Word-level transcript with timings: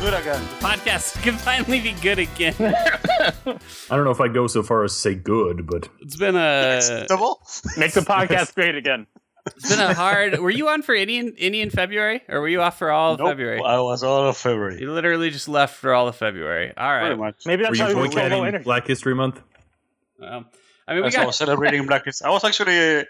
good 0.00 0.14
again. 0.14 0.40
podcast 0.60 1.20
can 1.22 1.34
finally 1.36 1.80
be 1.80 1.92
good 1.92 2.18
again. 2.18 2.54
I 2.60 3.96
don't 3.96 4.04
know 4.04 4.10
if 4.10 4.20
I'd 4.20 4.34
go 4.34 4.46
so 4.46 4.62
far 4.62 4.84
as 4.84 4.92
to 4.92 4.98
say 4.98 5.14
good, 5.14 5.66
but 5.66 5.88
It's 6.00 6.16
been 6.16 6.36
a 6.36 6.76
Acceptable? 6.76 7.40
Make 7.76 7.92
the 7.92 8.00
podcast 8.16 8.54
great 8.54 8.76
again. 8.76 9.06
it's 9.46 9.68
been 9.70 9.80
a 9.80 9.94
hard. 9.94 10.38
Were 10.38 10.50
you 10.50 10.68
on 10.68 10.82
for 10.82 10.94
any 10.94 11.32
any 11.38 11.60
in 11.60 11.70
February, 11.70 12.22
or 12.28 12.40
were 12.40 12.48
you 12.48 12.60
off 12.60 12.78
for 12.78 12.90
all 12.90 13.14
of 13.14 13.18
Nope, 13.18 13.30
February? 13.30 13.60
I 13.64 13.80
was 13.80 14.02
all 14.02 14.28
of 14.28 14.36
February. 14.36 14.80
You 14.80 14.92
literally 14.92 15.30
just 15.30 15.48
left 15.48 15.76
for 15.76 15.92
all 15.94 16.06
of 16.08 16.16
February. 16.16 16.72
All 16.76 16.94
right. 16.94 17.16
Much. 17.18 17.42
Maybe 17.46 17.62
were 17.62 17.68
that's 17.68 17.78
you 17.78 17.84
how 17.84 17.88
we 17.90 17.94
were 17.94 18.02
low 18.02 18.08
boycotting 18.10 18.44
energy. 18.46 18.64
Black 18.64 18.86
History 18.86 19.14
Month? 19.14 19.40
Um, 20.22 20.46
I 20.86 20.94
mean, 20.94 21.02
we 21.02 21.08
As 21.08 21.14
I 21.16 21.18
got 21.20 21.26
was 21.26 21.36
celebrating 21.36 21.86
Black 21.86 22.04
History. 22.04 22.26
I 22.26 22.30
was 22.30 22.44
actually, 22.44 23.00
uh, 23.00 23.04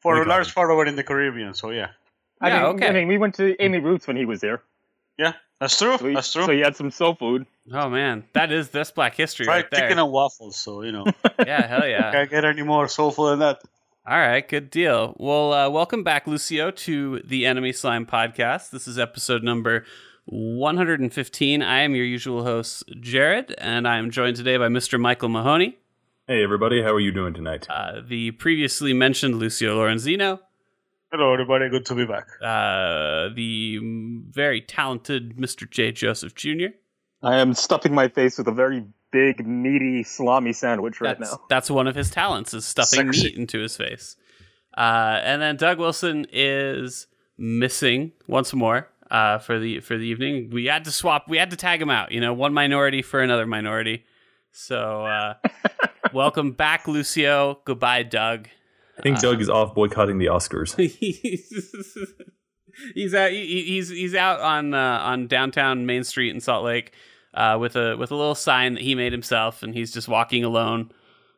for 0.00 0.14
We 0.16 0.22
a 0.22 0.24
large 0.24 0.48
it. 0.48 0.54
part 0.54 0.70
of 0.70 0.78
it 0.80 0.88
in 0.88 0.96
the 0.96 1.02
Caribbean, 1.04 1.54
so 1.54 1.70
yeah. 1.70 1.88
I 2.40 2.48
Yeah, 2.48 2.56
mean, 2.62 2.66
okay. 2.76 2.88
I 2.88 2.92
mean, 2.92 3.08
we 3.08 3.18
went 3.18 3.34
to 3.36 3.60
Amy 3.62 3.78
Ruth's 3.78 4.06
when 4.06 4.16
he 4.16 4.24
was 4.26 4.40
there. 4.40 4.62
Yeah, 5.18 5.32
that's 5.60 5.78
true. 5.78 5.96
So 5.98 6.06
he, 6.08 6.14
that's 6.14 6.32
true. 6.32 6.44
So 6.44 6.52
he 6.52 6.60
had 6.60 6.76
some 6.76 6.90
soul 6.90 7.14
food. 7.14 7.46
Oh 7.72 7.88
man, 7.88 8.24
that 8.34 8.52
is 8.52 8.70
this 8.70 8.90
Black 8.90 9.14
History 9.14 9.46
Fried 9.46 9.64
right 9.64 9.70
there. 9.70 9.80
chicken 9.80 9.98
and 9.98 10.10
waffles, 10.12 10.56
so, 10.56 10.82
you 10.82 10.92
know. 10.92 11.04
yeah, 11.46 11.66
hell 11.66 11.86
yeah. 11.86 12.12
Can't 12.12 12.30
get 12.30 12.44
any 12.44 12.62
more 12.62 12.88
soulful 12.88 13.26
than 13.30 13.40
that. 13.40 13.60
All 14.08 14.18
right, 14.18 14.46
good 14.48 14.70
deal. 14.70 15.16
Well, 15.18 15.52
uh, 15.52 15.68
welcome 15.68 16.04
back, 16.04 16.28
Lucio, 16.28 16.70
to 16.70 17.20
the 17.24 17.44
Enemy 17.44 17.72
Slime 17.72 18.06
podcast. 18.06 18.70
This 18.70 18.86
is 18.86 19.00
episode 19.00 19.42
number 19.42 19.84
115. 20.26 21.62
I 21.62 21.80
am 21.80 21.94
your 21.96 22.04
usual 22.04 22.44
host, 22.44 22.84
Jared, 23.00 23.52
and 23.58 23.88
I 23.88 23.98
am 23.98 24.10
joined 24.12 24.36
today 24.36 24.56
by 24.58 24.68
Mr. 24.68 25.00
Michael 25.00 25.28
Mahoney, 25.28 25.78
Hey 26.28 26.42
everybody, 26.42 26.82
how 26.82 26.92
are 26.92 26.98
you 27.00 27.12
doing 27.12 27.34
tonight? 27.34 27.66
uh, 27.70 28.00
the 28.04 28.32
previously 28.32 28.92
mentioned 28.92 29.36
Lucio 29.36 29.78
Lorenzino, 29.78 30.40
Hello, 31.12 31.32
everybody. 31.32 31.68
Good 31.68 31.86
to 31.86 31.94
be 31.94 32.04
back. 32.04 32.26
uh, 32.42 33.28
the 33.34 33.78
very 34.30 34.60
talented 34.60 35.36
Mr. 35.36 35.68
J. 35.70 35.92
Joseph 35.92 36.34
Jr. 36.34 36.68
I 37.22 37.36
am 37.36 37.54
stuffing 37.54 37.94
my 37.94 38.08
face 38.08 38.38
with 38.38 38.48
a 38.48 38.52
very 38.52 38.84
big, 39.12 39.46
meaty 39.46 40.02
salami 40.02 40.52
sandwich 40.52 41.00
right 41.00 41.18
That's 41.18 41.32
now. 41.32 41.40
that's 41.48 41.70
one 41.70 41.86
of 41.86 41.94
his 41.94 42.10
talents 42.10 42.52
is 42.54 42.64
stuffing 42.66 43.12
Sexy. 43.12 43.28
meat 43.28 43.36
into 43.38 43.60
his 43.60 43.76
face. 43.76 44.16
Uh, 44.76 45.20
and 45.22 45.40
then 45.40 45.56
Doug 45.56 45.78
Wilson 45.78 46.26
is 46.32 47.06
missing 47.38 48.12
once 48.26 48.52
more 48.52 48.88
uh, 49.10 49.38
for 49.38 49.58
the 49.58 49.80
for 49.80 49.96
the 49.96 50.04
evening. 50.06 50.50
We 50.52 50.66
had 50.66 50.84
to 50.84 50.92
swap. 50.92 51.26
We 51.28 51.38
had 51.38 51.50
to 51.50 51.56
tag 51.56 51.80
him 51.80 51.88
out. 51.90 52.12
You 52.12 52.20
know, 52.20 52.34
one 52.34 52.52
minority 52.52 53.00
for 53.00 53.20
another 53.22 53.46
minority. 53.46 54.04
So 54.52 55.04
uh, 55.06 55.34
welcome 56.12 56.52
back, 56.52 56.86
Lucio. 56.88 57.60
Goodbye, 57.64 58.02
Doug. 58.02 58.48
I 58.98 59.02
think 59.02 59.20
Doug 59.20 59.40
is 59.40 59.48
off 59.50 59.74
boycotting 59.74 60.18
the 60.18 60.26
Oscars. 60.26 60.74
he's 62.94 63.14
out. 63.14 63.30
he- 63.30 63.62
He's 63.64 63.88
he's 63.88 64.14
out 64.14 64.40
on 64.40 64.74
uh, 64.74 64.98
on 65.02 65.26
downtown 65.26 65.86
Main 65.86 66.04
Street 66.04 66.34
in 66.34 66.40
Salt 66.40 66.64
Lake 66.64 66.92
uh, 67.34 67.56
with 67.60 67.76
a 67.76 67.96
with 67.96 68.10
a 68.10 68.14
little 68.16 68.34
sign 68.34 68.74
that 68.74 68.82
he 68.82 68.94
made 68.94 69.12
himself, 69.12 69.62
and 69.62 69.74
he's 69.74 69.92
just 69.92 70.08
walking 70.08 70.44
alone. 70.44 70.90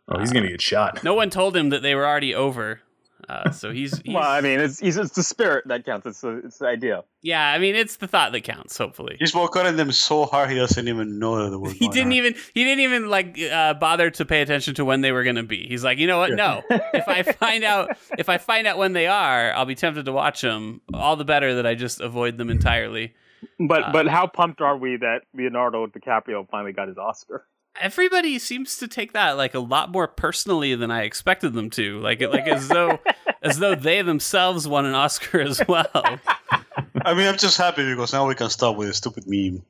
Oh, 0.08 0.18
he's 0.20 0.32
gonna 0.32 0.48
get 0.48 0.62
shot. 0.62 1.02
No 1.04 1.14
one 1.14 1.30
told 1.30 1.56
him 1.56 1.68
that 1.70 1.82
they 1.82 1.94
were 1.94 2.06
already 2.06 2.34
over. 2.34 2.80
Uh, 3.28 3.50
so 3.50 3.70
he's, 3.72 3.98
he's 3.98 4.14
Well, 4.14 4.24
I 4.28 4.40
mean, 4.40 4.58
it's, 4.60 4.80
it's, 4.80 4.96
it's 4.96 5.14
the 5.14 5.22
spirit 5.22 5.64
that 5.68 5.84
counts. 5.84 6.06
It's 6.06 6.20
the, 6.22 6.40
it's 6.44 6.58
the 6.58 6.66
idea. 6.66 7.04
yeah. 7.22 7.52
I 7.52 7.58
mean, 7.58 7.74
it's 7.74 7.96
the 7.96 8.08
thought 8.08 8.32
that 8.32 8.40
counts. 8.42 8.78
Hopefully, 8.78 9.16
He's 9.18 9.32
boycotting 9.32 9.76
them 9.76 9.92
so 9.92 10.24
hard 10.24 10.50
he 10.50 10.56
doesn't 10.56 10.88
even 10.88 11.18
know 11.18 11.44
that 11.44 11.50
they 11.50 11.56
were 11.56 11.70
he 11.70 11.88
didn't 11.88 12.06
on. 12.08 12.12
even 12.12 12.34
he 12.54 12.64
didn't 12.64 12.80
even 12.80 13.08
like 13.10 13.38
uh, 13.40 13.74
bother 13.74 14.10
to 14.10 14.24
pay 14.24 14.40
attention 14.42 14.74
to 14.76 14.84
when 14.84 15.00
they 15.02 15.12
were 15.12 15.24
going 15.24 15.36
to 15.36 15.42
be. 15.42 15.66
He's 15.68 15.84
like, 15.84 15.98
you 15.98 16.06
know 16.06 16.18
what? 16.18 16.32
No. 16.32 16.62
if 16.70 17.06
I 17.08 17.22
find 17.44 17.64
out 17.64 17.96
if 18.18 18.28
I 18.28 18.38
find 18.38 18.66
out 18.66 18.78
when 18.78 18.92
they 18.94 19.06
are, 19.06 19.52
I'll 19.52 19.66
be 19.66 19.74
tempted 19.74 20.06
to 20.06 20.12
watch 20.12 20.40
them. 20.40 20.80
All 20.94 21.16
the 21.16 21.24
better 21.24 21.54
that 21.56 21.66
I 21.66 21.74
just 21.74 22.00
avoid 22.00 22.38
them 22.38 22.48
entirely. 22.50 23.14
But 23.60 23.84
Uh, 23.84 23.92
but 23.92 24.08
how 24.08 24.26
pumped 24.26 24.60
are 24.60 24.76
we 24.76 24.96
that 24.96 25.20
Leonardo 25.34 25.86
DiCaprio 25.86 26.48
finally 26.50 26.72
got 26.72 26.88
his 26.88 26.98
Oscar? 26.98 27.46
Everybody 27.80 28.38
seems 28.38 28.76
to 28.78 28.88
take 28.88 29.12
that 29.12 29.36
like 29.36 29.54
a 29.54 29.60
lot 29.60 29.90
more 29.90 30.08
personally 30.08 30.74
than 30.74 30.90
I 30.90 31.02
expected 31.02 31.52
them 31.54 31.70
to. 31.70 32.00
Like 32.00 32.20
like 32.20 32.46
as 32.46 32.68
though 32.68 32.98
as 33.42 33.58
though 33.58 33.74
they 33.74 34.02
themselves 34.02 34.66
won 34.66 34.84
an 34.86 34.94
Oscar 34.94 35.40
as 35.40 35.60
well. 35.68 35.90
I 35.94 37.14
mean, 37.14 37.26
I'm 37.26 37.38
just 37.38 37.58
happy 37.58 37.88
because 37.88 38.12
now 38.12 38.26
we 38.26 38.34
can 38.34 38.50
stop 38.50 38.76
with 38.76 38.88
the 38.88 38.94
stupid 38.94 39.24
meme. 39.26 39.62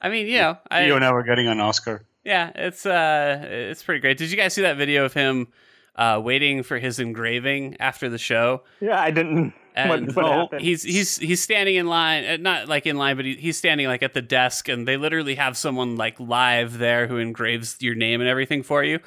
I 0.00 0.08
mean, 0.10 0.26
you 0.26 0.38
know, 0.38 0.58
I, 0.70 0.86
You're 0.86 1.00
never 1.00 1.22
getting 1.22 1.48
an 1.48 1.60
Oscar. 1.60 2.04
Yeah, 2.24 2.50
it's 2.54 2.86
uh 2.86 3.42
it's 3.48 3.82
pretty 3.82 4.00
great. 4.00 4.18
Did 4.18 4.30
you 4.30 4.36
guys 4.36 4.54
see 4.54 4.62
that 4.62 4.76
video 4.76 5.04
of 5.04 5.12
him 5.12 5.48
uh 5.96 6.20
waiting 6.22 6.62
for 6.62 6.78
his 6.78 6.98
engraving 6.98 7.76
after 7.80 8.08
the 8.08 8.18
show? 8.18 8.62
Yeah, 8.80 9.00
I 9.00 9.10
didn't. 9.10 9.54
And 9.74 10.06
what, 10.14 10.16
what 10.16 10.32
happened? 10.32 10.60
he's 10.62 10.82
he's 10.82 11.16
he's 11.16 11.42
standing 11.42 11.74
in 11.74 11.86
line, 11.86 12.24
uh, 12.24 12.36
not 12.36 12.68
like 12.68 12.86
in 12.86 12.96
line, 12.96 13.16
but 13.16 13.24
he, 13.24 13.34
he's 13.34 13.58
standing 13.58 13.88
like 13.88 14.02
at 14.02 14.14
the 14.14 14.22
desk, 14.22 14.68
and 14.68 14.86
they 14.86 14.96
literally 14.96 15.34
have 15.34 15.56
someone 15.56 15.96
like 15.96 16.18
live 16.20 16.78
there 16.78 17.08
who 17.08 17.16
engraves 17.16 17.76
your 17.80 17.94
name 17.94 18.20
and 18.20 18.30
everything 18.30 18.62
for 18.62 18.84
you. 18.84 19.00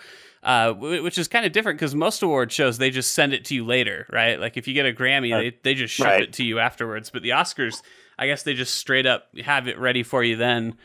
Uh, 0.47 0.71
which 0.73 1.17
is 1.17 1.27
kind 1.27 1.45
of 1.45 1.51
different 1.51 1.77
because 1.77 1.93
most 1.93 2.23
award 2.23 2.51
shows 2.53 2.77
they 2.77 2.89
just 2.89 3.13
send 3.13 3.33
it 3.33 3.43
to 3.43 3.53
you 3.53 3.65
later, 3.65 4.07
right? 4.11 4.39
Like 4.39 4.55
if 4.55 4.65
you 4.65 4.73
get 4.73 4.85
a 4.85 4.93
Grammy, 4.93 5.29
they 5.37 5.57
they 5.61 5.73
just 5.73 5.93
ship 5.93 6.05
Right. 6.05 6.21
it 6.23 6.31
to 6.33 6.43
you 6.45 6.57
afterwards. 6.59 7.09
But 7.09 7.21
the 7.21 7.31
Oscars, 7.31 7.81
I 8.17 8.27
guess 8.27 8.43
they 8.43 8.53
just 8.53 8.75
straight 8.75 9.05
up 9.05 9.25
have 9.43 9.67
it 9.67 9.77
ready 9.77 10.03
for 10.03 10.23
you 10.23 10.37
then. 10.37 10.75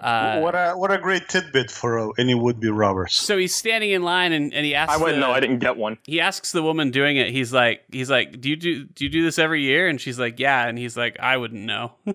Uh, 0.00 0.38
what 0.38 0.54
a 0.54 0.74
what 0.74 0.92
a 0.92 0.98
great 0.98 1.28
tidbit 1.28 1.68
for 1.68 1.98
uh, 1.98 2.08
any 2.16 2.32
would 2.36 2.60
be 2.60 2.70
robbers. 2.70 3.12
so 3.14 3.36
he's 3.36 3.52
standing 3.52 3.90
in 3.90 4.02
line 4.02 4.30
and, 4.30 4.54
and 4.54 4.64
he 4.64 4.76
asks 4.76 4.94
I 4.94 4.96
wouldn't 4.96 5.20
the- 5.20 5.26
know. 5.26 5.32
I 5.32 5.40
didn't 5.40 5.58
get 5.58 5.76
one. 5.76 5.98
he 6.06 6.20
asks 6.20 6.52
the 6.52 6.62
woman 6.62 6.92
doing 6.92 7.16
it 7.16 7.30
he's 7.32 7.52
like 7.52 7.80
he's 7.90 8.08
like 8.08 8.40
do 8.40 8.48
you 8.48 8.54
do 8.54 8.84
do 8.84 9.02
you 9.04 9.10
do 9.10 9.24
this 9.24 9.36
every 9.40 9.62
year 9.62 9.88
and 9.88 10.00
she's 10.00 10.16
like 10.16 10.38
yeah 10.38 10.68
and 10.68 10.78
he's 10.78 10.96
like 10.96 11.18
i 11.18 11.36
wouldn't 11.36 11.64
know 11.64 11.90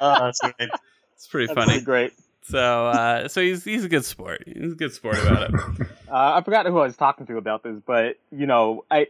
Ah, 0.00 0.24
that's 0.24 0.40
great. 0.40 0.70
It's 1.16 1.26
pretty 1.26 1.46
That's 1.46 1.56
funny 1.56 1.72
pretty 1.72 1.84
great. 1.84 2.12
so 2.42 2.86
uh 2.86 3.26
so 3.28 3.40
he's 3.40 3.64
he's 3.64 3.84
a 3.84 3.88
good 3.88 4.04
sport 4.04 4.44
he's 4.46 4.72
a 4.72 4.76
good 4.76 4.92
sport 4.92 5.18
about 5.18 5.50
it 5.52 5.86
Uh, 6.08 6.34
I 6.38 6.42
forgot 6.44 6.64
who 6.66 6.78
I 6.78 6.86
was 6.86 6.96
talking 6.96 7.26
to 7.26 7.36
about 7.36 7.64
this, 7.64 7.80
but 7.84 8.16
you 8.30 8.46
know, 8.46 8.84
I 8.88 9.08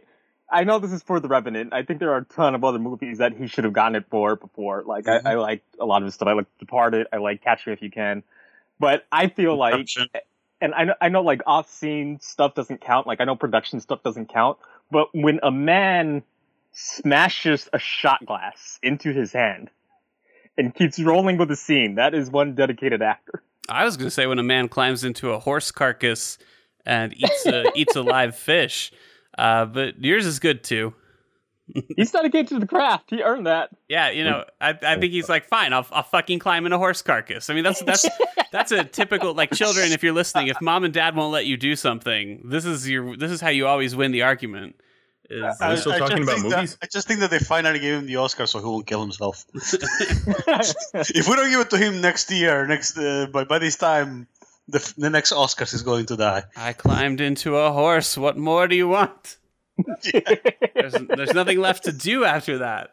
I 0.51 0.63
know 0.63 0.79
this 0.79 0.91
is 0.91 1.03
for 1.03 1.19
The 1.19 1.27
Revenant. 1.27 1.71
I 1.71 1.83
think 1.83 1.99
there 1.99 2.11
are 2.11 2.17
a 2.17 2.25
ton 2.25 2.55
of 2.55 2.63
other 2.63 2.79
movies 2.79 3.19
that 3.19 3.33
he 3.37 3.45
should 3.45 3.65
have 3.65 3.73
gotten 3.73 3.93
it 3.95 4.05
for 4.09 4.35
before. 4.35 4.81
Like 4.83 5.05
Mhm. 5.05 5.21
I, 5.23 5.33
I 5.33 5.35
like 5.35 5.61
a 5.79 5.85
lot 5.85 6.01
of 6.01 6.07
his 6.07 6.15
stuff. 6.15 6.27
I 6.27 6.33
like 6.33 6.47
Departed. 6.57 7.05
I 7.13 7.17
like 7.17 7.43
Catch 7.43 7.67
Me 7.67 7.73
If 7.73 7.83
You 7.83 7.91
Can. 7.91 8.23
But 8.79 9.05
I 9.11 9.27
feel 9.27 9.55
like, 9.55 9.75
Inception. 9.75 10.07
and 10.59 10.73
I 10.73 10.85
know, 10.85 10.93
I 10.99 11.09
know 11.09 11.21
like 11.21 11.41
off 11.45 11.69
scene 11.69 12.19
stuff 12.19 12.55
doesn't 12.55 12.81
count. 12.81 13.05
Like 13.05 13.21
I 13.21 13.25
know 13.25 13.35
production 13.35 13.79
stuff 13.79 14.01
doesn't 14.01 14.29
count. 14.33 14.57
But 14.89 15.09
when 15.13 15.39
a 15.43 15.51
man 15.51 16.23
smashes 16.71 17.69
a 17.73 17.79
shot 17.79 18.25
glass 18.25 18.79
into 18.81 19.11
his 19.13 19.31
hand 19.33 19.69
and 20.57 20.73
keeps 20.73 20.99
rolling 20.99 21.37
with 21.37 21.49
the 21.49 21.55
scene, 21.55 21.95
that 21.95 22.13
is 22.13 22.29
one 22.29 22.55
dedicated 22.55 23.01
actor. 23.01 23.43
i 23.69 23.83
was 23.83 23.97
gonna 23.97 24.09
say 24.09 24.25
when 24.27 24.39
a 24.39 24.43
man 24.43 24.67
climbs 24.67 25.03
into 25.03 25.31
a 25.31 25.39
horse 25.39 25.71
carcass 25.71 26.37
and 26.85 27.13
eats 27.13 27.45
a 27.45 27.65
eats 27.75 27.95
a 27.95 28.01
live 28.01 28.35
fish 28.35 28.91
uh 29.37 29.65
but 29.65 30.03
yours 30.03 30.25
is 30.25 30.39
good 30.39 30.63
too 30.63 30.93
He's 31.95 32.11
dedicated 32.11 32.47
to 32.49 32.59
the 32.59 32.67
craft. 32.67 33.09
He 33.09 33.21
earned 33.21 33.45
that. 33.45 33.69
Yeah, 33.89 34.09
you 34.09 34.23
know, 34.23 34.45
I, 34.61 34.69
I 34.69 34.99
think 34.99 35.11
he's 35.11 35.27
like, 35.27 35.45
fine, 35.45 35.73
I'll, 35.73 35.85
I'll 35.91 36.03
fucking 36.03 36.39
climb 36.39 36.65
in 36.65 36.71
a 36.71 36.77
horse 36.77 37.01
carcass. 37.01 37.49
I 37.49 37.53
mean, 37.53 37.63
that's 37.63 37.81
that's 37.81 38.07
that's 38.51 38.71
a 38.71 38.83
typical 38.85 39.33
like 39.33 39.51
children. 39.51 39.91
If 39.91 40.01
you're 40.01 40.13
listening, 40.13 40.47
if 40.47 40.61
mom 40.61 40.85
and 40.85 40.93
dad 40.93 41.15
won't 41.15 41.33
let 41.33 41.45
you 41.45 41.57
do 41.57 41.75
something, 41.75 42.41
this 42.45 42.65
is 42.65 42.89
your 42.89 43.17
this 43.17 43.31
is 43.31 43.41
how 43.41 43.49
you 43.49 43.67
always 43.67 43.95
win 43.95 44.11
the 44.11 44.21
argument. 44.21 44.79
Is 45.29 45.59
Are 45.61 45.69
we 45.71 45.77
still 45.77 45.91
I 45.93 45.99
talking 45.99 46.17
just 46.17 46.29
about 46.29 46.35
think 46.41 46.49
that- 46.49 46.55
movies? 46.57 46.77
I 46.81 46.85
just 46.91 47.07
think 47.07 47.19
that 47.19 47.29
they 47.29 47.39
finally 47.39 47.79
gave 47.79 47.95
him 47.99 48.05
the 48.05 48.15
Oscar 48.17 48.45
so 48.47 48.59
he 48.59 48.65
won't 48.65 48.87
kill 48.87 49.01
himself. 49.01 49.45
if 49.53 51.27
we 51.27 51.35
don't 51.35 51.49
give 51.49 51.59
it 51.59 51.69
to 51.71 51.77
him 51.77 52.01
next 52.01 52.31
year, 52.31 52.65
next 52.67 52.97
uh, 52.97 53.27
by 53.31 53.43
by 53.43 53.59
this 53.59 53.75
time, 53.75 54.27
the 54.67 54.93
the 54.97 55.09
next 55.09 55.33
Oscars 55.33 55.73
is 55.73 55.81
going 55.81 56.05
to 56.07 56.15
die. 56.15 56.43
I 56.55 56.73
climbed 56.73 57.19
into 57.21 57.57
a 57.57 57.71
horse. 57.71 58.17
What 58.17 58.37
more 58.37 58.67
do 58.67 58.75
you 58.75 58.87
want? 58.87 59.37
There's 60.73 60.93
there's 60.93 61.33
nothing 61.33 61.59
left 61.59 61.83
to 61.85 61.91
do 61.91 62.23
after 62.25 62.59
that. 62.59 62.91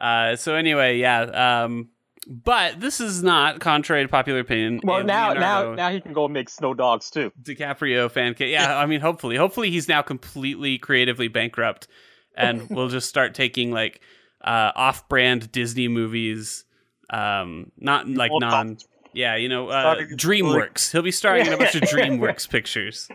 Uh, 0.00 0.36
so 0.36 0.54
anyway, 0.54 0.98
yeah. 0.98 1.20
Um, 1.64 1.90
but 2.26 2.80
this 2.80 3.00
is 3.00 3.22
not 3.22 3.60
contrary 3.60 4.02
to 4.02 4.08
popular 4.08 4.40
opinion. 4.40 4.80
Well, 4.82 5.04
now, 5.04 5.28
Leonardo 5.28 5.70
now, 5.70 5.74
now 5.74 5.90
he 5.92 6.00
can 6.00 6.12
go 6.12 6.28
make 6.28 6.48
snow 6.48 6.74
dogs 6.74 7.10
too. 7.10 7.32
DiCaprio 7.42 8.10
fan 8.10 8.34
case. 8.34 8.52
Yeah, 8.52 8.76
I 8.76 8.86
mean, 8.86 9.00
hopefully, 9.00 9.36
hopefully 9.36 9.70
he's 9.70 9.88
now 9.88 10.02
completely 10.02 10.78
creatively 10.78 11.28
bankrupt, 11.28 11.88
and 12.36 12.68
we'll 12.70 12.88
just 12.88 13.08
start 13.08 13.34
taking 13.34 13.70
like 13.70 14.00
uh, 14.42 14.72
off-brand 14.74 15.50
Disney 15.52 15.88
movies, 15.88 16.64
um, 17.10 17.72
not 17.78 18.08
like 18.08 18.30
All 18.30 18.40
non. 18.40 18.78
Yeah, 19.12 19.36
you 19.36 19.48
know, 19.48 19.68
uh, 19.68 19.96
DreamWorks. 19.96 20.90
He'll 20.90 21.02
be 21.02 21.12
starring 21.12 21.46
in 21.46 21.52
a 21.52 21.56
bunch 21.56 21.76
of 21.76 21.82
DreamWorks 21.82 22.48
pictures. 22.48 23.08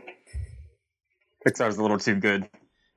Pixar's 1.45 1.77
a 1.77 1.81
little 1.81 1.99
too 1.99 2.15
good. 2.15 2.49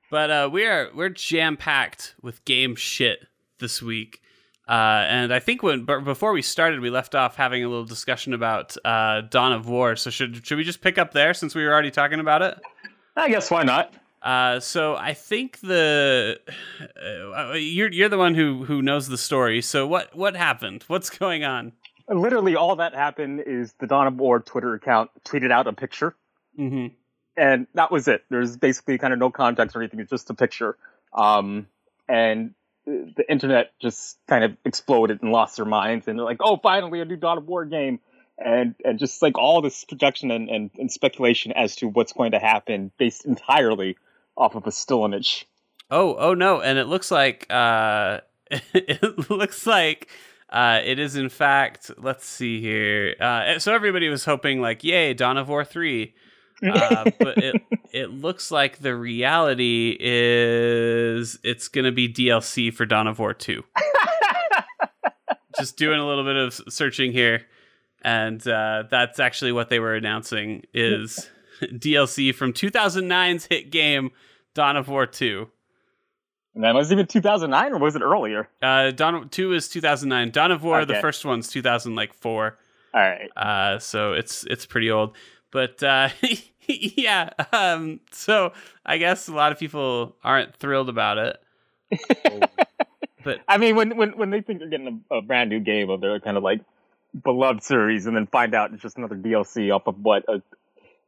But 0.09 0.29
uh, 0.29 0.49
we 0.51 0.65
are 0.65 0.89
we're 0.93 1.09
jam 1.09 1.57
packed 1.57 2.15
with 2.21 2.45
game 2.45 2.75
shit 2.75 3.19
this 3.59 3.81
week. 3.81 4.21
Uh, 4.67 5.05
and 5.09 5.33
I 5.33 5.39
think 5.39 5.61
when 5.61 5.83
but 5.83 6.05
before 6.05 6.31
we 6.31 6.41
started, 6.41 6.79
we 6.79 6.89
left 6.89 7.15
off 7.15 7.35
having 7.35 7.63
a 7.63 7.67
little 7.67 7.85
discussion 7.85 8.33
about 8.33 8.75
uh, 8.85 9.21
Dawn 9.21 9.51
of 9.51 9.67
War. 9.67 9.95
So 9.95 10.09
should 10.09 10.45
should 10.45 10.57
we 10.57 10.63
just 10.63 10.81
pick 10.81 10.97
up 10.97 11.11
there 11.11 11.33
since 11.33 11.53
we 11.53 11.63
were 11.63 11.71
already 11.71 11.91
talking 11.91 12.19
about 12.19 12.41
it? 12.41 12.57
I 13.15 13.29
guess 13.29 13.51
why 13.51 13.63
not? 13.63 13.93
Uh, 14.21 14.61
so 14.61 14.95
I 14.95 15.13
think 15.13 15.59
the 15.59 16.39
uh, 17.35 17.53
you're 17.53 17.91
you're 17.91 18.07
the 18.07 18.17
one 18.17 18.35
who 18.35 18.63
who 18.63 18.81
knows 18.81 19.09
the 19.09 19.17
story. 19.17 19.61
So 19.61 19.85
what 19.85 20.15
what 20.15 20.35
happened? 20.35 20.83
What's 20.87 21.09
going 21.09 21.43
on? 21.43 21.73
Literally, 22.07 22.55
all 22.55 22.77
that 22.77 22.93
happened 22.93 23.43
is 23.45 23.73
the 23.79 23.87
Dawn 23.87 24.07
of 24.07 24.15
War 24.15 24.39
Twitter 24.39 24.73
account 24.75 25.11
tweeted 25.25 25.51
out 25.51 25.67
a 25.67 25.73
picture, 25.73 26.15
hmm 26.55 26.87
and 27.35 27.67
that 27.73 27.91
was 27.91 28.07
it. 28.07 28.23
There's 28.29 28.57
basically 28.57 28.97
kind 28.97 29.11
of 29.11 29.19
no 29.19 29.31
context 29.31 29.75
or 29.75 29.81
anything. 29.81 29.99
It's 29.99 30.09
just 30.09 30.29
a 30.29 30.33
picture, 30.33 30.77
um, 31.13 31.67
and 32.07 32.53
the 32.85 33.23
internet 33.29 33.71
just 33.79 34.17
kind 34.27 34.43
of 34.43 34.57
exploded 34.65 35.21
and 35.21 35.31
lost 35.31 35.57
their 35.57 35.65
minds, 35.65 36.07
and 36.07 36.17
they're 36.17 36.25
like, 36.25 36.41
"Oh, 36.41 36.57
finally, 36.57 36.99
a 36.99 37.05
new 37.05 37.15
Dawn 37.15 37.37
of 37.37 37.47
War 37.47 37.65
game." 37.65 37.99
And, 38.37 38.73
and 38.83 38.97
just 38.97 39.21
like 39.21 39.37
all 39.37 39.61
this 39.61 39.85
projection 39.85 40.31
and, 40.31 40.49
and, 40.49 40.71
and 40.79 40.91
speculation 40.91 41.51
as 41.51 41.75
to 41.77 41.87
what's 41.87 42.13
going 42.13 42.31
to 42.31 42.39
happen 42.39 42.91
based 42.97 43.25
entirely 43.25 43.95
off 44.35 44.55
of 44.55 44.65
a 44.65 44.71
still 44.71 45.05
image. 45.05 45.47
Oh 45.91 46.15
oh 46.17 46.33
no! 46.33 46.59
And 46.59 46.79
it 46.79 46.87
looks 46.87 47.11
like 47.11 47.45
uh, 47.49 48.21
it 48.51 49.29
looks 49.29 49.67
like 49.67 50.09
uh, 50.49 50.81
it 50.83 50.99
is 50.99 51.15
in 51.15 51.29
fact. 51.29 51.91
Let's 51.97 52.25
see 52.25 52.61
here. 52.61 53.15
Uh, 53.19 53.59
so 53.59 53.73
everybody 53.73 54.09
was 54.09 54.25
hoping 54.25 54.61
like, 54.61 54.83
yay, 54.83 55.13
Dawn 55.13 55.37
of 55.37 55.49
War 55.49 55.63
three. 55.63 56.15
Uh, 56.63 57.03
but 57.19 57.37
it 57.37 57.61
it 57.91 58.09
looks 58.11 58.51
like 58.51 58.79
the 58.79 58.95
reality 58.95 59.95
is 59.99 61.37
it's 61.43 61.67
going 61.67 61.85
to 61.85 61.91
be 61.91 62.07
DLC 62.11 62.73
for 62.73 62.85
Dawn 62.85 63.07
of 63.07 63.19
War 63.19 63.33
2. 63.33 63.63
Just 65.59 65.77
doing 65.77 65.99
a 65.99 66.07
little 66.07 66.23
bit 66.23 66.35
of 66.35 66.53
searching 66.73 67.11
here, 67.11 67.43
and 68.01 68.45
uh, 68.47 68.83
that's 68.89 69.19
actually 69.19 69.51
what 69.51 69.69
they 69.69 69.79
were 69.79 69.93
announcing 69.95 70.63
is 70.73 71.29
DLC 71.61 72.33
from 72.33 72.53
2009's 72.53 73.45
hit 73.45 73.69
game 73.69 74.09
Dawn 74.55 74.75
of 74.77 74.87
War 74.87 75.05
2. 75.05 75.47
And 76.55 76.63
that 76.63 76.73
was 76.73 76.91
even 76.91 77.05
2009, 77.07 77.73
or 77.73 77.77
was 77.79 77.95
it 77.95 78.01
earlier? 78.01 78.47
Uh, 78.61 78.91
Dawn 78.91 79.29
2 79.29 79.53
is 79.53 79.69
2009. 79.69 80.31
Dawn 80.31 80.51
of 80.51 80.63
War, 80.63 80.85
the 80.85 80.93
Okay. 80.93 81.01
first 81.01 81.23
one's 81.23 81.47
2004. 81.49 82.57
All 82.95 82.99
right. 83.01 83.29
Uh, 83.37 83.77
so 83.79 84.13
it's 84.13 84.43
it's 84.45 84.65
pretty 84.65 84.89
old. 84.91 85.15
But 85.51 85.81
uh, 85.83 86.09
yeah, 86.97 87.29
um, 87.51 87.99
so 88.11 88.53
I 88.85 88.97
guess 88.97 89.27
a 89.27 89.33
lot 89.33 89.51
of 89.51 89.59
people 89.59 90.15
aren't 90.23 90.55
thrilled 90.55 90.89
about 90.89 91.17
it. 91.17 91.43
but 93.23 93.39
I 93.47 93.57
mean, 93.57 93.75
when 93.75 93.97
when 93.97 94.17
when 94.17 94.29
they 94.29 94.41
think 94.41 94.59
they're 94.59 94.69
getting 94.69 95.03
a, 95.09 95.17
a 95.17 95.21
brand 95.21 95.49
new 95.49 95.59
game 95.59 95.89
of 95.89 96.01
their 96.01 96.19
kind 96.19 96.37
of 96.37 96.43
like 96.43 96.61
beloved 97.23 97.63
series, 97.63 98.05
and 98.05 98.15
then 98.15 98.27
find 98.27 98.53
out 98.55 98.73
it's 98.73 98.81
just 98.81 98.97
another 98.97 99.15
DLC 99.15 99.73
off 99.73 99.87
of 99.87 99.99
what 100.03 100.23
a 100.27 100.41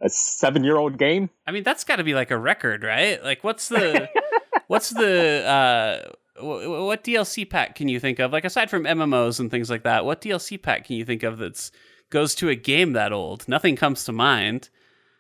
a 0.02 0.10
seven 0.10 0.64
year 0.64 0.78
old 0.78 0.98
game. 0.98 1.30
I 1.48 1.52
mean, 1.52 1.64
that's 1.64 1.84
got 1.84 1.98
to 1.98 2.04
be 2.04 2.14
like 2.14 2.32
a 2.32 2.38
record, 2.38 2.84
right? 2.84 3.24
Like, 3.24 3.44
what's 3.44 3.70
the 3.70 4.10
what's 4.68 4.90
the 4.90 5.44
uh, 5.46 6.42
wh- 6.42 6.86
what 6.86 7.04
DLC 7.04 7.50
pack 7.50 7.76
can 7.76 7.88
you 7.88 8.00
think 8.00 8.20
of? 8.20 8.32
Like, 8.32 8.46
aside 8.46 8.70
from 8.70 8.84
MMOs 8.84 9.40
and 9.40 9.50
things 9.50 9.70
like 9.70 9.84
that, 9.84 10.06
what 10.06 10.22
DLC 10.22 10.62
pack 10.62 10.86
can 10.86 10.96
you 10.96 11.06
think 11.06 11.24
of 11.24 11.38
that's 11.38 11.72
goes 12.10 12.36
to 12.36 12.50
a 12.50 12.56
game 12.56 12.94
that 12.94 13.14
old? 13.14 13.48
Nothing 13.48 13.76
comes 13.76 14.04
to 14.06 14.12
mind. 14.12 14.70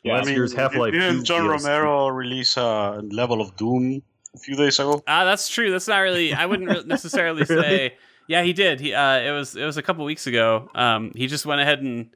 Last 0.05 0.29
year's 0.29 0.53
Half-Life 0.53 0.93
Didn't 0.93 1.23
John 1.25 1.41
DLC. 1.43 1.49
Romero 1.63 2.07
release 2.09 2.57
a 2.57 3.01
level 3.11 3.41
of 3.41 3.55
Doom 3.57 4.01
a 4.35 4.37
few 4.37 4.55
days 4.55 4.79
ago? 4.79 5.01
Ah, 5.07 5.25
that's 5.25 5.49
true. 5.49 5.71
That's 5.71 5.87
not 5.87 5.97
really. 5.99 6.33
I 6.33 6.45
wouldn't 6.45 6.69
re- 6.69 6.83
necessarily 6.85 7.43
Really? 7.43 7.61
say. 7.61 7.97
Yeah, 8.27 8.41
he 8.43 8.53
did. 8.53 8.79
He 8.79 8.93
uh, 8.93 9.19
it 9.19 9.31
was 9.31 9.55
it 9.55 9.65
was 9.65 9.77
a 9.77 9.83
couple 9.83 10.03
weeks 10.05 10.25
ago. 10.27 10.69
Um, 10.73 11.11
he 11.15 11.27
just 11.27 11.45
went 11.45 11.61
ahead 11.61 11.79
and 11.81 12.09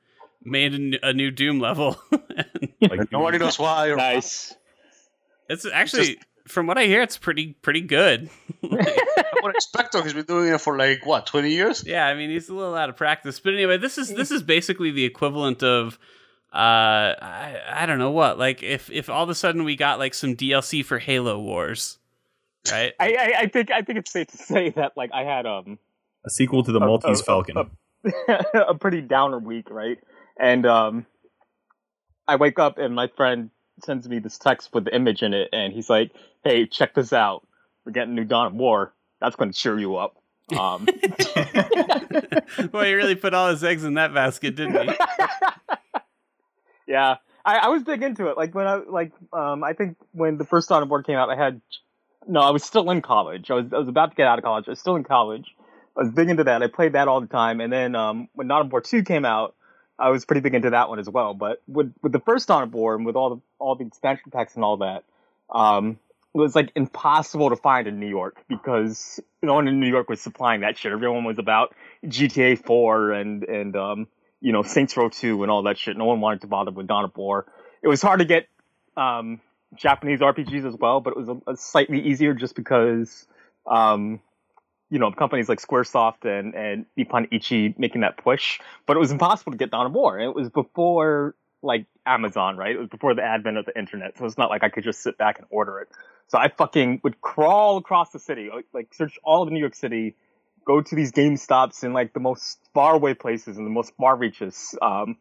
made 0.44 0.74
a, 0.74 0.77
n- 0.77 0.95
a 1.03 1.13
new 1.13 1.31
Doom 1.31 1.59
level. 1.59 1.97
And 2.81 2.89
Like, 2.91 3.12
Nobody 3.12 3.38
knows 3.38 3.59
why. 3.59 3.89
Or 3.89 3.97
Nice. 3.97 4.56
it's 5.50 5.65
actually, 5.65 6.18
from 6.47 6.65
what 6.65 6.77
I 6.77 6.86
hear, 6.86 7.01
it's 7.01 7.18
pretty 7.18 7.53
pretty 7.62 7.81
good. 7.81 8.30
I 8.63 9.24
would 9.44 9.53
expect 9.56 9.94
him. 9.95 10.03
He's 10.03 10.13
been 10.13 10.25
doing 10.25 10.53
it 10.53 10.62
for 10.62 10.77
like 10.77 11.06
what, 11.06 11.25
twenty 11.25 11.51
years? 11.51 11.83
yeah, 11.86 12.07
I 12.07 12.13
mean, 12.15 12.30
he's 12.30 12.47
a 12.50 12.53
little 12.56 12.75
out 12.75 12.89
of 12.89 12.95
practice, 12.95 13.39
but 13.39 13.53
anyway, 13.53 13.77
this 13.77 13.97
is 13.97 14.13
this 14.13 14.31
is 14.31 14.41
basically 14.41 14.91
the 14.91 15.03
equivalent 15.06 15.62
of. 15.63 16.00
Uh, 16.51 17.13
I, 17.22 17.62
I 17.74 17.86
don't 17.86 18.00
know 18.00 18.10
what 18.10 18.40
like 18.40 18.63
if 18.63 18.90
if 18.90 19.07
all 19.07 19.24
of 19.24 19.30
a 19.30 19.36
sudden 19.36 19.63
we 19.63 19.75
got 19.75 20.00
like 20.00 20.16
some 20.16 20.36
DLC 20.36 20.84
for 20.84 20.98
Halo 20.98 21.40
Wars, 21.40 22.00
right? 22.72 22.94
I, 23.00 23.13
I 23.16 23.34
I 23.42 23.48
think 23.48 23.69
I 23.69 23.84
think 23.84 24.00
it's 24.00 24.12
safe 24.12 24.28
to 24.28 24.38
say 24.38 24.69
that 24.72 24.94
like 24.98 25.12
I 25.13 25.24
had 25.24 25.46
um 25.46 25.78
a 26.25 26.30
sequel 26.30 26.63
to 26.63 26.72
the 26.72 26.80
Maltese 26.80 27.22
uh, 27.22 27.24
Falcon. 27.24 27.57
uh, 27.57 28.44
a 28.68 28.74
pretty 28.75 29.01
downer 29.01 29.38
week, 29.38 29.69
right? 29.69 30.00
And 30.40 30.66
um, 30.66 31.06
I 32.28 32.36
wake 32.38 32.57
up 32.57 32.78
and 32.78 32.96
my 32.96 33.07
friend 33.16 33.51
sends 33.84 34.07
me 34.10 34.19
this 34.19 34.38
text 34.38 34.74
with 34.74 34.86
the 34.86 34.96
image 34.96 35.22
in 35.22 35.34
it, 35.34 35.50
and 35.54 35.72
he's 35.72 35.90
like, 35.90 36.12
"Hey, 36.44 36.66
check 36.66 36.94
this 36.96 37.13
out. 37.13 37.46
We're 37.86 37.92
getting 37.92 38.16
new 38.16 38.25
Dawn 38.25 38.48
of 38.48 38.54
War. 38.54 38.94
That's 39.22 39.36
going 39.36 39.51
to 39.51 39.57
cheer 39.57 39.78
you 39.78 39.98
up." 39.98 40.16
Um, 40.57 40.86
Boy, 42.72 42.86
he 42.86 42.94
really 42.94 43.16
put 43.16 43.34
all 43.34 43.50
his 43.50 43.63
eggs 43.63 43.84
in 43.84 43.96
that 43.96 44.13
basket, 44.13 44.56
didn't 44.56 44.90
he? 44.90 44.96
Yeah, 46.89 47.18
I, 47.45 47.57
I 47.57 47.68
was 47.69 47.83
big 47.83 48.01
into 48.01 48.27
it. 48.27 48.36
Like 48.36 48.53
when 48.56 48.68
I 48.68 48.75
like 48.77 49.13
um, 49.31 49.63
I 49.63 49.74
think 49.74 49.95
when 50.12 50.38
the 50.38 50.44
first 50.44 50.71
of 50.71 50.89
War 50.89 51.03
came 51.03 51.15
out, 51.15 51.30
I 51.30 51.36
had 51.36 51.62
no, 52.27 52.41
I 52.41 52.50
was 52.50 52.63
still 52.63 52.89
in 52.89 53.01
college. 53.01 53.50
I 53.51 53.53
was 53.53 53.71
I 53.71 53.77
was 53.77 53.88
about 53.88 54.09
to 54.12 54.15
get 54.15 54.27
out 54.27 54.39
of 54.39 54.44
college. 54.44 54.65
I 54.68 54.71
was 54.71 54.80
still 54.80 54.95
in 54.95 55.03
college. 55.03 55.56
I 55.95 56.01
was 56.01 56.12
big 56.12 56.30
into 56.30 56.44
that. 56.45 56.63
I 56.63 56.68
played 56.68 56.94
that 56.94 57.07
all 57.07 57.21
the 57.21 57.27
time. 57.27 57.62
And 57.62 57.71
then 57.71 57.95
um, 57.95 58.27
when 58.33 58.47
Dawn 58.47 58.65
of 58.65 58.71
War 58.71 58.81
two 58.81 59.03
came 59.03 59.24
out, 59.24 59.56
I 60.00 60.09
was 60.09 60.25
pretty 60.25 60.41
big 60.41 60.56
into 60.56 60.71
that 60.71 60.89
one 60.89 60.97
as 60.97 61.07
well. 61.07 61.36
But 61.36 61.62
with 61.67 61.93
with 62.01 62.12
the 62.12 62.19
first 62.19 62.48
Dawn 62.48 62.63
of 62.63 62.74
War 62.74 62.96
and 62.96 63.05
with 63.05 63.15
all 63.15 63.36
the 63.36 63.41
all 63.60 63.75
the 63.75 63.86
expansion 63.86 64.31
packs 64.31 64.55
and 64.55 64.63
all 64.63 64.77
that, 64.77 65.03
um, 65.51 66.00
it 66.34 66.38
was 66.39 66.55
like 66.55 66.72
impossible 66.75 67.51
to 67.51 67.55
find 67.55 67.88
in 67.88 68.00
New 68.00 68.10
York 68.10 68.43
because 68.48 69.19
no 69.43 69.53
one 69.53 69.67
in 69.67 69.79
New 69.79 69.89
York 69.89 70.10
was 70.10 70.22
supplying 70.22 70.62
that 70.62 70.75
shit. 70.77 70.91
Everyone 70.91 71.24
was 71.24 71.38
about 71.38 71.75
GTA 72.05 72.63
four 72.65 73.12
and 73.12 73.43
and 73.43 73.75
um, 73.75 74.08
you 74.41 74.51
know 74.51 74.63
Saints 74.63 74.96
Row 74.98 75.10
two 75.10 75.43
and 75.43 75.51
all 75.51 75.63
that 75.63 75.77
shit. 75.77 75.98
No 75.98 76.05
one 76.05 76.22
wanted 76.22 76.41
to 76.41 76.48
bother 76.48 76.72
with 76.72 76.88
Dawn 76.88 77.05
of 77.05 77.15
War. 77.17 77.46
It 77.81 77.88
was 77.88 78.01
hard 78.01 78.19
to 78.19 78.25
get 78.25 78.48
um, 78.98 79.41
Japanese 79.75 80.19
RPGs 80.19 80.65
as 80.67 80.75
well, 80.75 81.00
but 81.01 81.12
it 81.12 81.17
was 81.17 81.29
a, 81.29 81.51
a 81.51 81.58
slightly 81.58 82.01
easier 82.01 82.34
just 82.34 82.55
because 82.55 83.27
um, 83.65 84.19
you 84.89 85.00
know 85.00 85.12
companies 85.12 85.50
like 85.50 85.62
SquareSoft 85.62 86.25
and 86.25 86.55
and 86.55 86.86
Nippon 86.96 87.27
Ichi 87.31 87.75
making 87.77 88.01
that 88.01 88.17
push. 88.17 88.60
But 88.86 88.98
it 88.98 89.00
was 89.00 89.12
impossible 89.12 89.51
to 89.51 89.58
get 89.58 89.72
Dawn 89.72 89.86
of 89.86 89.93
War. 89.93 90.19
It 90.19 90.34
was 90.34 90.50
before 90.50 91.36
like 91.62 91.86
Amazon, 92.05 92.55
right? 92.58 92.75
It 92.75 92.79
was 92.79 92.89
before 92.89 93.13
the 93.13 93.22
advent 93.24 93.58
of 93.58 93.65
the 93.65 93.77
internet, 93.77 94.17
so 94.17 94.25
it's 94.25 94.38
not 94.38 94.50
like 94.50 94.63
I 94.63 94.69
could 94.69 94.84
just 94.84 95.01
sit 95.01 95.17
back 95.17 95.39
and 95.39 95.48
order 95.50 95.79
it. 95.79 95.89
So 96.27 96.38
I 96.38 96.48
fucking 96.50 97.01
would 97.03 97.19
crawl 97.22 97.77
across 97.77 98.12
the 98.12 98.19
city, 98.19 98.50
like- 98.53 98.67
like 98.74 98.93
search 98.93 99.17
all 99.24 99.43
of 99.43 99.51
New 99.51 99.60
York 99.60 99.75
City, 99.75 100.15
go 100.70 100.82
to 100.82 100.96
these 100.96 101.12
Game 101.12 101.36
Stops 101.36 101.84
in 101.84 101.94
like 101.94 102.14
the 102.14 102.20
most 102.20 102.60
faraway 102.76 103.16
places 103.16 103.58
and 103.58 103.66
the 103.66 103.72
most 103.72 103.92
far 103.98 104.16
reaches, 104.16 104.78
um, 104.84 105.18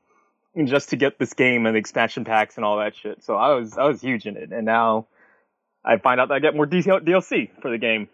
and 0.54 0.68
just 0.68 0.90
to 0.90 0.96
get 0.96 1.18
this 1.18 1.32
game 1.32 1.64
and 1.64 1.74
the 1.74 1.78
expansion 1.78 2.26
packs 2.26 2.56
and 2.56 2.66
all 2.66 2.76
that 2.78 2.94
shit. 2.94 3.24
So 3.24 3.34
I 3.34 3.54
was 3.54 3.78
I 3.78 3.84
was 3.84 4.02
huge 4.02 4.26
in 4.26 4.36
it, 4.36 4.52
and 4.52 4.66
now 4.66 5.06
I 5.82 5.96
find 5.96 6.20
out 6.20 6.28
that 6.28 6.34
I 6.34 6.38
get 6.40 6.54
more 6.54 6.66
DLC 6.66 7.48
for 7.62 7.70
the 7.70 7.78
game. 7.78 8.08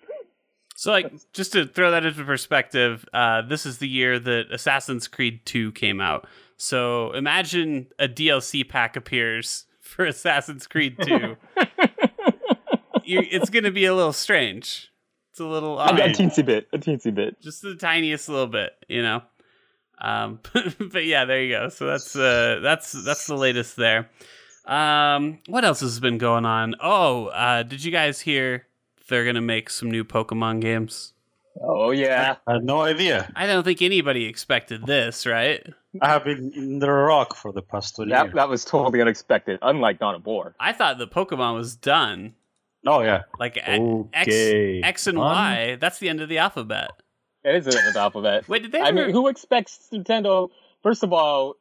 So, 0.76 0.91
like, 0.91 1.12
just 1.33 1.53
to 1.53 1.67
throw 1.67 1.93
that 1.93 2.05
into 2.05 2.25
perspective, 2.25 3.05
uh, 3.12 3.43
this 3.43 3.64
is 3.64 3.79
the 3.79 3.88
year 3.88 4.19
that 4.19 4.47
Assassin's 4.50 5.07
Creed 5.07 5.47
2 5.47 5.71
came 5.71 6.00
out. 6.00 6.26
So, 6.57 7.12
imagine 7.12 7.87
a 7.97 8.09
DLC 8.09 8.69
pack 8.69 8.97
appears 8.97 9.67
for 9.81 10.05
Assassin's 10.07 10.67
Creed 10.67 10.97
2. 11.00 11.37
you 13.05 13.23
it's 13.31 13.50
going 13.50 13.64
to 13.64 13.71
be 13.71 13.85
a 13.85 13.95
little 13.95 14.12
strange. 14.12 14.91
It's 15.35 15.41
a 15.41 15.45
little 15.45 15.81
A, 15.81 15.87
a 15.87 16.11
teensy 16.11 16.47
bit, 16.47 16.69
a 16.73 16.79
teensy 16.79 17.12
bit. 17.12 17.41
just 17.41 17.61
the 17.61 17.75
tiniest 17.75 18.29
little 18.29 18.47
bit, 18.47 18.73
you 18.87 19.03
know. 19.03 19.21
Um, 19.99 20.38
but 20.93 21.07
yeah, 21.07 21.25
there 21.25 21.43
you 21.43 21.57
go. 21.57 21.69
So 21.71 21.87
that's 21.87 22.14
uh, 22.14 22.61
that's 22.62 22.93
that's 22.93 23.26
the 23.26 23.35
latest 23.35 23.75
there. 23.75 24.09
Um, 24.64 25.41
what 25.49 25.64
else 25.64 25.81
has 25.81 25.99
been 25.99 26.19
going 26.19 26.45
on? 26.47 26.76
Oh, 26.81 27.26
uh, 27.26 27.64
did 27.64 27.83
you 27.83 27.91
guys 27.91 28.21
hear 28.21 28.69
they're 29.09 29.25
gonna 29.25 29.41
make 29.41 29.71
some 29.71 29.91
new 29.91 30.05
Pokemon 30.05 30.61
games? 30.61 31.14
Oh 31.61 31.91
yeah, 31.91 32.37
I 32.47 32.53
had 32.53 32.64
no 32.64 32.83
idea. 32.83 33.29
I 33.35 33.49
don't 33.49 33.64
think 33.64 33.83
anybody 33.83 34.26
expected 34.26 34.87
this, 34.87 35.26
right? 35.26 35.67
I 36.00 36.11
have 36.11 36.23
been 36.23 36.53
in 36.55 36.79
the 36.79 36.93
rock 36.93 37.35
for 37.35 37.50
the 37.50 37.62
past 37.62 37.97
20 37.97 38.12
that 38.12 38.26
years. 38.26 38.35
that 38.37 38.49
was 38.49 38.64
totally 38.64 39.00
unexpected. 39.00 39.59
Unlike 39.62 39.99
Dawn 39.99 40.14
of 40.14 40.25
War. 40.26 40.55
I 40.61 40.73
thought 40.73 40.99
the 40.99 41.09
Pokemon 41.09 41.57
was 41.57 41.75
done. 41.75 42.35
Oh, 42.87 43.00
yeah. 43.03 43.23
Like 43.38 43.57
Okay. 43.57 44.81
X, 44.83 44.87
X 44.88 45.07
and 45.07 45.17
Fun. 45.19 45.26
Y. 45.26 45.76
That's 45.81 45.99
the 45.99 46.09
end 46.09 46.21
of 46.21 46.29
the 46.29 46.38
alphabet. 46.38 46.91
It 47.45 47.55
is 47.57 47.64
the 47.67 47.79
end 47.79 47.88
of 47.88 47.95
the 47.95 48.00
alphabet. 48.00 48.49
Wait, 48.49 48.62
did 48.62 48.73
they? 48.73 48.81
I 48.81 48.91
mean, 48.93 49.11
who 49.11 49.29
expects 49.29 49.88
Nintendo? 49.93 50.50
First 50.83 51.03
of 51.03 51.12
all, 51.12 51.57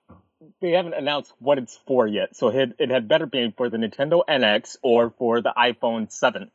they 0.61 0.71
haven't 0.71 0.93
announced 0.93 1.33
what 1.39 1.57
it's 1.57 1.79
for 1.87 2.05
yet, 2.07 2.35
so 2.35 2.49
it, 2.49 2.73
it 2.77 2.89
had 2.89 3.07
better 3.07 3.25
be 3.25 3.53
for 3.55 3.69
the 3.69 3.77
Nintendo 3.77 4.21
NX 4.27 4.77
or 4.81 5.11
for 5.17 5.41
the 5.41 5.53
iPhone 5.57 6.11
7. 6.11 6.51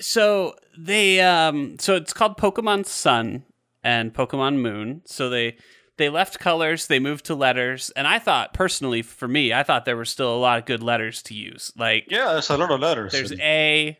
so 0.00 0.54
they 0.76 1.20
um 1.20 1.76
so 1.78 1.94
it's 1.94 2.12
called 2.12 2.36
Pokemon 2.36 2.86
Sun 2.86 3.44
and 3.84 4.12
Pokemon 4.12 4.56
Moon. 4.56 5.02
So 5.04 5.28
they 5.30 5.56
they 5.98 6.08
left 6.08 6.38
colors, 6.38 6.86
they 6.86 6.98
moved 6.98 7.26
to 7.26 7.34
letters, 7.34 7.90
and 7.96 8.06
I 8.06 8.18
thought 8.18 8.54
personally, 8.54 9.02
for 9.02 9.28
me, 9.28 9.52
I 9.52 9.62
thought 9.62 9.84
there 9.84 9.96
were 9.96 10.04
still 10.04 10.34
a 10.34 10.38
lot 10.38 10.58
of 10.58 10.64
good 10.64 10.82
letters 10.82 11.22
to 11.24 11.34
use. 11.34 11.72
Like 11.76 12.06
Yeah, 12.08 12.32
there's 12.32 12.48
a 12.50 12.56
lot 12.56 12.70
of 12.70 12.80
letters. 12.80 13.12
there's 13.12 13.32
A, 13.40 13.98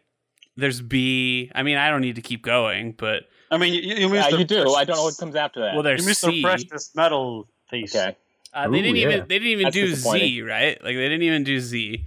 there's 0.56 0.80
B. 0.80 1.50
I 1.54 1.62
mean, 1.62 1.76
I 1.76 1.90
don't 1.90 2.00
need 2.00 2.16
to 2.16 2.22
keep 2.22 2.42
going, 2.42 2.92
but 2.92 3.24
I 3.50 3.58
mean, 3.58 3.74
you, 3.74 3.80
you 3.94 4.14
Yeah, 4.14 4.30
the 4.30 4.38
you 4.38 4.44
do. 4.44 4.70
I 4.74 4.84
don't 4.84 4.96
know 4.96 5.04
what 5.04 5.16
comes 5.18 5.34
after 5.36 5.60
that. 5.60 5.74
well, 5.74 5.82
there's 5.82 6.00
You 6.02 6.06
missed 6.08 6.20
C. 6.22 6.30
the 6.30 6.42
precious 6.42 6.90
metal 6.94 7.48
piece. 7.70 7.94
okay. 7.94 8.16
Uh, 8.54 8.68
they 8.68 8.78
Ooh, 8.78 8.82
didn't 8.82 8.96
yeah. 8.96 9.02
even 9.08 9.20
they 9.28 9.38
didn't 9.38 9.48
even 9.48 9.64
That's 9.64 9.74
do 9.76 9.94
Z, 9.94 10.42
right? 10.42 10.76
Like 10.82 10.94
they 10.94 11.08
didn't 11.08 11.22
even 11.22 11.44
do 11.44 11.58
Z. 11.60 12.06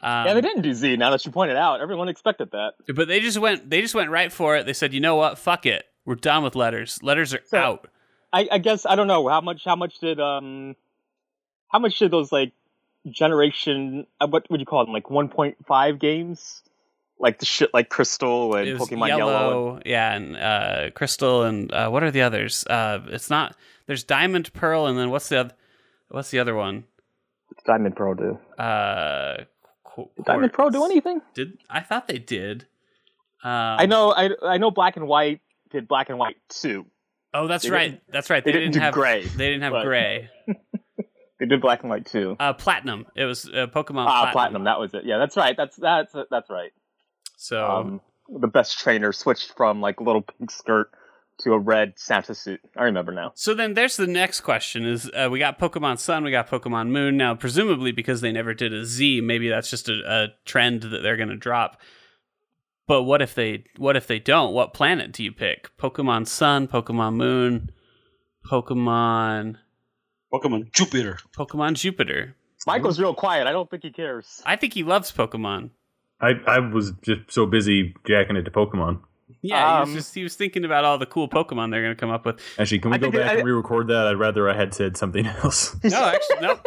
Um, 0.00 0.26
yeah, 0.26 0.34
they 0.34 0.40
didn't 0.42 0.62
do 0.62 0.72
Z. 0.74 0.96
Now 0.96 1.10
that 1.10 1.24
you 1.26 1.32
pointed 1.32 1.56
out, 1.56 1.80
everyone 1.80 2.08
expected 2.08 2.50
that. 2.52 2.74
But 2.94 3.08
they 3.08 3.20
just 3.20 3.38
went 3.38 3.68
they 3.70 3.80
just 3.80 3.94
went 3.94 4.10
right 4.10 4.30
for 4.32 4.56
it. 4.56 4.64
They 4.66 4.72
said, 4.74 4.92
"You 4.92 5.00
know 5.00 5.16
what? 5.16 5.38
Fuck 5.38 5.64
it. 5.66 5.84
We're 6.04 6.14
done 6.14 6.42
with 6.44 6.54
letters. 6.54 7.02
Letters 7.02 7.34
are 7.34 7.40
So- 7.46 7.58
out." 7.58 7.88
I, 8.32 8.48
I 8.52 8.58
guess 8.58 8.84
I 8.86 8.94
don't 8.96 9.06
know 9.06 9.26
how 9.28 9.40
much. 9.40 9.64
How 9.64 9.76
much 9.76 9.98
did 10.00 10.20
um, 10.20 10.76
how 11.68 11.78
much 11.78 11.98
did 11.98 12.10
those 12.10 12.30
like 12.32 12.52
generation? 13.10 14.06
Uh, 14.20 14.26
what 14.26 14.50
would 14.50 14.60
you 14.60 14.66
call 14.66 14.84
them? 14.84 14.92
Like 14.92 15.04
1.5 15.04 15.98
games, 15.98 16.62
like 17.18 17.38
the 17.38 17.46
shit 17.46 17.72
like 17.72 17.88
Crystal 17.88 18.54
and 18.54 18.68
It 18.68 18.78
was 18.78 18.88
Pokemon 18.88 19.08
yellow, 19.08 19.30
Yellow. 19.32 19.80
yeah, 19.86 20.14
and 20.14 20.36
uh, 20.36 20.90
crystal, 20.94 21.42
and 21.44 21.72
uh, 21.72 21.88
what 21.88 22.02
are 22.02 22.10
the 22.10 22.22
others? 22.22 22.66
Uh, 22.66 23.00
it's 23.08 23.30
not. 23.30 23.56
There's 23.86 24.04
diamond, 24.04 24.52
pearl, 24.52 24.86
and 24.86 24.98
then 24.98 25.10
what's 25.10 25.28
the 25.28 25.40
other? 25.40 25.54
What's 26.10 26.30
the 26.30 26.38
other 26.38 26.54
one? 26.54 26.84
and 27.50 27.64
Diamond 27.66 27.96
Pearl 27.96 28.14
do. 28.14 28.38
Uh, 28.62 29.44
qu- 29.84 30.08
Did 30.16 30.24
Diamond 30.26 30.52
Pearl 30.52 30.70
do 30.70 30.84
anything? 30.84 31.22
Did 31.34 31.58
I 31.70 31.80
thought 31.80 32.06
they 32.08 32.18
did? 32.18 32.62
Um, 33.42 33.50
I 33.52 33.86
know. 33.86 34.12
I 34.12 34.30
I 34.42 34.58
know. 34.58 34.70
Black 34.70 34.96
and 34.96 35.06
White 35.08 35.40
did 35.70 35.88
Black 35.88 36.08
and 36.10 36.18
White 36.18 36.36
two. 36.48 36.86
Oh, 37.34 37.46
that's 37.46 37.64
They 37.64 37.70
right. 37.70 38.00
That's 38.08 38.30
right. 38.30 38.44
they 38.44 38.52
They, 38.52 38.58
didn't 38.58 38.72
didn't, 38.72 38.84
have 38.84 38.94
gray, 38.94 39.24
They 39.24 39.48
didn't 39.50 39.62
have 39.62 39.72
but- 39.72 39.84
gray. 39.84 40.30
They 41.40 41.46
did 41.46 41.60
Black 41.60 41.82
and 41.82 41.90
White 41.90 42.04
too. 42.04 42.36
Uh, 42.40 42.52
platinum. 42.52 43.06
It 43.14 43.24
was 43.24 43.44
uh, 43.46 43.68
Pokemon 43.68 44.06
Ah, 44.08 44.32
platinum. 44.32 44.32
platinum. 44.32 44.64
That 44.64 44.80
was 44.80 44.92
it. 44.92 45.04
Yeah, 45.04 45.18
that's 45.18 45.36
right. 45.36 45.56
That's 45.56 45.76
that's 45.76 46.12
that's 46.32 46.50
right. 46.50 46.72
So 47.36 47.64
Um, 47.64 48.00
the 48.40 48.48
best 48.48 48.80
trainer 48.80 49.12
switched 49.12 49.52
from 49.56 49.80
like 49.80 50.00
little 50.00 50.22
pink 50.22 50.50
skirt 50.50 50.90
to 51.42 51.52
a 51.52 51.58
red 51.60 51.92
Santa 51.96 52.34
suit. 52.34 52.58
I 52.76 52.82
remember 52.82 53.12
now. 53.12 53.30
So 53.36 53.54
then 53.54 53.74
there's 53.74 53.96
the 53.96 54.08
next 54.08 54.40
question 54.40 54.84
is 54.84 55.08
uh, 55.14 55.28
we 55.30 55.38
got 55.38 55.60
Pokemon 55.60 56.00
Sun, 56.00 56.24
we 56.24 56.32
got 56.32 56.48
Pokemon 56.50 56.88
Moon. 56.88 57.16
Now, 57.16 57.36
presumably 57.36 57.92
because 57.92 58.20
they 58.20 58.32
never 58.32 58.52
did 58.52 58.72
a 58.74 58.84
Z, 58.84 59.20
maybe 59.20 59.48
that's 59.48 59.70
just 59.70 59.88
a, 59.88 59.92
a 60.08 60.26
trend 60.44 60.82
that 60.82 61.04
they're 61.04 61.16
going 61.16 61.28
to 61.28 61.36
drop. 61.36 61.80
But 62.88 63.02
what 63.04 63.22
if 63.22 63.34
they 63.36 63.64
what 63.76 63.96
if 63.96 64.06
they 64.08 64.18
don't? 64.18 64.52
What 64.54 64.74
planet 64.74 65.12
do 65.12 65.22
you 65.22 65.30
pick? 65.30 65.70
Pokemon 65.76 66.26
Sun, 66.26 66.66
Pokemon 66.68 67.14
Moon, 67.14 67.70
Pokemon 68.50 69.56
Pokemon 70.32 70.72
Jupiter. 70.72 71.18
Pokemon 71.36 71.74
Jupiter. 71.74 72.34
Michael's 72.66 72.98
real 73.00 73.14
quiet. 73.14 73.46
I 73.46 73.52
don't 73.52 73.70
think 73.70 73.82
he 73.84 73.90
cares. 73.90 74.42
I 74.44 74.56
think 74.56 74.74
he 74.74 74.82
loves 74.82 75.12
Pokemon. 75.12 75.70
I, 76.20 76.32
I 76.46 76.58
was 76.58 76.92
just 77.02 77.20
so 77.30 77.46
busy 77.46 77.94
jacking 78.06 78.36
it 78.36 78.42
to 78.42 78.50
Pokemon. 78.50 79.00
Yeah, 79.42 79.58
he 79.76 79.82
Um, 79.82 79.94
was 79.94 80.04
just 80.04 80.14
he 80.14 80.22
was 80.22 80.34
thinking 80.34 80.64
about 80.64 80.84
all 80.84 80.98
the 80.98 81.06
cool 81.06 81.28
Pokemon 81.28 81.70
they're 81.70 81.82
going 81.82 81.94
to 81.94 82.00
come 82.00 82.10
up 82.10 82.26
with. 82.26 82.40
Actually, 82.58 82.80
can 82.80 82.90
we 82.90 82.96
I 82.96 82.98
go 82.98 83.10
back 83.10 83.30
I- 83.30 83.34
and 83.36 83.44
re-record 83.46 83.88
that? 83.88 84.06
I'd 84.08 84.18
rather 84.18 84.48
I 84.50 84.56
had 84.56 84.74
said 84.74 84.96
something 84.96 85.26
else. 85.44 85.76
No, 85.84 86.04
actually, 86.06 86.40
no, 86.40 86.58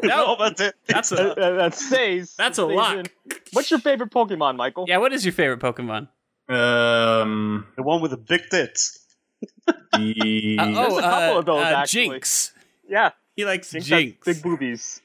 no. 0.08 0.36
that's 0.38 0.60
it. 0.60 0.74
That's 0.86 1.12
Uh, 1.12 1.34
a 1.36 1.40
uh, 1.40 1.50
that 1.56 1.74
stays. 1.74 2.34
that's 2.36 2.58
a 2.58 2.64
stays 2.64 2.76
lock. 2.76 2.96
in. 2.96 3.06
What's 3.52 3.70
your 3.70 3.80
favorite 3.80 4.10
Pokemon, 4.10 4.56
Michael? 4.56 4.84
Yeah, 4.88 4.98
what 4.98 5.12
is 5.12 5.24
your 5.24 5.32
favorite 5.32 5.60
Pokemon? 5.60 6.08
um, 6.48 7.66
The 7.76 7.82
one 7.82 8.00
with 8.02 8.10
the 8.12 8.16
big 8.16 8.42
tits. 8.50 8.98
the 9.66 10.56
Uh, 10.58 10.64
oh, 10.66 10.74
There's 10.74 10.96
a 10.98 11.00
couple 11.00 11.36
uh, 11.36 11.38
of 11.38 11.44
those, 11.46 11.62
uh, 11.64 11.66
actually. 11.76 12.08
Jynx. 12.08 12.52
Yeah, 12.88 13.10
He 13.36 13.44
likes 13.44 13.70
Jynx 13.70 13.86
Jynx. 13.86 14.16
has 14.26 14.36
big 14.36 14.42
boobies. 14.42 15.00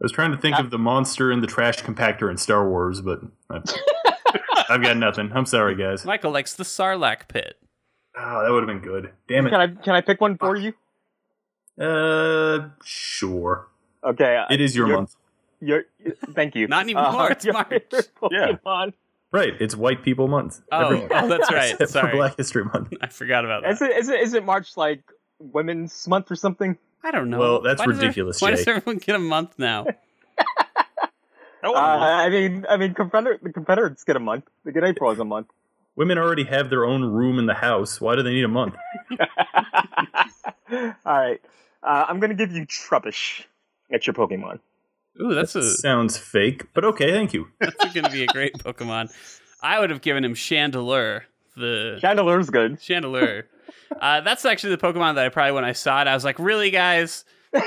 I 0.00 0.04
was 0.04 0.12
trying 0.12 0.30
to 0.30 0.38
think 0.38 0.58
of 0.58 0.70
the 0.70 0.78
monster 0.78 1.30
in 1.32 1.40
the 1.40 1.46
trash 1.48 1.82
compactor 1.82 2.30
in 2.30 2.36
Star 2.36 2.68
Wars, 2.68 3.00
but 3.00 3.18
I've, 3.50 3.64
I've 4.70 4.82
got 4.82 4.96
nothing. 4.96 5.30
I'm 5.34 5.44
sorry, 5.44 5.74
guys. 5.74 6.04
Michael 6.04 6.30
likes 6.30 6.54
the 6.54 6.62
Sarlacc 6.64 7.26
pit. 7.28 7.56
Oh, 8.16 8.42
that 8.44 8.50
would 8.52 8.60
have 8.60 8.68
been 8.68 8.80
good. 8.88 9.10
Damn 9.28 9.46
it. 9.46 9.50
Can 9.50 9.60
I 9.60 9.66
can 9.66 9.94
I 9.94 10.00
pick 10.00 10.20
one 10.20 10.38
for 10.38 10.56
you? 10.56 10.72
Uh, 11.80 12.70
sure. 12.84 13.67
Okay, 14.04 14.44
It 14.50 14.60
is 14.60 14.74
your 14.76 14.86
you're- 14.86 14.96
month. 14.98 15.14
Your, 15.60 15.84
thank 16.34 16.54
you. 16.54 16.66
Not 16.68 16.82
anymore, 16.84 17.32
it's 17.32 17.44
your 17.44 17.54
March. 17.54 17.70
Yeah. 18.30 18.52
Pokemon. 18.64 18.92
Right, 19.32 19.52
it's 19.60 19.74
White 19.76 20.02
People 20.04 20.28
Month. 20.28 20.60
Oh, 20.70 20.86
Every- 20.86 21.02
oh, 21.10 21.28
that's 21.28 21.50
right. 21.52 21.72
Except 21.72 21.78
for 21.80 21.86
Sorry. 21.88 22.16
Black 22.16 22.36
History 22.36 22.64
Month. 22.64 22.94
I 23.00 23.08
forgot 23.08 23.44
about 23.44 23.62
that. 23.62 23.72
Is 23.72 23.82
it, 23.82 23.90
is 23.96 24.08
it 24.08 24.20
is 24.20 24.34
it 24.34 24.44
March 24.44 24.76
like 24.76 25.02
Women's 25.40 26.06
Month 26.06 26.30
or 26.30 26.36
something? 26.36 26.78
I 27.02 27.10
don't 27.10 27.28
know. 27.28 27.38
Well, 27.38 27.60
that's 27.62 27.80
Why 27.80 27.86
does 27.86 27.98
ridiculous, 27.98 28.40
Why 28.40 28.50
Jay. 28.50 28.56
does 28.56 28.68
everyone 28.68 28.98
get 28.98 29.16
a 29.16 29.18
month 29.18 29.54
now? 29.58 29.86
Uh, 31.62 31.72
I 31.74 32.28
mean, 32.28 32.64
I 32.68 32.76
mean, 32.76 32.94
Confederate, 32.94 33.42
the 33.42 33.52
Confederates 33.52 34.04
get 34.04 34.14
a 34.16 34.20
month. 34.20 34.44
They 34.64 34.70
get 34.72 34.84
April 34.84 35.10
as 35.10 35.18
a 35.18 35.24
month. 35.24 35.48
Women 35.96 36.16
already 36.18 36.44
have 36.44 36.70
their 36.70 36.84
own 36.84 37.02
room 37.04 37.38
in 37.40 37.46
the 37.46 37.54
house. 37.54 38.00
Why 38.00 38.14
do 38.14 38.22
they 38.22 38.32
need 38.32 38.44
a 38.44 38.48
month? 38.48 38.76
All 40.70 40.94
right, 41.04 41.40
uh, 41.82 42.04
I'm 42.08 42.20
gonna 42.20 42.34
give 42.34 42.52
you 42.52 42.64
Trubbish. 42.66 43.42
That's 43.90 44.06
your 44.06 44.14
Pokemon. 44.14 44.60
Ooh, 45.20 45.34
that's 45.34 45.54
a 45.56 45.62
Sounds 45.62 46.16
fake, 46.16 46.66
but 46.74 46.84
okay, 46.84 47.10
thank 47.12 47.32
you. 47.34 47.48
that's 47.60 47.92
going 47.92 48.04
to 48.04 48.10
be 48.10 48.22
a 48.22 48.26
great 48.28 48.54
Pokemon. 48.54 49.12
I 49.62 49.80
would 49.80 49.90
have 49.90 50.00
given 50.00 50.24
him 50.24 50.34
Chandelure. 50.34 51.22
The 51.56 51.98
Chandelure's 52.02 52.50
good. 52.50 52.78
Chandelure. 52.78 53.44
Uh, 54.00 54.20
that's 54.20 54.44
actually 54.44 54.76
the 54.76 54.80
Pokemon 54.82 55.14
that 55.14 55.24
I 55.24 55.28
probably 55.30 55.52
when 55.52 55.64
I 55.64 55.72
saw 55.72 56.00
it, 56.02 56.06
I 56.08 56.14
was 56.14 56.22
like, 56.22 56.38
really, 56.38 56.70
guys. 56.70 57.24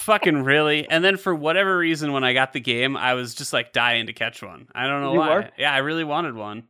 Fucking 0.00 0.42
really. 0.44 0.88
And 0.88 1.02
then 1.02 1.16
for 1.16 1.34
whatever 1.34 1.76
reason, 1.78 2.12
when 2.12 2.24
I 2.24 2.34
got 2.34 2.52
the 2.52 2.60
game, 2.60 2.96
I 2.96 3.14
was 3.14 3.34
just 3.34 3.52
like 3.52 3.72
dying 3.72 4.06
to 4.06 4.12
catch 4.12 4.42
one. 4.42 4.68
I 4.74 4.86
don't 4.86 5.02
know 5.02 5.12
You 5.14 5.18
why. 5.18 5.34
were? 5.34 5.50
Yeah, 5.58 5.72
I 5.72 5.78
really 5.78 6.04
wanted 6.04 6.34
one. 6.34 6.64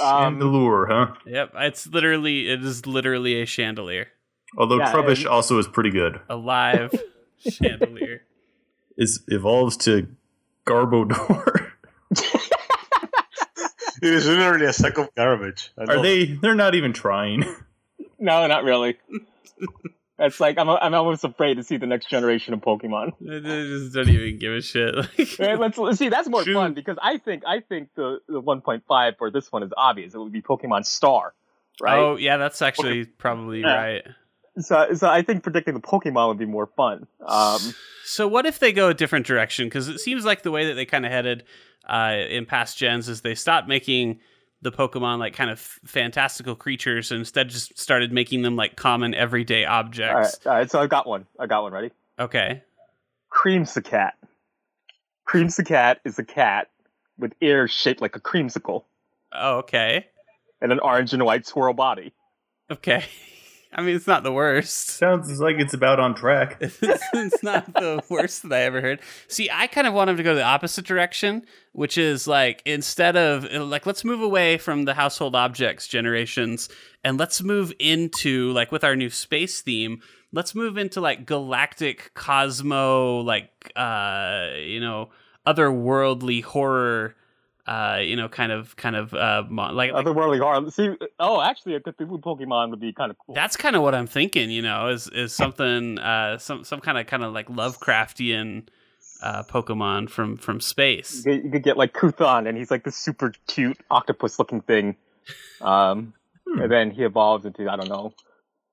Um, 0.00 0.38
Chandelure, 0.38 0.86
huh? 0.88 1.14
Yep, 1.26 1.52
it's 1.56 1.86
literally 1.86 2.48
it 2.48 2.64
is 2.64 2.86
literally 2.86 3.40
a 3.42 3.46
chandelier, 3.46 4.08
Although 4.56 4.78
Yeah, 4.78 4.92
Trubbish 4.92 5.30
also 5.30 5.58
is 5.58 5.68
pretty 5.68 5.90
good. 5.90 6.18
a 6.28 6.36
live 6.36 6.92
chandelier. 7.40 8.22
Is 8.96 9.22
evolves 9.28 9.76
to 9.78 10.08
Garbodor. 10.66 11.70
it 12.10 12.52
is 14.02 14.26
literally 14.26 14.66
a 14.66 14.72
sack 14.72 14.98
of 14.98 15.14
garbage. 15.14 15.72
I 15.78 15.82
Are 15.82 15.86
know. 15.96 16.02
they? 16.02 16.24
They're 16.26 16.54
not 16.54 16.74
even 16.74 16.92
trying. 16.92 17.44
no, 18.18 18.46
not 18.46 18.64
really. 18.64 18.98
That's 20.18 20.40
like 20.40 20.56
I'm. 20.58 20.68
I'm 20.70 20.94
almost 20.94 21.24
afraid 21.24 21.56
to 21.56 21.62
see 21.62 21.76
the 21.76 21.86
next 21.86 22.08
generation 22.08 22.54
of 22.54 22.60
Pokemon. 22.60 23.12
They 23.20 23.38
they 23.40 23.62
just 23.68 23.94
don't 23.94 24.08
even 24.08 24.38
give 24.38 24.52
a 24.54 24.62
shit. 24.62 24.94
Like, 24.94 25.36
Right, 25.38 25.58
let's, 25.58 25.76
let's 25.76 25.98
see. 25.98 26.08
That's 26.08 26.26
more 26.28 26.42
Shoot. 26.42 26.54
fun 26.54 26.72
because 26.72 26.96
I 27.02 27.18
think 27.18 27.42
I 27.46 27.60
think 27.60 27.90
the 27.96 28.20
the 28.26 28.40
1.5 28.40 29.18
for 29.18 29.30
this 29.30 29.52
one 29.52 29.62
is 29.62 29.72
obvious. 29.76 30.14
It 30.14 30.18
would 30.18 30.32
be 30.32 30.40
Pokemon 30.40 30.86
Star, 30.86 31.34
right? 31.82 31.98
Oh 31.98 32.16
yeah, 32.16 32.38
that's 32.38 32.62
actually 32.62 33.04
probably 33.04 33.60
Yeah. 33.60 33.74
right. 33.76 34.02
So 34.58 34.94
so 34.94 35.08
I 35.08 35.22
think 35.22 35.42
predicting 35.42 35.74
the 35.74 35.80
Pokemon 35.80 36.28
would 36.28 36.38
be 36.38 36.46
more 36.46 36.66
fun. 36.66 37.06
Um, 37.26 37.60
So 38.04 38.26
what 38.28 38.46
if 38.46 38.58
they 38.58 38.72
go 38.72 38.88
a 38.88 38.94
different 38.94 39.26
direction? 39.26 39.66
Because 39.66 39.88
it 39.88 39.98
seems 39.98 40.24
like 40.24 40.42
the 40.42 40.50
way 40.50 40.66
that 40.68 40.74
they 40.74 40.86
kind 40.86 41.04
of 41.04 41.12
headed 41.12 41.44
uh, 41.88 42.14
in 42.28 42.46
past 42.46 42.78
gens 42.78 43.08
is 43.08 43.20
they 43.20 43.34
stopped 43.34 43.68
making 43.68 44.20
the 44.62 44.72
Pokemon 44.72 45.18
like 45.18 45.34
kind 45.34 45.50
of 45.50 45.60
fantastical 45.84 46.54
creatures 46.54 47.10
and 47.12 47.18
instead 47.20 47.48
just 47.50 47.78
started 47.78 48.12
making 48.12 48.42
them 48.42 48.56
like 48.56 48.74
common 48.76 49.12
everyday 49.14 49.64
all 49.66 49.74
right, 49.74 49.84
objects. 49.86 50.46
all 50.46 50.52
right. 50.54 50.70
So 50.70 50.80
I've 50.80 50.88
got 50.88 51.06
one. 51.06 51.26
I 51.38 51.46
got 51.46 51.62
one. 51.62 51.72
Ready? 51.72 51.90
Okay. 52.18 52.62
Creamsicat. 53.30 54.12
Creamsicat 55.28 55.96
is 56.04 56.18
a 56.18 56.24
cat 56.24 56.68
with 57.18 57.32
ears 57.40 57.70
shaped 57.70 58.00
like 58.00 58.16
a 58.16 58.20
creamsicle 58.20 58.84
Oh, 59.32 59.58
okay. 59.58 60.06
and 60.60 60.72
an 60.72 60.78
orange 60.78 61.12
and 61.12 61.24
white 61.24 61.46
swirl 61.46 61.74
body. 61.74 62.12
Okay. 62.70 63.04
I 63.72 63.82
mean, 63.82 63.96
it's 63.96 64.06
not 64.06 64.22
the 64.22 64.32
worst. 64.32 64.88
Sounds 64.88 65.40
like 65.40 65.56
it's 65.58 65.74
about 65.74 66.00
on 66.00 66.14
track. 66.14 66.56
it's, 66.60 66.78
it's 66.82 67.42
not 67.42 67.66
the 67.74 68.02
worst 68.08 68.42
that 68.42 68.52
I 68.52 68.62
ever 68.62 68.80
heard. 68.80 69.00
See, 69.28 69.50
I 69.52 69.66
kind 69.66 69.86
of 69.86 69.94
want 69.94 70.10
him 70.10 70.16
to 70.16 70.22
go 70.22 70.34
the 70.34 70.42
opposite 70.42 70.86
direction, 70.86 71.44
which 71.72 71.98
is 71.98 72.26
like 72.26 72.62
instead 72.64 73.16
of 73.16 73.44
like 73.44 73.86
let's 73.86 74.04
move 74.04 74.22
away 74.22 74.58
from 74.58 74.84
the 74.84 74.94
household 74.94 75.34
objects 75.34 75.86
generations 75.86 76.68
and 77.04 77.18
let's 77.18 77.42
move 77.42 77.72
into 77.78 78.52
like 78.52 78.72
with 78.72 78.84
our 78.84 78.96
new 78.96 79.10
space 79.10 79.60
theme, 79.60 80.00
let's 80.32 80.54
move 80.54 80.78
into 80.78 81.00
like 81.00 81.26
galactic 81.26 82.12
cosmo 82.14 83.20
like 83.20 83.50
uh 83.76 84.50
you 84.56 84.80
know 84.80 85.10
otherworldly 85.46 86.42
horror 86.42 87.14
uh 87.66 87.98
you 88.02 88.14
know 88.16 88.28
kind 88.28 88.52
of 88.52 88.76
kind 88.76 88.94
of 88.96 89.12
uh 89.14 89.42
mo- 89.48 89.72
like, 89.72 89.92
like 89.92 90.04
Otherworldly 90.04 90.38
horror. 90.40 90.70
See, 90.70 90.90
oh, 91.18 91.40
actually, 91.42 91.74
a 91.74 91.80
Cthulhu 91.80 92.20
Pokemon 92.20 92.70
would 92.70 92.80
be 92.80 92.92
kind 92.92 93.10
of 93.10 93.16
cool. 93.18 93.34
that's 93.34 93.56
kind 93.56 93.74
of 93.76 93.82
what 93.82 93.94
I'm 93.94 94.06
thinking, 94.06 94.50
you 94.50 94.62
know, 94.62 94.88
is 94.88 95.08
is 95.08 95.32
something 95.32 95.98
uh 95.98 96.38
some 96.38 96.64
some 96.64 96.80
kind 96.80 96.96
of 96.98 97.06
kind 97.06 97.24
of 97.24 97.32
like 97.32 97.48
Lovecraftian 97.48 98.68
uh 99.22 99.42
Pokemon 99.44 100.08
from 100.10 100.36
from 100.36 100.60
space. 100.60 101.24
You 101.26 101.32
could, 101.32 101.44
you 101.44 101.50
could 101.50 101.62
get 101.62 101.76
like 101.76 101.92
Kuthon, 101.92 102.48
and 102.48 102.56
he's 102.56 102.70
like 102.70 102.84
this 102.84 102.96
super 102.96 103.32
cute 103.48 103.78
octopus-looking 103.90 104.60
thing. 104.62 104.96
Um, 105.60 106.12
Hmm. 106.48 106.60
and 106.60 106.70
then 106.70 106.90
he 106.92 107.02
evolves 107.02 107.44
into 107.44 107.68
I 107.68 107.74
don't 107.74 107.88
know 107.88 108.12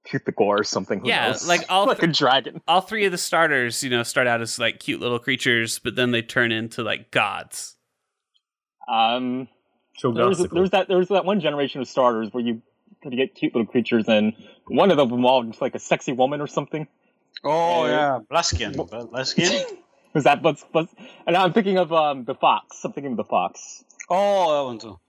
Toothpick 0.05 0.39
or 0.39 0.63
something. 0.63 1.00
Who 1.00 1.07
Yeah, 1.07 1.29
knows? 1.29 1.47
like 1.47 1.65
all 1.69 1.88
like 1.88 2.03
a 2.03 2.07
dragon. 2.07 2.62
all 2.67 2.81
three 2.81 3.05
of 3.05 3.12
the 3.12 3.17
starters, 3.17 3.81
you 3.81 3.89
know, 3.89 4.03
start 4.03 4.27
out 4.27 4.41
as 4.41 4.59
like 4.59 4.79
cute 4.79 5.00
little 5.00 5.17
creatures, 5.17 5.79
but 5.79 5.95
then 5.95 6.12
they 6.12 6.21
turn 6.21 6.51
into 6.51 6.83
like 6.83 7.09
gods. 7.09 7.75
Um, 8.87 9.47
So 9.97 10.11
there 10.11 10.27
was, 10.27 10.39
there 10.39 10.61
was 10.61 10.71
that 10.71 10.87
there 10.87 10.97
was 10.97 11.09
that 11.09 11.25
one 11.25 11.39
generation 11.39 11.81
of 11.81 11.87
starters 11.87 12.29
where 12.33 12.43
you 12.43 12.61
could 13.01 13.15
get 13.15 13.35
cute 13.35 13.53
little 13.55 13.67
creatures, 13.67 14.07
and 14.07 14.33
one 14.67 14.91
of 14.91 14.97
them 14.97 15.11
evolved 15.13 15.47
into 15.47 15.59
like 15.63 15.75
a 15.75 15.79
sexy 15.79 16.13
woman 16.13 16.41
or 16.41 16.47
something. 16.47 16.87
Oh 17.43 17.83
Uh, 17.83 17.87
yeah, 17.87 18.19
Blaziken. 18.29 18.75
Blaziken. 18.75 19.77
Was 20.13 20.23
that 20.25 20.41
but 20.41 20.63
but? 20.71 20.87
And 21.27 21.35
I'm 21.35 21.53
thinking 21.53 21.77
of 21.77 21.91
um 21.91 22.25
the 22.25 22.35
fox. 22.35 22.83
I'm 22.83 22.93
thinking 22.93 23.11
of 23.13 23.17
the 23.17 23.23
fox. 23.23 23.83
oh, 24.09 24.55
that 24.57 24.65
one 24.65 24.79
too. 24.79 24.99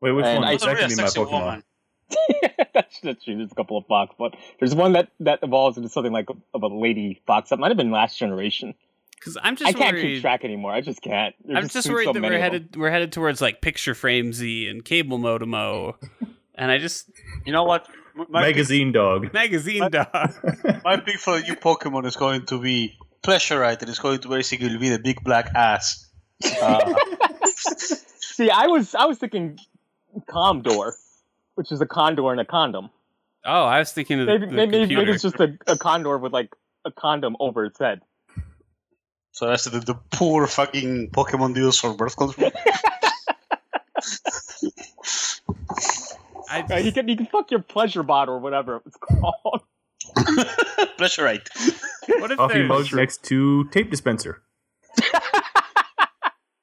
Wait, 0.00 0.12
which 0.12 0.24
And 0.24 0.40
one? 0.40 0.48
I- 0.48 0.56
That 0.56 0.60
That's 0.60 0.64
a 0.64 0.76
can 0.76 0.88
be 0.88 0.94
my 0.96 1.08
sexy 1.08 1.20
Pokemon. 1.20 1.30
woman. 1.30 1.62
that's, 2.74 3.00
that's 3.00 3.24
true. 3.24 3.36
There's 3.36 3.52
a 3.52 3.54
couple 3.54 3.76
of 3.76 3.86
fox, 3.86 4.14
but 4.18 4.34
there's 4.58 4.74
one 4.74 4.92
that 4.92 5.08
that 5.20 5.40
evolves 5.42 5.76
into 5.76 5.88
something 5.90 6.12
like 6.12 6.30
a, 6.30 6.34
of 6.54 6.62
a 6.62 6.68
lady 6.68 7.20
fox. 7.26 7.50
That 7.50 7.58
might 7.58 7.68
have 7.68 7.76
been 7.76 7.90
last 7.90 8.16
generation. 8.18 8.74
Because 9.18 9.36
I'm 9.42 9.56
just 9.56 9.68
I 9.68 9.72
can't 9.72 9.94
worried. 9.96 10.02
keep 10.14 10.20
track 10.22 10.44
anymore. 10.44 10.72
I 10.72 10.80
just 10.80 11.02
can't. 11.02 11.34
There's 11.44 11.56
I'm 11.64 11.68
just 11.68 11.86
been 11.86 11.94
worried 11.94 12.04
so 12.06 12.12
that 12.14 12.22
we're 12.22 12.26
of 12.28 12.32
them. 12.32 12.40
headed 12.40 12.76
we're 12.76 12.90
headed 12.90 13.12
towards 13.12 13.40
like 13.40 13.60
picture 13.60 13.94
framesy 13.94 14.70
and 14.70 14.84
cable 14.84 15.18
modemo, 15.18 15.94
and 16.54 16.70
I 16.70 16.78
just 16.78 17.10
You 17.44 17.52
know 17.52 17.64
what? 17.64 17.88
My 18.30 18.42
Magazine 18.42 18.90
dog. 18.92 19.32
magazine 19.32 19.80
What? 19.80 19.92
dog. 19.92 20.34
My 20.84 20.96
pick 20.98 21.18
for 21.18 21.38
the 21.38 21.44
new 21.46 21.54
Pokemon 21.54 22.04
is 22.06 22.16
going 22.16 22.46
to 22.46 22.60
be 22.60 22.96
Pleasurite. 23.22 23.82
It 23.82 23.88
is 23.88 23.98
going 24.00 24.18
to 24.20 24.28
basically 24.28 24.76
be 24.76 24.88
the 24.88 24.98
big 24.98 25.22
black 25.22 25.52
ass. 25.54 26.08
Uh, 26.60 26.94
See, 27.46 28.50
I 28.50 28.66
was 28.66 28.94
I 28.94 29.06
was 29.06 29.18
thinking 29.18 29.58
Condor, 30.28 30.94
which 31.54 31.70
is 31.72 31.80
a 31.80 31.86
condor 31.86 32.30
and 32.32 32.40
a 32.40 32.44
condom. 32.44 32.90
Oh, 33.44 33.64
I 33.64 33.78
was 33.78 33.92
thinking 33.92 34.20
of 34.20 34.26
the, 34.26 34.32
Maybe 34.32 34.46
the 34.46 34.52
maybe, 34.52 34.94
maybe 34.96 35.10
it's 35.12 35.22
just 35.22 35.36
a, 35.40 35.56
a 35.66 35.76
condor 35.78 36.18
with 36.18 36.32
like 36.32 36.52
a 36.84 36.90
condom 36.90 37.36
over 37.40 37.64
its 37.64 37.78
head. 37.78 38.00
So 39.38 39.46
that's 39.46 39.64
the, 39.64 39.78
the 39.78 39.94
poor 40.10 40.46
fucking 40.48 41.10
Pokemon 41.10 41.54
deals 41.54 41.78
for 41.78 41.94
birth 41.94 42.16
control. 42.16 42.50
I, 46.50 46.64
Uh, 46.70 46.76
you 46.78 46.92
can 46.92 47.06
you 47.08 47.16
can 47.16 47.26
fuck 47.26 47.50
your 47.50 47.60
pleasure 47.60 48.02
bot 48.02 48.28
or 48.28 48.38
whatever 48.38 48.76
it 48.76 48.84
was 48.84 48.94
called. 48.96 49.62
Pleasurite. 50.98 51.46
what 52.20 52.30
if 52.32 52.38
Coffee 52.38 52.54
there's- 52.54 52.68
mug 52.68 52.86
next 52.94 53.22
to 53.24 53.64
tape 53.70 53.90
dispenser. 53.90 54.42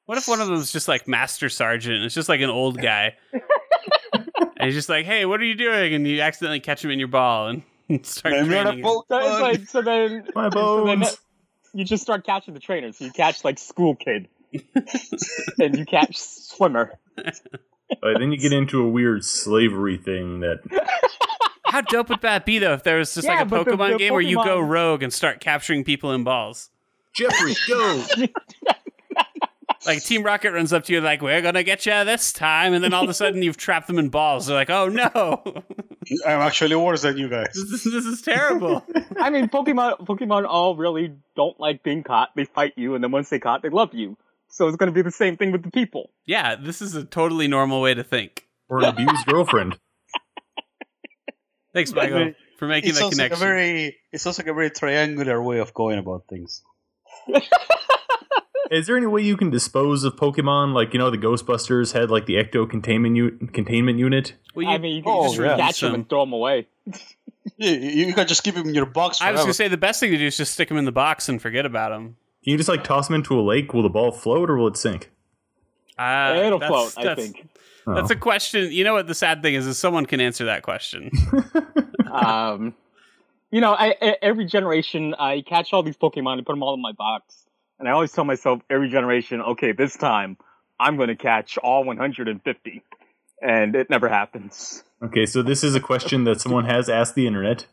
What 0.07 0.17
if 0.19 0.27
one 0.27 0.39
of 0.41 0.47
them 0.47 0.57
is 0.57 0.71
just 0.71 0.87
like 0.87 1.07
Master 1.07 1.49
Sergeant? 1.49 2.03
It's 2.03 2.13
just 2.13 2.29
like 2.29 2.41
an 2.41 2.49
old 2.51 2.79
guy. 2.79 3.15
and 3.33 4.21
he's 4.61 4.75
just 4.75 4.87
like, 4.89 5.03
hey, 5.05 5.25
what 5.25 5.39
are 5.39 5.45
you 5.45 5.55
doing? 5.55 5.95
And 5.95 6.05
you 6.07 6.21
accidentally 6.21 6.59
catch 6.59 6.83
him 6.85 6.91
in 6.91 6.99
your 6.99 7.07
ball 7.07 7.47
and 7.47 8.05
start 8.05 8.35
I'm 8.35 8.47
not 8.49 8.67
a 8.67 8.69
training 8.69 8.85
him. 8.85 9.01
So 9.07 9.39
like 9.41 9.67
so 9.67 9.81
then 9.81 10.27
My 10.35 10.49
so 10.51 10.85
then 10.85 10.99
bones. 10.99 11.17
You 11.75 11.83
just 11.85 12.01
start 12.01 12.25
catching 12.25 12.53
the 12.53 12.59
trainers. 12.59 12.99
You 13.01 13.11
catch 13.11 13.43
like 13.43 13.59
school 13.59 13.95
kid, 13.95 14.27
and 15.59 15.77
you 15.77 15.85
catch 15.85 16.17
swimmer. 16.17 16.93
Then 18.01 18.31
you 18.31 18.37
get 18.37 18.53
into 18.53 18.81
a 18.83 18.89
weird 18.89 19.23
slavery 19.23 19.97
thing 19.97 20.39
that 20.39 20.59
How 21.65 21.81
dope 21.81 22.09
would 22.09 22.21
that 22.21 22.45
be, 22.45 22.57
though, 22.59 22.73
if 22.73 22.83
there 22.83 22.97
was 22.97 23.13
just 23.13 23.27
Yeah, 23.27 23.33
like 23.35 23.41
a 23.41 23.45
but 23.45 23.65
the- 23.65 23.71
Pokemon 23.71 23.91
the 23.93 23.97
game 23.97 24.13
where 24.13 24.21
you 24.21 24.41
go 24.43 24.59
rogue 24.59 25.03
and 25.03 25.11
start 25.11 25.39
capturing 25.41 25.83
people 25.83 26.11
in 26.13 26.23
balls? 26.23 26.69
Jeffrey 27.13 27.53
go. 27.67 28.03
Like 29.85 30.03
Team 30.03 30.23
Rocket 30.23 30.51
runs 30.51 30.73
up 30.73 30.83
to 30.85 30.93
you 30.93 31.01
like, 31.01 31.21
"We're 31.21 31.41
gonna 31.41 31.63
get 31.63 31.85
you 31.85 31.91
this 32.03 32.33
time," 32.33 32.73
and 32.73 32.83
then 32.83 32.93
all 32.93 33.03
of 33.03 33.09
a 33.09 33.13
sudden 33.21 33.41
you've 33.43 33.57
trapped 33.57 33.87
them 33.87 33.99
in 33.99 34.09
balls. 34.09 34.47
They're 34.47 34.55
like, 34.55 34.69
"Oh 34.69 34.87
no, 34.89 35.43
I'm 36.25 36.41
actually 36.41 36.75
worse 36.75 37.03
than 37.03 37.17
you 37.17 37.29
guys. 37.29 37.53
this 37.53 37.85
is, 37.85 37.91
this 37.91 38.05
is 38.05 38.21
terrible." 38.21 38.83
I 39.19 39.29
mean, 39.29 39.47
Pokemon 39.47 40.05
Pokemon 40.07 40.45
all 40.47 40.75
really 40.75 41.13
don't 41.35 41.59
like 41.59 41.83
being 41.83 42.03
caught. 42.03 42.29
They 42.35 42.45
fight 42.45 42.73
you, 42.75 42.95
and 42.95 43.03
then 43.03 43.11
once 43.11 43.29
they 43.29 43.39
caught, 43.39 43.61
they 43.61 43.69
love 43.69 43.93
you. 43.93 44.17
So 44.49 44.67
it's 44.67 44.77
going 44.77 44.87
to 44.91 44.93
be 44.93 45.01
the 45.01 45.11
same 45.11 45.35
thing 45.37 45.51
with 45.51 45.63
the 45.63 45.71
people. 45.71 46.11
yeah, 46.25 46.55
this 46.55 46.81
is 46.81 46.95
a 46.95 47.03
totally 47.03 47.47
normal 47.47 47.81
way 47.81 47.93
to 47.93 48.03
think. 48.03 48.47
Or 48.69 48.79
an 48.79 48.85
abused 48.85 49.25
girlfriend. 49.27 49.77
Thanks, 51.73 51.91
Michael, 51.93 52.33
for 52.57 52.67
making 52.67 52.91
It 52.91 52.93
that 52.93 52.99
sounds 52.99 53.17
like 53.19 53.31
a 53.31 53.35
connection. 53.35 53.47
very, 53.47 53.97
it 54.13 54.21
sounds 54.21 54.37
like 54.37 54.47
a 54.47 54.53
very 54.53 54.69
triangular 54.69 55.43
way 55.43 55.59
of 55.59 55.73
going 55.73 55.99
about 55.99 56.23
things. 56.29 56.63
Is 58.71 58.87
there 58.87 58.97
any 58.97 59.05
way 59.05 59.21
you 59.21 59.37
can 59.37 59.49
dispose 59.49 60.03
of 60.03 60.15
Pokemon? 60.15 60.73
Like 60.73 60.93
you 60.93 60.99
know, 60.99 61.09
the 61.09 61.17
Ghostbusters 61.17 61.93
had 61.93 62.09
like 62.09 62.25
the 62.25 62.35
ecto 62.35 62.69
containment 62.69 63.15
u- 63.15 63.37
containment 63.53 63.99
unit. 63.99 64.33
Well, 64.55 64.67
I 64.67 64.77
mean, 64.77 64.95
you 64.95 65.03
can 65.03 65.11
oh, 65.13 65.27
just 65.27 65.39
yeah. 65.39 65.57
catch 65.57 65.81
them 65.81 65.93
and 65.93 66.09
throw 66.09 66.21
them 66.21 66.33
away. 66.33 66.67
You, 67.57 67.71
you 67.71 68.13
can 68.13 68.27
just 68.27 68.43
keep 68.43 68.55
them 68.55 68.67
in 68.67 68.73
your 68.75 68.87
box 68.87 69.21
I 69.21 69.31
was 69.31 69.41
gonna 69.41 69.53
say 69.53 69.67
the 69.67 69.77
best 69.77 69.99
thing 69.99 70.11
to 70.11 70.17
do 70.17 70.25
is 70.25 70.35
just 70.35 70.53
stick 70.53 70.67
them 70.67 70.77
in 70.77 70.85
the 70.85 70.91
box 70.91 71.29
and 71.29 71.41
forget 71.41 71.65
about 71.65 71.89
them. 71.89 72.17
Can 72.43 72.51
you 72.51 72.57
just 72.57 72.69
like 72.69 72.83
toss 72.83 73.07
them 73.07 73.15
into 73.15 73.39
a 73.39 73.41
lake? 73.41 73.73
Will 73.73 73.83
the 73.83 73.89
ball 73.89 74.11
float 74.11 74.49
or 74.49 74.57
will 74.57 74.67
it 74.67 74.77
sink? 74.77 75.11
Uh, 75.97 76.33
It'll 76.43 76.59
that's- 76.59 76.93
float, 76.93 77.05
I 77.05 77.15
think. 77.15 77.47
That's 77.87 78.09
Oh. 78.09 78.15
a 78.15 78.17
question. 78.17 78.71
You 78.71 78.83
know 78.83 78.93
what 78.95 79.05
the 79.05 79.13
sad 79.13 79.43
thing 79.43 79.53
is? 79.53 79.67
Is 79.67 79.77
someone 79.77 80.07
can 80.07 80.19
answer 80.19 80.45
that 80.45 80.63
question. 80.63 81.11
um, 82.11 82.73
you 83.51 83.61
know, 83.61 83.73
I, 83.73 83.95
I, 84.01 84.17
every 84.23 84.45
generation 84.45 85.13
I 85.17 85.41
catch 85.41 85.71
all 85.71 85.83
these 85.83 85.95
Pokemon 85.95 86.37
and 86.37 86.45
put 86.45 86.53
them 86.53 86.63
all 86.63 86.73
in 86.73 86.81
my 86.81 86.93
box, 86.93 87.44
and 87.79 87.87
I 87.87 87.91
always 87.91 88.11
tell 88.11 88.23
myself 88.25 88.61
every 88.69 88.89
generation, 88.89 89.41
okay, 89.41 89.71
this 89.71 89.95
time 89.95 90.37
I'm 90.79 90.97
going 90.97 91.09
to 91.09 91.15
catch 91.15 91.57
all 91.57 91.83
150, 91.83 92.83
and 93.41 93.75
it 93.75 93.89
never 93.89 94.09
happens. 94.09 94.83
Okay, 95.03 95.25
so 95.25 95.41
this 95.41 95.63
is 95.63 95.75
a 95.75 95.79
question 95.79 96.23
that 96.25 96.41
someone 96.41 96.65
has 96.65 96.89
asked 96.89 97.15
the 97.15 97.27
internet. 97.27 97.67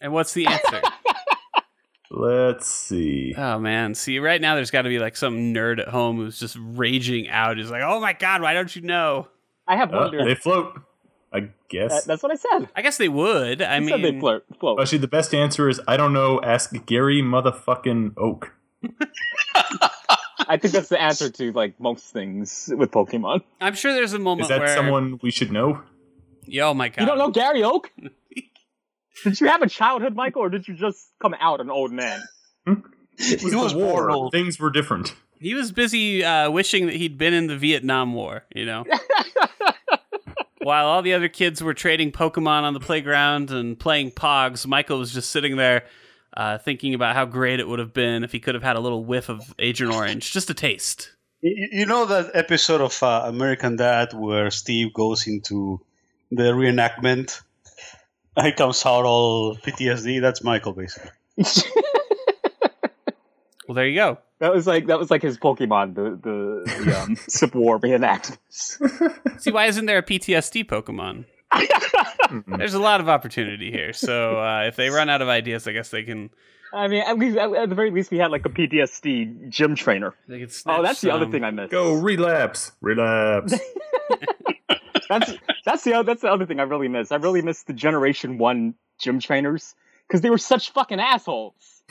and 0.00 0.12
what's 0.12 0.32
the 0.34 0.46
answer? 0.46 0.82
Let's 2.10 2.66
see. 2.66 3.34
Oh 3.36 3.58
man, 3.58 3.94
see 3.94 4.18
right 4.18 4.40
now 4.40 4.54
there's 4.54 4.70
got 4.70 4.82
to 4.82 4.88
be 4.88 4.98
like 4.98 5.14
some 5.14 5.52
nerd 5.52 5.78
at 5.78 5.88
home 5.88 6.16
who's 6.16 6.38
just 6.40 6.56
raging 6.58 7.28
out. 7.28 7.58
He's 7.58 7.70
like, 7.70 7.82
"Oh 7.84 8.00
my 8.00 8.14
god, 8.14 8.40
why 8.40 8.54
don't 8.54 8.74
you 8.74 8.80
know?" 8.80 9.28
I 9.66 9.76
have 9.76 9.92
Uh, 9.92 9.98
wondered. 9.98 10.26
they 10.26 10.34
float. 10.34 10.80
I 11.34 11.50
guess. 11.68 11.90
That- 11.92 12.04
that's 12.06 12.22
what 12.22 12.32
I 12.32 12.36
said. 12.36 12.70
I 12.74 12.80
guess 12.80 12.96
they 12.96 13.10
would. 13.10 13.60
I 13.60 13.76
I 13.76 13.80
mean, 13.80 13.90
said 13.90 14.02
they 14.02 14.18
float. 14.18 14.44
float. 14.58 14.80
Actually, 14.80 14.98
the 14.98 15.08
best 15.08 15.34
answer 15.34 15.68
is 15.68 15.82
I 15.86 15.98
don't 15.98 16.14
know. 16.14 16.40
Ask 16.42 16.72
Gary 16.86 17.20
motherfucking 17.20 18.14
Oak. 18.16 18.54
I 20.48 20.56
think 20.56 20.72
that's 20.72 20.88
the 20.88 21.00
answer 21.00 21.30
to 21.30 21.52
like 21.52 21.78
most 21.80 22.06
things 22.06 22.70
with 22.74 22.90
Pokemon. 22.90 23.42
I'm 23.60 23.74
sure 23.74 23.92
there's 23.92 24.14
a 24.14 24.18
moment 24.18 24.42
Is 24.42 24.48
that 24.48 24.60
where 24.60 24.74
someone 24.74 25.18
we 25.22 25.30
should 25.30 25.52
know? 25.52 25.82
Yo, 26.44 26.72
my 26.72 26.88
god, 26.88 27.00
You 27.02 27.06
don't 27.06 27.18
know 27.18 27.30
Gary 27.30 27.62
Oak? 27.62 27.90
did 29.24 29.40
you 29.40 29.48
have 29.48 29.62
a 29.62 29.68
childhood, 29.68 30.14
Michael, 30.14 30.42
or 30.42 30.48
did 30.48 30.66
you 30.66 30.74
just 30.74 31.10
come 31.20 31.34
out 31.38 31.60
an 31.60 31.70
old 31.70 31.92
man? 31.92 32.22
It 33.18 33.40
He 33.40 33.54
was 33.54 33.74
war. 33.74 34.06
born 34.06 34.10
old. 34.10 34.32
Things 34.32 34.58
were 34.58 34.70
different. 34.70 35.14
He 35.40 35.54
was 35.54 35.70
busy 35.70 36.24
uh, 36.24 36.50
wishing 36.50 36.86
that 36.86 36.96
he'd 36.96 37.18
been 37.18 37.34
in 37.34 37.46
the 37.46 37.56
Vietnam 37.56 38.14
War. 38.14 38.44
You 38.54 38.64
know. 38.64 38.84
While 40.62 40.86
all 40.86 41.02
the 41.02 41.14
other 41.14 41.28
kids 41.28 41.62
were 41.62 41.72
trading 41.74 42.12
Pokemon 42.12 42.62
on 42.62 42.74
the 42.74 42.80
playground 42.80 43.50
and 43.50 43.78
playing 43.78 44.10
Pogs, 44.12 44.66
Michael 44.66 44.98
was 44.98 45.14
just 45.14 45.30
sitting 45.30 45.56
there 45.56 45.84
uh, 46.34 46.58
thinking 46.58 46.94
about 46.94 47.14
how 47.14 47.24
great 47.24 47.60
it 47.60 47.68
would 47.68 47.78
have 47.78 47.92
been 47.92 48.24
if 48.24 48.32
he 48.32 48.40
could 48.40 48.54
have 48.54 48.62
had 48.62 48.76
a 48.76 48.80
little 48.80 49.04
whiff 49.04 49.28
of 49.28 49.54
Agent 49.58 49.92
Orange, 49.92 50.32
just 50.32 50.50
a 50.50 50.54
taste. 50.54 51.12
You, 51.40 51.68
you 51.72 51.86
know 51.86 52.06
that 52.06 52.30
episode 52.34 52.80
of 52.80 53.02
uh, 53.02 53.22
American 53.26 53.76
Dad 53.76 54.12
where 54.12 54.50
Steve 54.50 54.92
goes 54.92 55.26
into 55.26 55.80
the 56.30 56.52
reenactment? 56.52 57.42
He 58.40 58.52
comes 58.52 58.86
out 58.86 59.04
all 59.04 59.56
PTSD. 59.56 60.20
That's 60.20 60.44
Michael, 60.44 60.72
basically. 60.72 61.10
Well, 63.68 63.74
there 63.74 63.86
you 63.86 63.96
go. 63.96 64.18
That 64.38 64.54
was 64.54 64.66
like 64.66 64.86
that 64.86 64.98
was 64.98 65.10
like 65.10 65.20
his 65.20 65.36
Pokemon, 65.36 65.94
the 65.94 66.18
the, 66.22 66.84
the 66.84 66.98
um, 66.98 67.16
Civil 67.28 67.60
War 67.60 67.78
reenactments. 67.78 68.80
See, 69.40 69.50
why 69.50 69.66
isn't 69.66 69.84
there 69.84 69.98
a 69.98 70.02
PTSD 70.02 70.64
Pokemon? 70.64 71.26
There's 72.46 72.74
a 72.74 72.78
lot 72.80 73.00
of 73.00 73.08
opportunity 73.08 73.70
here. 73.70 73.92
So 73.92 74.38
uh, 74.40 74.64
if 74.68 74.76
they 74.76 74.90
run 74.90 75.08
out 75.08 75.22
of 75.22 75.28
ideas, 75.28 75.66
I 75.66 75.72
guess 75.72 75.88
they 75.90 76.02
can. 76.02 76.30
I 76.72 76.88
mean, 76.88 77.02
at 77.06 77.18
least 77.18 77.38
at, 77.38 77.52
at 77.54 77.68
the 77.70 77.74
very 77.74 77.90
least, 77.90 78.10
we 78.10 78.18
had 78.18 78.30
like 78.30 78.44
a 78.44 78.50
PTSD 78.50 79.48
gym 79.48 79.74
trainer. 79.74 80.14
They 80.28 80.38
can 80.38 80.46
Oh, 80.46 80.50
snatch 80.50 80.82
that's 80.82 81.00
the 81.00 81.10
other 81.12 81.26
thing 81.30 81.42
I 81.44 81.50
missed. 81.50 81.70
Go 81.70 81.94
relapse, 81.94 82.72
relapse. 82.80 83.54
That's 85.08 85.32
that's 85.64 85.84
the 85.84 85.94
other, 85.94 86.02
that's 86.04 86.20
the 86.20 86.28
other 86.30 86.44
thing 86.44 86.60
I 86.60 86.64
really 86.64 86.88
miss. 86.88 87.12
I 87.12 87.16
really 87.16 87.40
miss 87.40 87.62
the 87.62 87.72
Generation 87.72 88.36
One 88.36 88.74
gym 88.98 89.20
trainers 89.20 89.74
because 90.06 90.20
they 90.20 90.28
were 90.28 90.36
such 90.36 90.72
fucking 90.72 91.00
assholes. 91.00 91.82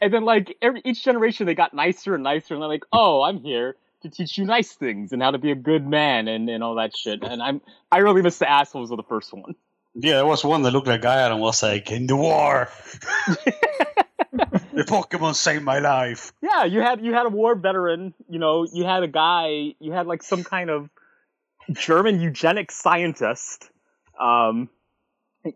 And 0.00 0.14
then 0.14 0.24
like 0.24 0.56
every 0.62 0.80
each 0.84 1.02
generation, 1.02 1.46
they 1.46 1.56
got 1.56 1.74
nicer 1.74 2.14
and 2.14 2.22
nicer, 2.22 2.54
and 2.54 2.62
they're 2.62 2.68
like, 2.68 2.84
"Oh, 2.92 3.22
I'm 3.22 3.40
here 3.40 3.74
to 4.02 4.10
teach 4.10 4.38
you 4.38 4.44
nice 4.44 4.72
things 4.72 5.12
and 5.12 5.22
how 5.22 5.30
to 5.30 5.38
be 5.38 5.50
a 5.50 5.54
good 5.54 5.86
man 5.86 6.28
and, 6.28 6.48
and 6.48 6.62
all 6.62 6.76
that 6.76 6.96
shit." 6.96 7.22
And 7.22 7.42
I'm 7.42 7.60
I 7.90 7.98
really 7.98 8.22
miss 8.22 8.38
the 8.38 8.50
assholes 8.50 8.90
of 8.90 8.96
the 8.96 9.02
first 9.04 9.32
one. 9.32 9.54
Yeah, 9.94 10.16
there 10.16 10.26
was 10.26 10.44
one 10.44 10.62
that 10.62 10.70
looked 10.70 10.86
like 10.86 11.04
and 11.04 11.40
was 11.40 11.62
like, 11.62 11.90
in 11.90 12.06
the 12.06 12.16
war. 12.16 12.68
the 14.32 14.84
Pokemon 14.84 15.34
saved 15.34 15.64
my 15.64 15.80
life. 15.80 16.32
Yeah, 16.40 16.64
you 16.64 16.80
had 16.80 17.04
you 17.04 17.12
had 17.12 17.26
a 17.26 17.28
war 17.28 17.54
veteran. 17.54 18.14
You 18.28 18.38
know, 18.38 18.66
you 18.72 18.84
had 18.84 19.02
a 19.02 19.08
guy. 19.08 19.74
You 19.80 19.92
had 19.92 20.06
like 20.06 20.22
some 20.22 20.44
kind 20.44 20.70
of 20.70 20.88
German 21.72 22.20
eugenic 22.20 22.70
scientist. 22.70 23.70
Um, 24.20 24.68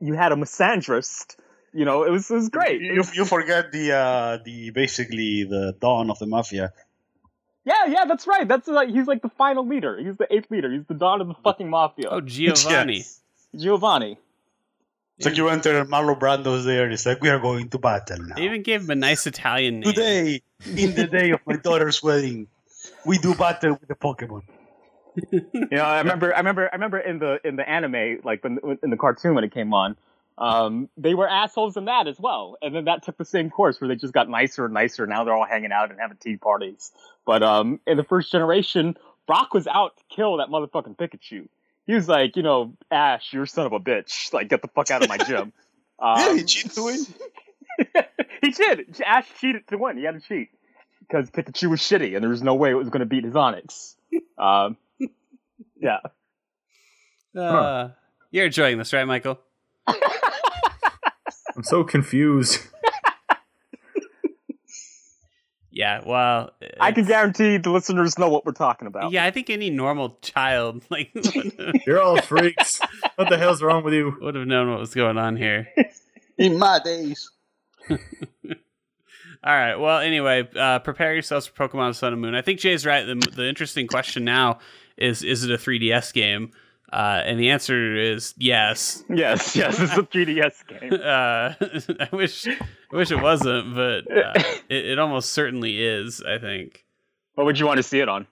you 0.00 0.14
had 0.14 0.32
a 0.32 0.36
misandrist. 0.36 1.36
You 1.72 1.84
know, 1.84 2.04
it 2.04 2.10
was 2.10 2.30
it 2.30 2.34
was 2.34 2.48
great. 2.48 2.80
You, 2.80 3.04
you 3.14 3.24
forget 3.24 3.70
the 3.70 3.92
uh, 3.92 4.38
the 4.44 4.70
basically 4.70 5.44
the 5.44 5.76
dawn 5.80 6.10
of 6.10 6.18
the 6.18 6.26
mafia. 6.26 6.72
Yeah, 7.64 7.86
yeah, 7.88 8.04
that's 8.06 8.26
right. 8.26 8.46
That's 8.46 8.68
like 8.68 8.90
he's 8.90 9.06
like 9.06 9.22
the 9.22 9.30
final 9.30 9.66
leader. 9.66 9.98
He's 9.98 10.16
the 10.16 10.26
eighth 10.30 10.50
leader. 10.50 10.70
He's 10.70 10.84
the 10.86 10.94
dawn 10.94 11.20
of 11.20 11.28
the 11.28 11.34
fucking 11.42 11.68
mafia. 11.68 12.08
Oh, 12.10 12.20
Giovanni. 12.20 12.98
Yes. 12.98 13.20
Giovanni. 13.56 14.18
It's 15.16 15.26
like 15.26 15.36
you 15.36 15.48
enter 15.48 15.84
Marlon 15.84 16.18
Brando's 16.18 16.64
there. 16.64 16.90
It's 16.90 17.06
like 17.06 17.20
we 17.20 17.28
are 17.28 17.38
going 17.38 17.68
to 17.70 17.78
battle 17.78 18.18
now. 18.18 18.34
They 18.34 18.42
even 18.42 18.62
gave 18.62 18.82
him 18.82 18.90
a 18.90 18.96
nice 18.96 19.26
Italian 19.26 19.80
name. 19.80 19.92
Today, 19.92 20.42
in 20.66 20.94
the 20.94 21.06
day 21.06 21.30
of 21.30 21.40
my 21.46 21.56
daughter's 21.56 22.02
wedding, 22.02 22.48
we 23.06 23.18
do 23.18 23.34
battle 23.34 23.78
with 23.78 23.88
the 23.88 23.94
Pokemon. 23.94 24.42
You 25.30 25.68
know, 25.70 25.84
I 25.84 25.98
remember, 25.98 26.34
I 26.34 26.38
remember, 26.38 26.68
I 26.72 26.74
remember 26.74 26.98
in 26.98 27.20
the 27.20 27.38
in 27.46 27.54
the 27.54 27.68
anime, 27.68 28.18
like 28.24 28.42
when 28.42 28.58
in 28.82 28.90
the 28.90 28.96
cartoon 28.96 29.36
when 29.36 29.44
it 29.44 29.54
came 29.54 29.72
on, 29.72 29.96
um, 30.36 30.88
they 30.96 31.14
were 31.14 31.28
assholes 31.28 31.76
in 31.76 31.84
that 31.84 32.06
as 32.08 32.18
well. 32.18 32.56
And 32.60 32.74
then 32.74 32.86
that 32.86 33.04
took 33.04 33.16
the 33.16 33.24
same 33.24 33.50
course 33.50 33.80
where 33.80 33.88
they 33.88 33.96
just 33.96 34.12
got 34.12 34.28
nicer 34.28 34.64
and 34.64 34.74
nicer. 34.74 35.06
Now 35.06 35.24
they're 35.24 35.34
all 35.34 35.46
hanging 35.46 35.72
out 35.72 35.90
and 35.90 36.00
having 36.00 36.16
tea 36.16 36.36
parties. 36.36 36.90
But 37.24 37.42
um, 37.42 37.80
in 37.86 37.96
the 37.96 38.04
first 38.04 38.32
generation, 38.32 38.96
Brock 39.26 39.54
was 39.54 39.66
out 39.66 39.96
to 39.96 40.02
kill 40.14 40.38
that 40.38 40.48
motherfucking 40.48 40.96
Pikachu. 40.96 41.48
He 41.86 41.94
was 41.94 42.08
like, 42.08 42.36
you 42.36 42.42
know, 42.42 42.74
Ash, 42.90 43.32
you're 43.32 43.44
a 43.44 43.48
son 43.48 43.66
of 43.66 43.72
a 43.72 43.80
bitch. 43.80 44.32
Like, 44.32 44.48
get 44.48 44.62
the 44.62 44.68
fuck 44.68 44.90
out 44.90 45.02
of 45.02 45.08
my 45.08 45.18
gym. 45.18 45.52
Um, 45.96 46.18
yeah, 46.18 46.34
he 46.34 46.42
cheated 46.42 46.72
to 46.72 46.82
win. 46.82 47.06
he 48.42 48.50
did. 48.50 49.00
Ash 49.06 49.26
cheated 49.40 49.68
to 49.68 49.78
win. 49.78 49.96
He 49.96 50.02
had 50.02 50.20
to 50.20 50.20
cheat 50.20 50.48
because 51.00 51.30
Pikachu 51.30 51.70
was 51.70 51.78
shitty, 51.78 52.14
and 52.14 52.22
there 52.22 52.30
was 52.30 52.42
no 52.42 52.56
way 52.56 52.70
it 52.70 52.74
was 52.74 52.88
going 52.88 52.98
to 53.00 53.06
beat 53.06 53.22
his 53.22 53.34
Onix. 53.34 53.94
Um, 54.36 54.76
yeah. 55.80 55.98
Uh, 57.40 57.90
You're 58.32 58.46
enjoying 58.46 58.76
this, 58.76 58.92
right, 58.92 59.04
Michael? 59.04 59.38
I'm 61.56 61.64
so 61.64 61.84
confused. 61.84 62.60
Yeah. 65.74 66.02
Well, 66.06 66.52
I 66.78 66.92
can 66.92 67.04
guarantee 67.04 67.56
the 67.56 67.70
listeners 67.70 68.16
know 68.16 68.28
what 68.28 68.46
we're 68.46 68.52
talking 68.52 68.86
about. 68.86 69.10
Yeah, 69.10 69.24
I 69.24 69.32
think 69.32 69.50
any 69.50 69.70
normal 69.70 70.16
child 70.22 70.84
like 70.90 71.10
You're 71.86 72.00
all 72.00 72.20
freaks. 72.22 72.80
what 73.16 73.28
the 73.28 73.36
hell's 73.36 73.60
wrong 73.60 73.82
with 73.82 73.92
you? 73.92 74.16
would 74.20 74.36
have 74.36 74.46
known 74.46 74.70
what 74.70 74.78
was 74.78 74.94
going 74.94 75.18
on 75.18 75.36
here. 75.36 75.68
In 76.38 76.58
my 76.60 76.78
days. 76.78 77.28
All 77.90 77.96
right. 79.44 79.74
Well, 79.74 79.98
anyway, 79.98 80.48
uh, 80.56 80.78
prepare 80.78 81.12
yourselves 81.12 81.48
for 81.48 81.68
Pokemon 81.68 81.96
Sun 81.96 82.12
and 82.12 82.22
Moon. 82.22 82.36
I 82.36 82.40
think 82.42 82.60
Jay's 82.60 82.86
right. 82.86 83.04
The, 83.04 83.16
the 83.34 83.48
interesting 83.48 83.88
question 83.88 84.24
now 84.24 84.60
is: 84.96 85.22
Is 85.24 85.42
it 85.44 85.50
a 85.50 85.58
3DS 85.58 86.12
game? 86.14 86.52
Uh, 86.94 87.22
and 87.26 87.40
the 87.40 87.50
answer 87.50 87.96
is 87.96 88.34
yes. 88.38 89.02
Yes, 89.10 89.56
yes, 89.56 89.80
it's 89.80 89.96
a 89.96 90.02
3DS 90.02 90.66
game. 90.68 90.92
Uh, 90.92 92.04
I 92.12 92.16
wish, 92.16 92.46
I 92.46 92.56
wish 92.96 93.10
it 93.10 93.20
wasn't, 93.20 93.74
but 93.74 94.10
uh, 94.10 94.32
it, 94.68 94.86
it 94.86 94.98
almost 95.00 95.32
certainly 95.32 95.84
is. 95.84 96.22
I 96.22 96.38
think. 96.38 96.84
What 97.34 97.46
would 97.46 97.58
you 97.58 97.66
want 97.66 97.78
to 97.78 97.82
see 97.82 97.98
it 97.98 98.08
on? 98.08 98.28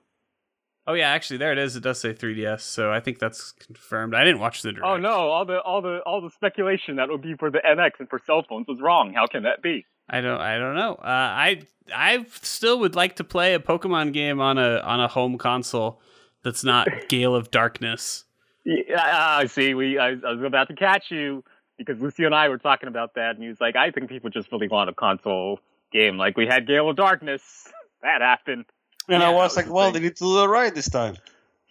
Oh 0.86 0.94
yeah, 0.94 1.10
actually, 1.10 1.38
there 1.38 1.52
it 1.52 1.58
is. 1.58 1.74
It 1.74 1.82
does 1.82 2.00
say 2.00 2.12
3DS, 2.12 2.60
so 2.60 2.92
I 2.92 3.00
think 3.00 3.18
that's 3.18 3.52
confirmed. 3.52 4.14
I 4.14 4.24
didn't 4.24 4.40
watch 4.40 4.62
the 4.62 4.72
direct. 4.72 4.86
Oh 4.86 4.96
no, 4.96 5.10
all 5.30 5.44
the 5.44 5.60
all 5.60 5.82
the 5.82 5.98
all 6.06 6.20
the 6.20 6.30
speculation 6.30 6.96
that 6.96 7.08
would 7.08 7.22
be 7.22 7.34
for 7.34 7.50
the 7.50 7.58
NX 7.58 7.90
and 7.98 8.08
for 8.08 8.20
cell 8.24 8.44
phones 8.48 8.66
was 8.68 8.80
wrong. 8.80 9.12
How 9.12 9.26
can 9.26 9.42
that 9.42 9.60
be? 9.62 9.84
I 10.08 10.20
don't. 10.20 10.40
I 10.40 10.58
don't 10.58 10.76
know. 10.76 10.94
Uh, 10.94 11.06
I 11.06 11.62
I 11.92 12.26
still 12.42 12.78
would 12.80 12.94
like 12.94 13.16
to 13.16 13.24
play 13.24 13.54
a 13.54 13.58
Pokemon 13.58 14.12
game 14.12 14.40
on 14.40 14.58
a 14.58 14.78
on 14.78 15.00
a 15.00 15.08
home 15.08 15.36
console 15.38 16.00
that's 16.44 16.62
not 16.62 16.88
Gale 17.08 17.34
of 17.34 17.50
Darkness. 17.50 18.24
Yeah, 18.64 19.00
I 19.02 19.46
see. 19.46 19.74
We 19.74 19.98
I, 19.98 20.10
I 20.10 20.32
was 20.32 20.42
about 20.42 20.68
to 20.68 20.74
catch 20.74 21.10
you 21.10 21.42
because 21.78 22.00
Lucy 22.00 22.24
and 22.24 22.34
I 22.34 22.48
were 22.48 22.58
talking 22.58 22.88
about 22.88 23.14
that, 23.14 23.34
and 23.34 23.42
he 23.42 23.48
was 23.48 23.60
like, 23.60 23.76
"I 23.76 23.90
think 23.90 24.08
people 24.08 24.30
just 24.30 24.52
really 24.52 24.68
want 24.68 24.88
a 24.90 24.94
console 24.94 25.58
game. 25.92 26.16
Like 26.16 26.36
we 26.36 26.46
had 26.46 26.66
Gale 26.66 26.88
of 26.88 26.96
Darkness, 26.96 27.68
that 28.02 28.20
happened." 28.20 28.66
And 29.08 29.20
Yeah, 29.20 29.28
I 29.28 29.32
was 29.32 29.38
that 29.38 29.42
was 29.42 29.56
like, 29.56 29.66
the 29.66 29.72
well, 29.72 29.84
thing. 29.86 29.94
they 29.94 30.00
need 30.08 30.16
to 30.16 30.24
do 30.24 30.42
it 30.42 30.46
right 30.46 30.74
this 30.74 30.88
time. 30.88 31.16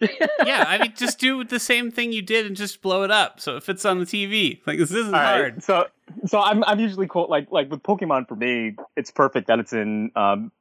yeah, 0.44 0.64
I 0.66 0.78
mean, 0.78 0.92
just 0.96 1.18
do 1.18 1.44
the 1.44 1.60
same 1.60 1.90
thing 1.90 2.12
you 2.12 2.22
did 2.22 2.44
and 2.44 2.56
just 2.56 2.82
blow 2.82 3.04
it 3.04 3.10
up 3.10 3.40
so 3.40 3.56
it 3.56 3.62
fits 3.62 3.84
on 3.84 4.00
the 4.00 4.04
TV. 4.04 4.60
Like 4.66 4.78
this 4.78 4.90
isn't 4.90 5.14
All 5.14 5.20
right, 5.20 5.38
hard. 5.38 5.62
So 5.62 5.86
so 6.26 6.40
I'm 6.40 6.62
I'm 6.64 6.80
usually 6.80 7.06
cool 7.06 7.26
like 7.30 7.50
like 7.50 7.70
with 7.70 7.82
Pokemon 7.82 8.28
for 8.28 8.36
me, 8.36 8.76
it's 8.96 9.10
perfect 9.10 9.46
that 9.46 9.60
it's 9.60 9.72
in 9.72 10.10
um 10.16 10.52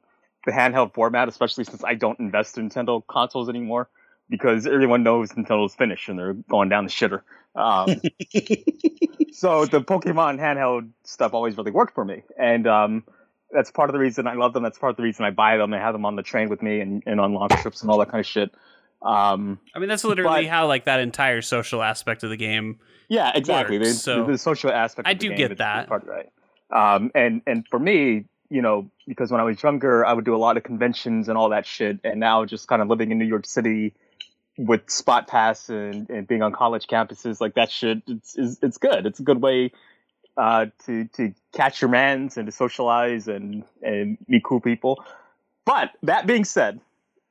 the 0.46 0.52
handheld 0.52 0.94
format, 0.94 1.28
especially 1.28 1.64
since 1.66 1.84
I 1.84 1.96
don't 1.96 2.20
invest 2.20 2.58
in 2.58 2.70
Nintendo 2.70 3.02
consoles 3.08 3.50
anymore 3.50 3.90
because 4.32 4.66
everyone 4.66 5.04
knows 5.04 5.30
Nintendo's 5.34 5.76
finished 5.76 6.10
and 6.10 6.18
they're 6.18 6.34
going 6.34 6.70
down 6.70 6.86
the 6.86 6.90
shitter. 6.90 7.22
Um, 7.54 7.88
so 9.34 9.66
the 9.66 9.82
Pokemon 9.82 10.40
handheld 10.40 10.90
stuff 11.04 11.34
always 11.34 11.58
really 11.58 11.72
worked 11.72 11.94
for 11.94 12.04
me, 12.06 12.24
and 12.40 12.66
um, 12.68 13.04
that's 13.52 13.70
part 13.72 13.90
of 13.90 13.94
the 13.94 14.00
reason 14.00 14.26
I 14.28 14.34
love 14.34 14.54
them. 14.54 14.64
That's 14.64 14.80
part 14.80 14.92
of 14.92 14.98
the 14.98 15.04
reason 15.04 15.26
I 15.26 15.32
buy 15.32 15.58
them 15.58 15.74
and 15.74 15.82
have 15.82 15.94
them 15.94 16.06
on 16.06 16.16
the 16.16 16.24
train 16.24 16.50
with 16.50 16.62
me 16.62 16.80
and, 16.80 17.04
and 17.06 17.20
on 17.20 17.34
long 17.34 17.50
trips 17.50 17.82
and 17.82 17.92
all 17.92 17.98
that 18.00 18.10
kind 18.10 18.20
of 18.22 18.26
shit. 18.26 18.52
Um, 19.02 19.60
I 19.76 19.80
mean, 19.80 19.90
that's 19.90 20.04
literally 20.04 20.44
But- 20.44 20.50
how 20.52 20.68
like 20.68 20.86
that 20.86 21.00
entire 21.00 21.42
social 21.42 21.82
aspect 21.82 22.24
of 22.24 22.30
the 22.30 22.38
game. 22.38 22.80
Yeah, 23.10 23.32
exactly. 23.36 23.78
works, 23.78 23.90
The, 23.90 23.96
so- 23.96 24.26
the, 24.26 24.32
the 24.34 24.38
social 24.38 24.72
aspect. 24.72 25.08
I 25.08 25.14
the 25.14 25.20
do 25.20 25.28
game 25.30 25.38
get 25.38 25.52
is- 25.52 25.56
is 25.56 25.58
that. 25.60 25.88
part 25.88 26.06
right. 26.06 26.30
Um, 26.72 27.12
and 27.14 27.42
and 27.46 27.68
for 27.70 27.80
me, 27.80 28.26
you 28.50 28.62
know, 28.62 28.90
because 29.08 29.30
when 29.32 29.42
I 29.42 29.44
was 29.44 29.62
younger, 29.62 30.06
I 30.06 30.14
would 30.14 30.24
do 30.24 30.34
a 30.36 30.38
lot 30.38 30.56
of 30.56 30.64
conventions 30.64 31.28
and 31.28 31.38
all 31.38 31.50
that 31.50 31.66
shit, 31.66 32.00
and 32.06 32.20
now 32.20 32.46
just 32.46 32.68
kind 32.70 32.82
of 32.82 32.88
living 32.88 33.12
in 33.12 33.18
New 33.18 33.26
York 33.26 33.46
City 33.46 33.94
with 34.66 34.90
Spot 34.90 35.28
Pass 35.28 35.70
and, 35.70 36.10
and 36.10 36.28
being 36.28 36.42
on 36.42 36.52
college 36.52 36.88
campuses, 36.88 37.42
like 37.42 37.56
that 37.56 37.72
shit, 37.72 38.02
it's 38.08 38.38
it's, 38.38 38.58
it's 38.62 38.78
good. 38.78 39.06
It's 39.06 39.20
a 39.20 39.24
good 39.24 39.42
way 39.42 39.72
uh, 40.38 40.68
to 40.86 41.06
to 41.16 41.34
catch 41.52 41.82
your 41.82 41.90
mans 41.90 42.38
and 42.38 42.46
to 42.46 42.52
socialize 42.52 43.28
and 43.28 43.64
and 43.82 44.18
meet 44.28 44.44
cool 44.44 44.60
people. 44.60 45.04
But 45.66 45.92
that 46.04 46.28
being 46.28 46.46
said, 46.46 46.80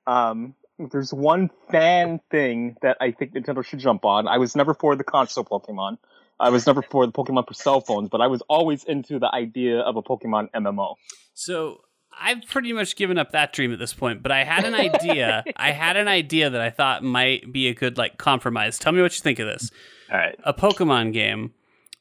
um, 0.06 0.54
there's 0.78 1.12
one 1.12 1.50
fan 1.70 2.20
thing 2.30 2.76
that 2.82 2.96
I 3.00 3.12
think 3.12 3.34
Nintendo 3.34 3.64
should 3.64 3.80
jump 3.80 4.04
on. 4.04 4.28
I 4.28 4.38
was 4.38 4.56
never 4.56 4.74
for 4.74 4.96
the 4.96 5.04
console 5.04 5.44
Pokemon. 5.44 5.98
I 6.38 6.48
was 6.48 6.66
never 6.66 6.80
for 6.80 7.04
the 7.04 7.12
Pokemon 7.12 7.46
for 7.46 7.54
cell 7.54 7.80
phones, 7.80 8.08
but 8.08 8.20
I 8.20 8.28
was 8.28 8.40
always 8.48 8.84
into 8.84 9.18
the 9.18 9.32
idea 9.32 9.80
of 9.80 9.96
a 9.96 10.02
Pokemon 10.02 10.50
MMO. 10.52 10.94
So 11.34 11.82
I've 12.20 12.42
pretty 12.48 12.72
much 12.72 12.96
given 12.96 13.16
up 13.18 13.32
that 13.32 13.52
dream 13.52 13.72
at 13.72 13.78
this 13.78 13.94
point. 13.94 14.22
But 14.22 14.30
I 14.32 14.44
had 14.44 14.64
an 14.64 14.74
idea. 14.86 15.42
I 15.56 15.70
had 15.72 15.96
an 15.96 16.06
idea 16.08 16.50
that 16.50 16.60
I 16.60 16.70
thought 16.70 17.02
might 17.02 17.52
be 17.52 17.68
a 17.68 17.74
good 17.74 17.96
like 17.98 18.18
compromise. 18.18 18.78
Tell 18.78 18.92
me 18.92 19.00
what 19.02 19.14
you 19.16 19.20
think 19.22 19.38
of 19.38 19.46
this. 19.46 19.70
All 20.12 20.18
right. 20.18 20.34
a 20.44 20.52
Pokemon 20.52 21.12
game, 21.12 21.52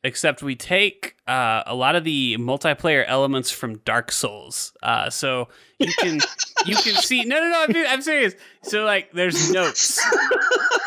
except 0.04 0.42
we 0.42 0.56
take 0.56 1.16
uh, 1.28 1.64
a 1.68 1.76
lot 1.76 1.96
of 1.96 2.04
the 2.04 2.38
multiplayer 2.40 3.06
elements 3.08 3.52
from 3.52 3.78
Dark 3.80 4.12
Souls. 4.12 4.74
Uh, 4.82 5.10
so 5.10 5.48
you 5.78 5.92
can 6.00 6.20
you 6.66 6.76
can 6.76 6.96
see 7.02 7.24
no 7.24 7.40
no 7.40 7.50
no 7.50 7.66
I'm, 7.70 7.88
I'm 7.88 8.02
serious. 8.02 8.34
So 8.64 8.84
like 8.84 9.12
there's 9.14 9.52
notes. 9.52 10.00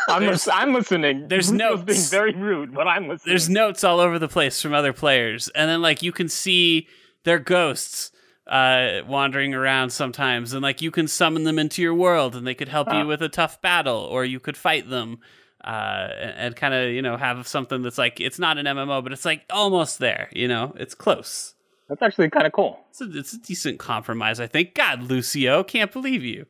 I'm, 0.09 0.21
There's- 0.23 0.49
I'm 0.51 0.73
listening. 0.73 1.27
there's 1.29 1.51
notes. 1.51 1.83
being 1.83 2.01
very 2.01 2.33
rude, 2.33 2.73
but 2.73 2.87
I'm 2.87 3.07
listening. 3.07 3.31
There's 3.31 3.49
notes 3.49 3.83
all 3.85 3.99
over 4.01 4.19
the 4.19 4.27
place 4.27 4.61
from 4.61 4.73
other 4.73 4.91
players, 4.93 5.47
and 5.55 5.69
then 5.69 5.81
like 5.81 6.03
you 6.03 6.11
can 6.11 6.27
see 6.29 6.87
their 7.23 7.39
ghosts 7.39 8.11
uh 8.47 9.01
wandering 9.07 9.53
around 9.53 9.89
sometimes 9.91 10.51
and 10.53 10.61
like 10.61 10.81
you 10.81 10.91
can 10.91 11.07
summon 11.07 11.43
them 11.45 11.57
into 11.57 11.81
your 11.81 11.93
world 11.93 12.35
and 12.35 12.45
they 12.45 12.53
could 12.53 12.67
help 12.67 12.89
Huh. 12.91 12.97
you 12.99 13.07
with 13.07 13.21
a 13.21 13.29
tough 13.29 13.61
battle 13.61 13.97
or 13.97 14.25
you 14.25 14.39
could 14.39 14.57
fight 14.57 14.89
them 14.89 15.19
uh 15.63 16.09
and, 16.19 16.31
and 16.37 16.55
kind 16.57 16.73
of 16.73 16.89
you 16.91 17.01
know 17.01 17.15
have 17.15 17.47
something 17.47 17.81
that's 17.83 17.97
like 17.97 18.19
it's 18.19 18.39
not 18.39 18.57
an 18.57 18.65
MMO 18.65 19.01
but 19.01 19.13
it's 19.13 19.23
like 19.23 19.43
almost 19.49 19.99
there 19.99 20.27
you 20.33 20.47
know 20.49 20.73
it's 20.77 20.93
close 20.93 21.53
That's 21.87 22.01
actually 22.01 22.29
kind 22.31 22.45
of 22.45 22.51
cool. 22.51 22.79
it's 22.89 22.99
a, 22.99 23.09
it's 23.17 23.31
a 23.33 23.37
decent 23.39 23.79
compromise 23.79 24.41
I 24.41 24.47
think 24.47 24.73
god 24.75 25.03
Lucio 25.03 25.63
can't 25.63 25.91
believe 25.93 26.23
you 26.23 26.45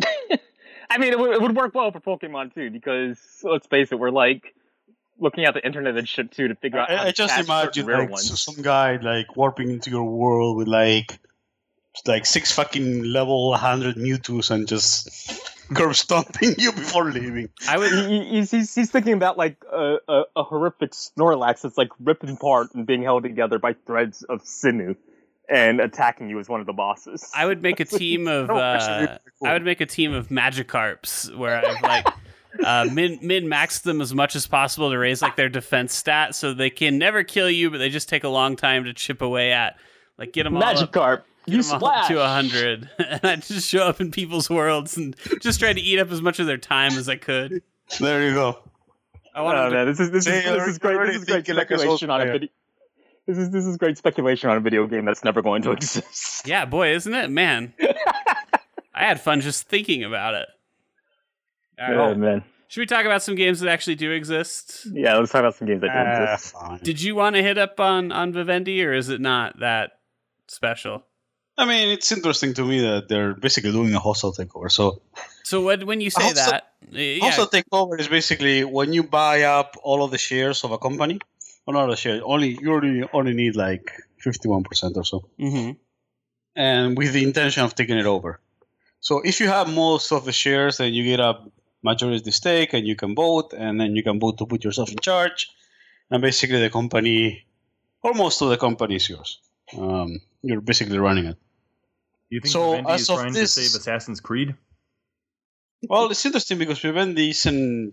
I 0.90 0.98
mean, 0.98 1.12
it 1.12 1.18
would, 1.18 1.30
it 1.34 1.40
would 1.40 1.56
work 1.56 1.74
well 1.74 1.90
for 1.90 2.00
Pokemon 2.00 2.52
too, 2.54 2.70
because 2.70 3.18
let's 3.44 3.66
face 3.66 3.92
it, 3.92 3.98
we're 3.98 4.10
like 4.10 4.54
looking 5.22 5.44
at 5.46 5.54
the 5.54 5.64
internet 5.64 5.96
and 5.96 6.08
shit 6.08 6.30
too 6.32 6.48
to 6.48 6.54
figure 6.56 6.78
out. 6.80 6.90
how 6.90 6.96
I, 6.96 7.02
I 7.02 7.06
to 7.06 7.12
just 7.12 7.38
imagine 7.38 7.86
like 7.86 8.10
ones. 8.10 8.40
some 8.42 8.60
guy 8.62 8.96
like 8.96 9.36
warping 9.36 9.70
into 9.70 9.90
your 9.90 10.04
world 10.04 10.56
with 10.58 10.68
like 10.68 11.18
like 12.06 12.24
six 12.26 12.50
fucking 12.52 13.04
level 13.04 13.50
100 13.50 13.96
Mewtwo's 13.96 14.50
and 14.50 14.66
just 14.66 15.08
curb 15.74 15.94
stomping 15.94 16.54
you 16.58 16.72
before 16.72 17.10
leaving. 17.10 17.48
I 17.68 17.76
would 17.78 17.92
He- 17.92 18.06
he- 18.08 18.24
he's, 18.36 18.50
he's, 18.50 18.74
he's 18.74 18.90
thinking 18.90 19.12
about 19.12 19.36
like 19.38 19.56
a, 19.70 19.96
a, 20.08 20.22
a 20.36 20.42
horrific 20.42 20.92
Snorlax 20.92 21.60
that's 21.62 21.76
like 21.78 21.90
ripped 22.00 22.28
apart 22.28 22.74
and 22.74 22.86
being 22.86 23.02
held 23.02 23.22
together 23.24 23.58
by 23.58 23.74
threads 23.86 24.22
of 24.24 24.40
sinew 24.42 24.94
and 25.50 25.80
attacking 25.80 26.30
you 26.30 26.38
as 26.40 26.48
one 26.48 26.60
of 26.60 26.66
the 26.66 26.72
bosses. 26.72 27.30
I 27.36 27.44
would 27.44 27.60
make 27.62 27.78
a 27.78 27.84
team 27.84 28.26
of 28.38 28.48
uh. 28.48 29.18
I 29.44 29.52
would 29.52 29.64
make 29.64 29.82
a 29.82 29.86
team 29.86 30.14
of 30.14 30.28
Magikarps 30.28 31.36
where 31.36 31.56
I've 31.62 31.82
like 31.82 32.06
uh, 32.64 32.88
min 32.92 33.18
min 33.22 33.48
max 33.48 33.80
them 33.80 34.00
as 34.00 34.14
much 34.14 34.36
as 34.36 34.46
possible 34.46 34.90
to 34.90 34.98
raise 34.98 35.22
like 35.22 35.36
their 35.36 35.48
defense 35.48 35.94
stat 35.94 36.34
so 36.34 36.52
they 36.54 36.70
can 36.70 36.98
never 36.98 37.24
kill 37.24 37.50
you, 37.50 37.70
but 37.70 37.78
they 37.78 37.88
just 37.88 38.08
take 38.08 38.24
a 38.24 38.28
long 38.28 38.56
time 38.56 38.84
to 38.84 38.92
chip 38.94 39.22
away 39.22 39.52
at. 39.52 39.76
Like 40.18 40.32
get 40.32 40.44
them 40.44 40.56
all 40.56 40.62
up, 40.62 40.76
Magikarp, 40.76 41.22
get 41.46 41.54
you 41.54 41.58
'em 41.60 41.64
all 41.72 41.78
splash 41.78 42.04
up 42.04 42.08
to 42.08 42.26
hundred, 42.26 42.90
and 42.98 43.20
I 43.24 43.36
just 43.36 43.68
show 43.68 43.84
up 43.84 44.00
in 44.00 44.10
people's 44.10 44.48
worlds 44.50 44.96
and 44.96 45.16
just 45.40 45.58
try 45.60 45.72
to 45.72 45.80
eat 45.80 45.98
up 45.98 46.10
as 46.10 46.20
much 46.22 46.38
of 46.38 46.46
their 46.46 46.58
time 46.58 46.92
as 46.92 47.08
I 47.08 47.16
could. 47.16 47.62
There 47.98 48.22
you 48.22 48.34
go. 48.34 48.58
I 49.34 49.40
Oh 49.40 49.44
want 49.44 49.58
him 49.58 49.64
to- 49.70 49.70
man, 49.76 49.86
this 49.86 49.98
is 50.00 50.10
this 50.10 50.26
is 50.26 50.44
this 50.44 50.68
is 50.68 50.78
great. 50.78 50.98
This 51.06 51.16
is 51.16 51.24
great 51.24 51.46
thinking 51.46 51.54
like 51.56 51.70
a 51.70 51.78
speculation 51.78 52.10
on 52.10 52.20
a 52.20 52.32
video. 52.32 52.48
This 53.26 53.38
is 53.38 53.50
this 53.50 53.64
is 53.64 53.76
great 53.78 53.96
speculation 53.96 54.50
on 54.50 54.56
a 54.56 54.60
video 54.60 54.86
game 54.86 55.04
that's 55.06 55.24
never 55.24 55.40
going 55.42 55.62
to 55.62 55.70
exist. 55.72 56.46
yeah, 56.46 56.64
boy, 56.66 56.92
isn't 56.94 57.14
it, 57.14 57.30
man? 57.30 57.72
I 58.94 59.04
had 59.06 59.20
fun 59.20 59.40
just 59.40 59.68
thinking 59.68 60.04
about 60.04 60.34
it. 60.34 60.48
All 61.80 61.94
right. 61.94 62.10
Oh 62.12 62.14
man, 62.14 62.44
Should 62.68 62.80
we 62.80 62.86
talk 62.86 63.04
about 63.04 63.22
some 63.22 63.34
games 63.34 63.60
that 63.60 63.68
actually 63.70 63.96
do 63.96 64.10
exist? 64.12 64.86
yeah. 64.92 65.16
Let's 65.16 65.32
talk 65.32 65.40
about 65.40 65.56
some 65.56 65.68
games 65.68 65.80
that 65.82 65.88
don't 65.88 66.06
Ah, 66.06 66.32
exist. 66.34 66.52
fine. 66.54 66.78
Did 66.82 67.00
you 67.02 67.14
want 67.14 67.36
to 67.36 67.42
hit 67.42 67.58
up 67.58 67.80
on 67.80 68.12
on 68.12 68.32
Vivendi, 68.32 68.84
or 68.84 68.92
is 68.92 69.08
it 69.08 69.20
not 69.20 69.58
that 69.60 69.92
special? 70.48 71.04
I 71.58 71.66
mean, 71.66 71.88
it's 71.90 72.10
interesting 72.10 72.54
to 72.54 72.64
me 72.64 72.80
that 72.80 73.08
they're 73.08 73.34
basically 73.34 73.72
doing 73.72 73.94
a 73.94 73.98
hostile 73.98 74.32
takeover. 74.32 74.70
So, 74.72 75.02
So 75.44 75.60
when 75.62 75.86
when 75.86 76.00
you 76.00 76.10
say 76.10 76.24
Also- 76.24 76.50
that, 76.50 76.62
uh, 76.94 76.98
yeah, 76.98 77.24
hostile 77.24 77.46
takeover 77.48 77.98
is 78.00 78.08
basically 78.08 78.64
when 78.64 78.92
you 78.92 79.02
buy 79.02 79.42
up 79.42 79.76
all 79.82 80.02
of 80.04 80.10
the 80.10 80.18
shares 80.18 80.64
of 80.64 80.70
a 80.72 80.78
company. 80.78 81.18
Well, 81.66 81.74
not 81.74 81.86
the 81.90 81.96
shares. 81.96 82.22
Only 82.24 82.58
you 82.60 82.72
only 82.74 83.08
only 83.12 83.34
need 83.34 83.54
like 83.56 83.92
fifty-one 84.18 84.62
percent 84.64 84.96
or 84.96 85.04
so, 85.04 85.28
mhm. 85.38 85.76
and 86.56 86.96
with 86.98 87.12
the 87.12 87.22
intention 87.22 87.62
of 87.64 87.74
taking 87.74 87.98
it 87.98 88.06
over. 88.06 88.40
So, 89.00 89.20
if 89.20 89.38
you 89.40 89.48
have 89.48 89.68
most 89.72 90.10
of 90.12 90.24
the 90.24 90.32
shares, 90.32 90.78
then 90.78 90.94
you 90.94 91.04
get 91.04 91.20
a 91.20 91.34
majority 91.82 92.30
stake, 92.30 92.72
and 92.74 92.86
you 92.86 92.96
can 92.96 93.14
vote, 93.14 93.52
and 93.56 93.80
then 93.80 93.96
you 93.96 94.02
can 94.02 94.18
vote 94.20 94.38
to 94.38 94.46
put 94.46 94.64
yourself 94.64 94.90
in 94.90 94.98
charge, 94.98 95.50
and 96.10 96.22
basically 96.22 96.60
the 96.60 96.70
company, 96.70 97.44
or 98.02 98.14
most 98.14 98.40
of 98.42 98.48
the 98.50 98.56
company, 98.56 98.96
is 98.96 99.08
yours. 99.08 99.38
Um, 99.76 100.20
you're 100.42 100.60
basically 100.60 100.98
running 100.98 101.26
it. 101.26 101.36
You 102.30 102.40
think 102.40 102.52
So, 102.52 102.70
Vivendi 102.72 102.92
as 102.92 103.00
is 103.02 103.06
trying 103.08 103.32
this- 103.32 103.54
to 103.54 103.60
save 103.62 103.80
Assassin's 103.80 104.20
Creed? 104.20 104.54
Well, 105.88 106.10
it's 106.10 106.24
interesting 106.24 106.58
because 106.58 106.78
Vivendi 106.78 107.30
isn't 107.30 107.92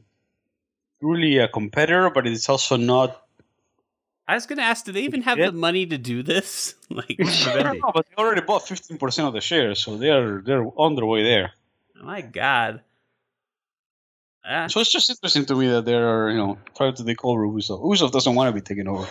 really 1.02 1.38
a 1.40 1.48
competitor, 1.48 2.10
but 2.12 2.28
it's 2.28 2.48
also 2.48 2.78
not. 2.78 3.26
I 4.28 4.36
was 4.36 4.46
going 4.46 4.58
to 4.58 4.64
ask, 4.64 4.86
do 4.86 4.92
they 4.92 5.02
even 5.02 5.24
have 5.24 5.40
Yeah. 5.40 5.48
the 5.48 5.54
money 5.54 5.88
to 5.88 5.98
do 5.98 6.22
this? 6.22 6.76
like, 6.92 7.16
I 7.20 7.64
don't 7.64 7.80
know, 7.82 7.92
but 7.92 8.06
they 8.08 8.16
already 8.22 8.42
bought 8.42 8.68
fifteen 8.68 9.00
percent 9.00 9.28
of 9.28 9.34
the 9.34 9.42
shares, 9.42 9.80
so 9.84 9.98
they're 9.98 10.42
they're 10.42 10.64
on 10.78 10.96
their 10.96 11.06
way 11.06 11.24
there. 11.24 11.54
my 11.96 12.22
God. 12.22 12.82
Ah, 14.52 14.66
So 14.66 14.80
it's 14.80 14.92
just 14.92 15.10
interesting 15.12 15.46
to 15.46 15.56
me 15.56 15.68
that 15.68 15.86
they're 15.86 16.32
you 16.32 16.38
know 16.38 16.58
trying 16.76 16.96
to 16.96 17.06
take 17.06 17.24
over 17.24 17.46
Ubisoft. 17.46 17.84
Ubisoft 17.84 18.12
doesn't 18.12 18.34
want 18.34 18.50
to 18.50 18.54
be 18.54 18.66
taken 18.66 18.88
over. 18.88 19.08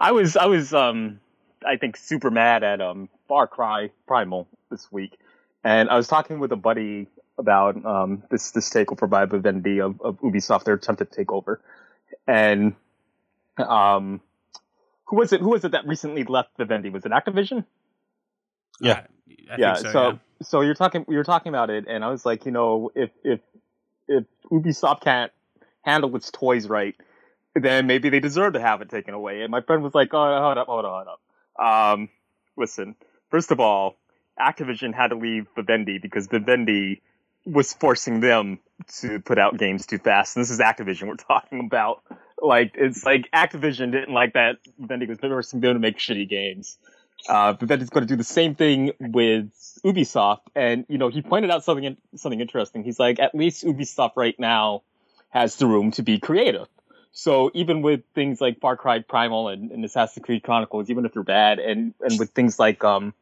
I 0.00 0.12
was 0.12 0.36
I 0.36 0.46
was 0.46 0.72
um 0.72 1.18
I 1.66 1.76
think 1.76 1.96
super 1.96 2.30
mad 2.30 2.62
at 2.62 2.80
um 2.80 3.08
Far 3.26 3.48
Cry 3.48 3.90
Primal 4.06 4.46
this 4.70 4.90
week, 4.92 5.18
and 5.64 5.90
I 5.90 5.96
was 5.96 6.06
talking 6.06 6.38
with 6.38 6.52
a 6.52 6.56
buddy 6.56 7.08
about 7.36 7.84
um 7.84 8.22
this 8.30 8.52
this 8.52 8.70
takeover 8.70 9.10
by 9.10 9.24
Vivendi 9.24 9.80
of, 9.80 10.00
of 10.02 10.20
Ubisoft, 10.20 10.64
their 10.64 10.74
attempted 10.74 11.10
takeover, 11.10 11.56
and 12.28 12.76
um 13.58 14.20
who 15.06 15.16
was 15.16 15.32
it 15.32 15.40
who 15.40 15.50
was 15.50 15.64
it 15.64 15.72
that 15.72 15.84
recently 15.84 16.22
left 16.22 16.50
Vivendi? 16.56 16.90
Was 16.90 17.04
it 17.04 17.10
Activision? 17.10 17.64
Yeah. 18.80 19.02
I 19.50 19.56
yeah. 19.58 19.74
think 19.74 19.86
so. 19.86 19.92
so 19.92 20.08
yeah. 20.08 20.16
so 20.42 20.60
you're 20.60 20.74
talking 20.74 21.04
you're 21.08 21.24
talking 21.24 21.50
about 21.50 21.70
it, 21.70 21.86
and 21.88 22.04
I 22.04 22.08
was 22.08 22.24
like, 22.24 22.46
you 22.46 22.52
know, 22.52 22.92
if 22.94 23.10
if 23.24 23.40
if 24.10 24.24
Ubisoft 24.50 25.02
can't 25.02 25.32
handle 25.82 26.14
its 26.16 26.30
toys 26.30 26.68
right, 26.68 26.94
then 27.54 27.86
maybe 27.86 28.10
they 28.10 28.20
deserve 28.20 28.54
to 28.54 28.60
have 28.60 28.82
it 28.82 28.90
taken 28.90 29.14
away. 29.14 29.42
And 29.42 29.50
my 29.50 29.60
friend 29.60 29.82
was 29.82 29.94
like, 29.94 30.12
oh, 30.12 30.42
hold 30.42 30.58
up, 30.58 30.66
hold 30.66 30.84
up, 30.84 30.92
hold 30.92 31.08
up. 31.08 31.94
Um, 31.94 32.08
listen, 32.56 32.96
first 33.30 33.50
of 33.50 33.60
all, 33.60 33.96
Activision 34.38 34.94
had 34.94 35.08
to 35.08 35.16
leave 35.16 35.46
Vivendi 35.56 35.98
because 35.98 36.26
Vivendi 36.26 37.02
was 37.46 37.72
forcing 37.72 38.20
them 38.20 38.58
to 39.00 39.20
put 39.20 39.38
out 39.38 39.56
games 39.56 39.86
too 39.86 39.98
fast. 39.98 40.36
And 40.36 40.42
this 40.42 40.50
is 40.50 40.58
Activision 40.60 41.08
we're 41.08 41.14
talking 41.28 41.60
about. 41.60 42.02
Like, 42.40 42.72
it's 42.74 43.04
like 43.04 43.28
Activision 43.32 43.92
didn't 43.92 44.12
like 44.12 44.34
that 44.34 44.56
Vivendi 44.78 45.06
was 45.06 45.18
forcing 45.18 45.60
them 45.60 45.74
to 45.74 45.80
make 45.80 45.98
shitty 45.98 46.28
games. 46.28 46.78
Uh, 47.28 47.54
Vivendi's 47.54 47.90
going 47.90 48.06
to 48.06 48.12
do 48.12 48.16
the 48.16 48.24
same 48.24 48.54
thing 48.54 48.92
with 48.98 49.50
Ubisoft. 49.84 50.40
And, 50.54 50.84
you 50.88 50.98
know, 50.98 51.08
he 51.08 51.22
pointed 51.22 51.50
out 51.50 51.64
something, 51.64 51.96
something 52.16 52.40
interesting. 52.40 52.82
He's 52.82 52.98
like, 52.98 53.18
at 53.20 53.34
least 53.34 53.64
Ubisoft 53.64 54.12
right 54.16 54.38
now 54.38 54.82
has 55.30 55.56
the 55.56 55.66
room 55.66 55.90
to 55.92 56.02
be 56.02 56.18
creative. 56.18 56.66
So 57.12 57.50
even 57.54 57.82
with 57.82 58.02
things 58.14 58.40
like 58.40 58.60
Far 58.60 58.76
Cry 58.76 59.00
Primal 59.00 59.48
and, 59.48 59.70
and 59.70 59.84
Assassin's 59.84 60.24
Creed 60.24 60.42
Chronicles, 60.42 60.90
even 60.90 61.04
if 61.04 61.12
they're 61.12 61.22
bad, 61.22 61.58
and 61.58 61.92
and 62.00 62.18
with 62.18 62.30
things 62.30 62.58
like 62.58 62.84
um, 62.84 63.14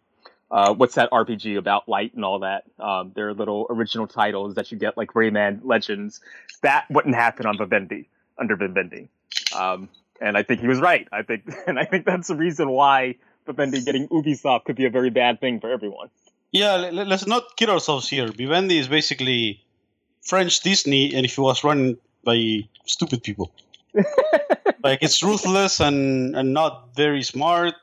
uh, 0.51 0.75
what's 0.75 0.95
that 0.97 1.11
RPG 1.11 1.57
about 1.57 1.89
light 1.89 2.15
and 2.15 2.25
all 2.25 2.41
that, 2.41 2.65
um, 2.79 3.13
their 3.15 3.33
little 3.33 3.67
original 3.71 4.07
titles 4.07 4.55
that 4.55 4.71
you 4.71 4.79
get 4.79 4.97
like 4.97 5.13
Rayman 5.13 5.61
Legends, 5.65 6.21
that 6.63 6.87
wouldn't 6.91 7.15
happen 7.15 7.47
on 7.47 7.57
Vivendi 7.57 8.09
under 8.39 8.57
Vivendi. 8.57 9.09
Um, 9.57 9.89
and 10.21 10.37
I 10.37 10.43
think 10.43 10.61
he 10.61 10.67
was 10.67 10.81
right. 10.81 11.09
I 11.13 11.23
think, 11.23 11.45
and 11.67 11.79
I 11.79 11.85
think 11.85 12.05
that's 12.05 12.29
the 12.29 12.35
reason 12.35 12.69
why 12.71 13.17
Vivendi 13.49 13.83
getting 13.83 14.07
Ubisoft 14.09 14.65
could 14.67 14.77
be 14.77 14.85
a 14.85 14.91
very 14.91 15.11
bad 15.11 15.41
thing 15.41 15.59
for 15.59 15.71
everyone. 15.71 16.11
Yeah, 16.53 16.77
let, 16.77 17.11
us 17.11 17.27
not 17.27 17.57
kid 17.57 17.69
ourselves 17.69 18.09
here. 18.09 18.29
Vivendi 18.29 18.79
is 18.79 18.89
basically 18.89 19.65
French 20.23 20.61
Disney, 20.61 21.15
and 21.15 21.25
if 21.27 21.37
it 21.37 21.41
was 21.41 21.65
run 21.65 21.97
by 22.25 22.61
stupid 22.87 23.23
people, 23.23 23.53
like 24.85 25.03
it's 25.03 25.23
ruthless 25.23 25.81
and 25.81 26.37
and 26.37 26.53
not 26.53 26.95
very 26.95 27.23
smart. 27.23 27.75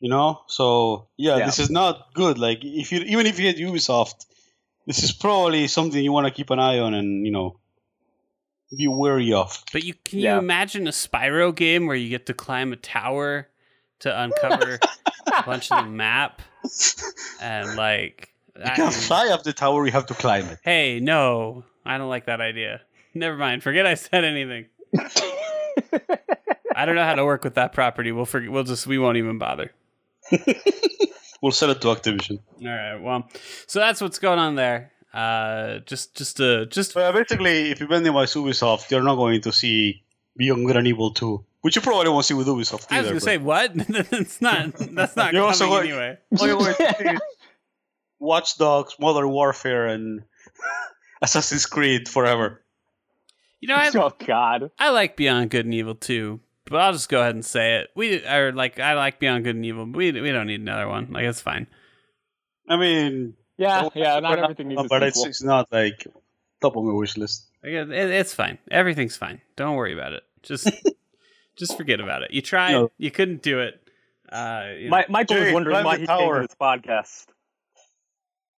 You 0.00 0.10
know, 0.10 0.42
so 0.48 1.08
yeah, 1.16 1.38
Yeah. 1.38 1.46
this 1.46 1.58
is 1.58 1.70
not 1.70 2.12
good. 2.14 2.38
Like 2.38 2.58
if 2.62 2.92
you 2.92 3.00
even 3.00 3.26
if 3.26 3.38
you 3.38 3.50
get 3.52 3.56
Ubisoft, 3.62 4.26
this 4.86 5.02
is 5.02 5.12
probably 5.12 5.66
something 5.68 6.02
you 6.02 6.12
want 6.12 6.26
to 6.26 6.32
keep 6.32 6.50
an 6.50 6.58
eye 6.58 6.78
on 6.78 6.92
and 6.94 7.24
you 7.24 7.32
know 7.32 7.58
be 8.76 8.88
wary 8.88 9.32
of. 9.32 9.62
But 9.72 9.84
you 9.84 9.94
can 10.04 10.18
Yeah. 10.18 10.34
you 10.34 10.38
imagine 10.40 10.86
a 10.86 10.90
Spyro 10.90 11.54
game 11.54 11.86
where 11.86 11.96
you 11.96 12.08
get 12.10 12.26
to 12.26 12.34
climb 12.34 12.72
a 12.72 12.76
tower 12.76 13.48
to 14.00 14.20
uncover 14.22 14.78
a 15.26 15.42
bunch 15.44 15.70
of 15.70 15.84
the 15.84 15.90
map 15.90 16.42
and 17.40 17.76
like 17.76 18.30
You 18.56 18.62
I- 18.64 18.76
can't 18.76 18.94
fly 18.94 19.28
up 19.28 19.42
the 19.42 19.52
tower; 19.52 19.84
you 19.86 19.92
have 19.92 20.06
to 20.06 20.14
climb 20.14 20.46
it. 20.46 20.58
Hey, 20.62 21.00
no, 21.00 21.64
I 21.84 21.98
don't 21.98 22.08
like 22.08 22.26
that 22.26 22.40
idea. 22.40 22.80
Never 23.14 23.36
mind. 23.36 23.62
Forget 23.62 23.86
I 23.86 23.94
said 23.94 24.24
anything. 24.24 24.66
I 26.76 26.86
don't 26.86 26.96
know 26.96 27.04
how 27.04 27.14
to 27.14 27.24
work 27.24 27.44
with 27.44 27.54
that 27.54 27.72
property. 27.72 28.10
We'll 28.12 28.24
forget. 28.26 28.50
We'll 28.50 28.64
just 28.64 28.86
we 28.86 28.98
won't 28.98 29.16
even 29.16 29.38
bother. 29.38 29.72
We'll 31.42 31.52
sell 31.52 31.68
it 31.72 31.82
to 31.82 31.88
Activision. 31.88 32.38
All 32.62 32.68
right. 32.68 32.96
Well, 32.96 33.28
so 33.66 33.78
that's 33.78 34.00
what's 34.00 34.18
going 34.18 34.38
on 34.38 34.54
there. 34.54 34.92
Uh, 35.12 35.80
just 35.80 36.16
just 36.16 36.40
uh 36.40 36.64
just 36.64 36.94
Well, 36.94 37.12
basically, 37.12 37.70
if 37.70 37.80
you 37.80 37.86
bend 37.86 38.06
by 38.06 38.24
Ubisoft, 38.24 38.90
you're 38.90 39.02
not 39.02 39.16
going 39.16 39.42
to 39.42 39.52
see 39.52 40.02
Beyond 40.36 40.66
Good 40.66 40.76
and 40.76 40.86
Evil 40.86 41.12
2, 41.12 41.44
which 41.62 41.76
you 41.76 41.82
probably 41.82 42.10
won't 42.10 42.24
see 42.24 42.34
with 42.34 42.46
Ubisoft 42.46 42.86
Either, 42.90 42.96
I 42.96 43.00
was 43.00 43.08
gonna 43.10 43.20
say 43.20 43.38
what? 43.38 43.72
that's 43.88 44.40
not 44.40 44.72
that's 44.74 45.16
not 45.16 45.32
You're 45.32 45.42
coming 45.42 45.42
also 45.42 45.66
going- 45.66 45.88
anyway. 45.90 46.18
but 46.30 46.40
all 46.50 46.58
going 46.58 46.74
to 46.74 46.94
see 46.98 47.04
is 47.10 47.20
Watch 48.18 48.56
Dogs, 48.58 48.96
Modern 48.98 49.30
Warfare, 49.30 49.86
and 49.86 50.22
Assassin's 51.22 51.66
Creed 51.66 52.08
forever. 52.08 52.62
You 53.60 53.68
know, 53.68 53.74
I 53.76 53.90
oh 53.94 54.12
God. 54.26 54.70
I 54.78 54.90
like 54.90 55.16
Beyond 55.16 55.50
Good 55.50 55.64
and 55.64 55.74
Evil 55.74 55.94
too, 55.94 56.40
but 56.66 56.80
I'll 56.80 56.92
just 56.92 57.08
go 57.08 57.20
ahead 57.20 57.34
and 57.34 57.44
say 57.44 57.76
it. 57.76 57.90
We 57.94 58.24
are 58.26 58.52
like 58.52 58.78
I 58.78 58.94
like 58.94 59.18
Beyond 59.18 59.44
Good 59.44 59.56
and 59.56 59.64
Evil. 59.64 59.86
But 59.86 59.98
we 59.98 60.12
we 60.20 60.32
don't 60.32 60.46
need 60.46 60.60
another 60.60 60.88
one. 60.88 61.12
Like 61.12 61.24
it's 61.24 61.40
fine. 61.40 61.66
I 62.68 62.76
mean, 62.76 63.34
Yeah, 63.56 63.88
yeah. 63.94 64.20
Not 64.20 64.36
but- 64.36 64.38
everything 64.44 64.68
needs 64.68 64.82
a 64.84 64.88
but 64.88 65.02
it's, 65.02 65.24
it's 65.24 65.42
not 65.42 65.70
like 65.72 66.06
top 66.60 66.76
of 66.76 66.84
my 66.84 66.92
wish 66.92 67.16
list. 67.16 67.46
Like, 67.64 67.72
it, 67.72 67.90
it's 67.90 68.34
fine. 68.34 68.58
Everything's 68.70 69.16
fine. 69.16 69.40
Don't 69.56 69.76
worry 69.76 69.92
about 69.94 70.12
it. 70.12 70.22
Just 70.42 70.70
just 71.56 71.76
forget 71.76 71.98
about 72.00 72.22
it. 72.22 72.30
You 72.32 72.42
tried. 72.42 72.72
No. 72.72 72.90
You 72.98 73.10
couldn't 73.10 73.42
do 73.42 73.60
it. 73.60 73.80
Uh, 74.30 74.64
you 74.78 74.84
know. 74.84 74.90
My, 74.90 75.06
Michael 75.08 75.36
was 75.36 75.44
Jay, 75.46 75.52
wondering 75.54 75.84
why 75.84 75.96
the 75.96 76.00
he 76.02 76.06
came 76.06 76.34
to 76.34 76.40
this 76.40 76.56
podcast. 76.60 77.26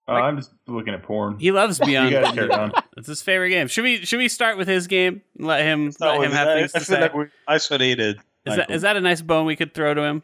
Uh, 0.06 0.12
I'm 0.12 0.36
just 0.36 0.52
looking 0.66 0.92
at 0.94 1.02
porn. 1.02 1.38
he 1.38 1.50
loves 1.50 1.78
Beyond. 1.78 2.10
You 2.10 2.16
Good 2.18 2.24
guys 2.24 2.34
carry 2.34 2.50
on. 2.50 2.72
It's 2.96 3.08
his 3.08 3.22
favorite 3.22 3.48
game. 3.50 3.68
Should 3.68 3.84
we 3.84 4.04
should 4.04 4.18
we 4.18 4.28
start 4.28 4.56
with 4.58 4.68
his 4.68 4.86
game? 4.86 5.22
Let 5.38 5.62
him 5.64 5.92
let 6.00 6.20
him 6.22 6.30
have 6.32 6.48
I, 6.48 6.54
things 6.60 6.74
I 6.74 6.78
to 6.78 6.84
feel 6.84 6.96
say. 6.96 7.00
like 7.02 7.14
we're 7.14 7.30
isolated. 7.48 8.16
Is 8.16 8.22
that 8.44 8.56
Michael. 8.58 8.74
is 8.74 8.82
that 8.82 8.96
a 8.96 9.00
nice 9.00 9.22
bone 9.22 9.46
we 9.46 9.56
could 9.56 9.72
throw 9.72 9.94
to 9.94 10.02
him, 10.02 10.22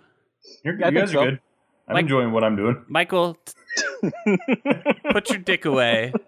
You're, 0.65 0.75
you 0.75 0.81
think 0.85 0.95
guys 0.97 1.11
so. 1.13 1.21
are 1.21 1.25
good. 1.31 1.41
I'm 1.89 1.95
Like- 1.95 2.03
enjoying 2.03 2.33
what 2.33 2.45
I'm 2.45 2.57
doing. 2.57 2.85
Michael? 2.89 3.37
t- 4.03 4.11
put 5.13 5.31
your 5.31 5.39
dick 5.39 5.65
away. 5.65 6.13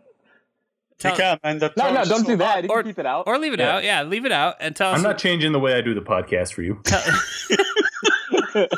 You 1.05 1.11
can't, 1.13 1.43
man. 1.43 1.59
No, 1.59 1.71
no, 1.77 2.05
don't 2.05 2.21
so 2.21 2.23
do 2.25 2.37
that. 2.37 2.65
You 2.65 2.71
Or- 2.71 2.83
can 2.83 2.91
keep 2.93 2.99
it 2.99 3.07
out. 3.07 3.25
or 3.27 3.39
leave 3.39 3.53
it 3.53 3.59
Yeah. 3.61 3.77
out. 3.77 3.85
Yeah, 3.85 4.03
leave 4.03 4.25
it 4.25 4.33
out 4.33 4.57
and 4.61 4.75
tell 4.77 4.91
us. 4.93 4.97
I'm 4.99 5.03
not 5.03 5.19
changing 5.19 5.53
the 5.53 5.59
way 5.61 5.75
I 5.75 5.81
do 5.81 5.95
the 5.95 6.01
podcast 6.01 6.53
for 6.55 6.63
you. 6.63 6.81
tell- 6.85 7.03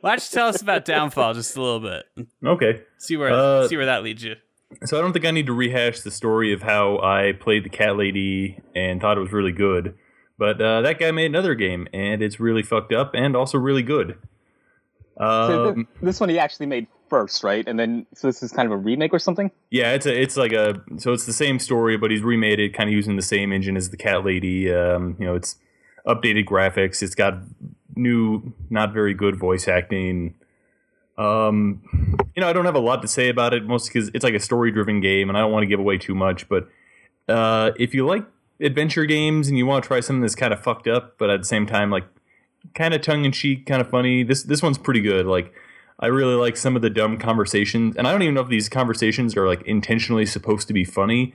Why 0.00 0.10
don't 0.16 0.22
you 0.30 0.30
tell 0.32 0.48
us 0.48 0.60
about 0.60 0.84
Downfall 0.84 1.34
just 1.34 1.56
a 1.56 1.62
little 1.62 1.80
bit? 1.80 2.04
Okay. 2.44 2.82
See 2.98 3.16
where 3.16 3.30
Uh, 3.30 3.68
see 3.68 3.76
where 3.76 3.86
that 3.86 4.02
leads 4.02 4.22
you. 4.24 4.34
So 4.84 4.98
I 4.98 5.00
don't 5.02 5.12
think 5.12 5.24
I 5.24 5.30
need 5.30 5.46
to 5.46 5.52
rehash 5.52 6.00
the 6.00 6.10
story 6.10 6.52
of 6.52 6.62
how 6.62 6.98
I 6.98 7.32
played 7.38 7.64
the 7.64 7.68
cat 7.68 7.96
lady 7.96 8.58
and 8.74 9.00
thought 9.00 9.16
it 9.16 9.20
was 9.20 9.30
really 9.32 9.52
good. 9.52 9.94
But 10.38 10.60
uh, 10.60 10.80
that 10.80 10.98
guy 10.98 11.10
made 11.12 11.26
another 11.26 11.54
game, 11.54 11.86
and 11.92 12.22
it's 12.22 12.40
really 12.40 12.62
fucked 12.62 12.92
up 12.92 13.12
and 13.14 13.36
also 13.36 13.58
really 13.58 13.82
good. 13.82 14.16
So 15.18 15.68
Um, 15.68 15.74
th- 15.74 15.86
this 16.00 16.18
one 16.20 16.30
he 16.30 16.38
actually 16.38 16.66
made 16.66 16.86
first, 17.12 17.44
right? 17.44 17.68
And 17.68 17.78
then 17.78 18.06
so 18.14 18.26
this 18.26 18.42
is 18.42 18.52
kind 18.52 18.64
of 18.64 18.72
a 18.72 18.76
remake 18.78 19.12
or 19.12 19.18
something. 19.18 19.50
Yeah, 19.70 19.92
it's 19.92 20.06
a 20.06 20.18
it's 20.18 20.38
like 20.38 20.54
a 20.54 20.80
so 20.96 21.12
it's 21.12 21.26
the 21.26 21.32
same 21.34 21.58
story, 21.58 21.98
but 21.98 22.10
he's 22.10 22.22
remade 22.22 22.58
it 22.58 22.72
kind 22.72 22.88
of 22.88 22.94
using 22.94 23.16
the 23.16 23.22
same 23.22 23.52
engine 23.52 23.76
as 23.76 23.90
the 23.90 23.98
Cat 23.98 24.24
Lady. 24.24 24.72
Um, 24.72 25.16
you 25.18 25.26
know, 25.26 25.34
it's 25.34 25.56
updated 26.06 26.46
graphics. 26.46 27.02
It's 27.02 27.14
got 27.14 27.34
new, 27.94 28.54
not 28.70 28.94
very 28.94 29.12
good 29.12 29.36
voice 29.36 29.68
acting. 29.68 30.36
Um, 31.18 31.82
you 32.34 32.40
know, 32.40 32.48
I 32.48 32.54
don't 32.54 32.64
have 32.64 32.74
a 32.74 32.80
lot 32.80 33.02
to 33.02 33.08
say 33.08 33.28
about 33.28 33.52
it, 33.52 33.66
mostly 33.66 33.90
because 33.92 34.10
it's 34.14 34.24
like 34.24 34.32
a 34.32 34.40
story-driven 34.40 35.02
game, 35.02 35.28
and 35.28 35.36
I 35.36 35.42
don't 35.42 35.52
want 35.52 35.64
to 35.64 35.66
give 35.66 35.80
away 35.80 35.98
too 35.98 36.14
much. 36.14 36.48
But 36.48 36.66
uh, 37.28 37.72
if 37.78 37.92
you 37.92 38.06
like 38.06 38.24
adventure 38.58 39.04
games 39.04 39.48
and 39.48 39.58
you 39.58 39.66
want 39.66 39.84
to 39.84 39.86
try 39.86 40.00
something 40.00 40.22
that's 40.22 40.34
kind 40.34 40.54
of 40.54 40.62
fucked 40.62 40.88
up, 40.88 41.18
but 41.18 41.28
at 41.28 41.40
the 41.40 41.46
same 41.46 41.66
time, 41.66 41.90
like 41.90 42.06
kind 42.74 42.94
of 42.94 43.02
tongue-in-cheek, 43.02 43.66
kind 43.66 43.82
of 43.82 43.90
funny, 43.90 44.22
this 44.22 44.44
this 44.44 44.62
one's 44.62 44.78
pretty 44.78 45.02
good. 45.02 45.26
Like, 45.26 45.52
I 46.02 46.08
really 46.08 46.34
like 46.34 46.56
some 46.56 46.74
of 46.74 46.82
the 46.82 46.90
dumb 46.90 47.16
conversations, 47.16 47.96
and 47.96 48.08
I 48.08 48.12
don't 48.12 48.22
even 48.22 48.34
know 48.34 48.40
if 48.40 48.48
these 48.48 48.68
conversations 48.68 49.36
are 49.36 49.46
like 49.46 49.62
intentionally 49.62 50.26
supposed 50.26 50.66
to 50.66 50.74
be 50.74 50.84
funny, 50.84 51.32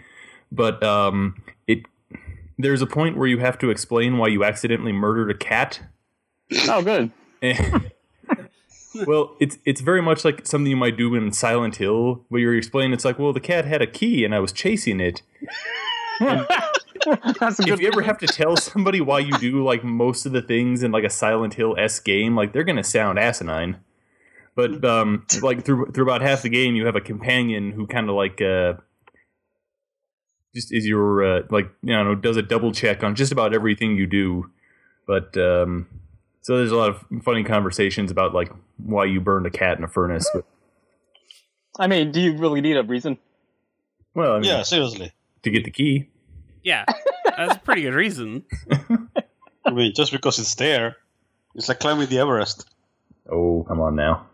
but 0.51 0.84
um, 0.84 1.41
it 1.67 1.84
there's 2.60 2.82
a 2.82 2.86
point 2.86 3.17
where 3.17 3.27
you 3.27 3.39
have 3.39 3.58
to 3.60 3.69
explain 3.69 4.17
why 4.17 4.27
you 4.27 4.43
accidentally 4.43 4.91
murdered 4.91 5.32
a 5.32 5.38
cat. 5.38 5.80
Oh, 6.67 6.82
good. 6.82 7.12
well, 9.08 9.36
it's 9.39 9.58
it's 9.63 9.80
very 9.80 10.01
much 10.01 10.25
like 10.25 10.45
something 10.45 10.69
you 10.69 10.75
might 10.75 10.97
do 10.97 11.15
in 11.15 11.32
Silent 11.32 11.77
Hill, 11.77 12.25
where 12.27 12.41
you're 12.41 12.58
explaining 12.58 12.91
it's 12.91 13.06
like, 13.06 13.17
well, 13.17 13.32
the 13.32 13.39
cat 13.39 13.63
had 13.63 13.82
a 13.82 13.88
key 13.88 14.25
and 14.25 14.36
I 14.36 14.39
was 14.39 14.51
chasing 14.51 14.99
it. 14.99 15.21
That's 16.19 17.60
a 17.60 17.71
If 17.71 17.80
you 17.80 17.88
ever 17.88 18.01
have 18.01 18.17
to 18.17 18.27
tell 18.27 18.58
somebody 18.58 18.99
why 18.99 19.19
you 19.19 19.38
do 19.38 19.63
like 19.63 19.84
most 19.84 20.25
of 20.25 20.34
the 20.34 20.41
things 20.41 20.84
in 20.84 20.91
like 20.91 21.06
a 21.06 21.10
Silent 21.10 21.53
Hill 21.53 21.75
s 21.77 21.99
game, 22.01 22.36
like 22.36 22.51
they're 22.51 22.65
gonna 22.65 22.84
sound 22.84 23.17
asinine. 23.17 23.77
But 24.58 24.84
um, 24.84 25.24
like 25.43 25.63
through 25.63 25.91
through 25.91 26.04
about 26.04 26.22
half 26.24 26.41
the 26.41 26.50
game, 26.50 26.76
you 26.76 26.88
have 26.88 26.96
a 26.96 27.02
companion 27.02 27.72
who 27.72 27.86
kind 27.86 28.10
of 28.10 28.15
like 28.15 28.41
uh, 28.41 28.74
just 30.56 30.74
is 30.74 30.84
your 30.88 31.24
uh, 31.24 31.41
like 31.52 31.70
you 31.84 31.93
know 31.93 32.15
does 32.15 32.38
a 32.38 32.41
double 32.41 32.72
check 32.72 33.04
on 33.04 33.13
just 33.13 33.32
about 33.32 33.54
everything 33.54 33.96
you 33.96 34.08
do. 34.08 34.50
But 35.06 35.38
um, 35.38 35.86
so 36.41 36.58
there's 36.58 36.72
a 36.72 36.76
lot 36.76 36.89
of 36.89 37.06
funny 37.24 37.43
conversations 37.43 38.10
about 38.10 38.34
like 38.34 38.52
why 38.78 39.06
you 39.06 39.22
burned 39.22 39.46
a 39.46 39.52
cat 39.52 39.78
in 39.78 39.84
a 39.84 39.88
furnace. 39.88 40.28
But 40.34 40.43
I 41.80 41.86
mean, 41.86 42.12
do 42.12 42.20
you 42.20 42.36
really 42.36 42.60
need 42.60 42.78
a 42.78 42.84
reason? 42.84 43.20
well, 44.15 44.32
I 44.34 44.39
mean, 44.39 44.50
Yeah, 44.50 44.63
seriously. 44.63 45.13
to 45.43 45.52
get 45.52 45.65
the 45.65 45.72
key. 45.72 46.10
Yeah, 46.63 46.84
that's 47.38 47.58
a 47.58 47.60
pretty 47.60 47.84
good 47.84 47.93
reason. 47.93 48.43
I 49.65 49.70
mean, 49.72 49.93
just 49.96 50.12
because 50.12 50.39
it's 50.39 50.56
there, 50.56 50.96
it's 51.54 51.70
like 51.70 51.80
climbing 51.80 52.08
the 52.08 52.17
Everest. 52.17 52.67
Oh, 53.32 53.63
come 53.67 53.80
on 53.82 53.96
now. 53.96 54.26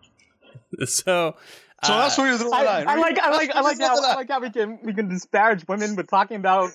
So, 0.88 1.36
So 1.84 1.94
uh, 1.94 1.98
that's 1.98 2.18
where 2.18 2.32
you 2.32 2.38
draw 2.38 2.50
the 2.50 2.56
I, 2.56 2.64
line. 2.64 2.88
I 2.88 2.96
like, 2.96 3.20
I 3.20 3.30
like, 3.32 3.52
I 3.56 3.62
like 3.62 3.80
how, 3.80 4.02
I 4.04 4.16
like 4.16 4.30
how 4.30 4.40
we 4.40 4.50
can 4.52 4.80
we 4.84 4.94
can 4.94 5.10
disparage 5.10 5.68
women, 5.68 5.96
but 5.96 6.08
talking 6.08 6.38
about 6.38 6.72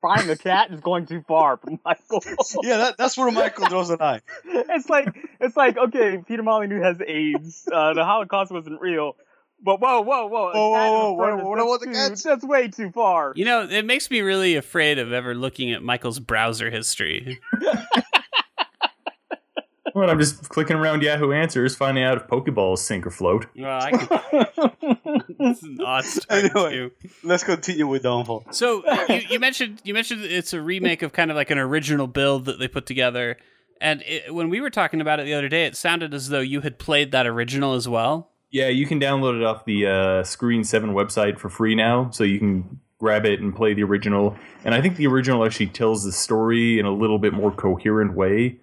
frying 0.00 0.28
a 0.30 0.36
cat 0.36 0.70
is 0.72 0.80
going 0.80 1.06
too 1.06 1.22
far 1.28 1.56
for 1.58 1.70
Michael. 1.84 2.20
draw 2.20 2.34
the 2.36 2.58
line. 2.62 2.70
Yeah, 2.70 2.76
that, 2.78 2.96
that's 2.96 3.16
where 3.18 3.30
Michael 3.30 3.66
draws 3.68 3.88
the 3.88 3.96
line. 3.96 4.20
it's 4.46 4.88
like 4.88 5.08
it's 5.40 5.56
like 5.56 5.76
okay, 5.76 6.18
Peter 6.26 6.42
Molyneux 6.42 6.80
has 6.82 6.98
AIDS. 7.06 7.68
Uh, 7.70 7.92
the 7.94 8.04
Holocaust 8.04 8.50
wasn't 8.50 8.80
real. 8.80 9.16
But 9.62 9.80
whoa, 9.80 10.02
whoa, 10.02 10.26
whoa! 10.26 10.50
a 10.50 10.52
Whoa, 10.52 10.72
cat 10.74 10.86
in 10.86 10.94
a 10.94 10.98
whoa, 10.98 11.12
whoa, 11.12 11.24
furnace, 11.24 11.44
what 11.44 11.56
that's 11.56 11.66
about 11.66 11.80
the 11.80 11.86
too- 11.86 11.92
cats? 12.10 12.22
That's 12.22 12.44
way 12.44 12.68
too 12.68 12.90
far. 12.92 13.32
you 13.36 13.44
know, 13.46 13.62
it 13.66 13.86
makes 13.86 14.10
me 14.10 14.20
really 14.20 14.54
afraid 14.56 14.98
of 14.98 15.12
ever 15.12 15.34
looking 15.34 15.72
at 15.72 15.82
Michael's 15.82 16.18
browser 16.18 16.70
history. 16.70 17.38
Well, 19.96 20.10
I'm 20.10 20.18
just 20.18 20.50
clicking 20.50 20.76
around 20.76 21.02
Yahoo 21.02 21.32
Answers, 21.32 21.74
finding 21.74 22.04
out 22.04 22.18
if 22.18 22.26
Pokeballs 22.26 22.80
sink 22.80 23.06
or 23.06 23.10
float. 23.10 23.46
Well, 23.58 23.80
I 23.82 23.90
could. 23.92 25.24
It's 25.40 25.62
an 25.62 25.78
odd 25.82 26.04
start 26.04 26.44
Anyway. 26.44 26.70
too. 26.70 26.90
Let's 27.24 27.42
continue 27.44 27.86
with 27.86 28.02
Downfall. 28.02 28.44
So 28.50 28.82
you, 29.08 29.22
you 29.30 29.40
mentioned 29.40 29.80
you 29.84 29.94
mentioned 29.94 30.22
it's 30.22 30.52
a 30.52 30.60
remake 30.60 31.00
of 31.00 31.14
kind 31.14 31.30
of 31.30 31.36
like 31.38 31.50
an 31.50 31.56
original 31.56 32.06
build 32.06 32.44
that 32.44 32.58
they 32.58 32.68
put 32.68 32.84
together. 32.84 33.38
And 33.80 34.02
it, 34.02 34.34
when 34.34 34.50
we 34.50 34.60
were 34.60 34.68
talking 34.68 35.00
about 35.00 35.18
it 35.18 35.24
the 35.24 35.32
other 35.32 35.48
day, 35.48 35.64
it 35.64 35.76
sounded 35.76 36.12
as 36.12 36.28
though 36.28 36.40
you 36.40 36.60
had 36.60 36.78
played 36.78 37.10
that 37.12 37.26
original 37.26 37.72
as 37.72 37.88
well. 37.88 38.32
Yeah, 38.50 38.68
you 38.68 38.84
can 38.84 39.00
download 39.00 39.40
it 39.40 39.44
off 39.46 39.64
the 39.64 39.86
uh, 39.86 40.24
Screen 40.24 40.62
7 40.62 40.90
website 40.92 41.38
for 41.38 41.48
free 41.48 41.74
now, 41.74 42.10
so 42.10 42.22
you 42.22 42.38
can 42.38 42.80
grab 42.98 43.24
it 43.24 43.40
and 43.40 43.56
play 43.56 43.72
the 43.72 43.82
original. 43.82 44.36
And 44.62 44.74
I 44.74 44.82
think 44.82 44.96
the 44.96 45.06
original 45.06 45.42
actually 45.42 45.68
tells 45.68 46.04
the 46.04 46.12
story 46.12 46.78
in 46.78 46.84
a 46.84 46.92
little 46.92 47.18
bit 47.18 47.32
more 47.32 47.50
coherent 47.50 48.14
way. 48.14 48.58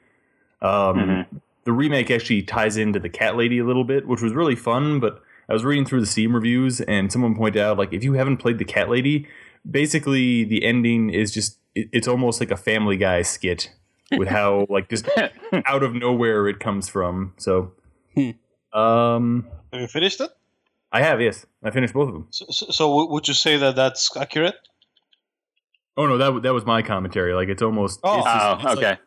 Um, 0.63 1.25
The 1.65 1.71
remake 1.71 2.11
actually 2.11 2.41
ties 2.43 2.75
into 2.77 2.99
the 2.99 3.07
Cat 3.09 3.37
Lady 3.37 3.59
a 3.59 3.63
little 3.65 3.83
bit, 3.85 4.05
which 4.07 4.21
was 4.21 4.33
really 4.33 4.55
fun, 4.55 4.99
but 4.99 5.21
I 5.49 5.53
was 5.53 5.63
reading 5.63 5.85
through 5.85 6.01
the 6.01 6.05
Steam 6.05 6.33
reviews, 6.35 6.81
and 6.81 7.11
someone 7.11 7.35
pointed 7.35 7.61
out, 7.61 7.77
like, 7.77 7.93
if 7.93 8.03
you 8.03 8.13
haven't 8.13 8.37
played 8.37 8.57
the 8.57 8.65
Cat 8.65 8.89
Lady, 8.89 9.27
basically 9.69 10.43
the 10.43 10.65
ending 10.65 11.09
is 11.09 11.31
just, 11.33 11.57
it, 11.75 11.87
it's 11.93 12.07
almost 12.07 12.39
like 12.41 12.51
a 12.51 12.57
Family 12.57 12.97
Guy 12.97 13.21
skit 13.21 13.71
with 14.17 14.27
how, 14.27 14.65
like, 14.69 14.89
just 14.89 15.07
out 15.65 15.83
of 15.83 15.93
nowhere 15.95 16.47
it 16.49 16.59
comes 16.59 16.89
from. 16.89 17.33
So, 17.37 17.71
um, 18.73 19.47
Have 19.71 19.81
you 19.81 19.87
finished 19.87 20.19
it? 20.21 20.31
I 20.91 21.01
have, 21.01 21.21
yes. 21.21 21.45
I 21.63 21.71
finished 21.71 21.93
both 21.93 22.07
of 22.09 22.13
them. 22.13 22.27
So, 22.29 22.45
so, 22.49 22.65
so 22.69 23.05
would 23.07 23.27
you 23.27 23.33
say 23.33 23.57
that 23.57 23.75
that's 23.75 24.15
accurate? 24.15 24.55
Oh 25.95 26.07
no, 26.07 26.17
that 26.17 26.41
that 26.43 26.53
was 26.53 26.65
my 26.65 26.81
commentary. 26.81 27.33
Like 27.33 27.49
it's 27.49 27.61
almost 27.61 27.99
Oh. 28.03 28.17
it's, 28.19 28.25
just- 28.25 28.45
Oh, 28.45 28.53
it's 28.55 28.63
like- 28.63 28.77
okay. 28.77 28.97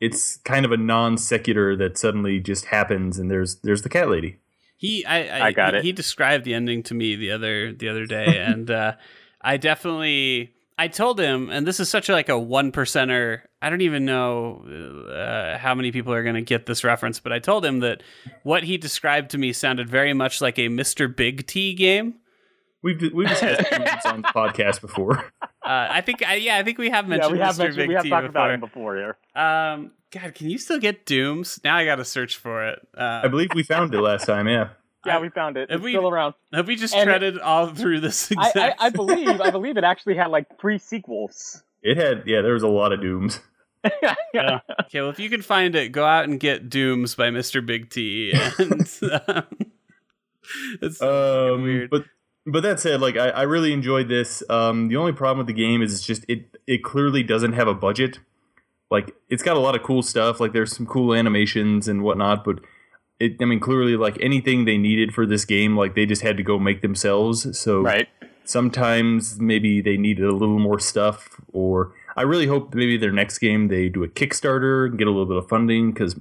It's 0.00 0.36
kind 0.38 0.64
of 0.64 0.72
a 0.72 0.76
non 0.76 1.16
sequitur 1.16 1.76
that 1.76 1.98
suddenly 1.98 2.40
just 2.40 2.66
happens, 2.66 3.18
and 3.18 3.30
there's 3.30 3.56
there's 3.56 3.82
the 3.82 3.88
cat 3.88 4.10
lady. 4.10 4.38
He, 4.78 5.06
I, 5.06 5.38
I, 5.38 5.46
I 5.46 5.52
got 5.52 5.72
he, 5.72 5.78
it. 5.78 5.84
He 5.84 5.92
described 5.92 6.44
the 6.44 6.52
ending 6.52 6.82
to 6.84 6.94
me 6.94 7.16
the 7.16 7.32
other 7.32 7.72
the 7.72 7.88
other 7.88 8.06
day, 8.06 8.38
and 8.46 8.70
uh, 8.70 8.94
I 9.40 9.56
definitely 9.56 10.54
I 10.78 10.88
told 10.88 11.18
him, 11.18 11.48
and 11.48 11.66
this 11.66 11.80
is 11.80 11.88
such 11.88 12.08
a, 12.10 12.12
like 12.12 12.28
a 12.28 12.38
one 12.38 12.70
percenter. 12.70 13.42
I 13.62 13.70
don't 13.70 13.80
even 13.80 14.04
know 14.04 15.08
uh, 15.10 15.56
how 15.56 15.74
many 15.74 15.90
people 15.90 16.12
are 16.12 16.22
going 16.22 16.34
to 16.34 16.42
get 16.42 16.66
this 16.66 16.84
reference, 16.84 17.18
but 17.18 17.32
I 17.32 17.38
told 17.38 17.64
him 17.64 17.80
that 17.80 18.02
what 18.42 18.62
he 18.62 18.76
described 18.76 19.30
to 19.30 19.38
me 19.38 19.54
sounded 19.54 19.88
very 19.88 20.12
much 20.12 20.42
like 20.42 20.58
a 20.58 20.68
Mr. 20.68 21.14
Big 21.14 21.46
T 21.46 21.72
game. 21.74 22.16
We've 22.82 23.00
we've 23.14 23.28
discussed 23.28 23.70
Dooms 23.70 24.04
on 24.04 24.22
the 24.22 24.28
podcast 24.28 24.82
before. 24.82 25.32
Uh, 25.66 25.88
I 25.90 26.00
think, 26.00 26.22
I, 26.26 26.34
yeah, 26.36 26.56
I 26.58 26.62
think 26.62 26.78
we 26.78 26.90
have 26.90 27.04
Yeah, 27.08 27.10
mentioned 27.10 27.32
we 27.32 27.38
have 27.40 27.54
Mr. 27.54 27.58
mentioned, 27.58 27.76
Big 27.76 27.88
we 27.88 27.94
have 27.94 28.02
T 28.04 28.10
talked 28.10 28.26
about 28.26 28.44
before. 28.48 28.54
him 28.54 28.60
before 28.60 28.96
here. 28.96 29.16
Um, 29.42 29.90
God, 30.12 30.34
can 30.34 30.48
you 30.48 30.58
still 30.58 30.78
get 30.78 31.04
Dooms? 31.04 31.60
Now 31.64 31.76
I 31.76 31.84
got 31.84 31.96
to 31.96 32.04
search 32.04 32.36
for 32.36 32.66
it. 32.68 32.86
Uh, 32.96 33.20
I 33.24 33.28
believe 33.28 33.48
we 33.54 33.62
found 33.62 33.94
it 33.94 34.00
last 34.00 34.26
time. 34.26 34.46
Yeah, 34.48 34.68
Yeah, 35.04 35.18
we 35.20 35.28
found 35.28 35.56
it. 35.56 35.68
have 35.70 35.78
It's 35.80 35.84
we- 35.84 35.92
still 35.92 36.08
around. 36.08 36.34
have 36.54 36.66
we 36.68 36.76
just 36.76 36.94
and- 36.94 37.04
treaded 37.08 37.38
all 37.38 37.68
through 37.74 38.00
this 38.00 38.32
I, 38.38 38.48
exact? 38.48 38.80
I, 38.80 38.86
I 38.86 38.90
believe, 38.90 39.40
I 39.40 39.50
believe 39.50 39.76
it 39.76 39.84
actually 39.84 40.14
had 40.14 40.28
like 40.28 40.58
three 40.60 40.78
sequels. 40.78 41.62
it 41.82 41.96
had. 41.96 42.22
Yeah, 42.26 42.40
there 42.42 42.52
was 42.54 42.62
a 42.62 42.68
lot 42.68 42.92
of 42.92 43.00
Dooms. 43.00 43.40
Yeah. 44.34 44.60
Okay, 44.82 45.00
well, 45.00 45.10
if 45.10 45.18
you 45.18 45.30
can 45.30 45.40
find 45.42 45.74
it, 45.74 45.90
go 45.92 46.04
out 46.04 46.24
and 46.24 46.38
get 46.38 46.68
Dooms 46.68 47.14
by 47.14 47.30
Mr. 47.30 47.64
Big 47.64 47.88
T. 47.88 48.32
And, 48.58 48.88
um, 49.26 49.44
it's 50.82 51.00
Um, 51.02 51.62
weird. 51.62 51.90
But 51.90 52.04
but 52.46 52.62
that 52.62 52.78
said, 52.78 53.00
like 53.00 53.16
I, 53.16 53.30
I 53.30 53.42
really 53.42 53.72
enjoyed 53.72 54.08
this. 54.08 54.42
Um, 54.48 54.88
the 54.88 54.96
only 54.96 55.12
problem 55.12 55.38
with 55.38 55.48
the 55.48 55.60
game 55.60 55.82
is 55.82 55.92
it's 55.92 56.06
just 56.06 56.24
it 56.28 56.56
it 56.66 56.84
clearly 56.84 57.22
doesn't 57.22 57.54
have 57.54 57.66
a 57.66 57.74
budget. 57.74 58.20
Like 58.90 59.14
it's 59.28 59.42
got 59.42 59.56
a 59.56 59.60
lot 59.60 59.74
of 59.74 59.82
cool 59.82 60.02
stuff. 60.02 60.38
Like 60.38 60.52
there's 60.52 60.74
some 60.74 60.86
cool 60.86 61.12
animations 61.12 61.88
and 61.88 62.02
whatnot, 62.02 62.44
but 62.44 62.60
it 63.18 63.36
I 63.40 63.44
mean 63.46 63.58
clearly 63.58 63.96
like 63.96 64.16
anything 64.20 64.64
they 64.64 64.78
needed 64.78 65.12
for 65.12 65.26
this 65.26 65.44
game, 65.44 65.76
like 65.76 65.96
they 65.96 66.06
just 66.06 66.22
had 66.22 66.36
to 66.36 66.44
go 66.44 66.58
make 66.58 66.82
themselves. 66.82 67.58
So 67.58 67.82
right. 67.82 68.08
sometimes 68.44 69.40
maybe 69.40 69.80
they 69.80 69.96
needed 69.96 70.24
a 70.24 70.32
little 70.32 70.60
more 70.60 70.78
stuff 70.78 71.40
or 71.52 71.92
i 72.16 72.22
really 72.22 72.46
hope 72.46 72.74
maybe 72.74 72.96
their 72.96 73.12
next 73.12 73.38
game 73.38 73.68
they 73.68 73.88
do 73.88 74.04
a 74.04 74.08
kickstarter 74.08 74.86
and 74.86 74.98
get 74.98 75.06
a 75.06 75.10
little 75.10 75.26
bit 75.26 75.36
of 75.36 75.48
funding 75.48 75.92
because 75.92 76.18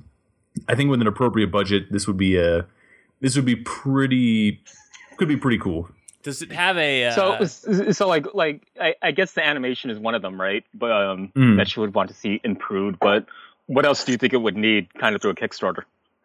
i 0.67 0.75
think 0.75 0.89
with 0.89 1.01
an 1.01 1.07
appropriate 1.07 1.51
budget 1.51 1.91
this 1.91 2.07
would 2.07 2.17
be 2.17 2.35
a 2.35 2.65
this 3.21 3.35
would 3.35 3.45
be 3.45 3.55
pretty 3.55 4.61
could 5.17 5.27
be 5.27 5.37
pretty 5.37 5.57
cool 5.57 5.89
Does 6.25 6.41
it 6.41 6.51
have 6.51 6.75
a? 6.77 7.05
Uh, 7.05 7.45
So, 7.45 7.91
so 7.93 8.07
like, 8.09 8.33
like 8.33 8.63
I, 8.81 8.95
I 9.01 9.11
guess 9.11 9.31
the 9.33 9.45
animation 9.45 9.89
is 9.91 9.97
one 9.99 10.15
of 10.15 10.21
them, 10.21 10.41
right? 10.41 10.65
But 10.73 10.91
um, 10.91 11.31
Mm. 11.37 11.55
that 11.55 11.73
you 11.75 11.81
would 11.81 11.93
want 11.93 12.09
to 12.09 12.15
see 12.15 12.41
improved. 12.43 12.97
But 12.99 13.25
what 13.67 13.85
else 13.85 14.03
do 14.03 14.11
you 14.11 14.17
think 14.17 14.33
it 14.33 14.37
would 14.41 14.57
need, 14.57 14.93
kind 14.95 15.15
of 15.15 15.21
through 15.21 15.31
a 15.31 15.35
Kickstarter? 15.35 15.83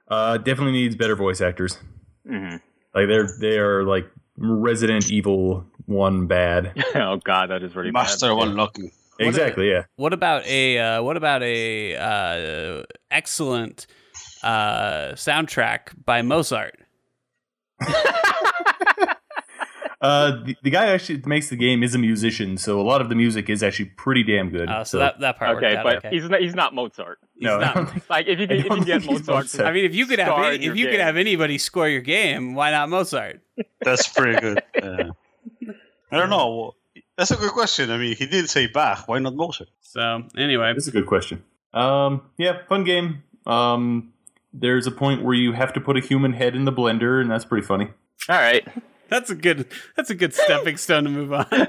uh 0.09 0.37
definitely 0.39 0.73
needs 0.73 0.97
better 0.97 1.15
voice 1.15 1.41
actors 1.41 1.79
hmm 2.27 2.57
like 2.97 3.07
they're 3.07 3.37
they 3.39 3.59
are 3.59 3.85
like 3.85 4.11
resident 4.37 5.09
evil 5.09 5.65
one 5.87 6.27
bad 6.27 6.73
oh 6.97 7.17
God, 7.23 7.51
that 7.51 7.63
is 7.63 7.77
really 7.77 7.93
Master 7.93 8.27
bad. 8.27 8.33
of 8.33 8.49
unlocking. 8.49 8.91
exactly 9.21 9.71
yeah 9.71 9.85
what 9.97 10.13
about 10.13 10.45
a? 10.47 10.79
Uh, 10.79 11.03
what 11.03 11.17
about 11.17 11.43
a 11.45 11.95
uh, 11.95 12.83
excellent 13.13 13.87
uh, 14.43 15.13
soundtrack 15.13 15.93
by 16.05 16.23
Mozart? 16.23 16.75
Uh, 20.01 20.43
the, 20.45 20.57
the 20.63 20.71
guy 20.71 20.87
actually 20.87 21.21
makes 21.27 21.51
the 21.51 21.57
game 21.57 21.83
is 21.83 21.95
a 21.95 21.99
musician, 21.99 22.57
so 22.57 22.81
a 22.81 22.83
lot 22.83 23.03
of 23.03 23.11
the 23.11 23.15
music 23.15 23.51
is 23.51 23.63
actually 23.63 23.85
pretty 23.85 24.23
damn 24.23 24.49
good. 24.49 24.67
Oh, 24.71 24.83
so 24.83 24.99
that 24.99 25.21
that 25.21 25.39
part 25.39 25.57
Okay, 25.59 25.75
worked 25.75 25.77
out. 25.79 25.85
but 25.85 25.97
okay. 25.99 26.09
he's 26.11 26.29
not. 26.31 26.41
He's 26.41 26.55
not 26.55 26.75
Mozart. 26.75 27.19
He's 27.35 27.45
no, 27.45 27.59
I 27.59 27.75
not- 27.75 27.91
think- 27.91 28.05
Like 28.11 28.27
if 28.27 28.39
you 28.41 28.47
I 28.49 28.53
if 28.55 28.65
you 28.65 28.85
get 28.87 29.05
Mozart, 29.05 29.27
Mozart. 29.45 29.69
I 29.69 29.73
mean, 29.73 29.85
if 29.85 29.95
you 29.95 30.07
could 30.07 30.19
have 30.19 30.39
any, 30.39 30.57
if 30.57 30.63
your 30.63 30.75
you 30.77 30.89
could 30.89 31.01
have 31.01 31.17
anybody 31.19 31.59
score 31.59 31.87
your 31.89 32.01
game, 32.01 32.55
why 32.55 32.71
not 32.71 32.89
Mozart? 32.89 33.41
That's 33.83 34.09
pretty 34.09 34.41
good. 34.41 34.63
Yeah. 34.75 35.11
I 36.11 36.17
don't 36.17 36.31
know. 36.31 36.75
That's 37.19 37.31
a 37.31 37.37
good 37.37 37.53
question. 37.53 37.91
I 37.91 37.99
mean, 37.99 38.17
he 38.17 38.27
did 38.27 38.49
say 38.49 38.67
Bach. 38.69 39.07
Why 39.07 39.19
not 39.19 39.35
Mozart? 39.37 39.69
So 39.83 40.25
anyway, 40.37 40.73
That's 40.73 40.87
a 40.89 40.93
good 40.93 41.07
question. 41.07 41.45
Um, 41.75 42.23
yeah, 42.39 42.63
fun 42.69 42.85
game. 42.85 43.23
Um, 43.47 44.13
there's 44.55 44.87
a 44.87 44.91
point 44.91 45.23
where 45.23 45.35
you 45.35 45.53
have 45.53 45.73
to 45.75 45.81
put 45.81 45.97
a 45.97 46.01
human 46.01 46.33
head 46.33 46.57
in 46.57 46.65
the 46.65 46.73
blender, 46.73 47.21
and 47.21 47.31
that's 47.31 47.45
pretty 47.45 47.67
funny. 47.67 47.89
all 48.31 48.37
right. 48.37 48.67
That's 49.11 49.31
a 49.31 49.35
good 49.35 49.67
that's 49.97 50.11
a 50.11 50.15
good 50.15 50.33
stepping 50.35 50.77
stone 50.77 51.05
to 51.05 51.11
move 51.11 51.33
on. 51.33 51.47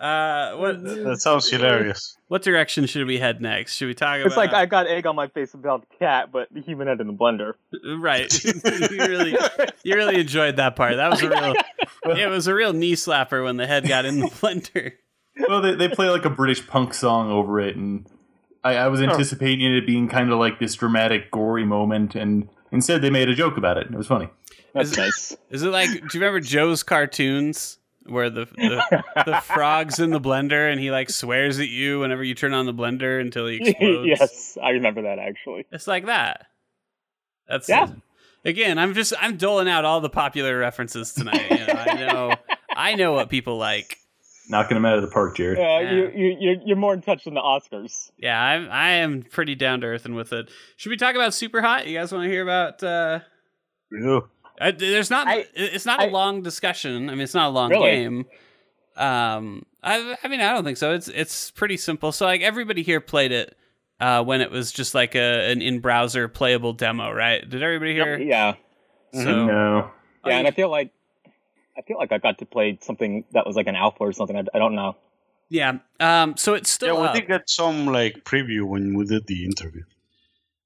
Uh, 0.00 0.54
what 0.54 0.80
That 0.84 1.16
sounds 1.18 1.50
hilarious. 1.50 2.16
what 2.28 2.42
direction 2.42 2.86
should 2.86 3.04
we 3.08 3.18
head 3.18 3.40
next? 3.40 3.74
Should 3.74 3.88
we 3.88 3.94
talk 3.94 4.18
about? 4.20 4.26
It's 4.28 4.36
like 4.36 4.52
I 4.52 4.64
got 4.64 4.86
egg 4.86 5.06
on 5.06 5.16
my 5.16 5.26
face 5.26 5.54
about 5.54 5.88
the 5.88 5.96
cat, 5.96 6.30
but 6.30 6.46
the 6.52 6.60
human 6.60 6.86
head 6.86 7.00
in 7.00 7.08
the 7.08 7.12
blender. 7.12 7.54
right. 7.98 8.32
you 8.92 8.98
really 8.98 9.36
you 9.82 9.96
really 9.96 10.20
enjoyed 10.20 10.54
that 10.56 10.76
part. 10.76 10.94
That 10.96 11.10
was 11.10 11.20
a 11.22 11.28
real 11.28 11.54
it 12.16 12.28
was 12.28 12.46
a 12.46 12.54
real 12.54 12.72
knee 12.72 12.94
slapper 12.94 13.42
when 13.42 13.56
the 13.56 13.66
head 13.66 13.88
got 13.88 14.04
in 14.04 14.20
the 14.20 14.26
blender. 14.40 14.92
well, 15.48 15.60
they, 15.60 15.74
they 15.74 15.88
play 15.88 16.08
like 16.10 16.24
a 16.24 16.30
British 16.30 16.64
punk 16.68 16.94
song 16.94 17.32
over 17.32 17.58
it, 17.58 17.74
and 17.74 18.06
I, 18.62 18.76
I 18.76 18.86
was 18.86 19.02
anticipating 19.02 19.74
it 19.74 19.84
being 19.84 20.08
kind 20.08 20.30
of 20.30 20.38
like 20.38 20.60
this 20.60 20.76
dramatic, 20.76 21.32
gory 21.32 21.64
moment, 21.64 22.14
and 22.14 22.48
instead 22.70 23.02
they 23.02 23.10
made 23.10 23.28
a 23.28 23.34
joke 23.34 23.56
about 23.56 23.78
it. 23.78 23.88
It 23.88 23.96
was 23.96 24.06
funny. 24.06 24.28
That's 24.74 24.96
nice. 24.96 25.36
Is 25.50 25.62
it 25.62 25.68
like? 25.70 25.88
Do 25.90 25.96
you 25.96 26.20
remember 26.20 26.40
Joe's 26.40 26.82
cartoons 26.82 27.78
where 28.06 28.30
the 28.30 28.46
the, 28.56 29.04
the 29.26 29.40
frog's 29.44 29.98
in 29.98 30.10
the 30.10 30.20
blender 30.20 30.70
and 30.70 30.80
he 30.80 30.90
like 30.90 31.10
swears 31.10 31.58
at 31.58 31.68
you 31.68 32.00
whenever 32.00 32.22
you 32.24 32.34
turn 32.34 32.52
on 32.54 32.66
the 32.66 32.74
blender 32.74 33.20
until 33.20 33.46
he 33.46 33.56
explodes? 33.60 34.08
yes, 34.08 34.58
I 34.62 34.70
remember 34.70 35.02
that 35.02 35.18
actually. 35.18 35.66
It's 35.72 35.86
like 35.86 36.06
that. 36.06 36.46
That's 37.48 37.68
Yeah. 37.68 37.88
Again, 38.44 38.78
I'm 38.78 38.94
just 38.94 39.12
I'm 39.20 39.36
doling 39.36 39.68
out 39.68 39.84
all 39.84 40.00
the 40.00 40.08
popular 40.10 40.56
references 40.58 41.12
tonight. 41.12 41.50
You 41.50 41.66
know, 41.66 41.72
I 41.74 41.94
know 41.94 42.34
I 42.76 42.94
know 42.94 43.12
what 43.12 43.28
people 43.30 43.58
like. 43.58 43.96
Knocking 44.50 44.76
them 44.76 44.86
out 44.86 44.96
of 44.96 45.02
the 45.02 45.10
park, 45.10 45.36
Jared. 45.36 45.58
Uh, 45.58 45.62
Yeah. 45.62 45.92
you, 45.92 46.10
you, 46.14 46.36
you're, 46.40 46.56
you're 46.68 46.76
more 46.76 46.94
in 46.94 47.02
touch 47.02 47.24
than 47.24 47.34
the 47.34 47.40
Oscars. 47.40 48.10
Yeah, 48.16 48.40
I'm 48.40 48.70
I 48.70 48.90
am 48.92 49.22
pretty 49.22 49.54
down 49.54 49.80
to 49.82 49.88
earth 49.88 50.06
and 50.06 50.14
with 50.16 50.32
it. 50.32 50.48
Should 50.76 50.88
we 50.90 50.96
talk 50.96 51.14
about 51.14 51.34
Super 51.34 51.60
Hot? 51.60 51.86
You 51.86 51.98
guys 51.98 52.12
want 52.12 52.24
to 52.24 52.30
hear 52.30 52.42
about? 52.42 52.82
uh 52.82 53.20
Yeah. 53.92 54.20
Uh, 54.60 54.72
there's 54.76 55.10
not. 55.10 55.26
I- 55.28 55.46
it's 55.54 55.86
not 55.86 56.00
a 56.00 56.04
I- 56.04 56.10
long 56.10 56.42
discussion. 56.42 57.08
I 57.08 57.12
mean, 57.12 57.22
it's 57.22 57.34
not 57.34 57.48
a 57.48 57.50
long 57.50 57.70
Really? 57.70 57.90
game. 57.90 58.26
Um, 58.96 59.64
I, 59.82 60.16
I 60.24 60.28
mean, 60.28 60.40
I 60.40 60.52
don't 60.52 60.64
think 60.64 60.76
so. 60.76 60.92
It's 60.94 61.08
it's 61.08 61.50
pretty 61.52 61.76
simple. 61.76 62.10
So 62.12 62.26
like 62.26 62.40
everybody 62.40 62.82
here 62.82 63.00
played 63.00 63.30
it 63.32 63.56
uh, 64.00 64.24
when 64.24 64.40
it 64.40 64.50
was 64.50 64.72
just 64.72 64.94
like 64.94 65.14
a 65.14 65.50
an 65.52 65.62
in 65.62 65.78
browser 65.80 66.26
playable 66.28 66.72
demo, 66.72 67.12
right? 67.12 67.48
Did 67.48 67.62
everybody 67.62 67.92
here? 67.94 68.18
Yeah, 68.18 68.54
So 69.14 69.46
No. 69.46 69.90
Yeah, 70.26 70.38
and 70.38 70.48
I 70.48 70.50
feel 70.50 70.68
like 70.68 70.90
I 71.78 71.82
feel 71.82 71.96
like 71.96 72.10
I 72.10 72.18
got 72.18 72.38
to 72.38 72.46
play 72.46 72.76
something 72.82 73.24
that 73.32 73.46
was 73.46 73.54
like 73.54 73.68
an 73.68 73.76
alpha 73.76 74.00
or 74.02 74.12
something. 74.12 74.36
I, 74.36 74.42
I 74.52 74.58
don't 74.58 74.74
know. 74.74 74.96
yeah. 75.48 75.78
Um, 76.00 76.36
so 76.36 76.54
it's 76.54 76.68
still 76.68 76.96
Yeah, 76.96 77.00
we 77.02 77.06
up. 77.08 77.14
did 77.14 77.28
get 77.28 77.48
some 77.48 77.86
like 77.86 78.24
preview 78.24 78.64
when 78.64 78.96
we 78.98 79.04
did 79.06 79.28
the 79.28 79.44
interview. 79.44 79.84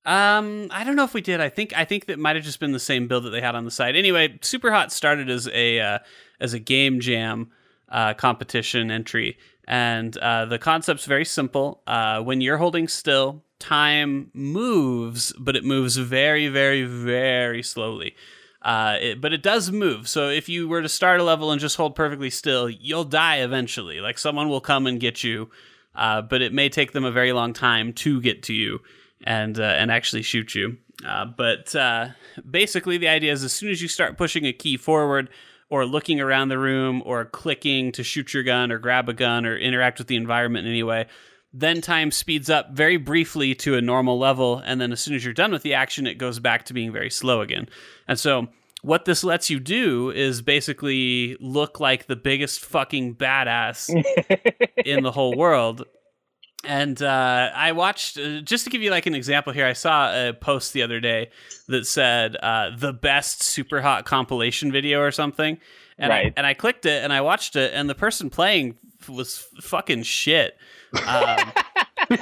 Um, 0.04 0.68
I 0.72 0.82
don't 0.82 0.96
know 0.96 1.04
if 1.04 1.14
we 1.14 1.20
did. 1.20 1.40
I 1.40 1.48
think 1.48 1.76
I 1.76 1.84
think 1.84 2.06
that 2.06 2.18
might 2.18 2.34
have 2.34 2.44
just 2.44 2.58
been 2.58 2.72
the 2.72 2.80
same 2.80 3.06
build 3.06 3.24
that 3.24 3.30
they 3.30 3.40
had 3.40 3.54
on 3.54 3.64
the 3.64 3.70
site. 3.70 3.94
Anyway, 3.94 4.38
Super 4.42 4.72
Hot 4.72 4.92
started 4.92 5.30
as 5.30 5.48
a 5.48 5.80
uh, 5.80 5.98
as 6.40 6.54
a 6.54 6.58
game 6.58 6.98
jam 6.98 7.50
uh, 7.88 8.14
competition 8.14 8.90
entry, 8.90 9.38
and 9.66 10.16
uh, 10.18 10.46
the 10.46 10.58
concept's 10.58 11.04
very 11.04 11.24
simple. 11.24 11.82
Uh, 11.86 12.20
when 12.20 12.40
you're 12.40 12.56
holding 12.56 12.88
still, 12.88 13.44
time 13.60 14.30
moves, 14.34 15.32
but 15.38 15.54
it 15.54 15.64
moves 15.64 15.96
very, 15.96 16.48
very, 16.48 16.82
very 16.82 17.62
slowly. 17.62 18.16
Uh, 18.60 18.96
it, 19.00 19.20
but 19.20 19.32
it 19.32 19.42
does 19.42 19.70
move. 19.70 20.08
So 20.08 20.28
if 20.28 20.48
you 20.48 20.68
were 20.68 20.82
to 20.82 20.88
start 20.88 21.20
a 21.20 21.24
level 21.24 21.50
and 21.52 21.60
just 21.60 21.76
hold 21.76 21.94
perfectly 21.94 22.30
still, 22.30 22.68
you'll 22.68 23.04
die 23.04 23.36
eventually. 23.36 24.00
Like 24.00 24.18
someone 24.18 24.48
will 24.48 24.60
come 24.60 24.86
and 24.86 25.00
get 25.00 25.22
you, 25.22 25.50
uh, 25.94 26.22
but 26.22 26.42
it 26.42 26.52
may 26.52 26.68
take 26.68 26.92
them 26.92 27.04
a 27.04 27.10
very 27.12 27.32
long 27.32 27.52
time 27.52 27.92
to 27.94 28.20
get 28.20 28.42
to 28.44 28.52
you 28.52 28.80
and 29.24 29.58
uh, 29.58 29.62
and 29.62 29.90
actually 29.90 30.22
shoot 30.22 30.54
you. 30.54 30.76
Uh, 31.06 31.24
but 31.24 31.74
uh, 31.74 32.08
basically, 32.48 32.98
the 32.98 33.08
idea 33.08 33.32
is 33.32 33.42
as 33.44 33.52
soon 33.52 33.70
as 33.70 33.82
you 33.82 33.88
start 33.88 34.16
pushing 34.16 34.46
a 34.46 34.52
key 34.52 34.76
forward, 34.76 35.30
or 35.70 35.84
looking 35.86 36.20
around 36.20 36.48
the 36.48 36.58
room, 36.58 37.02
or 37.04 37.24
clicking 37.24 37.92
to 37.92 38.02
shoot 38.02 38.34
your 38.34 38.42
gun, 38.42 38.70
or 38.70 38.78
grab 38.78 39.08
a 39.08 39.12
gun, 39.12 39.46
or 39.46 39.56
interact 39.56 39.98
with 39.98 40.06
the 40.06 40.16
environment 40.16 40.66
in 40.66 40.72
any 40.72 40.82
way, 40.82 41.06
then 41.52 41.80
time 41.80 42.10
speeds 42.10 42.50
up 42.50 42.70
very 42.72 42.96
briefly 42.96 43.54
to 43.54 43.76
a 43.76 43.80
normal 43.80 44.18
level, 44.18 44.58
and 44.64 44.80
then 44.80 44.92
as 44.92 45.00
soon 45.00 45.14
as 45.14 45.24
you're 45.24 45.34
done 45.34 45.52
with 45.52 45.62
the 45.62 45.74
action, 45.74 46.06
it 46.06 46.14
goes 46.14 46.38
back 46.38 46.64
to 46.66 46.74
being 46.74 46.92
very 46.92 47.10
slow 47.10 47.40
again. 47.40 47.68
And 48.08 48.18
so. 48.18 48.48
What 48.84 49.04
this 49.04 49.22
lets 49.22 49.48
you 49.48 49.60
do 49.60 50.10
is 50.10 50.42
basically 50.42 51.36
look 51.38 51.78
like 51.78 52.08
the 52.08 52.16
biggest 52.16 52.64
fucking 52.64 53.14
badass 53.14 53.88
in 54.84 55.04
the 55.04 55.12
whole 55.12 55.36
world. 55.36 55.84
And 56.64 57.02
uh, 57.02 57.50
I 57.54 57.72
watched, 57.72 58.18
uh, 58.18 58.40
just 58.40 58.64
to 58.64 58.70
give 58.70 58.82
you 58.82 58.90
like 58.90 59.06
an 59.06 59.14
example 59.14 59.52
here, 59.52 59.66
I 59.66 59.72
saw 59.72 60.12
a 60.12 60.32
post 60.32 60.72
the 60.72 60.82
other 60.82 61.00
day 61.00 61.30
that 61.68 61.86
said 61.86 62.36
uh, 62.36 62.70
the 62.76 62.92
best 62.92 63.42
super 63.42 63.80
hot 63.80 64.04
compilation 64.04 64.70
video 64.70 65.00
or 65.00 65.10
something. 65.10 65.58
And, 65.98 66.12
I, 66.12 66.32
and 66.36 66.46
I 66.46 66.54
clicked 66.54 66.86
it 66.86 67.02
and 67.04 67.12
I 67.12 67.20
watched 67.20 67.56
it, 67.56 67.72
and 67.74 67.88
the 67.88 67.94
person 67.94 68.30
playing 68.30 68.76
was 69.08 69.46
f- 69.56 69.64
fucking 69.64 70.04
shit. 70.04 70.56
Um, 71.06 71.52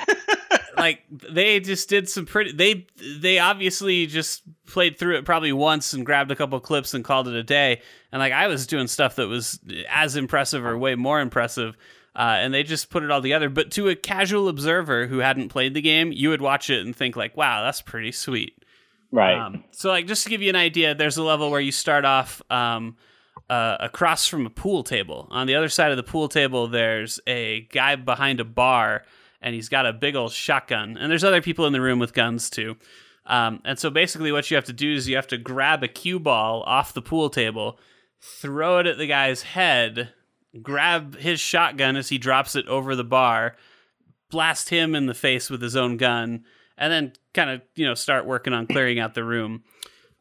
like 0.76 1.02
they 1.10 1.60
just 1.60 1.88
did 1.88 2.08
some 2.08 2.26
pretty 2.26 2.52
they 2.52 2.86
they 3.20 3.38
obviously 3.38 4.06
just 4.06 4.42
played 4.66 4.98
through 4.98 5.16
it 5.16 5.24
probably 5.24 5.52
once 5.52 5.92
and 5.92 6.06
grabbed 6.06 6.30
a 6.30 6.36
couple 6.36 6.58
clips 6.60 6.94
and 6.94 7.04
called 7.04 7.28
it 7.28 7.34
a 7.34 7.42
day 7.42 7.80
and 8.12 8.20
like 8.20 8.32
i 8.32 8.46
was 8.46 8.66
doing 8.66 8.86
stuff 8.86 9.16
that 9.16 9.28
was 9.28 9.58
as 9.88 10.16
impressive 10.16 10.64
or 10.64 10.78
way 10.78 10.94
more 10.94 11.20
impressive 11.20 11.76
uh, 12.16 12.36
and 12.38 12.52
they 12.52 12.62
just 12.62 12.90
put 12.90 13.02
it 13.02 13.10
all 13.10 13.22
together 13.22 13.48
but 13.48 13.70
to 13.70 13.88
a 13.88 13.96
casual 13.96 14.48
observer 14.48 15.06
who 15.06 15.18
hadn't 15.18 15.48
played 15.48 15.74
the 15.74 15.80
game 15.82 16.12
you 16.12 16.28
would 16.28 16.40
watch 16.42 16.70
it 16.70 16.84
and 16.84 16.94
think 16.96 17.16
like 17.16 17.36
wow 17.36 17.62
that's 17.62 17.82
pretty 17.82 18.12
sweet 18.12 18.56
Right. 19.12 19.36
um, 19.36 19.64
so, 19.72 19.88
like, 19.88 20.06
just 20.06 20.22
to 20.24 20.30
give 20.30 20.40
you 20.40 20.50
an 20.50 20.56
idea, 20.56 20.94
there's 20.94 21.16
a 21.16 21.22
level 21.24 21.50
where 21.50 21.60
you 21.60 21.72
start 21.72 22.04
off 22.04 22.40
um, 22.48 22.96
uh, 23.48 23.76
across 23.80 24.28
from 24.28 24.46
a 24.46 24.50
pool 24.50 24.84
table. 24.84 25.26
On 25.30 25.48
the 25.48 25.56
other 25.56 25.68
side 25.68 25.90
of 25.90 25.96
the 25.96 26.04
pool 26.04 26.28
table, 26.28 26.68
there's 26.68 27.18
a 27.26 27.62
guy 27.72 27.96
behind 27.96 28.38
a 28.38 28.44
bar, 28.44 29.02
and 29.42 29.52
he's 29.52 29.68
got 29.68 29.84
a 29.84 29.92
big 29.92 30.14
old 30.14 30.32
shotgun. 30.32 30.96
And 30.96 31.10
there's 31.10 31.24
other 31.24 31.42
people 31.42 31.66
in 31.66 31.72
the 31.72 31.80
room 31.80 31.98
with 31.98 32.14
guns 32.14 32.48
too. 32.48 32.76
Um, 33.26 33.60
and 33.64 33.80
so, 33.80 33.90
basically, 33.90 34.30
what 34.30 34.48
you 34.48 34.54
have 34.54 34.66
to 34.66 34.72
do 34.72 34.94
is 34.94 35.08
you 35.08 35.16
have 35.16 35.26
to 35.28 35.38
grab 35.38 35.82
a 35.82 35.88
cue 35.88 36.20
ball 36.20 36.62
off 36.62 36.94
the 36.94 37.02
pool 37.02 37.30
table, 37.30 37.80
throw 38.20 38.78
it 38.78 38.86
at 38.86 38.96
the 38.96 39.08
guy's 39.08 39.42
head, 39.42 40.12
grab 40.62 41.16
his 41.16 41.40
shotgun 41.40 41.96
as 41.96 42.08
he 42.08 42.18
drops 42.18 42.56
it 42.56 42.66
over 42.66 42.96
the 42.96 43.04
bar, 43.04 43.56
blast 44.30 44.68
him 44.70 44.94
in 44.94 45.06
the 45.06 45.14
face 45.14 45.50
with 45.50 45.62
his 45.62 45.76
own 45.76 45.96
gun, 45.96 46.44
and 46.78 46.92
then 46.92 47.12
kind 47.34 47.50
of 47.50 47.62
you 47.74 47.86
know 47.86 47.94
start 47.94 48.26
working 48.26 48.52
on 48.52 48.66
clearing 48.66 48.98
out 48.98 49.14
the 49.14 49.24
room. 49.24 49.62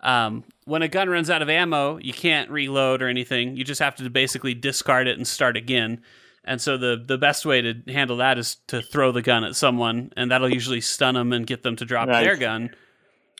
Um, 0.02 0.46
when 0.66 0.82
a 0.82 0.88
gun 0.88 1.10
runs 1.10 1.30
out 1.30 1.42
of 1.42 1.50
ammo, 1.50 1.98
you 1.98 2.14
can't 2.14 2.50
reload 2.50 3.02
or 3.02 3.08
anything. 3.10 3.58
You 3.58 3.64
just 3.64 3.82
have 3.82 3.96
to 3.98 4.10
basically 4.10 4.54
discard 4.54 5.08
it 5.08 5.18
and 5.18 5.28
start 5.28 5.58
again. 5.58 6.02
And 6.46 6.62
so 6.62 6.78
the 6.78 7.04
the 7.06 7.18
best 7.18 7.46
way 7.46 7.62
to 7.62 7.76
handle 7.88 8.18
that 8.18 8.38
is 8.38 8.56
to 8.68 8.82
throw 8.82 9.12
the 9.12 9.22
gun 9.22 9.44
at 9.44 9.56
someone, 9.56 10.12
and 10.16 10.32
that'll 10.32 10.52
usually 10.54 10.82
stun 10.82 11.16
them 11.16 11.34
and 11.34 11.46
get 11.46 11.64
them 11.64 11.76
to 11.76 11.86
drop 11.86 12.08
Nice. 12.08 12.24
their 12.24 12.38
gun, 12.38 12.70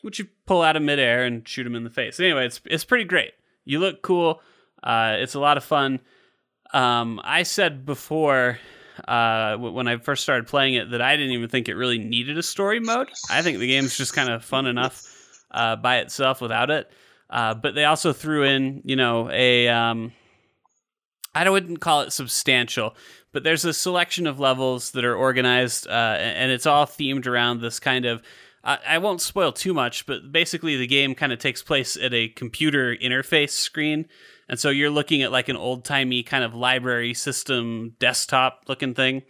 which 0.02 0.20
you 0.20 0.28
pull 0.46 0.62
out 0.62 0.76
of 0.76 0.82
midair 0.84 1.24
and 1.24 1.48
shoot 1.48 1.64
them 1.64 1.76
in 1.76 1.86
the 1.86 1.90
face. 1.90 2.20
Anyway, 2.20 2.46
it's 2.46 2.60
it's 2.66 2.84
pretty 2.84 3.06
great. 3.06 3.32
You 3.64 3.80
look 3.80 4.02
cool. 4.02 4.42
Uh, 4.84 5.16
it's 5.18 5.34
a 5.34 5.40
lot 5.40 5.58
of 5.58 5.64
fun. 5.64 6.02
Um, 6.72 7.20
I 7.24 7.44
said 7.44 7.86
before 7.86 8.60
uh, 9.08 9.58
when 9.58 9.88
I 9.88 9.98
first 9.98 10.24
started 10.24 10.48
playing 10.48 10.76
it 10.76 10.92
that 10.92 11.02
I 11.02 11.16
didn't 11.16 11.34
even 11.34 11.50
think 11.50 11.70
it 11.70 11.76
really 11.76 11.98
needed 11.98 12.38
a 12.38 12.44
story 12.44 12.80
mode. 12.80 13.10
I 13.30 13.42
think 13.42 13.60
the 13.60 13.68
game's 13.68 13.98
just 13.98 14.14
kind 14.14 14.30
of 14.30 14.44
fun 14.44 14.68
enough 14.68 15.04
uh, 15.52 15.76
by 15.76 15.98
itself 15.98 16.42
without 16.42 16.70
it. 16.70 16.92
Uh, 17.30 17.54
but 17.54 17.76
they 17.76 17.86
also 17.86 18.12
threw 18.12 18.44
in, 18.44 18.82
you 18.86 18.96
know, 18.96 19.30
a 19.32 19.68
um, 19.68 20.12
I 21.36 21.50
wouldn't 21.50 21.80
call 21.80 22.02
it 22.02 22.12
substantial, 22.12 22.96
but 23.32 23.44
there's 23.44 23.66
a 23.66 23.74
selection 23.74 24.26
of 24.26 24.40
levels 24.40 24.92
that 24.92 25.06
are 25.06 25.16
organized, 25.16 25.88
uh, 25.88 26.18
and 26.20 26.52
it's 26.52 26.66
all 26.66 26.86
themed 26.86 27.28
around 27.28 27.62
this 27.62 27.80
kind 27.80 28.06
of. 28.06 28.24
I 28.64 28.80
I 28.88 28.98
won't 28.98 29.22
spoil 29.22 29.52
too 29.52 29.74
much, 29.74 30.06
but 30.08 30.32
basically 30.32 30.76
the 30.76 30.88
game 30.88 31.14
kind 31.14 31.32
of 31.32 31.40
takes 31.40 31.62
place 31.62 31.96
at 31.96 32.14
a 32.14 32.30
computer 32.30 32.96
interface 32.96 33.52
screen, 33.52 34.08
and 34.50 34.60
so 34.60 34.70
you're 34.70 34.90
looking 34.90 35.22
at 35.22 35.32
like 35.32 35.48
an 35.48 35.56
old 35.56 35.86
timey 35.86 36.24
kind 36.24 36.44
of 36.44 36.54
library 36.56 37.14
system 37.14 37.96
desktop 38.00 38.64
looking 38.68 38.94
thing. 38.94 39.22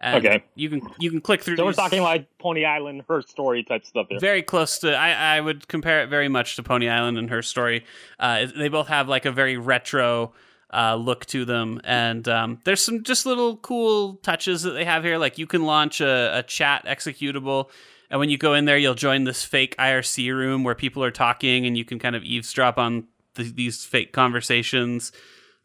And 0.00 0.26
Okay. 0.26 0.42
You 0.56 0.68
can 0.68 0.80
you 0.98 1.10
can 1.10 1.20
click 1.20 1.42
through. 1.42 1.56
So 1.56 1.64
we're 1.64 1.72
talking 1.74 2.02
like 2.02 2.26
Pony 2.38 2.64
Island, 2.64 3.04
her 3.08 3.22
story 3.22 3.62
type 3.62 3.84
stuff 3.86 4.06
here. 4.10 4.18
very 4.18 4.42
close 4.42 4.78
to 4.80 4.96
I, 4.96 5.36
I 5.36 5.40
would 5.40 5.68
compare 5.68 6.02
it 6.02 6.08
very 6.08 6.28
much 6.28 6.56
to 6.56 6.62
pony 6.64 6.88
island 6.88 7.18
and 7.18 7.30
her 7.30 7.42
story 7.42 7.84
uh, 8.18 8.46
they 8.56 8.68
both 8.68 8.88
have 8.88 9.08
like 9.08 9.26
a 9.26 9.30
very 9.32 9.56
retro 9.56 10.32
uh, 10.72 10.96
look 10.96 11.26
to 11.26 11.44
them 11.44 11.80
and 11.84 12.26
um, 12.28 12.58
there's 12.64 12.82
some 12.82 13.04
just 13.04 13.26
little 13.26 13.58
cool 13.58 14.14
touches 14.22 14.62
that 14.62 14.70
they 14.70 14.84
have 14.84 15.04
here 15.04 15.18
like 15.18 15.38
you 15.38 15.46
can 15.46 15.64
launch 15.64 16.00
a, 16.00 16.38
a 16.38 16.42
chat 16.42 16.84
executable 16.86 17.68
and 18.10 18.18
when 18.18 18.28
you 18.30 18.38
go 18.38 18.54
in 18.54 18.64
there 18.64 18.78
you'll 18.78 18.94
join 18.94 19.24
this 19.24 19.44
fake 19.44 19.76
irc 19.76 20.34
room 20.34 20.64
where 20.64 20.74
people 20.74 21.04
are 21.04 21.10
talking 21.10 21.66
and 21.66 21.76
you 21.76 21.84
can 21.84 21.98
kind 21.98 22.16
of 22.16 22.24
eavesdrop 22.24 22.78
on 22.78 23.06
th- 23.34 23.54
these 23.54 23.84
fake 23.84 24.12
conversations 24.12 25.12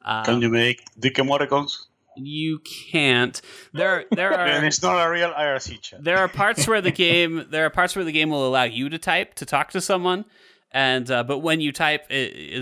um, 0.04 0.24
Can 0.26 0.42
you 0.42 0.50
make 0.50 0.84
dick 1.00 1.16
emoticons? 1.16 1.86
you 2.20 2.60
can't 2.92 3.42
there 3.74 4.06
there 4.12 4.34
are 4.40 4.46
And 4.48 4.66
it's 4.66 4.82
not 4.82 5.06
a 5.06 5.10
real 5.10 5.32
IRC 5.32 5.82
chat. 5.82 6.04
there 6.04 6.18
are 6.18 6.28
parts 6.28 6.68
where 6.68 6.82
the 6.82 6.92
game 6.92 7.46
there 7.52 7.66
are 7.66 7.70
parts 7.70 7.96
where 7.96 8.04
the 8.06 8.12
game 8.12 8.30
will 8.32 8.48
allow 8.48 8.64
you 8.64 8.90
to 8.90 8.98
type 8.98 9.36
to 9.36 9.46
talk 9.46 9.72
to 9.72 9.82
someone 9.82 10.26
and 10.72 11.10
uh, 11.12 11.24
but 11.24 11.40
when 11.40 11.62
you 11.62 11.72
type 11.72 12.10
it, 12.12 12.16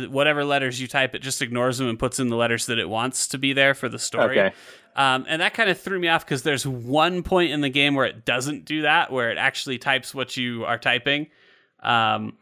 it, 0.03 0.11
whatever 0.11 0.43
letters 0.43 0.79
you 0.81 0.87
type 0.87 1.15
it 1.15 1.19
just 1.21 1.41
ignores 1.41 1.77
them 1.77 1.87
and 1.87 1.97
puts 1.97 2.19
in 2.19 2.27
the 2.27 2.35
letters 2.35 2.65
that 2.65 2.77
it 2.79 2.89
wants 2.89 3.27
to 3.29 3.37
be 3.37 3.53
there 3.53 3.73
for 3.73 3.87
the 3.87 3.97
story 3.97 4.39
Okay. 4.39 4.55
um, 4.97 5.25
and 5.27 5.41
that 5.41 5.53
kind 5.53 5.69
of 5.69 5.79
threw 5.79 5.99
me 5.99 6.07
off 6.09 6.25
because 6.25 6.43
there's 6.43 6.67
one 6.67 7.23
point 7.23 7.51
in 7.51 7.61
the 7.61 7.69
game 7.69 7.95
where 7.95 8.05
it 8.05 8.25
doesn't 8.25 8.65
do 8.65 8.81
that 8.81 9.09
where 9.11 9.31
it 9.31 9.37
actually 9.37 9.77
types 9.77 10.13
what 10.13 10.35
you 10.35 10.65
are 10.65 10.77
typing 10.77 11.27
um, 11.81 12.33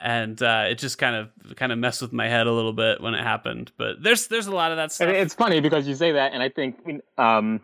and 0.00 0.42
uh, 0.42 0.64
it 0.68 0.78
just 0.78 0.98
kind 0.98 1.16
of 1.16 1.56
kind 1.56 1.72
of 1.72 1.78
messed 1.78 2.02
with 2.02 2.12
my 2.12 2.28
head 2.28 2.46
a 2.46 2.52
little 2.52 2.72
bit 2.72 3.00
when 3.00 3.14
it 3.14 3.22
happened 3.22 3.72
but 3.76 4.02
there's 4.02 4.26
there's 4.28 4.46
a 4.46 4.54
lot 4.54 4.70
of 4.70 4.76
that 4.76 4.92
stuff 4.92 5.08
And 5.08 5.16
it's 5.16 5.34
funny 5.34 5.60
because 5.60 5.86
you 5.86 5.94
say 5.94 6.12
that, 6.12 6.32
and 6.32 6.42
I 6.42 6.48
think 6.48 6.76
um, 7.16 7.60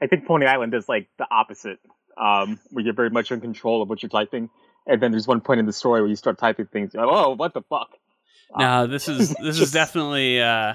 I 0.00 0.06
think 0.06 0.26
Pony 0.26 0.46
Island 0.46 0.74
is 0.74 0.88
like 0.88 1.08
the 1.18 1.26
opposite, 1.30 1.78
um, 2.16 2.58
where 2.70 2.84
you're 2.84 2.94
very 2.94 3.10
much 3.10 3.32
in 3.32 3.40
control 3.40 3.82
of 3.82 3.88
what 3.88 4.02
you're 4.02 4.10
typing, 4.10 4.50
and 4.86 5.02
then 5.02 5.10
there's 5.10 5.26
one 5.26 5.40
point 5.40 5.60
in 5.60 5.66
the 5.66 5.72
story 5.72 6.00
where 6.00 6.08
you 6.08 6.16
start 6.16 6.38
typing 6.38 6.66
things. 6.66 6.94
You're 6.94 7.06
like, 7.06 7.14
oh, 7.14 7.34
what 7.34 7.54
the 7.54 7.62
fuck? 7.62 7.90
No, 8.56 8.86
this 8.86 9.08
is 9.08 9.34
this 9.34 9.58
is 9.60 9.72
definitely 9.72 10.40
uh, 10.40 10.74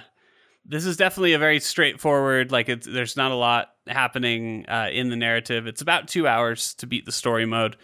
this 0.65 0.85
is 0.85 0.97
definitely 0.97 1.33
a 1.33 1.39
very 1.39 1.59
straightforward. 1.59 2.51
Like 2.51 2.69
it's 2.69 2.85
there's 2.85 3.17
not 3.17 3.31
a 3.31 3.35
lot 3.35 3.69
happening 3.87 4.65
uh, 4.67 4.89
in 4.91 5.09
the 5.09 5.15
narrative. 5.15 5.67
It's 5.67 5.81
about 5.81 6.07
two 6.07 6.27
hours 6.27 6.73
to 6.75 6.87
beat 6.87 7.05
the 7.05 7.11
story 7.11 7.45
mode, 7.45 7.77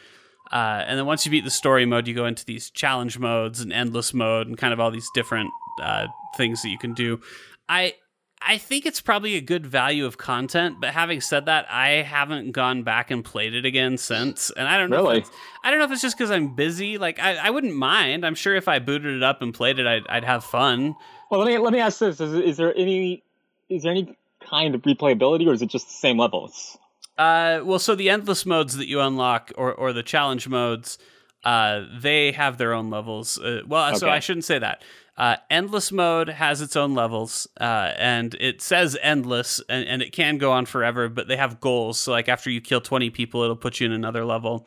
uh, 0.52 0.84
and 0.88 0.98
then 0.98 1.06
once 1.06 1.26
you 1.26 1.32
beat 1.32 1.44
the 1.44 1.52
story 1.52 1.86
mode, 1.86 2.08
you 2.08 2.16
go 2.16 2.26
into 2.26 2.46
these 2.46 2.70
challenge 2.70 3.20
modes 3.20 3.62
and 3.62 3.72
endless 3.72 4.14
mode 4.14 4.48
and 4.48 4.58
kind 4.58 4.74
of 4.74 4.80
all 4.80 4.92
these 4.92 5.10
different 5.14 5.50
uh, 5.82 6.08
things 6.38 6.62
that 6.62 6.70
you 6.70 6.78
can 6.78 6.94
do. 6.94 7.20
I 7.68 7.94
I 8.42 8.58
think 8.58 8.86
it's 8.86 9.02
probably 9.02 9.36
a 9.36 9.42
good 9.42 9.66
value 9.66 10.06
of 10.06 10.18
content, 10.18 10.78
but 10.80 10.92
having 10.92 11.20
said 11.20 11.46
that, 11.48 11.66
I 11.70 12.02
haven't 12.04 12.54
gone 12.54 12.84
back 12.84 13.12
and 13.12 13.24
played 13.24 13.54
it 13.54 13.66
again 13.66 13.98
since, 13.98 14.50
and 14.52 14.66
I 14.68 14.78
don't 14.78 14.90
know. 14.90 15.04
Really? 15.04 15.18
If 15.20 15.28
it's, 15.28 15.36
I 15.64 15.70
don't 15.70 15.80
know 15.80 15.86
if 15.86 15.92
it's 15.92 16.02
just 16.02 16.18
because 16.18 16.32
I'm 16.32 16.56
busy. 16.56 16.98
Like 16.98 17.20
I, 17.20 17.36
I 17.36 17.50
wouldn't 17.50 17.76
mind. 17.76 18.26
I'm 18.26 18.36
sure 18.36 18.56
if 18.56 18.68
I 18.68 18.80
booted 18.80 19.18
it 19.18 19.24
up 19.24 19.42
and 19.42 19.54
played 19.54 19.78
it, 19.78 19.86
I'd, 19.86 20.08
I'd 20.08 20.24
have 20.24 20.46
fun. 20.46 20.96
Well, 21.30 21.42
let 21.42 21.48
me 21.48 21.58
let 21.58 21.74
me 21.74 21.80
ask 21.80 22.00
this: 22.00 22.22
is, 22.22 22.34
is 22.34 22.58
there 22.58 22.74
any 22.76 23.24
is 23.68 23.84
there 23.84 23.92
any 23.92 24.18
kind 24.40 24.74
of 24.74 24.82
replayability, 24.84 25.46
or 25.46 25.54
is 25.54 25.62
it 25.62 25.70
just 25.70 25.88
the 25.88 25.94
same 25.94 26.18
levels? 26.18 26.78
Uh, 27.20 27.62
well, 27.66 27.80
so 27.80 27.96
the 27.96 28.10
endless 28.10 28.46
modes 28.46 28.78
that 28.78 28.88
you 28.88 29.02
unlock, 29.02 29.52
or 29.58 29.74
or 29.74 29.92
the 29.92 30.02
challenge 30.02 30.48
modes, 30.48 30.98
uh, 31.44 31.84
they 32.00 32.32
have 32.32 32.58
their 32.58 32.74
own 32.74 32.90
levels. 32.90 33.38
Uh, 33.38 33.62
well, 33.68 33.94
so 33.98 34.10
I 34.10 34.20
shouldn't 34.20 34.46
say 34.46 34.58
that. 34.58 34.82
Uh, 35.18 35.36
endless 35.50 35.92
mode 35.92 36.30
has 36.30 36.62
its 36.62 36.78
own 36.78 36.96
levels, 36.96 37.46
uh, 37.60 37.92
and 37.98 38.36
it 38.40 38.62
says 38.62 38.98
endless, 39.02 39.62
and, 39.68 39.86
and 39.86 40.02
it 40.02 40.14
can 40.14 40.38
go 40.38 40.54
on 40.54 40.66
forever. 40.66 41.10
But 41.10 41.28
they 41.28 41.36
have 41.36 41.60
goals. 41.60 42.00
So, 42.00 42.14
like 42.14 42.30
after 42.30 42.50
you 42.50 42.62
kill 42.62 42.80
twenty 42.80 43.10
people, 43.10 43.44
it'll 43.44 43.58
put 43.58 43.82
you 43.82 43.86
in 43.86 43.92
another 43.92 44.24
level. 44.24 44.66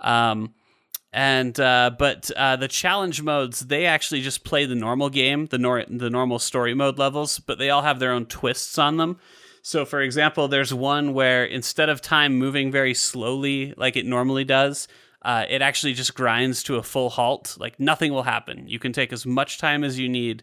Um, 0.00 0.52
and 1.12 1.58
uh, 1.60 1.92
but 1.96 2.28
uh, 2.36 2.56
the 2.56 2.66
challenge 2.66 3.22
modes 3.22 3.60
they 3.60 3.86
actually 3.86 4.20
just 4.20 4.42
play 4.42 4.66
the 4.66 4.74
normal 4.74 5.10
game, 5.10 5.46
the 5.46 5.58
nor- 5.58 5.84
the 5.88 6.10
normal 6.10 6.40
story 6.40 6.74
mode 6.74 6.98
levels, 6.98 7.38
but 7.38 7.58
they 7.58 7.70
all 7.70 7.82
have 7.82 8.00
their 8.00 8.10
own 8.10 8.26
twists 8.26 8.78
on 8.78 8.96
them. 8.96 9.20
So, 9.66 9.86
for 9.86 10.02
example, 10.02 10.46
there's 10.46 10.74
one 10.74 11.14
where 11.14 11.42
instead 11.42 11.88
of 11.88 12.02
time 12.02 12.34
moving 12.34 12.70
very 12.70 12.92
slowly 12.92 13.72
like 13.78 13.96
it 13.96 14.04
normally 14.04 14.44
does, 14.44 14.88
uh, 15.22 15.46
it 15.48 15.62
actually 15.62 15.94
just 15.94 16.14
grinds 16.14 16.62
to 16.64 16.76
a 16.76 16.82
full 16.82 17.08
halt. 17.08 17.56
Like 17.58 17.80
nothing 17.80 18.12
will 18.12 18.24
happen. 18.24 18.68
You 18.68 18.78
can 18.78 18.92
take 18.92 19.10
as 19.10 19.24
much 19.24 19.56
time 19.56 19.82
as 19.82 19.98
you 19.98 20.06
need. 20.06 20.42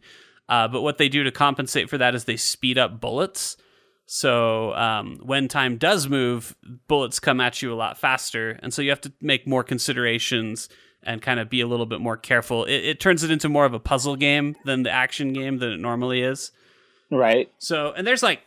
Uh, 0.50 0.68
but 0.68 0.82
what 0.82 0.98
they 0.98 1.08
do 1.08 1.24
to 1.24 1.32
compensate 1.32 1.88
for 1.88 2.00
that 2.00 2.16
is 2.16 2.24
they 2.24 2.36
speed 2.36 2.80
up 2.80 3.00
bullets. 3.00 3.58
So 4.08 4.74
um, 4.74 5.20
when 5.22 5.48
time 5.48 5.78
does 5.78 6.10
move, 6.10 6.56
bullets 6.88 7.20
come 7.20 7.40
at 7.40 7.62
you 7.62 7.72
a 7.72 7.76
lot 7.76 8.00
faster, 8.00 8.60
and 8.64 8.74
so 8.74 8.82
you 8.82 8.90
have 8.90 9.02
to 9.02 9.14
make 9.22 9.48
more 9.48 9.64
considerations 9.64 10.68
and 11.04 11.22
kind 11.22 11.40
of 11.40 11.48
be 11.48 11.62
a 11.62 11.68
little 11.68 11.86
bit 11.86 12.02
more 12.02 12.18
careful. 12.18 12.66
It, 12.66 12.84
it 12.86 13.00
turns 13.00 13.24
it 13.24 13.30
into 13.30 13.50
more 13.50 13.66
of 13.66 13.76
a 13.76 13.80
puzzle 13.80 14.16
game 14.16 14.56
than 14.66 14.82
the 14.82 14.92
action 14.92 15.32
game 15.32 15.60
that 15.60 15.70
it 15.70 15.80
normally 15.80 16.24
is. 16.24 16.52
Right. 17.12 17.52
So, 17.60 17.94
and 17.96 18.06
there's 18.08 18.24
like 18.24 18.42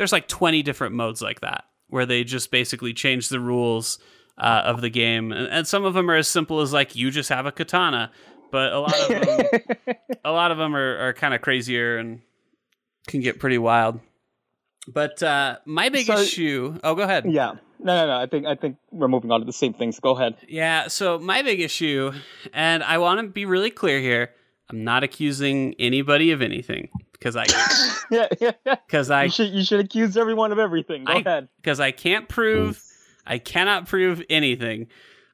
there's 0.00 0.12
like 0.12 0.26
20 0.28 0.62
different 0.62 0.94
modes 0.94 1.20
like 1.20 1.40
that 1.40 1.64
where 1.88 2.06
they 2.06 2.24
just 2.24 2.50
basically 2.50 2.94
change 2.94 3.28
the 3.28 3.38
rules 3.38 3.98
uh, 4.38 4.62
of 4.64 4.80
the 4.80 4.88
game, 4.88 5.30
and, 5.30 5.46
and 5.48 5.66
some 5.68 5.84
of 5.84 5.92
them 5.92 6.10
are 6.10 6.16
as 6.16 6.26
simple 6.26 6.60
as 6.62 6.72
like 6.72 6.96
you 6.96 7.10
just 7.10 7.28
have 7.28 7.44
a 7.44 7.52
katana, 7.52 8.10
but 8.50 8.72
a 8.72 8.80
lot 8.80 8.98
of 8.98 9.08
them, 9.26 9.60
a 10.24 10.32
lot 10.32 10.50
of 10.52 10.56
them 10.56 10.74
are, 10.74 10.96
are 11.08 11.12
kind 11.12 11.34
of 11.34 11.42
crazier 11.42 11.98
and 11.98 12.22
can 13.08 13.20
get 13.20 13.38
pretty 13.38 13.58
wild. 13.58 14.00
But 14.88 15.22
uh, 15.22 15.58
my 15.66 15.90
big 15.90 16.06
So- 16.06 16.16
issue. 16.16 16.78
Oh, 16.82 16.94
go 16.94 17.02
ahead. 17.02 17.26
Yeah. 17.30 17.56
No, 17.78 17.94
no, 17.94 18.06
no. 18.06 18.16
I 18.22 18.26
think 18.26 18.46
I 18.46 18.54
think 18.54 18.76
we're 18.90 19.08
moving 19.08 19.30
on 19.30 19.40
to 19.40 19.46
the 19.46 19.52
same 19.52 19.74
things. 19.74 20.00
Go 20.00 20.16
ahead. 20.16 20.36
Yeah, 20.48 20.88
so 20.88 21.18
my 21.18 21.42
big 21.42 21.60
issue, 21.60 22.12
and 22.54 22.82
I 22.82 22.96
want 22.96 23.20
to 23.20 23.26
be 23.26 23.44
really 23.44 23.70
clear 23.70 24.00
here, 24.00 24.30
I'm 24.70 24.84
not 24.84 25.02
accusing 25.04 25.74
anybody 25.78 26.30
of 26.30 26.40
anything 26.40 26.88
because 27.20 27.36
I 27.36 27.44
Yeah, 28.10 28.26
yeah, 28.40 28.50
yeah. 28.66 28.74
because 28.86 29.08
I 29.10 29.24
you 29.24 29.30
should 29.30 29.50
you 29.52 29.62
should 29.64 29.80
accuse 29.80 30.16
everyone 30.16 30.50
of 30.50 30.58
everything. 30.58 31.04
Go 31.04 31.12
I- 31.12 31.18
ahead. 31.20 31.48
because 31.62 31.78
I 31.78 31.92
can't 31.92 32.28
prove, 32.28 32.82
I 33.26 33.38
cannot 33.38 33.86
prove 33.86 34.22
anything. 34.28 34.88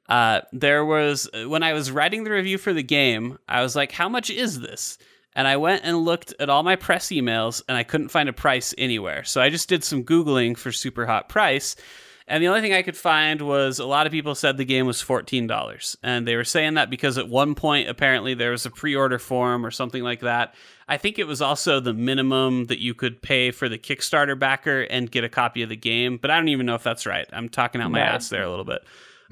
Uh, 0.08 0.42
there 0.52 0.84
was 0.84 1.28
when 1.46 1.62
I 1.62 1.72
was 1.72 1.90
writing 1.90 2.24
the 2.24 2.30
review 2.30 2.58
for 2.58 2.72
the 2.72 2.82
game, 2.82 3.38
I 3.48 3.62
was 3.62 3.74
like, 3.74 3.92
"How 3.92 4.08
much 4.08 4.28
is 4.30 4.60
this?" 4.60 4.98
And 5.34 5.46
I 5.48 5.56
went 5.56 5.82
and 5.84 5.98
looked 6.04 6.32
at 6.38 6.48
all 6.48 6.62
my 6.62 6.76
press 6.76 7.08
emails, 7.08 7.62
and 7.68 7.76
I 7.76 7.82
couldn't 7.82 8.08
find 8.08 8.28
a 8.28 8.32
price 8.32 8.72
anywhere. 8.78 9.24
So 9.24 9.40
I 9.40 9.50
just 9.50 9.68
did 9.68 9.82
some 9.84 10.04
googling 10.04 10.56
for 10.56 10.70
super 10.72 11.06
hot 11.06 11.28
price, 11.28 11.76
and 12.28 12.42
the 12.42 12.48
only 12.48 12.60
thing 12.60 12.72
I 12.72 12.82
could 12.82 12.96
find 12.96 13.40
was 13.40 13.78
a 13.78 13.86
lot 13.86 14.06
of 14.06 14.12
people 14.12 14.34
said 14.34 14.56
the 14.56 14.64
game 14.64 14.86
was 14.86 15.00
fourteen 15.00 15.46
dollars, 15.46 15.96
and 16.02 16.26
they 16.26 16.36
were 16.36 16.44
saying 16.44 16.74
that 16.74 16.90
because 16.90 17.18
at 17.18 17.28
one 17.28 17.54
point 17.54 17.88
apparently 17.88 18.34
there 18.34 18.50
was 18.50 18.66
a 18.66 18.70
pre-order 18.70 19.18
form 19.18 19.64
or 19.64 19.70
something 19.70 20.02
like 20.02 20.20
that. 20.20 20.54
I 20.88 20.96
think 20.98 21.18
it 21.18 21.26
was 21.26 21.42
also 21.42 21.80
the 21.80 21.92
minimum 21.94 22.66
that 22.66 22.80
you 22.80 22.94
could 22.94 23.20
pay 23.22 23.50
for 23.50 23.68
the 23.68 23.78
Kickstarter 23.78 24.38
backer 24.38 24.82
and 24.82 25.10
get 25.10 25.24
a 25.24 25.28
copy 25.28 25.62
of 25.62 25.68
the 25.68 25.76
game, 25.76 26.16
but 26.16 26.30
I 26.30 26.36
don't 26.36 26.48
even 26.48 26.66
know 26.66 26.74
if 26.76 26.82
that's 26.82 27.06
right. 27.06 27.26
I'm 27.32 27.48
talking 27.48 27.80
out 27.80 27.90
my 27.90 28.00
Right. 28.00 28.08
ass 28.08 28.28
there 28.28 28.42
a 28.42 28.50
little 28.50 28.64
bit. 28.64 28.82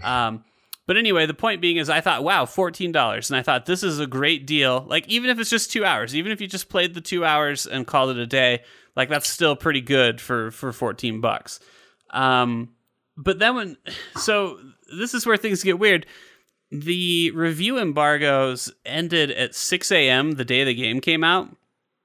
Um, 0.02 0.44
but 0.86 0.96
anyway, 0.96 1.24
the 1.26 1.32
point 1.34 1.60
being 1.62 1.78
is, 1.78 1.88
I 1.88 2.00
thought, 2.02 2.24
wow, 2.24 2.44
fourteen 2.44 2.92
dollars, 2.92 3.30
and 3.30 3.36
I 3.38 3.42
thought 3.42 3.64
this 3.66 3.82
is 3.82 4.00
a 4.00 4.06
great 4.06 4.46
deal. 4.46 4.84
Like 4.86 5.08
even 5.08 5.30
if 5.30 5.38
it's 5.38 5.50
just 5.50 5.72
two 5.72 5.84
hours, 5.84 6.14
even 6.14 6.30
if 6.30 6.40
you 6.40 6.46
just 6.46 6.68
played 6.68 6.92
the 6.94 7.00
two 7.00 7.24
hours 7.24 7.66
and 7.66 7.86
called 7.86 8.10
it 8.10 8.18
a 8.18 8.26
day, 8.26 8.62
like 8.94 9.08
that's 9.08 9.28
still 9.28 9.56
pretty 9.56 9.80
good 9.80 10.20
for 10.20 10.50
for 10.50 10.72
fourteen 10.72 11.20
bucks. 11.20 11.58
Um, 12.10 12.68
but 13.16 13.38
then 13.38 13.54
when, 13.54 13.76
so 14.16 14.58
this 14.96 15.14
is 15.14 15.26
where 15.26 15.36
things 15.36 15.62
get 15.62 15.78
weird. 15.78 16.06
The 16.70 17.30
review 17.32 17.78
embargoes 17.78 18.72
ended 18.84 19.30
at 19.30 19.54
six 19.54 19.92
a.m. 19.92 20.32
the 20.32 20.44
day 20.44 20.64
the 20.64 20.74
game 20.74 21.00
came 21.00 21.22
out, 21.22 21.54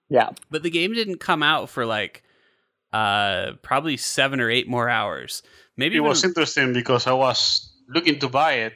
Yeah. 0.09 0.29
but 0.51 0.61
the 0.63 0.69
game 0.69 0.93
didn't 0.93 1.19
come 1.19 1.41
out 1.41 1.69
for 1.69 1.85
like 1.85 2.23
uh 2.93 3.53
probably 3.61 3.97
seven 3.97 4.39
or 4.39 4.49
eight 4.49 4.67
more 4.67 4.89
hours. 4.89 5.41
Maybe 5.77 5.95
It 5.95 5.99
even- 5.99 6.09
was 6.09 6.23
interesting 6.23 6.73
because 6.73 7.07
I 7.07 7.13
was 7.13 7.71
looking 7.87 8.19
to 8.19 8.27
buy 8.29 8.53
it, 8.53 8.73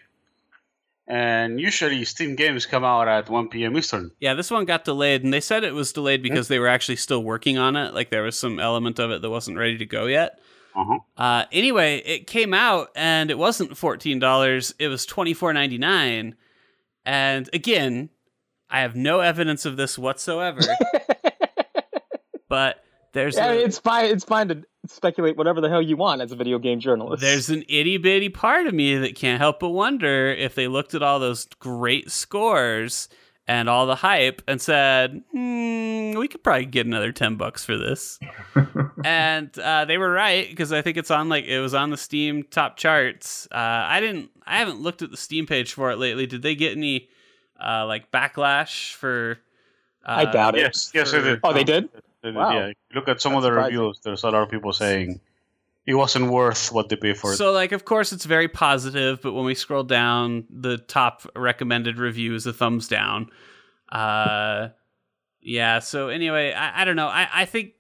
and 1.08 1.60
usually 1.60 2.06
Steam 2.06 2.36
games 2.36 2.66
come 2.66 2.84
out 2.84 3.08
at 3.08 3.30
1 3.30 3.50
p.m. 3.50 3.78
Eastern. 3.78 4.12
Yeah, 4.20 4.34
this 4.36 4.50
one 4.50 4.66
got 4.66 4.86
delayed, 4.86 5.24
and 5.24 5.34
they 5.34 5.42
said 5.42 5.64
it 5.64 5.74
was 5.74 5.92
delayed 5.92 6.24
because 6.24 6.48
they 6.48 6.60
were 6.60 6.68
actually 6.70 6.96
still 6.96 7.24
working 7.24 7.58
on 7.58 7.76
it. 7.76 7.94
Like 7.94 8.10
there 8.10 8.24
was 8.24 8.38
some 8.38 8.60
element 8.60 9.00
of 9.00 9.12
it 9.12 9.22
that 9.22 9.30
wasn't 9.30 9.58
ready 9.58 9.78
to 9.78 9.86
go 9.86 10.06
yet. 10.06 10.40
Uh-huh. 10.76 11.00
Uh, 11.18 11.46
anyway, 11.52 12.02
it 12.06 12.28
came 12.28 12.54
out, 12.54 12.90
and 12.96 13.30
it 13.32 13.38
wasn't 13.38 13.78
fourteen 13.78 14.20
dollars; 14.20 14.74
it 14.80 14.88
was 14.88 15.06
twenty 15.06 15.34
four 15.34 15.54
ninety 15.54 15.78
nine. 15.78 16.36
And 17.06 17.50
again, 17.54 18.10
I 18.70 18.82
have 18.82 18.96
no 18.96 19.20
evidence 19.20 19.66
of 19.66 19.78
this 19.78 19.98
whatsoever. 20.00 20.62
but 22.50 22.84
there's 23.14 23.36
Yeah, 23.36 23.52
a, 23.52 23.56
it's 23.58 23.78
fine. 23.80 24.06
It's 24.06 24.24
fine 24.24 24.48
to 24.50 24.64
speculate 24.88 25.38
whatever 25.38 25.62
the 25.62 25.70
hell 25.70 25.82
you 25.82 25.96
want 25.96 26.22
as 26.22 26.32
a 26.32 26.36
video 26.36 26.60
game 26.60 26.80
journalist. 26.80 27.22
there's 27.22 27.50
an 27.50 27.64
itty 27.70 27.98
bitty 27.98 28.28
part 28.30 28.68
of 28.68 28.74
me 28.74 28.98
that 28.98 29.16
can't 29.16 29.40
help 29.40 29.62
but 29.62 29.70
wonder 29.70 30.28
if 30.28 30.56
they 30.56 30.68
looked 30.68 30.94
at 30.94 31.02
all 31.02 31.20
those 31.20 31.46
great 31.60 32.12
scores 32.12 33.08
and 33.48 33.70
all 33.70 33.86
the 33.86 33.96
hype 33.96 34.42
and 34.48 34.62
said, 34.62 35.22
hmm, 35.32 36.14
we 36.18 36.28
could 36.28 36.44
probably 36.44 36.66
get 36.66 36.86
another 36.86 37.12
10 37.12 37.36
bucks 37.36 37.66
for 37.66 37.78
this. 37.78 38.20
and 39.06 39.58
uh, 39.60 39.86
they 39.86 39.98
were 39.98 40.12
right 40.12 40.50
because 40.50 40.72
I 40.72 40.82
think 40.82 40.98
it's 40.98 41.12
on 41.12 41.30
like 41.30 41.46
it 41.46 41.60
was 41.60 41.74
on 41.74 41.90
the 41.90 41.98
Steam 41.98 42.44
top 42.44 42.78
charts. 42.78 43.48
Uh, 43.52 43.58
I 43.58 44.00
didn't, 44.00 44.30
I 44.46 44.60
haven't 44.60 44.80
looked 44.82 45.02
at 45.02 45.12
the 45.12 45.18
Steam 45.18 45.46
page 45.46 45.74
for 45.74 45.92
it 45.92 45.98
lately. 45.98 46.26
Did 46.26 46.42
they 46.42 46.56
get 46.56 46.76
any 46.78 47.10
uh, 47.64 47.86
like 47.86 48.12
backlash 48.12 48.94
for? 48.94 49.40
I 50.06 50.24
uh, 50.26 50.32
doubt 50.32 50.56
it. 50.56 50.62
Yes, 50.62 50.92
yes, 50.94 51.12
for- 51.12 51.20
they 51.22 51.30
did. 51.32 51.40
Oh, 51.44 51.54
they 51.54 51.64
did. 51.64 51.90
They 52.22 52.30
did, 52.30 52.36
Wow. 52.36 52.52
Yeah, 52.54 52.72
look 52.96 53.10
at 53.10 53.22
some 53.22 53.36
of 53.36 53.44
the 53.44 53.50
surprising. 53.50 53.78
reviews. 53.78 54.00
There's 54.02 54.24
a 54.24 54.30
lot 54.30 54.44
of 54.44 54.50
people 54.50 54.72
saying 54.72 55.20
it 55.86 55.96
wasn't 55.96 56.32
worth 56.32 56.72
what 56.72 56.90
they 56.90 56.96
paid 56.96 57.18
for 57.18 57.34
it. 57.34 57.38
So, 57.38 57.52
like, 57.52 57.72
of 57.72 57.86
course, 57.86 58.14
it's 58.14 58.26
very 58.26 58.48
positive, 58.48 59.22
but 59.22 59.34
when 59.34 59.46
we 59.46 59.56
scroll 59.56 59.84
down, 59.84 60.46
the 60.50 60.78
top 60.78 61.26
recommended 61.36 61.98
review 61.98 62.36
is 62.36 62.46
a 62.46 62.54
thumbs 62.54 62.88
down. 62.88 63.30
Uh, 63.92 64.70
yeah. 65.42 65.80
So 65.80 66.08
anyway, 66.08 66.54
I, 66.54 66.82
I 66.82 66.86
don't 66.86 66.96
know. 66.96 67.08
I, 67.08 67.28
I 67.34 67.46
think 67.46 67.74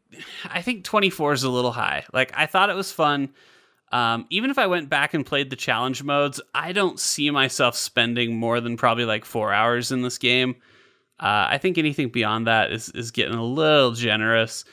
I 0.46 0.62
think 0.62 0.84
24 0.84 1.34
is 1.34 1.44
a 1.44 1.50
little 1.50 1.72
high. 1.72 2.06
Like, 2.14 2.32
I 2.36 2.46
thought 2.46 2.70
it 2.70 2.76
was 2.76 2.92
fun. 2.92 3.30
Um, 3.92 4.26
even 4.30 4.50
if 4.50 4.58
I 4.58 4.68
went 4.68 4.90
back 4.90 5.14
and 5.14 5.26
played 5.26 5.50
the 5.50 5.56
challenge 5.56 6.04
modes, 6.04 6.42
I 6.54 6.74
don't 6.74 7.00
see 7.00 7.30
myself 7.30 7.76
spending 7.76 8.36
more 8.36 8.60
than 8.60 8.76
probably 8.76 9.06
like 9.06 9.24
four 9.24 9.54
hours 9.54 9.92
in 9.92 10.02
this 10.02 10.18
game. 10.18 10.56
Uh, 11.20 11.48
I 11.50 11.58
think 11.58 11.78
anything 11.78 12.10
beyond 12.10 12.48
that 12.48 12.72
is 12.72 12.90
is 12.90 13.12
getting 13.12 13.36
a 13.36 13.46
little 13.46 13.92
generous. 13.92 14.66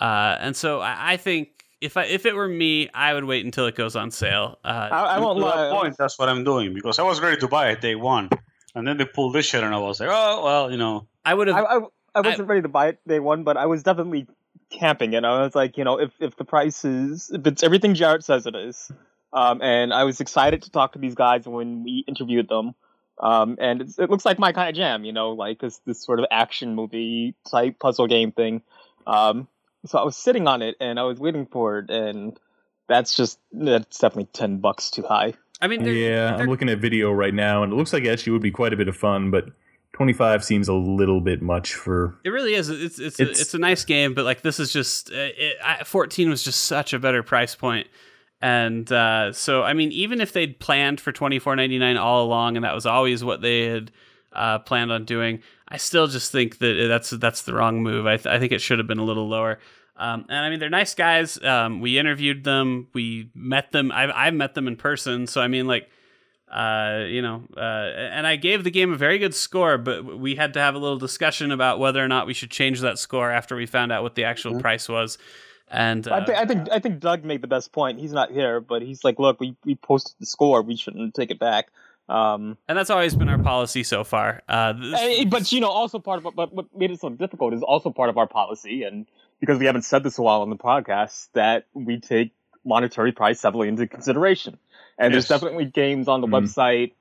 Uh, 0.00 0.36
and 0.40 0.56
so 0.56 0.80
I, 0.80 1.12
I 1.12 1.16
think 1.18 1.59
if 1.80 1.96
I 1.96 2.04
if 2.04 2.26
it 2.26 2.34
were 2.34 2.48
me, 2.48 2.88
I 2.92 3.14
would 3.14 3.24
wait 3.24 3.44
until 3.44 3.66
it 3.66 3.74
goes 3.74 3.96
on 3.96 4.10
sale. 4.10 4.58
Uh, 4.64 4.88
I, 4.90 5.02
I 5.02 5.18
won't 5.18 5.38
to 5.38 5.44
lie. 5.44 5.70
point, 5.70 5.96
that's 5.98 6.18
what 6.18 6.28
I'm 6.28 6.44
doing 6.44 6.74
because 6.74 6.98
I 6.98 7.02
was 7.02 7.20
ready 7.20 7.38
to 7.38 7.48
buy 7.48 7.70
it 7.70 7.80
day 7.80 7.94
one, 7.94 8.28
and 8.74 8.86
then 8.86 8.96
they 8.96 9.04
pulled 9.04 9.34
this 9.34 9.46
shit, 9.46 9.64
and 9.64 9.74
I 9.74 9.78
was 9.78 10.00
like, 10.00 10.10
oh 10.12 10.44
well, 10.44 10.70
you 10.70 10.76
know, 10.76 11.06
I 11.24 11.34
would 11.34 11.48
have. 11.48 11.56
I, 11.56 11.76
I, 11.76 11.80
I 12.16 12.20
wasn't 12.20 12.48
ready 12.48 12.62
to 12.62 12.68
buy 12.68 12.88
it 12.88 12.98
day 13.06 13.20
one, 13.20 13.44
but 13.44 13.56
I 13.56 13.66
was 13.66 13.82
definitely 13.82 14.26
camping 14.70 15.12
it. 15.14 15.24
I 15.24 15.42
was 15.42 15.54
like, 15.54 15.78
you 15.78 15.84
know, 15.84 15.98
if 15.98 16.10
if 16.20 16.36
the 16.36 16.44
price 16.44 16.84
is 16.84 17.30
if 17.30 17.46
it's 17.46 17.62
everything 17.62 17.94
Jarrett 17.94 18.24
says 18.24 18.46
it 18.46 18.54
is, 18.54 18.90
um, 19.32 19.62
and 19.62 19.92
I 19.94 20.04
was 20.04 20.20
excited 20.20 20.62
to 20.62 20.70
talk 20.70 20.92
to 20.92 20.98
these 20.98 21.14
guys 21.14 21.46
when 21.46 21.82
we 21.82 22.04
interviewed 22.06 22.48
them. 22.48 22.74
Um, 23.22 23.56
and 23.60 23.82
it's, 23.82 23.98
it 23.98 24.08
looks 24.08 24.24
like 24.24 24.38
my 24.38 24.52
kind 24.52 24.70
of 24.70 24.74
jam, 24.74 25.04
you 25.04 25.12
know, 25.12 25.32
like 25.32 25.60
this 25.60 25.78
this 25.86 26.02
sort 26.02 26.20
of 26.20 26.26
action 26.30 26.74
movie 26.74 27.34
type 27.50 27.78
puzzle 27.78 28.06
game 28.06 28.32
thing. 28.32 28.62
Um, 29.06 29.46
so 29.86 29.98
I 29.98 30.02
was 30.04 30.16
sitting 30.16 30.46
on 30.48 30.62
it 30.62 30.76
and 30.80 30.98
I 30.98 31.04
was 31.04 31.18
waiting 31.18 31.46
for 31.46 31.78
it, 31.78 31.90
and 31.90 32.38
that's 32.88 33.14
just 33.16 33.38
that's 33.52 33.98
definitely 33.98 34.28
ten 34.32 34.58
bucks 34.58 34.90
too 34.90 35.02
high. 35.02 35.34
I 35.62 35.66
mean, 35.68 35.82
they're, 35.84 35.92
yeah, 35.92 36.32
they're- 36.32 36.44
I'm 36.44 36.48
looking 36.50 36.68
at 36.68 36.78
video 36.78 37.12
right 37.12 37.34
now, 37.34 37.62
and 37.62 37.72
it 37.72 37.76
looks 37.76 37.92
like 37.92 38.04
it 38.04 38.08
actually 38.08 38.32
would 38.32 38.42
be 38.42 38.50
quite 38.50 38.72
a 38.72 38.76
bit 38.76 38.88
of 38.88 38.96
fun, 38.96 39.30
but 39.30 39.46
25 39.92 40.42
seems 40.42 40.68
a 40.68 40.72
little 40.72 41.20
bit 41.20 41.42
much 41.42 41.74
for. 41.74 42.16
It 42.24 42.30
really 42.30 42.54
is. 42.54 42.70
It's 42.70 42.98
it's 42.98 43.18
a, 43.20 43.22
It's- 43.24 43.40
it's 43.40 43.54
a 43.54 43.58
nice 43.58 43.84
game, 43.84 44.14
but 44.14 44.24
like 44.24 44.40
this 44.42 44.58
is 44.58 44.72
just 44.72 45.10
uh, 45.10 45.14
it, 45.16 45.56
I, 45.62 45.84
14 45.84 46.30
was 46.30 46.42
just 46.42 46.64
such 46.64 46.92
a 46.94 46.98
better 46.98 47.22
price 47.22 47.54
point. 47.54 47.86
And 48.42 48.90
uh, 48.90 49.34
so, 49.34 49.62
I 49.62 49.74
mean, 49.74 49.92
even 49.92 50.20
if 50.22 50.32
they'd 50.32 50.58
planned 50.58 50.98
for 50.98 51.12
24.99 51.12 52.00
all 52.00 52.24
along, 52.24 52.56
and 52.56 52.64
that 52.64 52.74
was 52.74 52.86
always 52.86 53.22
what 53.22 53.42
they 53.42 53.66
had 53.66 53.90
uh, 54.32 54.60
planned 54.60 54.90
on 54.90 55.04
doing, 55.04 55.42
I 55.70 55.76
still 55.76 56.06
just 56.08 56.32
think 56.32 56.58
that 56.58 56.86
that's 56.88 57.10
that's 57.10 57.42
the 57.42 57.54
wrong 57.54 57.82
move. 57.82 58.06
I, 58.06 58.16
th- 58.16 58.26
I 58.26 58.38
think 58.38 58.52
it 58.52 58.60
should 58.60 58.78
have 58.78 58.88
been 58.88 58.98
a 58.98 59.04
little 59.04 59.28
lower. 59.28 59.58
Um, 59.96 60.24
and 60.28 60.44
I 60.44 60.50
mean, 60.50 60.58
they're 60.58 60.70
nice 60.70 60.94
guys. 60.94 61.42
Um, 61.44 61.80
we 61.80 61.98
interviewed 61.98 62.42
them. 62.42 62.88
We 62.94 63.30
met 63.34 63.70
them. 63.70 63.92
I've 63.92 64.10
I've 64.14 64.34
met 64.34 64.54
them 64.54 64.66
in 64.66 64.76
person. 64.76 65.26
So 65.26 65.40
I 65.40 65.48
mean, 65.48 65.66
like, 65.66 65.88
uh, 66.50 67.04
you 67.06 67.22
know, 67.22 67.44
uh, 67.56 67.60
and 67.60 68.26
I 68.26 68.36
gave 68.36 68.64
the 68.64 68.70
game 68.70 68.92
a 68.92 68.96
very 68.96 69.18
good 69.18 69.34
score, 69.34 69.78
but 69.78 70.18
we 70.18 70.34
had 70.34 70.54
to 70.54 70.60
have 70.60 70.74
a 70.74 70.78
little 70.78 70.98
discussion 70.98 71.52
about 71.52 71.78
whether 71.78 72.02
or 72.02 72.08
not 72.08 72.26
we 72.26 72.34
should 72.34 72.50
change 72.50 72.80
that 72.80 72.98
score 72.98 73.30
after 73.30 73.54
we 73.54 73.66
found 73.66 73.92
out 73.92 74.02
what 74.02 74.14
the 74.14 74.24
actual 74.24 74.58
price 74.60 74.88
was. 74.88 75.18
And 75.68 76.08
uh, 76.08 76.14
I 76.14 76.24
think 76.24 76.38
I 76.38 76.44
think 76.46 76.68
I 76.72 76.78
think 76.80 76.98
Doug 76.98 77.24
made 77.24 77.42
the 77.42 77.46
best 77.46 77.70
point. 77.70 78.00
He's 78.00 78.12
not 78.12 78.32
here, 78.32 78.60
but 78.60 78.82
he's 78.82 79.04
like, 79.04 79.20
look, 79.20 79.38
we, 79.38 79.54
we 79.64 79.76
posted 79.76 80.16
the 80.18 80.26
score. 80.26 80.62
We 80.62 80.74
shouldn't 80.74 81.14
take 81.14 81.30
it 81.30 81.38
back. 81.38 81.68
Um, 82.10 82.58
and 82.68 82.76
that's 82.76 82.90
always 82.90 83.14
been 83.14 83.28
our 83.28 83.38
policy 83.38 83.84
so 83.84 84.02
far. 84.04 84.42
Uh, 84.48 84.72
this- 84.72 85.24
but 85.26 85.52
you 85.52 85.60
know, 85.60 85.68
also 85.70 85.98
part 86.00 86.24
of 86.24 86.34
but 86.34 86.52
what 86.52 86.66
made 86.76 86.90
it 86.90 87.00
so 87.00 87.08
difficult 87.10 87.54
is 87.54 87.62
also 87.62 87.90
part 87.90 88.08
of 88.10 88.18
our 88.18 88.26
policy, 88.26 88.82
and 88.82 89.06
because 89.38 89.58
we 89.58 89.66
haven't 89.66 89.82
said 89.82 90.02
this 90.02 90.18
a 90.18 90.22
while 90.22 90.42
on 90.42 90.50
the 90.50 90.56
podcast, 90.56 91.28
that 91.34 91.66
we 91.72 92.00
take 92.00 92.32
monetary 92.64 93.12
price 93.12 93.40
heavily 93.42 93.68
into 93.68 93.86
consideration. 93.86 94.58
And 94.98 95.14
Yes. 95.14 95.28
there's 95.28 95.40
definitely 95.40 95.64
games 95.66 96.08
on 96.08 96.20
the 96.20 96.26
Mhm. 96.26 96.42
website 96.42 96.92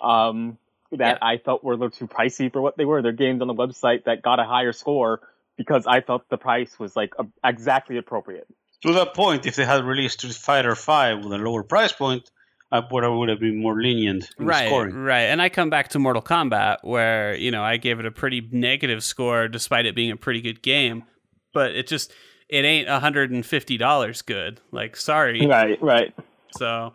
um, 0.00 0.58
that 0.92 1.18
I 1.22 1.38
felt 1.38 1.62
were 1.62 1.74
a 1.74 1.76
little 1.76 1.90
too 1.90 2.06
pricey 2.08 2.52
for 2.52 2.60
what 2.60 2.76
they 2.76 2.84
were. 2.84 3.00
There 3.02 3.10
are 3.10 3.12
games 3.14 3.40
on 3.42 3.48
the 3.48 3.54
website 3.54 4.04
that 4.04 4.22
got 4.22 4.40
a 4.40 4.44
higher 4.44 4.72
score 4.72 5.20
because 5.56 5.86
I 5.86 6.00
felt 6.00 6.28
the 6.30 6.36
price 6.36 6.78
was 6.78 6.96
like 6.96 7.14
a, 7.18 7.26
exactly 7.48 7.96
appropriate. 7.96 8.46
to 8.82 8.92
that 8.94 9.14
point, 9.14 9.46
if 9.46 9.56
they 9.56 9.64
had 9.64 9.84
released 9.84 10.18
Street 10.18 10.34
Fighter 10.34 10.74
Five 10.74 11.22
with 11.24 11.32
a 11.32 11.38
lower 11.38 11.62
price 11.62 11.92
point, 11.92 12.30
I 12.74 12.82
would, 12.90 13.04
I 13.04 13.08
would 13.08 13.28
have 13.28 13.38
been 13.38 13.62
more 13.62 13.80
lenient 13.80 14.28
in 14.36 14.46
right, 14.46 14.66
scoring. 14.66 14.96
right. 14.96 15.22
And 15.22 15.40
I 15.40 15.48
come 15.48 15.70
back 15.70 15.90
to 15.90 16.00
Mortal 16.00 16.20
Kombat, 16.20 16.78
where 16.82 17.36
you 17.36 17.52
know 17.52 17.62
I 17.62 17.76
gave 17.76 18.00
it 18.00 18.06
a 18.06 18.10
pretty 18.10 18.48
negative 18.50 19.04
score, 19.04 19.46
despite 19.46 19.86
it 19.86 19.94
being 19.94 20.10
a 20.10 20.16
pretty 20.16 20.40
good 20.40 20.60
game. 20.60 21.04
But 21.52 21.76
it 21.76 21.86
just 21.86 22.12
it 22.48 22.64
ain't 22.64 22.88
hundred 22.88 23.30
and 23.30 23.46
fifty 23.46 23.76
dollars 23.76 24.22
good. 24.22 24.60
Like, 24.72 24.96
sorry. 24.96 25.46
Right, 25.46 25.80
right. 25.80 26.12
So, 26.58 26.94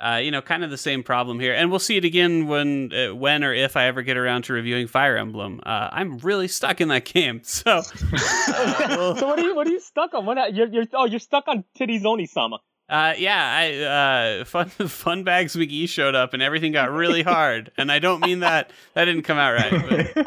uh, 0.00 0.16
you 0.16 0.32
know, 0.32 0.42
kind 0.42 0.64
of 0.64 0.70
the 0.70 0.76
same 0.76 1.04
problem 1.04 1.38
here, 1.38 1.54
and 1.54 1.70
we'll 1.70 1.78
see 1.78 1.96
it 1.96 2.04
again 2.04 2.48
when, 2.48 2.92
uh, 2.92 3.14
when 3.14 3.44
or 3.44 3.54
if 3.54 3.76
I 3.76 3.86
ever 3.86 4.02
get 4.02 4.16
around 4.16 4.42
to 4.44 4.54
reviewing 4.54 4.88
Fire 4.88 5.16
Emblem. 5.16 5.60
Uh, 5.64 5.88
I'm 5.92 6.18
really 6.18 6.48
stuck 6.48 6.80
in 6.80 6.88
that 6.88 7.04
game, 7.14 7.42
so 7.44 7.78
uh, 7.78 7.82
so 9.16 9.26
what 9.28 9.38
are 9.38 9.42
you 9.42 9.54
what 9.54 9.68
are 9.68 9.70
you 9.70 9.80
stuck 9.80 10.14
on? 10.14 10.26
What 10.26 10.52
you're 10.52 10.66
you're 10.66 10.86
oh 10.94 11.04
you're 11.04 11.20
stuck 11.20 11.46
on 11.46 11.62
Titties 11.78 12.04
Only 12.04 12.26
Sama. 12.26 12.58
Uh, 12.92 13.14
yeah, 13.16 13.56
I 13.58 14.40
uh, 14.40 14.44
fun 14.44 14.68
fun 14.68 15.24
bags 15.24 15.56
McGee 15.56 15.88
showed 15.88 16.14
up, 16.14 16.34
and 16.34 16.42
everything 16.42 16.72
got 16.72 16.92
really 16.92 17.22
hard, 17.22 17.72
and 17.78 17.90
I 17.90 17.98
don't 17.98 18.20
mean 18.20 18.40
that 18.40 18.70
that 18.92 19.06
didn't 19.06 19.22
come 19.22 19.38
out 19.38 19.54
right. 19.54 20.14
But 20.14 20.26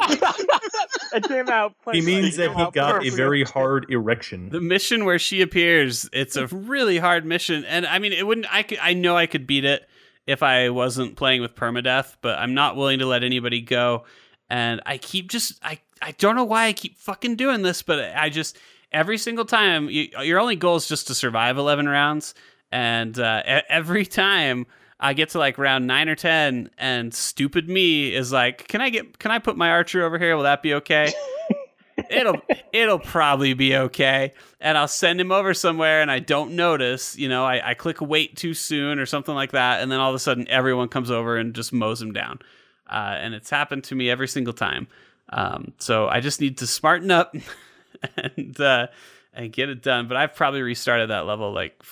it 1.14 1.28
came 1.28 1.48
out. 1.48 1.74
He 1.92 2.00
means 2.00 2.36
that 2.36 2.54
he 2.54 2.60
out 2.60 2.72
got 2.72 3.06
a 3.06 3.10
very 3.10 3.44
hard 3.44 3.86
erection. 3.88 4.50
the 4.50 4.60
mission 4.60 5.04
where 5.04 5.20
she 5.20 5.40
appears, 5.40 6.10
it's 6.12 6.34
a 6.34 6.48
really 6.48 6.98
hard 6.98 7.24
mission, 7.24 7.64
and 7.64 7.86
I 7.86 8.00
mean, 8.00 8.12
it 8.12 8.26
wouldn't. 8.26 8.52
I 8.52 8.64
could, 8.64 8.78
I 8.82 8.94
know 8.94 9.16
I 9.16 9.26
could 9.26 9.46
beat 9.46 9.64
it 9.64 9.88
if 10.26 10.42
I 10.42 10.70
wasn't 10.70 11.14
playing 11.14 11.42
with 11.42 11.54
permadeath, 11.54 12.16
but 12.20 12.36
I'm 12.38 12.54
not 12.54 12.74
willing 12.74 12.98
to 12.98 13.06
let 13.06 13.22
anybody 13.22 13.60
go. 13.60 14.04
And 14.50 14.80
I 14.84 14.98
keep 14.98 15.30
just 15.30 15.64
I 15.64 15.78
I 16.02 16.12
don't 16.18 16.34
know 16.34 16.44
why 16.44 16.66
I 16.66 16.72
keep 16.72 16.98
fucking 16.98 17.36
doing 17.36 17.62
this, 17.62 17.82
but 17.82 18.12
I 18.16 18.28
just 18.28 18.58
every 18.92 19.18
single 19.18 19.44
time 19.44 19.88
you, 19.88 20.08
your 20.22 20.40
only 20.40 20.56
goal 20.56 20.76
is 20.76 20.88
just 20.88 21.06
to 21.08 21.14
survive 21.14 21.58
11 21.58 21.88
rounds, 21.88 22.34
and 22.72 23.18
uh, 23.18 23.42
every 23.68 24.06
time. 24.06 24.66
I 24.98 25.12
get 25.12 25.28
to 25.30 25.38
like 25.38 25.58
round 25.58 25.86
nine 25.86 26.08
or 26.08 26.14
ten, 26.14 26.70
and 26.78 27.12
stupid 27.12 27.68
me 27.68 28.14
is 28.14 28.32
like, 28.32 28.66
"Can 28.66 28.80
I 28.80 28.88
get? 28.88 29.18
Can 29.18 29.30
I 29.30 29.38
put 29.38 29.54
my 29.54 29.68
archer 29.68 30.02
over 30.02 30.18
here? 30.18 30.34
Will 30.34 30.44
that 30.44 30.62
be 30.62 30.72
okay?" 30.72 31.12
it'll 32.10 32.40
it'll 32.72 32.98
probably 32.98 33.54
be 33.54 33.74
okay 33.74 34.32
and 34.60 34.76
i'll 34.76 34.88
send 34.88 35.20
him 35.20 35.32
over 35.32 35.54
somewhere 35.54 36.02
and 36.02 36.10
i 36.10 36.18
don't 36.18 36.52
notice 36.52 37.16
you 37.16 37.28
know 37.28 37.44
I, 37.44 37.70
I 37.70 37.74
click 37.74 38.00
wait 38.00 38.36
too 38.36 38.54
soon 38.54 38.98
or 38.98 39.06
something 39.06 39.34
like 39.34 39.52
that 39.52 39.80
and 39.80 39.90
then 39.90 39.98
all 39.98 40.10
of 40.10 40.14
a 40.14 40.18
sudden 40.18 40.46
everyone 40.48 40.88
comes 40.88 41.10
over 41.10 41.36
and 41.36 41.54
just 41.54 41.72
mows 41.72 42.00
him 42.00 42.12
down 42.12 42.40
uh, 42.88 43.16
and 43.18 43.34
it's 43.34 43.50
happened 43.50 43.84
to 43.84 43.94
me 43.94 44.10
every 44.10 44.28
single 44.28 44.52
time 44.52 44.88
um, 45.30 45.72
so 45.78 46.06
i 46.08 46.20
just 46.20 46.40
need 46.40 46.58
to 46.58 46.66
smarten 46.66 47.10
up 47.10 47.34
and 48.16 48.60
uh, 48.60 48.86
and 49.32 49.52
get 49.52 49.68
it 49.68 49.82
done 49.82 50.06
but 50.06 50.16
i've 50.16 50.34
probably 50.34 50.62
restarted 50.62 51.10
that 51.10 51.26
level 51.26 51.52
like 51.52 51.82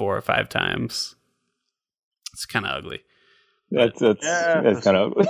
four 0.00 0.16
or 0.16 0.22
five 0.22 0.48
times 0.48 1.14
it's 2.32 2.46
kind 2.46 2.64
of 2.64 2.72
ugly 2.72 3.00
That's 3.70 4.00
that's 4.00 4.24
Yeah, 4.24 4.62
that's 4.62 4.82
kind 4.82 4.96
of. 4.96 5.28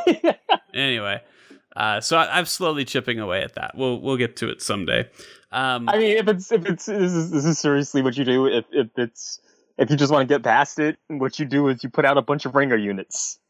anyway 0.74 1.20
uh, 1.74 2.00
so 2.00 2.16
I, 2.16 2.38
i'm 2.38 2.46
slowly 2.46 2.84
chipping 2.84 3.18
away 3.18 3.42
at 3.42 3.54
that 3.56 3.76
we'll 3.76 4.00
we'll 4.00 4.16
get 4.16 4.36
to 4.36 4.48
it 4.48 4.62
someday 4.62 5.10
um, 5.52 5.88
I 5.88 5.98
mean, 5.98 6.16
if 6.16 6.28
it's 6.28 6.52
if 6.52 6.64
it's 6.64 6.86
this 6.86 7.12
is, 7.12 7.32
this 7.32 7.44
is 7.44 7.58
seriously 7.58 8.02
what 8.02 8.16
you 8.16 8.24
do. 8.24 8.46
If 8.46 8.66
if 8.70 8.86
it's 8.96 9.40
if 9.78 9.90
you 9.90 9.96
just 9.96 10.12
want 10.12 10.28
to 10.28 10.32
get 10.32 10.44
past 10.44 10.78
it, 10.78 10.96
what 11.08 11.40
you 11.40 11.44
do 11.44 11.66
is 11.68 11.82
you 11.82 11.90
put 11.90 12.04
out 12.04 12.16
a 12.18 12.22
bunch 12.22 12.46
of 12.46 12.54
ringer 12.54 12.76
units. 12.76 13.40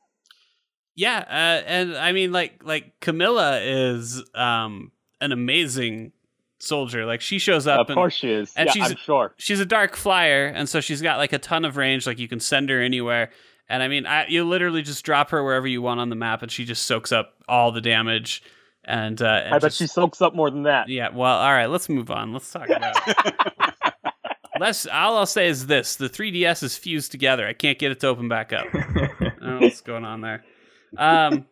Yeah, 0.95 1.19
uh, 1.19 1.63
and 1.67 1.97
I 1.97 2.13
mean, 2.13 2.33
like, 2.33 2.63
like 2.65 3.01
Camilla 3.01 3.61
is 3.61 4.23
um, 4.35 4.93
an 5.21 5.33
amazing 5.33 6.13
soldier. 6.63 7.05
Like, 7.07 7.21
she 7.21 7.39
shows 7.39 7.67
up, 7.67 7.81
Of 7.81 7.91
and 7.91 7.95
course 7.97 8.15
she 8.15 8.31
is. 8.31 8.53
and 8.57 8.67
yeah, 8.69 8.73
she's- 8.73 8.91
I'm 8.91 8.97
sure. 8.97 9.35
she's 9.37 9.61
a 9.61 9.67
dark 9.67 9.97
flyer, 9.97 10.47
and 10.47 10.69
so 10.69 10.81
she's 10.81 11.03
got 11.03 11.19
like 11.19 11.33
a 11.33 11.39
ton 11.39 11.65
of 11.65 11.77
range. 11.77 12.07
Like, 12.07 12.19
you 12.19 12.29
can 12.29 12.41
send 12.41 12.71
her 12.71 12.81
anywhere. 12.81 13.31
And 13.69 13.83
I 13.83 13.89
mean, 13.89 14.05
I, 14.07 14.27
you 14.27 14.45
literally 14.45 14.83
just 14.83 15.05
drop 15.05 15.31
her 15.31 15.45
wherever 15.45 15.67
you 15.69 15.81
want 15.83 16.01
on 16.01 16.09
the 16.09 16.17
map, 16.17 16.43
and 16.43 16.51
she 16.51 16.65
just 16.65 16.87
soaks 16.87 17.13
up 17.13 17.35
all 17.49 17.71
the 17.73 17.81
damage. 17.81 18.43
And, 18.85 19.21
uh, 19.23 19.43
and 19.45 19.55
I 19.55 19.59
bet 19.59 19.63
just- 19.71 19.79
she 19.79 19.87
soaks 19.87 20.21
up 20.21 20.35
more 20.35 20.51
than 20.51 20.63
that. 20.65 20.89
Yeah, 20.89 21.11
well, 21.15 21.37
all 21.39 21.53
right, 21.53 21.67
let's 21.67 21.89
move 21.89 22.11
on. 22.11 22.33
Let's 22.33 22.51
talk 22.51 22.69
about. 22.69 22.97
let's. 24.61 24.87
All 24.87 25.17
I'll 25.19 25.27
say 25.27 25.49
is 25.49 25.67
this: 25.67 25.97
the 25.97 26.09
3DS 26.09 26.63
is 26.63 26.77
fused 26.77 27.11
together. 27.13 27.47
I 27.47 27.53
can't 27.53 27.79
get 27.79 27.93
it 27.93 28.01
to 28.01 28.09
open 28.09 28.29
back 28.29 28.53
up. 28.53 28.67
I 28.75 29.09
don't 29.21 29.43
know 29.43 29.59
what's 29.61 29.81
going 29.81 30.05
on 30.05 30.21
there. 30.21 30.45
Um, 30.97 31.47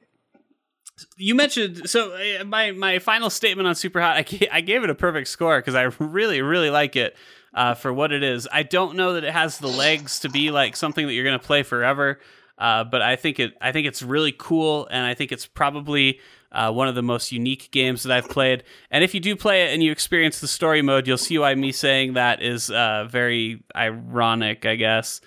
You 1.16 1.34
mentioned 1.34 1.88
so 1.88 2.12
uh, 2.14 2.44
my 2.44 2.72
my 2.72 2.98
final 2.98 3.30
statement 3.30 3.68
on 3.68 3.74
Super 3.74 4.00
Hot. 4.00 4.16
I 4.16 4.22
gave, 4.22 4.48
I 4.52 4.60
gave 4.60 4.84
it 4.84 4.90
a 4.90 4.94
perfect 4.94 5.28
score 5.28 5.58
because 5.58 5.74
I 5.74 5.82
really 5.98 6.42
really 6.42 6.70
like 6.70 6.96
it 6.96 7.16
uh, 7.54 7.74
for 7.74 7.92
what 7.92 8.12
it 8.12 8.22
is. 8.22 8.48
I 8.52 8.62
don't 8.62 8.96
know 8.96 9.14
that 9.14 9.24
it 9.24 9.32
has 9.32 9.58
the 9.58 9.68
legs 9.68 10.20
to 10.20 10.28
be 10.28 10.50
like 10.50 10.76
something 10.76 11.06
that 11.06 11.12
you're 11.12 11.24
going 11.24 11.38
to 11.38 11.44
play 11.46 11.62
forever, 11.62 12.20
uh, 12.58 12.84
but 12.84 13.02
I 13.02 13.16
think 13.16 13.38
it 13.38 13.54
I 13.60 13.72
think 13.72 13.86
it's 13.86 14.02
really 14.02 14.34
cool, 14.36 14.86
and 14.90 15.04
I 15.04 15.14
think 15.14 15.32
it's 15.32 15.46
probably 15.46 16.20
uh, 16.52 16.72
one 16.72 16.88
of 16.88 16.94
the 16.94 17.02
most 17.02 17.32
unique 17.32 17.70
games 17.70 18.02
that 18.02 18.12
I've 18.12 18.28
played. 18.28 18.64
And 18.90 19.04
if 19.04 19.14
you 19.14 19.20
do 19.20 19.36
play 19.36 19.64
it 19.64 19.74
and 19.74 19.82
you 19.82 19.92
experience 19.92 20.40
the 20.40 20.48
story 20.48 20.82
mode, 20.82 21.06
you'll 21.06 21.18
see 21.18 21.38
why 21.38 21.54
me 21.54 21.72
saying 21.72 22.14
that 22.14 22.42
is 22.42 22.70
uh, 22.70 23.06
very 23.10 23.62
ironic, 23.76 24.64
I 24.64 24.76
guess. 24.76 25.20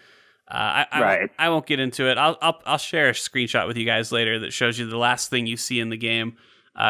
Uh, 0.52 0.84
I, 0.84 0.88
I, 0.92 1.02
Right. 1.02 1.30
I 1.40 1.50
won't 1.50 1.66
get 1.66 1.80
into 1.80 2.10
it. 2.10 2.18
I'll, 2.18 2.38
I'll 2.42 2.62
I'll 2.66 2.78
share 2.78 3.10
a 3.10 3.14
screenshot 3.14 3.68
with 3.68 3.78
you 3.78 3.86
guys 3.86 4.12
later 4.12 4.40
that 4.40 4.52
shows 4.52 4.78
you 4.78 4.86
the 4.88 4.98
last 4.98 5.30
thing 5.30 5.48
you 5.48 5.56
see 5.56 5.80
in 5.80 5.90
the 5.90 5.98
game 5.98 6.36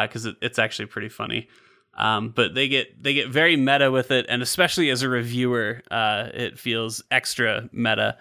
because 0.02 0.26
it, 0.26 0.36
it's 0.42 0.58
actually 0.58 0.86
pretty 0.86 1.08
funny. 1.08 1.48
Um, 1.94 2.30
but 2.30 2.54
they 2.54 2.68
get 2.68 3.02
they 3.02 3.14
get 3.14 3.28
very 3.28 3.56
meta 3.56 3.90
with 3.90 4.10
it, 4.10 4.26
and 4.28 4.42
especially 4.42 4.90
as 4.90 5.02
a 5.02 5.08
reviewer, 5.08 5.82
uh, 5.90 6.28
it 6.32 6.58
feels 6.58 7.04
extra 7.10 7.68
meta. 7.72 8.16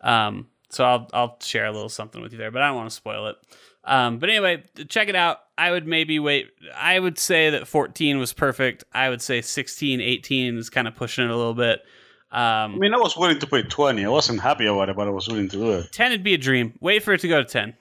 Um, 0.00 0.48
so 0.68 0.84
I'll 0.84 1.08
I'll 1.12 1.38
share 1.40 1.66
a 1.66 1.72
little 1.72 1.88
something 1.88 2.20
with 2.22 2.32
you 2.32 2.38
there, 2.38 2.50
but 2.50 2.62
I 2.62 2.68
don't 2.68 2.76
want 2.76 2.90
to 2.90 2.94
spoil 2.94 3.28
it. 3.28 3.36
Um, 3.84 4.18
but 4.18 4.30
anyway, 4.30 4.64
check 4.88 5.08
it 5.08 5.16
out. 5.16 5.40
I 5.58 5.70
would 5.70 5.86
maybe 5.86 6.18
wait. 6.18 6.50
I 6.76 6.98
would 6.98 7.18
say 7.18 7.50
that 7.50 7.68
14 7.68 8.18
was 8.18 8.32
perfect. 8.32 8.84
I 8.92 9.10
would 9.10 9.20
say 9.20 9.40
16, 9.42 10.00
18 10.00 10.56
is 10.56 10.70
kind 10.70 10.88
of 10.88 10.94
pushing 10.94 11.24
it 11.24 11.30
a 11.30 11.36
little 11.36 11.54
bit. 11.54 11.84
I 12.30 12.64
Um, 12.64 12.78
mean, 12.78 12.92
I 12.94 12.98
was 12.98 13.16
willing 13.16 13.38
to 13.38 13.46
pay 13.46 13.62
20. 13.62 14.04
I 14.04 14.08
wasn't 14.08 14.40
happy 14.40 14.66
about 14.66 14.88
it, 14.88 14.96
but 14.96 15.06
I 15.06 15.10
was 15.10 15.28
willing 15.28 15.48
to 15.50 15.56
do 15.56 15.70
it. 15.72 15.92
10 15.92 16.10
would 16.10 16.24
be 16.24 16.34
a 16.34 16.38
dream. 16.38 16.74
Wait 16.80 17.02
for 17.02 17.12
it 17.14 17.20
to 17.20 17.28
go 17.28 17.42
to 17.42 17.48
10. 17.48 17.74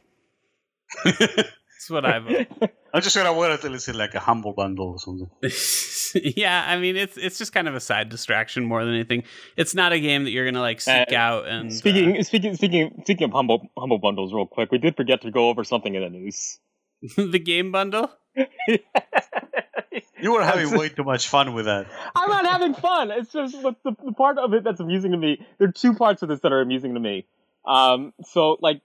That's 1.05 1.89
what 1.89 2.05
I 2.05 2.19
vote. 2.19 2.47
I'm 2.93 3.01
just 3.01 3.15
gonna 3.15 3.33
wait 3.33 3.51
until 3.51 3.73
it's 3.73 3.87
in 3.87 3.97
like 3.97 4.13
a 4.13 4.19
humble 4.19 4.53
bundle 4.53 4.91
or 4.91 4.99
something. 4.99 5.27
yeah, 6.37 6.63
I 6.67 6.77
mean 6.77 6.95
it's 6.95 7.17
it's 7.17 7.39
just 7.39 7.51
kind 7.51 7.67
of 7.67 7.73
a 7.73 7.79
side 7.79 8.09
distraction 8.09 8.63
more 8.63 8.85
than 8.85 8.93
anything. 8.93 9.23
It's 9.57 9.73
not 9.73 9.91
a 9.91 9.99
game 9.99 10.23
that 10.25 10.29
you're 10.29 10.45
gonna 10.45 10.61
like 10.61 10.79
seek 10.79 11.11
Uh, 11.11 11.15
out 11.15 11.47
and 11.47 11.71
uh, 11.71 11.73
Speaking 11.73 12.21
speaking 12.23 12.55
speaking 12.55 13.01
speaking 13.03 13.25
of 13.25 13.31
humble 13.31 13.67
humble 13.77 13.97
bundles, 13.97 14.31
real 14.33 14.45
quick, 14.45 14.71
we 14.71 14.77
did 14.77 14.95
forget 14.95 15.21
to 15.23 15.31
go 15.31 15.49
over 15.49 15.63
something 15.63 15.95
in 15.95 16.03
the 16.03 16.09
news. 16.09 16.59
the 17.17 17.39
game 17.39 17.71
bundle. 17.71 18.11
You 20.23 20.31
were 20.31 20.43
having 20.43 20.71
way 20.77 20.88
too 20.88 21.03
much 21.03 21.27
fun 21.27 21.53
with 21.53 21.65
that. 21.65 21.86
I'm 22.15 22.29
not 22.29 22.45
having 22.45 22.73
fun. 22.73 23.11
It's 23.11 23.34
just 23.34 23.61
what 23.61 23.75
the, 23.84 23.91
the 24.05 24.13
part 24.13 24.38
of 24.38 24.53
it 24.53 24.63
that's 24.63 24.79
amusing 24.79 25.11
to 25.11 25.17
me. 25.17 25.45
There 25.57 25.67
are 25.67 25.71
two 25.71 25.95
parts 25.95 26.21
of 26.21 26.29
this 26.29 26.39
that 26.39 26.53
are 26.53 26.61
amusing 26.61 26.93
to 26.93 26.99
me. 26.99 27.25
Um, 27.65 28.13
so 28.23 28.57
like, 28.61 28.81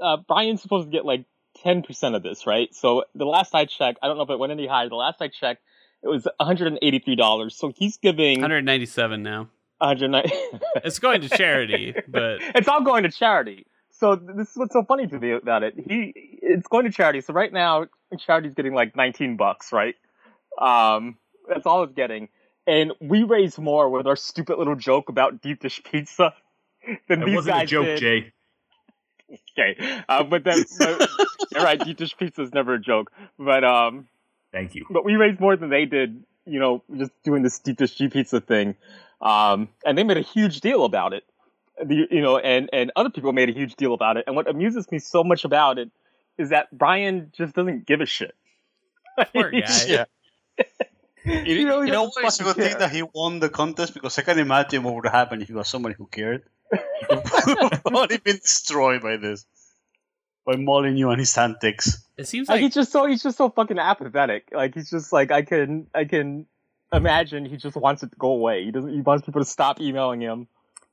uh, 0.00 0.18
Bryan's 0.28 0.62
supposed 0.62 0.86
to 0.86 0.92
get 0.92 1.04
like 1.04 1.24
10% 1.64 2.14
of 2.14 2.22
this, 2.22 2.46
right? 2.46 2.72
So 2.74 3.04
the 3.14 3.24
last 3.24 3.54
I 3.56 3.64
checked, 3.64 3.98
I 4.02 4.06
don't 4.06 4.16
know 4.16 4.22
if 4.22 4.30
it 4.30 4.38
went 4.38 4.52
any 4.52 4.68
higher. 4.68 4.88
The 4.88 4.94
last 4.94 5.20
I 5.20 5.26
checked, 5.26 5.62
it 6.02 6.08
was 6.08 6.28
$183. 6.40 7.52
So 7.52 7.72
he's 7.76 7.96
giving 7.96 8.40
197 8.40 9.22
now. 9.22 9.48
190. 9.78 10.32
It's 10.84 10.98
going 11.00 11.22
to 11.22 11.28
charity, 11.28 11.94
but 12.06 12.38
it's 12.54 12.68
all 12.68 12.82
going 12.82 13.02
to 13.02 13.10
charity. 13.10 13.66
So 13.98 14.14
this 14.14 14.50
is 14.50 14.56
what's 14.56 14.72
so 14.72 14.84
funny 14.84 15.06
to 15.06 15.18
me 15.18 15.32
about 15.32 15.62
it. 15.62 15.74
He, 15.76 16.12
it's 16.14 16.68
going 16.68 16.84
to 16.84 16.92
charity. 16.92 17.20
So 17.20 17.32
right 17.32 17.52
now, 17.52 17.86
charity's 18.18 18.54
getting 18.54 18.74
like 18.74 18.94
19 18.96 19.36
bucks, 19.36 19.72
right? 19.72 19.96
Um, 20.60 21.16
that's 21.48 21.66
all 21.66 21.82
it's 21.82 21.94
getting. 21.94 22.28
And 22.66 22.92
we 23.00 23.22
raise 23.22 23.58
more 23.58 23.88
with 23.88 24.06
our 24.06 24.16
stupid 24.16 24.58
little 24.58 24.76
joke 24.76 25.08
about 25.08 25.40
deep 25.40 25.60
dish 25.60 25.82
pizza 25.82 26.34
than 27.08 27.22
It 27.22 27.26
these 27.26 27.34
wasn't 27.34 27.62
a 27.62 27.66
joke, 27.66 27.86
did. 27.86 27.98
Jay. 27.98 28.32
Okay, 29.58 30.02
uh, 30.08 30.22
but 30.24 30.44
then 30.44 30.64
but, 30.78 31.10
right. 31.54 31.80
Deep 31.80 31.96
dish 31.96 32.16
pizza 32.16 32.42
is 32.42 32.52
never 32.52 32.74
a 32.74 32.80
joke. 32.80 33.10
But 33.38 33.64
um, 33.64 34.08
Thank 34.52 34.74
you. 34.74 34.86
but 34.90 35.04
we 35.04 35.14
raised 35.16 35.40
more 35.40 35.56
than 35.56 35.70
they 35.70 35.84
did. 35.84 36.24
You 36.46 36.60
know, 36.60 36.82
just 36.96 37.10
doing 37.24 37.42
this 37.42 37.58
deep 37.58 37.76
dish 37.76 37.96
pizza 37.98 38.40
thing. 38.40 38.76
Um, 39.20 39.68
and 39.84 39.98
they 39.98 40.04
made 40.04 40.16
a 40.16 40.22
huge 40.22 40.60
deal 40.60 40.84
about 40.84 41.12
it. 41.12 41.24
The, 41.84 42.06
you 42.10 42.20
know, 42.20 42.38
and 42.38 42.68
and 42.72 42.90
other 42.96 43.10
people 43.10 43.32
made 43.32 43.48
a 43.48 43.52
huge 43.52 43.76
deal 43.76 43.94
about 43.94 44.16
it. 44.16 44.24
And 44.26 44.34
what 44.36 44.48
amuses 44.48 44.90
me 44.90 44.98
so 44.98 45.22
much 45.24 45.44
about 45.44 45.78
it 45.78 45.90
is 46.36 46.50
that 46.50 46.70
Bryan 46.76 47.32
just 47.36 47.54
doesn't 47.54 47.86
give 47.86 48.00
a 48.00 48.06
shit. 48.06 48.34
Poor 49.32 49.50
guy. 49.50 49.60
Yeah. 49.86 50.04
You, 51.24 51.42
He 51.44 51.64
really 51.64 51.86
you 51.88 51.92
know 51.92 52.06
doesn't 52.06 52.22
what? 52.22 52.24
It's 52.24 52.40
a 52.40 52.44
fucking 52.44 52.62
good 52.62 52.70
thing 52.70 52.78
that 52.78 52.90
he 52.90 53.02
won 53.02 53.38
the 53.38 53.48
contest 53.48 53.92
because 53.94 54.18
I 54.18 54.22
can 54.22 54.38
imagine 54.38 54.82
what 54.82 54.94
would 54.94 55.06
happen 55.06 55.42
if 55.42 55.48
he 55.48 55.54
was 55.54 55.68
somebody 55.68 55.94
who 55.94 56.06
cared. 56.06 56.42
Probably 57.82 58.18
been 58.18 58.36
destroyed 58.36 59.02
by 59.02 59.16
this, 59.16 59.44
by 60.46 60.56
Molyneux 60.56 61.10
and 61.10 61.18
his 61.18 61.36
antics. 61.36 62.02
it 62.16 62.26
seems 62.26 62.48
Like, 62.48 62.56
like 62.56 62.62
he's 62.62 62.74
just 62.74 62.92
so 62.92 63.06
he's 63.06 63.22
just 63.22 63.36
so 63.36 63.50
fucking 63.50 63.78
apathetic. 63.78 64.48
Like 64.52 64.74
he's 64.74 64.90
just 64.90 65.12
like 65.12 65.30
I 65.30 65.42
can 65.42 65.86
I 65.94 66.04
can 66.04 66.46
imagine 66.92 67.44
he 67.44 67.56
just 67.56 67.76
wants 67.76 68.02
it 68.02 68.10
to 68.10 68.16
go 68.16 68.28
away. 68.28 68.64
He 68.64 68.70
doesn't. 68.70 68.92
He 68.92 69.00
wants 69.00 69.24
people 69.26 69.40
to 69.42 69.48
stop 69.48 69.80
emailing 69.80 70.20
him. 70.20 70.48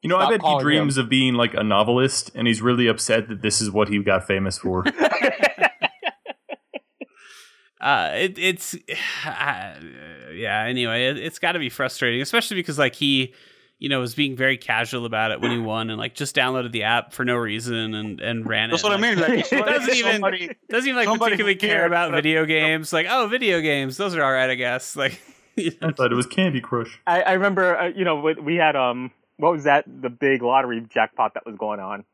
You 0.06 0.10
know, 0.10 0.18
I 0.18 0.30
bet 0.30 0.34
he 0.34 0.38
calling 0.46 0.64
dreams 0.64 0.98
of 0.98 1.10
being 1.10 1.34
like 1.34 1.56
a 1.56 1.64
novelist, 1.64 2.30
and 2.36 2.46
he's 2.46 2.62
really 2.62 2.86
upset 2.86 3.28
that 3.30 3.42
this 3.42 3.60
is 3.60 3.72
what 3.72 3.90
he 3.90 3.98
got 4.04 4.28
famous 4.28 4.60
for. 4.60 4.86
uh, 7.82 8.12
it, 8.14 8.38
it's 8.38 8.76
uh, 9.26 9.74
yeah. 10.32 10.66
Anyway, 10.68 11.08
it, 11.08 11.18
it's 11.18 11.40
got 11.40 11.54
to 11.54 11.60
be 11.60 11.70
frustrating, 11.70 12.22
especially 12.22 12.54
because 12.54 12.78
like 12.78 12.94
he, 12.94 13.34
you 13.80 13.90
know, 13.90 14.00
was 14.00 14.14
being 14.14 14.36
very 14.36 14.58
casual 14.58 15.08
about 15.08 15.32
it 15.32 15.42
when 15.42 15.50
he 15.50 15.58
won, 15.58 15.90
and 15.90 15.98
like 15.98 16.14
just 16.14 16.36
downloaded 16.36 16.72
the 16.72 16.84
app 16.84 17.12
for 17.12 17.26
no 17.26 17.36
reason 17.36 17.96
and 17.96 18.22
and 18.22 18.48
ran 18.48 18.70
it. 18.70 18.74
That's 18.74 18.84
it. 18.84 18.88
what 18.88 18.94
I 18.94 19.02
mean. 19.02 19.18
Like, 19.18 19.50
doesn't 19.50 19.96
even 19.96 20.12
somebody, 20.12 20.56
doesn't 20.70 20.88
even 20.88 20.98
like 20.98 21.08
somebody 21.08 21.32
particularly 21.32 21.56
care 21.56 21.88
about 21.88 22.12
but- 22.12 22.18
video 22.18 22.46
games. 22.46 22.94
Like, 22.94 23.08
oh, 23.10 23.26
video 23.26 23.60
games, 23.60 23.98
those 23.98 24.14
are 24.14 24.24
all 24.24 24.32
right, 24.32 24.52
I 24.52 24.56
guess. 24.56 24.96
Like, 25.06 25.20
you 25.56 25.72
know, 25.82 25.88
I 25.88 25.92
thought 25.94 26.12
it 26.12 26.16
was 26.16 26.28
Candy 26.28 26.62
Crush. 26.62 27.02
I, 27.08 27.22
I 27.24 27.32
remember, 27.34 27.76
uh, 27.76 27.88
you 27.88 28.04
know, 28.06 28.18
we, 28.18 28.34
we 28.36 28.56
had 28.58 28.76
um, 28.76 29.10
what 29.38 29.52
was 29.52 29.66
that? 29.66 29.86
The 29.88 30.10
big 30.10 30.42
lottery 30.42 30.86
jackpot 30.90 31.34
that 31.34 31.46
was 31.46 31.56
going 31.56 31.80
on. 31.80 32.06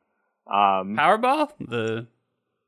Um, 0.48 0.98
Powerball, 0.98 1.52
the 1.60 2.08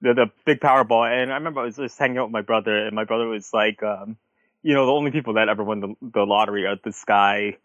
the, 0.01 0.13
the 0.13 0.25
big 0.45 0.59
Powerball, 0.59 1.09
and 1.09 1.31
I 1.31 1.35
remember 1.35 1.61
I 1.61 1.65
was 1.65 1.77
just 1.77 1.97
hanging 1.97 2.17
out 2.17 2.25
with 2.25 2.33
my 2.33 2.41
brother, 2.41 2.85
and 2.85 2.95
my 2.95 3.05
brother 3.05 3.27
was 3.27 3.51
like, 3.53 3.81
um, 3.81 4.17
you 4.61 4.73
know, 4.73 4.85
the 4.85 4.91
only 4.91 5.11
people 5.11 5.33
that 5.35 5.49
ever 5.49 5.63
won 5.63 5.79
the, 5.79 5.95
the 6.01 6.25
lottery 6.25 6.65
are 6.65 6.77
this 6.83 7.03
guy 7.03 7.57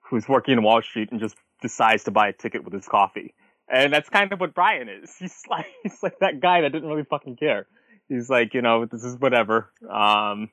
who's 0.00 0.28
working 0.28 0.54
in 0.54 0.62
Wall 0.62 0.82
Street 0.82 1.10
and 1.10 1.20
just 1.20 1.36
decides 1.62 2.04
to 2.04 2.10
buy 2.10 2.28
a 2.28 2.32
ticket 2.32 2.64
with 2.64 2.74
his 2.74 2.86
coffee, 2.86 3.34
and 3.68 3.92
that's 3.92 4.08
kind 4.08 4.32
of 4.32 4.40
what 4.40 4.54
Bryan 4.54 4.88
is. 4.88 5.14
He's 5.18 5.42
like, 5.48 5.66
he's 5.82 6.02
like 6.02 6.18
that 6.20 6.40
guy 6.40 6.60
that 6.60 6.72
didn't 6.72 6.88
really 6.88 7.04
fucking 7.04 7.36
care. 7.36 7.66
He's 8.08 8.30
like, 8.30 8.54
you 8.54 8.62
know, 8.62 8.86
this 8.86 9.04
is 9.04 9.16
whatever. 9.16 9.70
Um, 9.88 10.50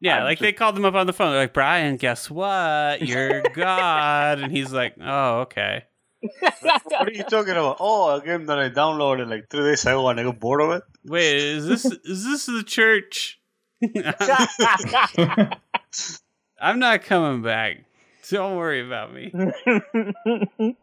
yeah, 0.00 0.18
I'm 0.18 0.24
like 0.24 0.38
just- 0.38 0.42
they 0.42 0.52
called 0.52 0.76
him 0.76 0.84
up 0.84 0.94
on 0.94 1.06
the 1.06 1.12
phone. 1.12 1.32
They're 1.32 1.42
like, 1.42 1.52
Bryan, 1.54 1.96
guess 1.96 2.30
what? 2.30 3.02
You're 3.02 3.42
God, 3.54 4.40
and 4.40 4.52
he's 4.52 4.72
like, 4.72 4.94
oh, 5.00 5.40
okay. 5.40 5.84
what 6.42 7.08
are 7.08 7.12
you 7.12 7.22
talking 7.24 7.52
about? 7.52 7.76
Oh, 7.78 8.10
a 8.16 8.24
game 8.24 8.46
that 8.46 8.58
I 8.58 8.68
downloaded 8.70 9.28
like 9.28 9.48
three 9.50 9.62
days 9.64 9.82
ago 9.84 10.08
and 10.08 10.18
I 10.18 10.24
got 10.24 10.40
bored 10.40 10.60
of 10.60 10.70
it. 10.70 10.82
Wait, 11.04 11.36
is 11.36 11.66
this 11.66 11.84
is 11.84 12.24
this 12.24 12.46
the 12.46 12.64
church? 12.64 13.38
I'm 16.60 16.78
not 16.78 17.02
coming 17.04 17.42
back. 17.42 17.84
Don't 18.30 18.56
worry 18.56 18.84
about 18.84 19.12
me. 19.12 19.32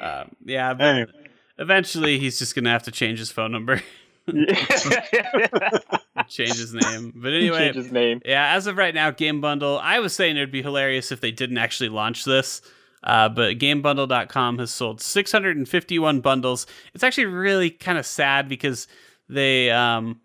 Um, 0.00 0.34
yeah, 0.44 0.74
but 0.74 0.84
Anyway, 0.84 1.12
eventually 1.58 2.18
he's 2.18 2.36
just 2.36 2.56
gonna 2.56 2.70
have 2.70 2.82
to 2.84 2.90
change 2.90 3.20
his 3.20 3.30
phone 3.30 3.52
number, 3.52 3.80
change 6.28 6.56
his 6.56 6.74
name. 6.74 7.12
But 7.14 7.32
anyway, 7.32 7.58
change 7.58 7.76
his 7.76 7.92
name. 7.92 8.20
yeah, 8.24 8.54
as 8.54 8.66
of 8.66 8.76
right 8.76 8.94
now, 8.94 9.10
Game 9.10 9.40
Bundle. 9.40 9.78
I 9.82 9.98
was 9.98 10.12
saying 10.12 10.36
it 10.36 10.40
would 10.40 10.52
be 10.52 10.62
hilarious 10.62 11.12
if 11.12 11.20
they 11.20 11.32
didn't 11.32 11.58
actually 11.58 11.88
launch 11.88 12.24
this. 12.24 12.62
Uh, 13.04 13.28
but 13.28 13.58
GameBundle.com 13.58 14.58
has 14.58 14.70
sold 14.70 15.00
651 15.00 16.20
bundles. 16.20 16.68
It's 16.94 17.02
actually 17.02 17.24
really 17.24 17.68
kind 17.68 17.98
of 17.98 18.06
sad 18.06 18.48
because 18.48 18.86
they 19.28 19.70
um, 19.70 20.20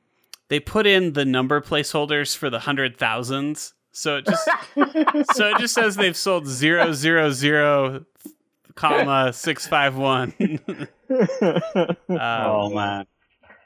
they 0.50 0.60
put 0.60 0.86
in 0.86 1.14
the 1.14 1.26
number 1.26 1.60
placeholders 1.62 2.36
for 2.36 2.50
the 2.50 2.60
hundred 2.60 2.98
thousands. 2.98 3.74
So 3.92 4.18
it 4.18 4.26
just 4.26 4.48
so 5.36 5.50
it 5.50 5.58
just 5.58 5.74
says 5.74 5.96
they've 5.96 6.16
sold 6.16 6.46
zero 6.46 6.94
zero 6.94 7.32
zero 7.32 8.06
comma 8.76 9.34
six 9.34 9.68
five 9.68 9.96
one. 9.96 10.34
Um, 11.10 11.96
oh 12.10 12.70
man, 12.70 13.06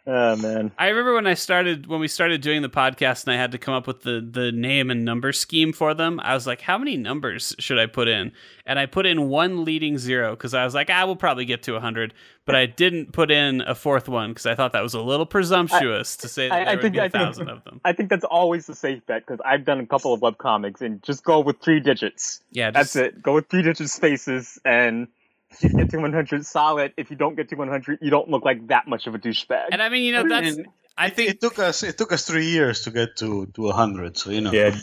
oh 0.08 0.36
man. 0.36 0.72
I 0.78 0.88
remember 0.90 1.14
when 1.14 1.28
I 1.28 1.34
started 1.34 1.88
when 1.88 2.00
we 2.00 2.08
started 2.08 2.42
doing 2.42 2.62
the 2.62 2.70
podcast 2.70 3.24
and 3.26 3.34
I 3.34 3.38
had 3.38 3.52
to 3.52 3.58
come 3.58 3.74
up 3.74 3.88
with 3.88 4.02
the 4.02 4.20
the 4.28 4.52
name 4.52 4.90
and 4.90 5.06
number 5.06 5.32
scheme 5.32 5.74
for 5.74 5.94
them. 5.94 6.20
I 6.22 6.34
was 6.34 6.46
like, 6.48 6.62
how 6.62 6.78
many 6.78 6.98
numbers 6.98 7.56
should 7.60 7.80
I 7.80 7.86
put 7.86 8.08
in? 8.08 8.32
And 8.66 8.78
I 8.80 8.86
put 8.86 9.06
in 9.06 9.30
one 9.30 9.66
leading 9.66 9.98
zero 9.98 10.32
because 10.32 10.54
I 10.54 10.64
was 10.64 10.74
like, 10.74 10.90
ah, 10.90 11.02
I 11.02 11.04
will 11.04 11.16
probably 11.16 11.46
get 11.46 11.64
to 11.64 11.80
hundred. 11.80 12.14
But 12.46 12.56
I 12.56 12.66
didn't 12.66 13.14
put 13.14 13.30
in 13.32 13.62
a 13.62 13.76
fourth 13.76 14.10
one 14.10 14.32
because 14.32 14.46
I 14.46 14.56
thought 14.56 14.74
that 14.74 14.82
was 14.84 14.94
a 14.96 15.02
little 15.02 15.26
presumptuous 15.28 16.18
to 16.18 16.28
say 16.28 16.50
that 16.50 16.68
I- 16.68 16.72
I 16.72 16.76
would 16.76 16.82
think- 16.82 16.94
be 16.94 17.00
a 17.00 17.04
I 17.04 17.10
think- 17.10 17.40
of 17.50 17.64
them. 17.64 17.80
I 17.86 17.94
think 17.94 18.10
that's 18.10 18.26
always 18.26 18.66
the 18.66 18.76
safe 18.76 19.06
bet 19.06 19.26
because 19.26 19.40
I've 19.46 19.64
done 19.64 19.80
a 19.80 19.86
couple 19.86 20.14
of 20.14 20.22
webcomics 20.22 20.82
and 20.82 21.02
just 21.04 21.24
go 21.24 21.40
with 21.40 21.60
three 21.62 21.80
digits. 21.80 22.42
Yeah, 22.52 22.72
That's 22.72 22.96
it. 22.96 23.22
Go 23.22 23.36
with 23.36 23.48
three 23.48 23.62
digit 23.62 23.90
spaces 23.90 24.60
and 24.66 25.08
you 25.62 25.70
get 25.70 25.90
to 25.92 25.98
100 25.98 26.46
solid. 26.46 26.94
If 26.98 27.10
you 27.10 27.16
don't 27.16 27.36
get 27.36 27.50
to 27.50 27.56
100, 27.56 28.00
you 28.02 28.10
don't 28.10 28.30
look 28.30 28.46
like 28.46 28.68
that 28.68 28.88
much 28.88 29.08
of 29.08 29.16
a 29.16 29.20
douchebag. 29.20 29.68
And 29.72 29.82
I 29.82 29.90
mean, 29.90 30.04
you 30.04 30.12
know, 30.14 30.28
that's 30.28 30.58
And- 30.58 30.68
I 30.98 31.08
It 31.08 31.16
think 31.16 31.40
took 31.40 31.58
us 31.58 31.84
it 31.84 31.98
took 31.98 32.12
us 32.12 32.26
three 32.26 32.48
years 32.48 32.82
to 32.82 32.92
get 32.92 33.16
to 33.18 33.48
to 33.56 33.72
hundred. 33.72 34.18
So 34.18 34.30
you 34.30 34.42
know. 34.42 34.52
Yeah. 34.52 34.76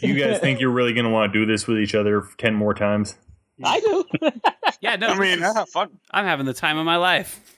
You 0.00 0.14
guys 0.14 0.40
think 0.40 0.58
you're 0.58 0.70
really 0.70 0.94
going 0.94 1.04
to 1.04 1.10
want 1.10 1.32
to 1.32 1.38
do 1.38 1.44
this 1.44 1.66
with 1.66 1.78
each 1.78 1.94
other 1.94 2.26
10 2.38 2.54
more 2.54 2.72
times? 2.72 3.14
I 3.62 3.78
do. 3.80 4.04
yeah, 4.80 4.96
no, 4.96 5.08
I 5.08 5.18
mean, 5.18 5.42
I 5.42 5.52
have 5.52 5.68
fun. 5.68 5.90
I'm 6.10 6.24
having 6.24 6.46
the 6.46 6.54
time 6.54 6.78
of 6.78 6.86
my 6.86 6.96
life. 6.96 7.54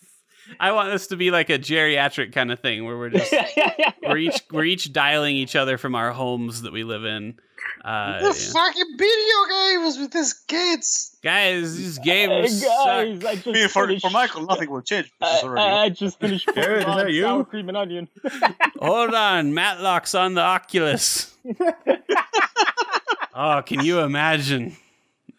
I 0.60 0.72
want 0.72 0.90
this 0.90 1.08
to 1.08 1.16
be 1.16 1.30
like 1.30 1.50
a 1.50 1.58
geriatric 1.58 2.32
kind 2.32 2.50
of 2.50 2.60
thing 2.60 2.84
where 2.84 2.96
we're 2.96 3.10
just 3.10 3.34
we're 4.02 4.16
each 4.16 4.40
we're 4.50 4.64
each 4.64 4.92
dialing 4.92 5.36
each 5.36 5.56
other 5.56 5.76
from 5.76 5.94
our 5.94 6.12
homes 6.12 6.62
that 6.62 6.72
we 6.72 6.84
live 6.84 7.04
in. 7.04 7.34
Uh, 7.84 8.18
the 8.20 8.26
yeah. 8.26 8.52
fucking 8.52 8.96
video 8.98 9.44
games 9.48 9.98
with 9.98 10.10
these 10.12 10.32
kids. 10.34 11.16
guys, 11.22 11.76
these 11.76 11.96
Hey, 11.98 12.26
games 12.26 12.62
guys, 12.62 12.62
suck. 12.62 12.88
I 12.88 13.34
just 13.36 13.46
I 13.46 13.52
mean, 13.52 13.68
for, 13.68 14.00
for 14.00 14.10
Michael, 14.10 14.42
nothing 14.46 14.70
will 14.70 14.82
change. 14.82 15.06
Which 15.18 15.30
I, 15.44 15.46
I, 15.46 15.82
I 15.84 15.88
just 15.88 16.18
finished 16.20 16.48
Jared, 16.54 16.80
is 16.80 16.84
Pokemon 16.84 16.96
that 16.96 17.12
you? 17.12 17.22
sour 17.22 17.44
cream 17.44 17.68
and 17.68 17.76
onion. 17.76 18.08
Hold 18.80 19.14
on, 19.14 19.54
Matlock's 19.54 20.14
on 20.14 20.34
the 20.34 20.40
Oculus. 20.42 21.34
oh, 23.34 23.62
can 23.64 23.84
you 23.84 24.00
imagine? 24.00 24.76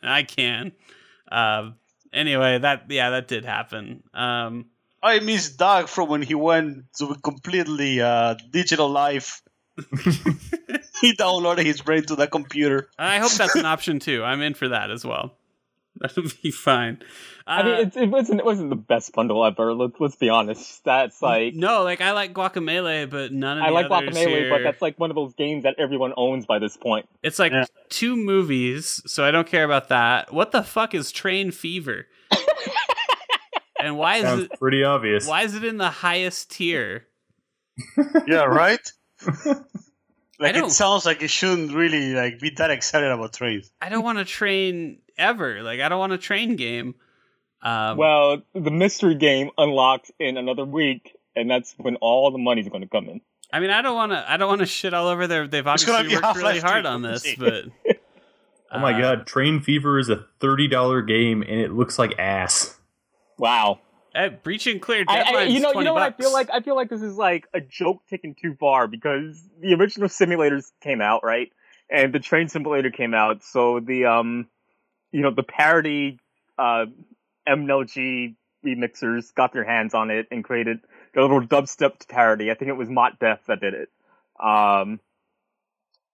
I 0.02 0.24
can. 0.24 0.72
Uh, 1.32 1.72
anyway, 2.14 2.60
that 2.60 2.86
yeah, 2.90 3.10
that 3.12 3.28
did 3.28 3.46
happen. 3.46 4.04
Um, 4.14 4.68
I 5.04 5.20
miss 5.20 5.50
Doug 5.52 5.88
from 5.90 6.10
when 6.10 6.22
he 6.22 6.34
went 6.36 6.86
to 6.98 7.08
a 7.08 7.18
completely 7.20 8.02
uh, 8.02 8.36
digital 8.52 8.90
life. 8.90 9.42
he 11.02 11.14
downloaded 11.16 11.66
his 11.66 11.82
brain 11.82 12.04
to 12.04 12.16
the 12.16 12.28
computer. 12.28 12.90
I 12.98 13.20
hope 13.20 13.32
that's 13.34 13.56
an 13.56 13.66
option 13.66 14.00
too. 14.00 14.24
I'm 14.24 14.42
in 14.42 14.54
for 14.54 14.70
that 14.70 14.92
as 14.92 15.06
well. 15.06 15.36
That'll 16.00 16.26
be 16.44 16.52
fine. 16.52 17.00
I 17.48 17.64
mean, 17.64 17.74
Uh, 17.74 17.78
it, 17.80 17.98
it 17.98 18.10
wasn't 18.12 18.40
it 18.40 18.46
wasn't 18.46 18.70
the 18.70 18.76
best 18.76 19.14
bundle 19.14 19.44
ever. 19.44 19.74
Let's 19.74 19.96
let's 20.00 20.16
be 20.16 20.30
honest. 20.30 20.84
That's 20.86 21.22
like 21.24 21.56
no, 21.56 21.84
like 21.84 22.02
I 22.02 22.12
like 22.12 22.34
Guacamole, 22.34 23.10
but 23.10 23.32
none 23.32 23.58
of 23.58 23.64
I 23.64 23.68
the 23.70 23.74
like 23.74 23.86
others 23.90 24.10
Guacamelee, 24.16 24.28
here. 24.28 24.50
but 24.52 24.62
that's 24.64 24.82
like 24.82 25.00
one 25.00 25.10
of 25.10 25.16
those 25.16 25.34
games 25.34 25.64
that 25.64 25.76
everyone 25.80 26.14
owns 26.16 26.46
by 26.46 26.60
this 26.60 26.78
point. 26.78 27.08
It's 27.24 27.40
like 27.40 27.52
Yeah. 27.52 27.66
two 27.90 28.16
movies, 28.16 29.02
so 29.08 29.26
I 29.26 29.32
don't 29.32 29.48
care 29.48 29.64
about 29.64 29.90
that. 29.90 30.32
What 30.32 30.52
the 30.52 30.62
fuck 30.62 30.94
is 30.94 31.12
Train 31.12 31.50
Fever? 31.50 32.06
and 33.82 33.98
why 33.98 34.18
is 34.18 34.24
Sounds 34.24 34.44
it 34.44 34.60
pretty 34.60 34.84
obvious. 34.84 35.28
why 35.28 35.42
is 35.44 35.56
it 35.56 35.64
in 35.64 35.78
the 35.78 35.90
highest 35.90 36.52
tier? 36.52 37.08
Yeah, 38.28 38.44
right. 38.44 38.92
Like 40.40 40.56
it 40.56 40.72
sounds 40.72 41.06
like 41.06 41.22
it 41.22 41.30
shouldn't 41.30 41.74
really 41.74 42.14
like 42.14 42.40
be 42.40 42.52
that 42.58 42.72
excited 42.72 43.10
about 43.10 43.34
trains. 43.34 43.72
I 43.82 43.90
don't 43.90 44.04
want 44.04 44.20
to 44.20 44.26
train 44.26 45.00
ever. 45.18 45.64
Like 45.64 45.80
I 45.80 45.90
don't 45.90 46.00
want 46.00 46.14
a 46.14 46.18
train 46.18 46.56
game. 46.56 46.96
Um, 47.62 47.98
Well, 47.98 48.44
the 48.54 48.72
mystery 48.72 49.16
game 49.16 49.50
unlocks 49.58 50.12
in 50.20 50.38
another 50.38 50.64
week, 50.64 51.18
and 51.36 51.50
that's 51.50 51.74
when 51.78 51.96
all 51.98 52.30
the 52.32 52.38
money's 52.38 52.70
going 52.70 52.84
to 52.84 52.88
come 52.88 53.10
in. 53.10 53.22
I 53.52 53.60
mean, 53.60 53.70
I 53.70 53.82
don't 53.82 53.96
want 53.96 54.12
to. 54.12 54.32
I 54.32 54.38
don't 54.38 54.50
want 54.50 54.60
to 54.60 54.68
shit 54.68 54.94
all 54.94 55.08
over 55.08 55.26
there. 55.28 55.48
They've 55.48 55.66
obviously 55.66 56.16
worked 56.16 56.38
really 56.38 56.60
hard 56.60 56.84
3, 56.84 56.92
on 56.92 57.02
this, 57.02 57.36
but 57.36 57.66
oh 58.72 58.80
my 58.80 58.94
uh, 58.94 59.00
god, 59.00 59.28
Train 59.28 59.62
Fever 59.62 59.98
is 59.98 60.10
a 60.10 60.26
$30 60.40 61.08
game 61.08 61.42
and 61.42 61.60
it 61.60 61.72
looks 61.72 61.98
like 61.98 62.18
ass. 62.20 62.78
Wow. 63.38 63.80
Hey, 64.18 64.30
breach 64.30 64.66
and 64.66 64.82
clear 64.82 65.06
I, 65.08 65.22
I, 65.22 65.44
you 65.44 65.60
know, 65.60 65.68
you 65.68 65.74
20 65.74 65.86
know 65.86 65.94
what 65.94 66.02
I 66.02 66.12
feel 66.12 66.34
like? 66.34 66.50
I 66.52 66.62
feel 66.62 66.76
like 66.76 66.90
this 66.90 67.04
is 67.04 67.18
like 67.18 67.48
a 67.54 67.62
joke 67.62 68.02
taken 68.10 68.34
too 68.34 68.56
far 68.60 68.88
because 68.88 69.40
the 69.62 69.76
original 69.76 70.08
simulators 70.08 70.72
came 70.82 71.02
out, 71.02 71.24
right? 71.24 71.52
And 71.90 72.12
the 72.12 72.20
train 72.20 72.50
simulator 72.50 72.90
came 72.90 73.14
out, 73.14 73.44
so 73.44 73.80
the 73.80 74.06
um, 74.06 74.48
you 75.12 75.22
know, 75.22 75.32
the 75.32 75.44
parody 75.44 76.20
uh 76.58 76.86
MLG 77.48 78.36
remixers 78.66 79.34
got 79.36 79.54
their 79.54 79.64
hands 79.64 79.94
on 79.94 80.10
it 80.10 80.28
and 80.32 80.44
created 80.44 80.80
a 81.16 81.22
little 81.22 81.42
dubstep 81.42 82.08
parody. 82.08 82.50
I 82.50 82.56
think 82.56 82.70
it 82.70 82.78
was 82.78 82.90
Mott 82.90 83.20
Def 83.20 83.46
that 83.48 83.62
did 83.62 83.74
it. 83.74 83.90
Um, 84.44 85.00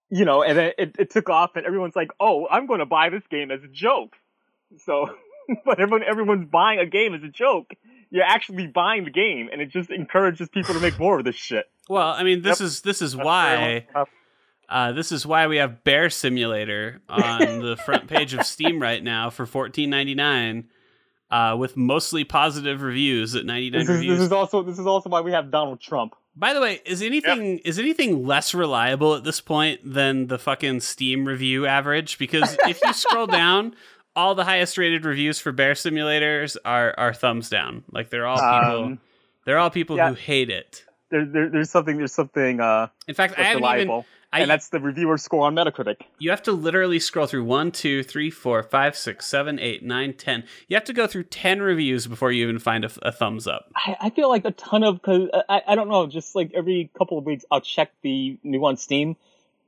you 0.09 0.25
know, 0.25 0.43
and 0.43 0.57
then 0.57 0.71
it, 0.77 0.95
it 0.99 1.09
took 1.09 1.29
off, 1.29 1.55
and 1.55 1.65
everyone's 1.65 1.95
like, 1.95 2.11
"Oh, 2.19 2.47
I'm 2.49 2.67
going 2.67 2.79
to 2.79 2.85
buy 2.85 3.09
this 3.09 3.23
game 3.29 3.49
as 3.49 3.63
a 3.63 3.67
joke." 3.67 4.15
So, 4.85 5.09
but 5.65 5.79
everyone 5.79 6.03
everyone's 6.03 6.49
buying 6.49 6.79
a 6.79 6.85
game 6.85 7.13
as 7.13 7.23
a 7.23 7.29
joke. 7.29 7.73
You're 8.13 8.23
actually 8.23 8.67
buying 8.67 9.05
the 9.05 9.09
game, 9.09 9.49
and 9.51 9.59
it 9.59 9.69
just 9.71 9.89
encourages 9.89 10.47
people 10.47 10.75
to 10.75 10.79
make 10.79 10.99
more 10.99 11.17
of 11.17 11.25
this 11.25 11.35
shit. 11.35 11.65
Well, 11.89 12.09
I 12.09 12.21
mean, 12.21 12.43
this 12.43 12.59
Yep. 12.59 12.65
is 12.67 12.81
this 12.81 13.01
is 13.01 13.13
That's 13.13 13.25
why 13.25 13.87
uh, 14.69 14.91
this 14.91 15.11
is 15.11 15.25
why 15.25 15.47
we 15.47 15.57
have 15.57 15.83
Bear 15.83 16.11
Simulator 16.11 17.01
on 17.09 17.59
the 17.59 17.75
front 17.75 18.07
page 18.07 18.35
of 18.35 18.45
Steam 18.45 18.79
right 18.79 19.03
now 19.03 19.31
for 19.31 19.47
fourteen 19.47 19.89
ninety 19.89 20.13
nine, 20.13 20.65
uh, 21.31 21.55
with 21.57 21.75
mostly 21.75 22.23
positive 22.23 22.83
reviews 22.83 23.33
at 23.35 23.45
ninety 23.45 23.71
nine 23.71 23.87
reviews. 23.87 24.19
this 24.19 24.25
is 24.27 24.31
also 24.31 24.61
this 24.61 24.77
is 24.77 24.85
also 24.85 25.09
why 25.09 25.21
we 25.21 25.31
have 25.31 25.49
Donald 25.49 25.81
Trump. 25.81 26.13
By 26.35 26.53
the 26.53 26.61
way, 26.61 26.81
is 26.85 27.01
anything 27.01 27.59
is 27.59 27.79
anything 27.79 28.27
less 28.27 28.53
reliable 28.53 29.15
at 29.15 29.23
this 29.23 29.41
point 29.41 29.81
than 29.83 30.27
the 30.27 30.37
fucking 30.37 30.81
Steam 30.81 31.25
review 31.25 31.65
average? 31.65 32.19
Because 32.19 32.55
if 32.67 32.79
you 32.83 32.93
scroll 32.93 33.27
down, 33.27 33.75
all 34.15 34.35
the 34.35 34.43
highest 34.43 34.77
rated 34.77 35.05
reviews 35.05 35.39
for 35.39 35.51
Bear 35.51 35.73
Simulators 35.73 36.57
are 36.65 36.93
are 36.97 37.13
thumbs 37.13 37.49
down. 37.49 37.83
Like 37.91 38.09
they're 38.09 38.27
all 38.27 38.37
people 38.37 38.83
Um, 38.83 38.99
they're 39.45 39.57
all 39.57 39.69
people 39.69 39.97
yeah. 39.97 40.09
who 40.09 40.15
hate 40.15 40.49
it. 40.49 40.85
there, 41.09 41.25
there, 41.25 41.49
there's 41.49 41.69
something 41.69 41.97
there's 41.97 42.13
something 42.13 42.59
uh 42.59 42.87
In 43.07 43.15
fact, 43.15 43.33
I 43.33 43.37
that's 43.37 43.47
haven't 43.47 43.63
reliable, 43.63 43.99
even 43.99 44.05
I, 44.31 44.39
and 44.41 44.49
that's 44.49 44.69
the 44.69 44.79
reviewer 44.79 45.19
score 45.19 45.45
on 45.45 45.53
Metacritic. 45.53 45.97
you 46.17 46.31
have 46.31 46.41
to 46.43 46.51
literally 46.53 46.99
scroll 46.99 47.27
through 47.27 47.43
one, 47.43 47.71
two, 47.71 48.01
three, 48.01 48.31
four, 48.31 48.63
five, 48.63 48.97
six, 48.97 49.27
seven, 49.27 49.59
eight, 49.59 49.83
nine, 49.83 50.13
ten. 50.13 50.43
You 50.67 50.75
have 50.75 50.83
to 50.85 50.93
go 50.93 51.05
through 51.05 51.25
ten 51.25 51.61
reviews 51.61 52.07
before 52.07 52.31
you 52.31 52.43
even 52.43 52.57
find 52.57 52.83
a, 52.83 52.91
a 53.03 53.11
thumbs 53.11 53.47
up. 53.47 53.71
I, 53.75 53.95
I 54.01 54.09
feel 54.09 54.29
like 54.29 54.43
a 54.45 54.51
ton 54.51 54.83
of 54.83 54.95
because 54.95 55.29
I, 55.47 55.61
I 55.67 55.75
don't 55.75 55.87
know, 55.87 56.07
just 56.07 56.33
like 56.35 56.51
every 56.55 56.89
couple 56.97 57.17
of 57.19 57.25
weeks 57.25 57.45
I'll 57.51 57.61
check 57.61 57.91
the 58.01 58.37
new 58.43 58.65
on 58.65 58.77
Steam, 58.77 59.17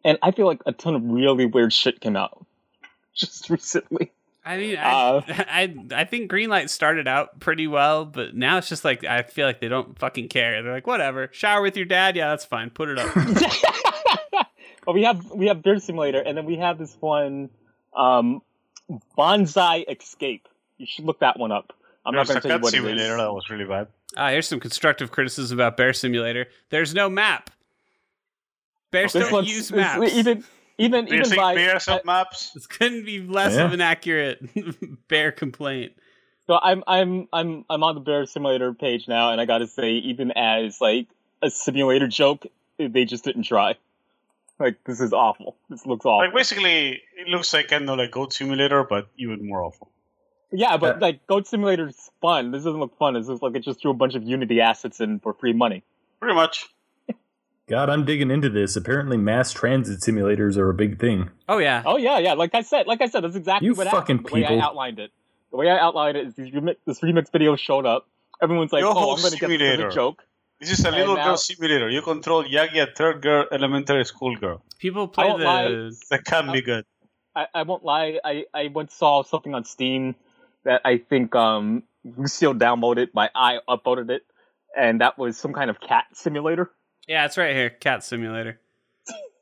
and 0.03 0.17
I 0.23 0.31
feel 0.31 0.47
like 0.47 0.61
a 0.65 0.71
ton 0.71 0.95
of 0.95 1.03
really 1.03 1.45
weird 1.45 1.71
shit 1.71 1.99
came 2.01 2.15
out 2.15 2.43
just 3.13 3.49
recently. 3.51 4.11
I 4.47 4.57
mean, 4.57 4.75
Uh, 4.77 5.21
I, 5.27 5.45
I 5.91 6.01
I 6.01 6.03
think 6.05 6.31
Greenlight 6.31 6.69
started 6.69 7.07
out 7.07 7.39
pretty 7.39 7.65
well, 7.67 8.05
but 8.05 8.35
now 8.35 8.57
it's 8.59 8.69
just 8.69 8.85
like 8.85 9.03
I 9.03 9.23
feel 9.23 9.47
like 9.47 9.59
they 9.59 9.67
don't 9.67 9.97
fucking 9.97 10.27
care. 10.29 10.61
They're 10.61 10.71
like, 10.71 10.85
whatever, 10.87 11.29
shower 11.31 11.61
with 11.63 11.75
your 11.75 11.85
dad, 11.87 12.15
yeah, 12.15 12.29
that's 12.29 12.45
fine, 12.45 12.69
put 12.69 12.89
it 12.89 12.99
up. 12.99 13.13
but 14.85 14.93
we 14.93 15.03
have 15.03 15.31
we 15.31 15.47
have 15.47 15.63
Beer 15.63 15.79
Simulator, 15.79 16.19
and 16.21 16.37
then 16.37 16.45
we 16.45 16.57
have 16.57 16.77
this 16.77 16.95
one, 16.99 17.49
um, 17.95 18.41
Bonsai 19.17 19.83
Escape. 19.89 20.47
You 20.77 20.85
should 20.85 21.05
look 21.05 21.19
that 21.21 21.39
one 21.39 21.51
up. 21.51 21.73
I'm 22.05 22.13
There's 22.13 22.29
not 22.29 22.37
a 22.37 22.41
going 22.41 22.41
to 22.41 22.47
tell 22.47 22.51
you 22.51 22.57
cut 22.59 22.63
what 22.63 22.73
it 22.73 22.77
simulator 22.77 23.11
is. 23.13 23.17
that 23.17 23.33
was 23.33 23.49
really 23.49 23.65
bad. 23.65 23.87
Ah, 24.15 24.29
here's 24.29 24.47
some 24.47 24.59
constructive 24.59 25.09
criticism 25.11 25.57
about 25.57 25.75
Bear 25.75 25.91
Simulator. 25.93 26.45
There's 26.69 26.93
no 26.93 27.09
map. 27.09 27.49
Bears 28.91 29.13
This 29.13 29.27
don't 29.29 29.45
use 29.47 29.69
this- 29.69 29.71
maps. 29.71 30.13
even 30.13 30.43
even 30.77 31.05
Do 31.05 31.13
you 31.15 31.19
even 31.21 31.29
think 31.29 31.41
by 31.41 31.55
bears 31.55 31.87
I- 31.87 32.01
maps? 32.05 32.51
this 32.51 32.67
couldn't 32.67 33.05
be 33.05 33.21
less 33.21 33.53
Yeah. 33.53 33.65
of 33.65 33.73
an 33.73 33.81
accurate 33.81 34.39
bear 35.07 35.31
complaint. 35.31 35.93
So 36.47 36.59
I'm 36.61 36.83
I'm 36.87 37.27
I'm 37.33 37.65
I'm 37.69 37.83
on 37.83 37.95
the 37.95 38.01
Bear 38.01 38.25
Simulator 38.25 38.73
page 38.73 39.07
now, 39.07 39.31
and 39.31 39.41
I 39.41 39.45
got 39.45 39.59
to 39.59 39.67
say, 39.67 39.93
even 39.93 40.31
as 40.31 40.79
like 40.79 41.07
a 41.41 41.49
simulator 41.49 42.07
joke, 42.07 42.45
they 42.77 43.05
just 43.05 43.23
didn't 43.23 43.43
try. 43.43 43.75
Like 44.59 44.83
this 44.85 45.01
is 45.01 45.11
awful. 45.11 45.57
This 45.69 45.85
looks 45.87 46.05
awful. 46.05 46.19
Like 46.25 46.35
basically, 46.35 47.01
it 47.17 47.27
looks 47.27 47.51
like 47.53 47.69
kind 47.69 47.89
of 47.89 47.97
like 47.97 48.11
Goat 48.11 48.31
Simulator, 48.31 48.83
but 48.83 49.07
even 49.17 49.45
more 49.47 49.63
awful. 49.63 49.89
yeah, 50.51 50.77
but 50.77 50.97
Uh, 50.97 50.99
like 51.01 51.25
Goat 51.27 51.47
Simulator's 51.47 52.11
fun. 52.21 52.51
This 52.51 52.63
doesn't 52.63 52.79
look 52.79 52.95
fun. 52.97 53.15
This 53.15 53.27
just 53.27 53.41
like 53.41 53.55
it 53.55 53.63
just 53.63 53.81
threw 53.81 53.91
a 53.91 53.95
bunch 53.95 54.13
of 54.15 54.23
Unity 54.23 54.61
assets 54.61 55.01
in 55.01 55.19
for 55.19 55.33
free 55.33 55.51
money. 55.53 55.83
Pretty 56.19 56.35
much. 56.35 56.67
God, 57.67 57.89
I'm 57.89 58.05
digging 58.05 58.29
into 58.29 58.49
this. 58.49 58.75
Apparently, 58.75 59.17
mass 59.17 59.51
transit 59.51 59.99
simulators 60.01 60.55
are 60.57 60.69
a 60.69 60.73
big 60.73 60.99
thing. 60.99 61.29
Oh 61.49 61.57
yeah, 61.57 61.81
Oh 61.85 61.97
yeah, 61.97 62.19
yeah. 62.19 62.33
Like 62.33 62.53
I 62.53 62.61
said, 62.61 62.85
like 62.87 63.01
I 63.01 63.07
said, 63.07 63.23
that's 63.23 63.35
exactly 63.35 63.67
You 63.67 63.73
what 63.73 63.87
fucking 63.87 64.17
happened. 64.19 64.31
The 64.33 64.33
way 64.41 64.45
I 64.45 64.59
outlined 64.59 64.99
it. 64.99 65.11
The 65.51 65.57
way 65.57 65.69
I 65.69 65.79
outlined 65.79 66.17
it 66.17 66.27
is 66.27 66.35
these 66.35 66.53
remix, 66.53 66.75
this 66.85 66.99
remix 66.99 67.31
video 67.31 67.55
showed 67.55 67.85
up. 67.85 68.07
Everyone's 68.41 68.71
like, 68.73 68.81
Yo, 68.81 68.91
"Oh, 68.93 69.13
I'm 69.15 69.21
going 69.21 69.31
to 69.33 69.39
get 69.39 69.47
this 69.47 69.61
as 69.61 69.67
simulator. 69.67 69.87
a 69.87 69.91
joke." 69.91 70.23
This 70.59 70.71
is 70.71 70.85
a 70.85 70.89
And 70.89 70.97
little 70.97 71.15
now- 71.15 71.25
girl 71.25 71.37
simulator. 71.37 71.89
You 71.89 72.01
control 72.01 72.43
Yagi, 72.43 72.81
a 72.83 72.87
third 72.93 73.21
girl, 73.21 73.45
elementary 73.51 74.05
school 74.05 74.35
girl. 74.35 74.61
people 74.79 75.07
play 75.07 75.27
won't 75.27 75.41
lie. 75.41 75.67
That 76.11 76.23
can 76.25 76.51
be 76.51 76.61
good. 76.61 76.85
I, 77.35 77.47
I 77.53 77.63
won't 77.63 77.83
lie. 77.83 78.19
I, 78.23 78.45
I 78.53 78.67
once 78.67 78.93
saw 78.93 79.23
something 79.23 79.53
on 79.55 79.65
Steam 79.65 80.15
that 80.65 80.81
I 80.85 80.97
think 80.99 81.33
um 81.35 81.83
Lucille 82.03 82.53
downloaded, 82.53 83.07
but 83.13 83.31
I 83.33 83.57
uploaded 83.67 84.09
it, 84.11 84.21
and 84.77 85.01
that 85.01 85.17
was 85.17 85.35
some 85.37 85.51
kind 85.53 85.69
of 85.69 85.79
cat 85.81 86.05
simulator. 86.13 86.69
Yeah, 87.07 87.25
it's 87.25 87.37
right 87.37 87.55
here, 87.55 87.69
Cat 87.69 88.03
Simulator. 88.03 88.59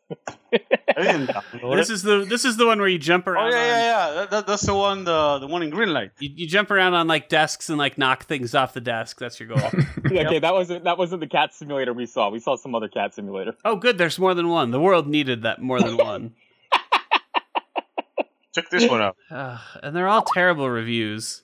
I 0.53 1.01
didn't 1.01 1.27
download 1.27 1.77
This 1.77 1.89
it. 1.89 1.93
is 1.93 2.03
the 2.03 2.25
this 2.29 2.45
is 2.45 2.57
the 2.57 2.67
one 2.67 2.77
where 2.77 2.87
you 2.87 2.99
jump 2.99 3.25
around. 3.25 3.51
Oh 3.51 3.55
around. 3.55 3.65
yeah, 3.67 3.73
on, 3.73 3.79
yeah, 3.79 4.07
yeah. 4.09 4.13
That, 4.13 4.29
that, 4.31 4.47
that's 4.47 4.65
the 4.65 4.75
one. 4.75 5.03
The 5.05 5.39
the 5.39 5.47
one 5.47 5.63
in 5.63 5.71
Greenlight. 5.71 6.11
You, 6.19 6.29
you 6.35 6.47
jump 6.47 6.69
around 6.69 6.93
on 6.93 7.07
like 7.07 7.29
desks 7.29 7.69
and 7.69 7.79
like 7.79 7.97
knock 7.97 8.25
things 8.25 8.53
off 8.53 8.73
the 8.75 8.81
desk. 8.81 9.17
That's 9.19 9.39
your 9.39 9.49
goal. 9.49 9.69
Okay, 10.05 10.37
that 10.39 10.53
wasn't 10.53 10.83
that 10.83 10.97
wasn't 10.99 11.21
the 11.21 11.27
cat 11.27 11.55
simulator 11.55 11.91
we 11.93 12.05
saw. 12.05 12.29
We 12.29 12.39
saw 12.39 12.55
some 12.55 12.75
other 12.75 12.87
cat 12.89 13.15
simulator. 13.15 13.55
oh, 13.65 13.77
good. 13.77 13.97
There's 13.97 14.19
more 14.19 14.35
than 14.35 14.49
one. 14.49 14.69
The 14.69 14.79
world 14.79 15.07
needed 15.07 15.41
that 15.43 15.59
more 15.61 15.79
than 15.81 15.97
one. 15.97 16.35
Check 18.53 18.69
this 18.69 18.87
one 18.87 19.01
out. 19.01 19.15
Uh, 19.31 19.57
and 19.81 19.95
they're 19.95 20.07
all 20.07 20.21
terrible 20.21 20.69
reviews. 20.69 21.41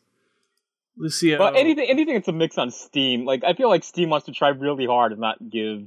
Lucio. 0.98 1.40
But 1.40 1.56
anything, 1.56 1.88
anything 1.90 2.14
that's 2.14 2.28
a 2.28 2.32
mix 2.34 2.58
on 2.60 2.70
Steam, 2.70 3.26
like 3.26 3.44
I 3.44 3.54
feel 3.54 3.70
like 3.70 3.84
Steam 3.84 4.10
wants 4.10 4.28
to 4.28 4.32
try 4.34 4.50
really 4.50 4.86
hard 4.86 5.12
and 5.14 5.22
not 5.22 5.38
give 5.50 5.84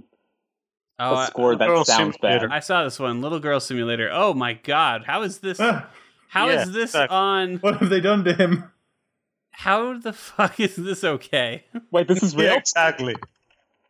oh, 1.11 1.14
a 1.14 1.18
I- 1.18 1.26
score 1.26 1.57
that 1.57 1.66
Girl 1.66 1.84
sounds 1.84 2.16
Simulator. 2.20 2.48
bad. 2.48 2.57
I 2.57 2.61
saw 2.61 2.84
this 2.84 2.98
one, 2.98 3.20
Little 3.20 3.40
Girl 3.40 3.61
Simulator. 3.61 4.11
Oh 4.12 4.34
my 4.34 4.55
god, 4.55 5.05
how 5.07 5.22
is 5.22 5.38
this? 5.38 5.59
Ah, 5.61 5.88
How 6.28 6.48
is 6.48 6.66
Yeah, 6.68 6.72
this 6.72 6.90
exactly. 6.90 7.16
on? 7.16 7.57
what 7.59 7.76
have 7.78 7.90
they 7.90 8.00
done 8.00 8.24
to 8.24 8.34
him? 8.34 8.70
How 9.50 9.98
the 9.98 10.12
fuck 10.12 10.59
is 10.61 10.76
this 10.76 11.05
okay? 11.05 11.64
Wait, 11.90 12.09
this 12.09 12.22
is 12.22 12.34
real? 12.36 12.46
Yeah, 12.46 12.57
exactly. 12.59 13.14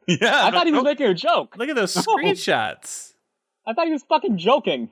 Yeah, 0.09 0.47
I 0.47 0.51
thought 0.51 0.67
he 0.67 0.73
was 0.73 0.83
no- 0.83 0.91
making 0.91 1.07
a 1.07 1.15
joke. 1.15 1.57
Look 1.57 1.69
at 1.69 1.77
those 1.77 1.95
No. 1.97 2.03
screenshots. 2.03 3.13
I 3.67 3.73
thought 3.75 3.87
he 3.87 3.93
was 3.93 4.03
fucking 4.09 4.39
joking. 4.39 4.91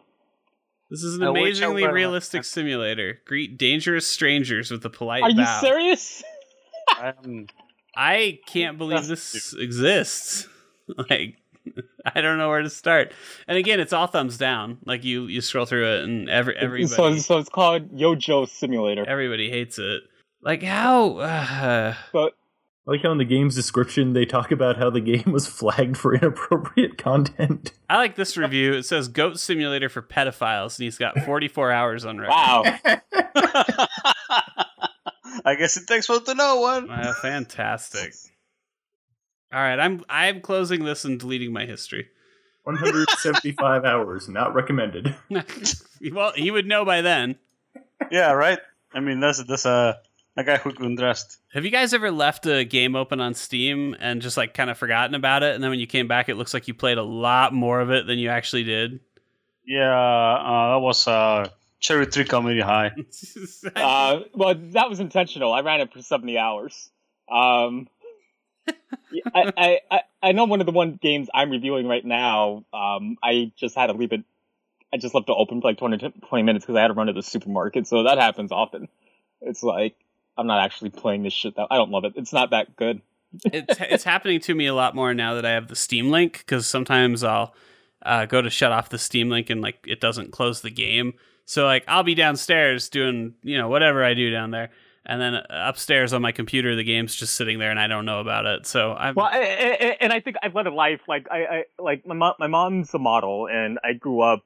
This 0.91 1.03
is 1.03 1.17
an 1.17 1.25
I 1.25 1.31
amazingly 1.31 1.83
were- 1.85 1.93
realistic 1.93 2.45
simulator. 2.45 3.19
Greet 3.27 3.59
dangerous 3.59 4.07
strangers 4.07 4.71
with 4.71 4.85
a 4.85 4.91
polite 4.91 5.23
Are 5.25 5.31
you 5.31 5.45
serious? 5.61 6.23
I'm- 6.97 7.47
I 7.97 8.39
can't 8.47 8.79
believe 8.79 9.07
this 9.09 9.53
exists. 9.59 10.49
Like, 10.97 11.35
I 12.15 12.21
don't 12.21 12.39
know 12.39 12.49
where 12.49 12.63
to 12.63 12.71
start. 12.71 13.13
And 13.47 13.59
again, 13.59 13.81
it's 13.81 13.93
all 13.93 14.07
thumbs 14.07 14.39
down. 14.39 14.79
Like 14.85 15.05
you, 15.05 15.27
you 15.27 15.41
scroll 15.41 15.67
through 15.67 15.87
it, 15.97 16.05
and 16.05 16.29
every 16.29 16.57
everybody, 16.57 16.87
So, 16.87 17.17
so 17.17 17.39
it's 17.39 17.49
called 17.51 17.97
Yojo 17.97 18.49
Simulator. 18.49 19.05
everybody 19.07 19.51
hates 19.51 19.79
it. 19.79 20.03
Like 20.43 20.63
how? 20.63 21.19
Uh, 21.19 21.95
But 22.13 22.35
I 22.89 22.93
like 22.93 23.03
how 23.03 23.13
in 23.13 23.19
the 23.19 23.25
game's 23.27 23.55
description 23.55 24.15
they 24.15 24.25
talk 24.25 24.51
about 24.51 24.79
how 24.79 24.89
the 24.91 25.01
game 25.03 25.31
was 25.33 25.47
flagged 25.47 25.97
for 25.99 26.15
inappropriate 26.15 26.97
content. 26.97 27.73
I 27.91 27.99
like 27.99 28.17
this 28.17 28.37
review. 28.39 28.73
It 28.73 28.85
says 28.85 29.09
"Goat 29.09 29.39
Simulator 29.39 29.89
for 29.91 30.01
pedophiles," 30.03 30.79
and 30.79 30.85
he's 30.85 30.97
got 30.99 31.19
44 31.21 31.71
hours 31.71 32.05
on 32.07 32.19
record. 32.19 32.31
wow, 32.31 32.63
I 35.45 35.55
guess 35.59 35.77
it 35.77 35.87
takes 35.87 36.09
one 36.09 36.25
to 36.25 36.35
know 36.35 36.57
one. 36.61 36.89
Wow, 36.89 37.13
fantastic. 37.21 38.15
All 39.53 39.61
right, 39.61 39.79
I'm 39.79 40.05
I'm 40.09 40.41
closing 40.41 40.85
this 40.85 41.05
and 41.05 41.19
deleting 41.19 41.53
my 41.53 41.67
history. 41.67 42.09
175 42.65 43.85
hours, 43.85 44.29
not 44.29 44.55
recommended. 44.55 45.15
well, 46.13 46.33
he 46.37 46.51
would 46.51 46.67
know 46.67 46.85
by 46.85 47.01
then. 47.01 47.37
Yeah, 48.11 48.33
right. 48.33 48.59
I 48.93 49.01
mean, 49.01 49.21
that's 49.21 49.43
that's 49.45 49.65
a 49.65 49.99
a 50.37 50.45
guy 50.45 50.57
who 50.59 50.73
can 50.73 50.95
dressed. 50.95 51.39
Have 51.53 51.65
you 51.65 51.71
guys 51.71 51.93
ever 51.95 52.11
left 52.11 52.47
a 52.47 52.65
game 52.65 52.95
open 52.95 53.21
on 53.21 53.35
Steam 53.35 53.97
and 53.99 54.23
just 54.23 54.37
like 54.37 54.55
kind 54.55 54.71
of 54.71 54.79
forgotten 54.79 55.15
about 55.15 55.43
it, 55.43 55.55
and 55.55 55.65
then 55.65 55.71
when 55.71 55.81
you 55.81 55.87
came 55.87 56.07
back, 56.07 56.29
it 56.29 56.37
looks 56.37 56.55
like 56.55 56.69
you 56.69 56.75
played 56.75 56.99
a 56.99 57.03
lot 57.03 57.53
more 57.53 57.81
of 57.81 57.91
it 57.91 58.07
than 58.07 58.19
you 58.19 58.29
actually 58.29 58.65
did? 58.65 59.01
Yeah, 59.67 59.91
uh, 59.91 60.75
that 60.75 60.81
was 60.81 61.07
uh, 61.09 61.49
Cherry 61.81 62.07
Tree 62.07 62.25
Comedy 62.25 62.61
High. 62.61 62.93
uh, 63.75 64.21
well, 64.35 64.55
that 64.55 64.89
was 64.89 65.01
intentional. 65.01 65.53
I 65.53 65.61
ran 65.61 65.81
it 65.81 65.93
for 65.93 66.03
seventy 66.03 66.39
hours. 66.39 66.91
Um, 67.31 67.89
yeah, 68.00 68.00
I, 69.35 69.81
I, 69.91 70.01
I, 70.23 70.33
know 70.33 70.45
one 70.45 70.61
of 70.61 70.67
the 70.67 70.73
one 70.73 70.99
games 71.01 71.29
I'm 71.33 71.51
reviewing 71.51 71.87
right 71.87 72.05
now. 72.05 72.65
Um, 72.73 73.17
I 73.23 73.53
just 73.57 73.75
had 73.75 73.89
to 73.89 73.93
leave 73.93 74.13
it. 74.13 74.23
I 74.93 74.97
just 74.97 75.15
left 75.15 75.29
it 75.29 75.35
open 75.37 75.61
for 75.61 75.69
like 75.69 75.79
20, 75.79 75.99
20 76.29 76.43
minutes 76.43 76.65
because 76.65 76.77
I 76.77 76.83
had 76.83 76.89
to 76.89 76.95
run 76.95 77.07
to 77.07 77.13
the 77.13 77.23
supermarket. 77.23 77.87
So 77.87 78.05
that 78.05 78.19
happens 78.19 78.53
often. 78.53 78.89
It's 79.41 79.63
like 79.63 79.97
I'm 80.37 80.47
not 80.47 80.65
actually 80.65 80.91
playing 80.91 81.23
this 81.23 81.33
shit. 81.33 81.57
That 81.57 81.69
I 81.71 81.77
don't 81.77 81.91
love 81.91 82.05
it. 82.05 82.15
It's 82.17 82.33
not 82.33 82.51
that 82.51 82.77
good. 82.77 83.03
it's 83.45 83.79
it's 83.81 84.05
happening 84.05 84.41
to 84.41 84.55
me 84.55 84.67
a 84.67 84.75
lot 84.75 84.95
more 84.95 85.15
now 85.15 85.35
that 85.35 85.47
I 85.47 85.51
have 85.51 85.69
the 85.69 85.77
Steam 85.77 86.11
link 86.11 86.39
because 86.39 86.67
sometimes 86.67 87.23
I'll 87.23 87.55
uh, 88.05 88.27
go 88.27 88.43
to 88.43 88.51
shut 88.51 88.73
off 88.73 88.89
the 88.89 88.99
Steam 88.99 89.29
link 89.31 89.51
and 89.51 89.61
like 89.61 89.85
it 89.87 90.01
doesn't 90.01 90.33
close 90.33 90.61
the 90.61 90.71
game. 90.71 91.15
So 91.45 91.65
like 91.65 91.85
I'll 91.87 92.03
be 92.03 92.15
downstairs 92.15 92.89
doing 92.89 93.35
you 93.43 93.59
know 93.59 93.69
whatever 93.69 94.05
I 94.05 94.15
do 94.15 94.31
down 94.31 94.51
there, 94.51 94.71
and 95.11 95.21
then 95.21 95.35
upstairs 95.51 96.13
on 96.13 96.23
my 96.23 96.33
computer 96.33 96.77
the 96.77 96.85
game's 96.85 97.15
just 97.15 97.35
sitting 97.37 97.59
there 97.59 97.71
and 97.71 97.81
I 97.81 97.89
don't 97.89 98.07
know 98.07 98.21
about 98.21 98.47
it. 98.47 98.65
So 98.67 98.93
I'm 98.95 99.15
Well, 99.17 99.27
I, 99.27 99.39
I, 99.39 99.41
I- 99.43 99.97
and 100.01 100.13
I 100.13 100.21
think 100.21 100.37
I've 100.43 100.55
led 100.55 100.67
a 100.67 100.73
life 100.73 101.01
like 101.09 101.27
I, 101.31 101.45
I 101.45 101.65
like 101.79 102.07
my. 102.07 102.33
My 102.39 102.47
mom's 102.47 102.95
a 102.95 102.99
model, 102.99 103.49
and 103.49 103.79
I 103.85 103.93
grew 103.93 104.21
up, 104.21 104.45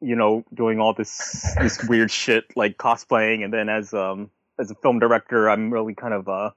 you 0.00 0.14
know, 0.14 0.44
doing 0.52 0.78
all 0.78 0.92
this 0.94 1.44
this 1.58 1.82
weird 1.88 2.10
shit 2.10 2.44
like 2.54 2.76
cosplaying, 2.76 3.42
and 3.44 3.52
then 3.52 3.68
as 3.68 3.92
um 3.94 4.30
as 4.58 4.70
a 4.70 4.74
film 4.76 4.98
director, 5.00 5.48
I'm 5.50 5.72
really 5.72 5.94
kind 5.94 6.14
of 6.14 6.28
uh, 6.28 6.50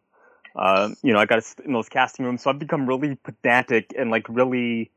uh 0.55 0.89
you 1.01 1.13
know, 1.13 1.19
I 1.19 1.25
got 1.25 1.41
in 1.65 1.73
those 1.73 1.89
casting 1.89 2.25
rooms, 2.25 2.43
so 2.43 2.49
I've 2.49 2.59
become 2.59 2.85
really 2.85 3.15
pedantic 3.15 3.93
and 3.97 4.11
like 4.11 4.27
really 4.29 4.91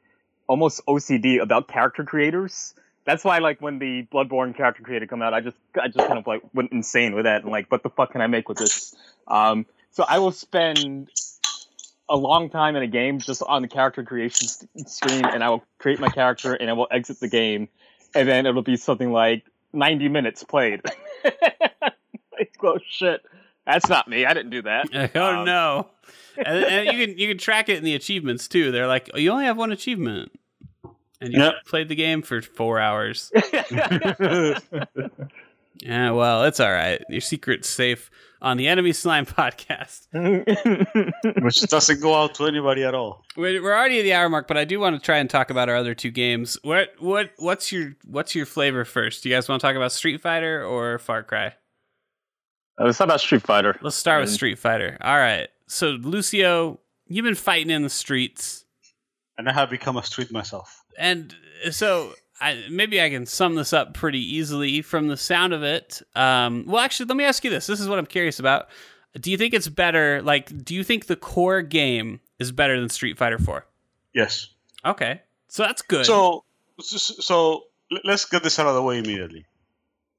almost 0.48 0.84
OCD 0.86 1.40
about 1.40 1.68
character 1.68 2.05
creators. 2.05 2.74
That's 3.11 3.24
why, 3.24 3.38
like, 3.38 3.61
when 3.61 3.80
the 3.80 4.06
Bloodborne 4.12 4.56
character 4.56 4.84
creator 4.84 5.04
come 5.06 5.20
out, 5.20 5.34
I 5.34 5.40
just, 5.40 5.56
I 5.74 5.88
just 5.88 6.06
kind 6.06 6.16
of 6.16 6.28
like 6.28 6.42
went 6.54 6.70
insane 6.70 7.12
with 7.14 7.24
that, 7.24 7.42
and 7.42 7.50
like, 7.50 7.68
what 7.68 7.82
the 7.82 7.90
fuck 7.90 8.12
can 8.12 8.20
I 8.20 8.28
make 8.28 8.48
with 8.48 8.58
this? 8.58 8.94
Um, 9.26 9.66
so 9.90 10.04
I 10.08 10.20
will 10.20 10.30
spend 10.30 11.11
a 12.08 12.16
long 12.16 12.50
time 12.50 12.76
in 12.76 12.84
a 12.84 12.86
game 12.86 13.18
just 13.18 13.42
on 13.42 13.62
the 13.62 13.68
character 13.68 14.04
creation 14.04 14.46
screen, 14.86 15.24
and 15.24 15.42
I 15.42 15.50
will 15.50 15.64
create 15.78 15.98
my 15.98 16.08
character, 16.08 16.54
and 16.54 16.70
I 16.70 16.72
will 16.72 16.86
exit 16.92 17.18
the 17.18 17.26
game, 17.28 17.68
and 18.14 18.28
then 18.28 18.46
it'll 18.46 18.62
be 18.62 18.76
something 18.76 19.11
like 19.11 19.44
90 19.72 20.08
minutes 20.08 20.44
played. 20.44 20.80
like, 21.24 22.54
oh 22.62 22.78
shit, 22.88 23.22
that's 23.66 23.88
not 23.88 24.06
me. 24.06 24.24
I 24.24 24.34
didn't 24.34 24.50
do 24.50 24.62
that. 24.62 25.11
oh 25.16 25.38
Um, 25.38 25.44
no. 25.46 25.88
and, 26.36 26.64
and 26.64 26.86
you 26.86 27.06
can 27.06 27.18
you 27.18 27.28
can 27.28 27.38
track 27.38 27.68
it 27.68 27.76
in 27.76 27.82
the 27.84 27.94
achievements 27.96 28.46
too. 28.46 28.70
They're 28.70 28.86
like, 28.86 29.11
oh, 29.14 29.18
you 29.18 29.30
only 29.32 29.46
have 29.46 29.56
one 29.56 29.72
achievement, 29.72 30.32
and 31.20 31.32
you 31.32 31.40
Yep. 31.40 31.54
played 31.66 31.88
the 31.88 31.94
game 31.94 32.22
for 32.22 32.40
four 32.42 32.78
hours. 32.80 33.30
Yeah, 35.82 36.10
well, 36.10 36.44
it's 36.44 36.60
all 36.60 36.70
right. 36.70 37.02
Your 37.08 37.22
secret's 37.22 37.66
safe 37.66 38.10
on 38.42 38.58
the 38.58 38.68
Enemy 38.68 38.92
Slime 38.92 39.24
podcast. 39.24 40.08
which 41.42 41.60
doesn't 41.62 42.00
go 42.02 42.14
out 42.14 42.34
to 42.34 42.44
anybody 42.46 42.84
at 42.84 42.94
all. 42.94 43.24
We're 43.34 43.62
we're 43.62 43.74
already 43.74 43.98
at 44.00 44.02
the 44.02 44.12
hour 44.12 44.28
mark, 44.28 44.46
but 44.46 44.58
I 44.58 44.66
do 44.66 44.78
want 44.78 44.96
to 44.96 45.00
try 45.00 45.16
and 45.18 45.30
talk 45.30 45.48
about 45.48 45.70
our 45.70 45.76
other 45.76 45.94
two 45.94 46.10
games. 46.10 46.58
What 46.64 46.90
what 46.98 47.30
what's 47.38 47.72
your 47.72 47.94
what's 48.04 48.34
your 48.34 48.44
flavor 48.44 48.84
first? 48.84 49.22
Do 49.22 49.30
you 49.30 49.34
guys 49.34 49.48
want 49.48 49.62
to 49.62 49.66
talk 49.66 49.74
about 49.76 49.92
Street 49.92 50.20
Fighter 50.20 50.62
or 50.62 50.98
Far 50.98 51.22
Cry? 51.22 51.54
Uh, 52.78 52.84
Let's 52.84 52.98
talk 52.98 53.06
about 53.06 53.20
Street 53.22 53.42
Fighter. 53.42 53.78
Let's 53.80 53.96
start 53.96 54.20
with 54.20 54.30
Street 54.30 54.58
Fighter. 54.58 54.98
All 55.00 55.16
right. 55.16 55.48
So 55.66 55.90
Lucio, 55.92 56.78
you've 57.06 57.24
been 57.24 57.34
fighting 57.34 57.70
in 57.70 57.80
the 57.82 57.88
streets, 57.90 58.66
And 59.38 59.48
I 59.48 59.52
have 59.54 59.70
become 59.70 59.96
a 59.96 60.02
street 60.04 60.30
myself. 60.30 60.80
And 60.99 61.34
so 61.70 62.14
I, 62.41 62.64
maybe 62.70 63.01
I 63.03 63.11
can 63.11 63.26
sum 63.26 63.55
this 63.55 63.72
up 63.72 63.95
pretty 63.95 64.20
easily 64.20 64.82
from 64.82 65.09
the 65.09 65.16
sound 65.16 65.53
of 65.53 65.62
it. 65.62 66.03
Um, 66.14 66.64
well, 66.66 66.82
actually, 66.82 67.07
let 67.07 67.16
me 67.16 67.24
ask 67.24 67.45
you 67.45 67.51
this. 67.51 67.66
This 67.66 67.80
is 67.80 67.88
what 67.88 67.99
I'm 67.99 68.07
curious 68.07 68.38
about. 68.38 68.68
Do 69.20 69.30
you 69.30 69.36
think 69.36 69.55
it's 69.55 69.68
better? 69.68 70.22
Like, 70.22 70.64
do 70.64 70.74
you 70.74 70.84
think 70.84 71.07
the 71.07 71.16
core 71.16 71.62
game 71.62 72.20
is 72.38 72.53
better 72.53 72.78
than 72.78 72.88
Street 72.88 73.18
Fighter 73.18 73.38
Four? 73.38 73.66
Yes. 74.14 74.49
Okay, 74.84 75.20
so 75.49 75.64
that's 75.64 75.82
good. 75.82 76.07
So, 76.07 76.45
so, 76.78 77.64
let's 78.05 78.24
get 78.24 78.43
this 78.43 78.59
out 78.59 78.66
of 78.66 78.74
the 78.74 78.82
way 78.82 78.99
immediately. 78.99 79.45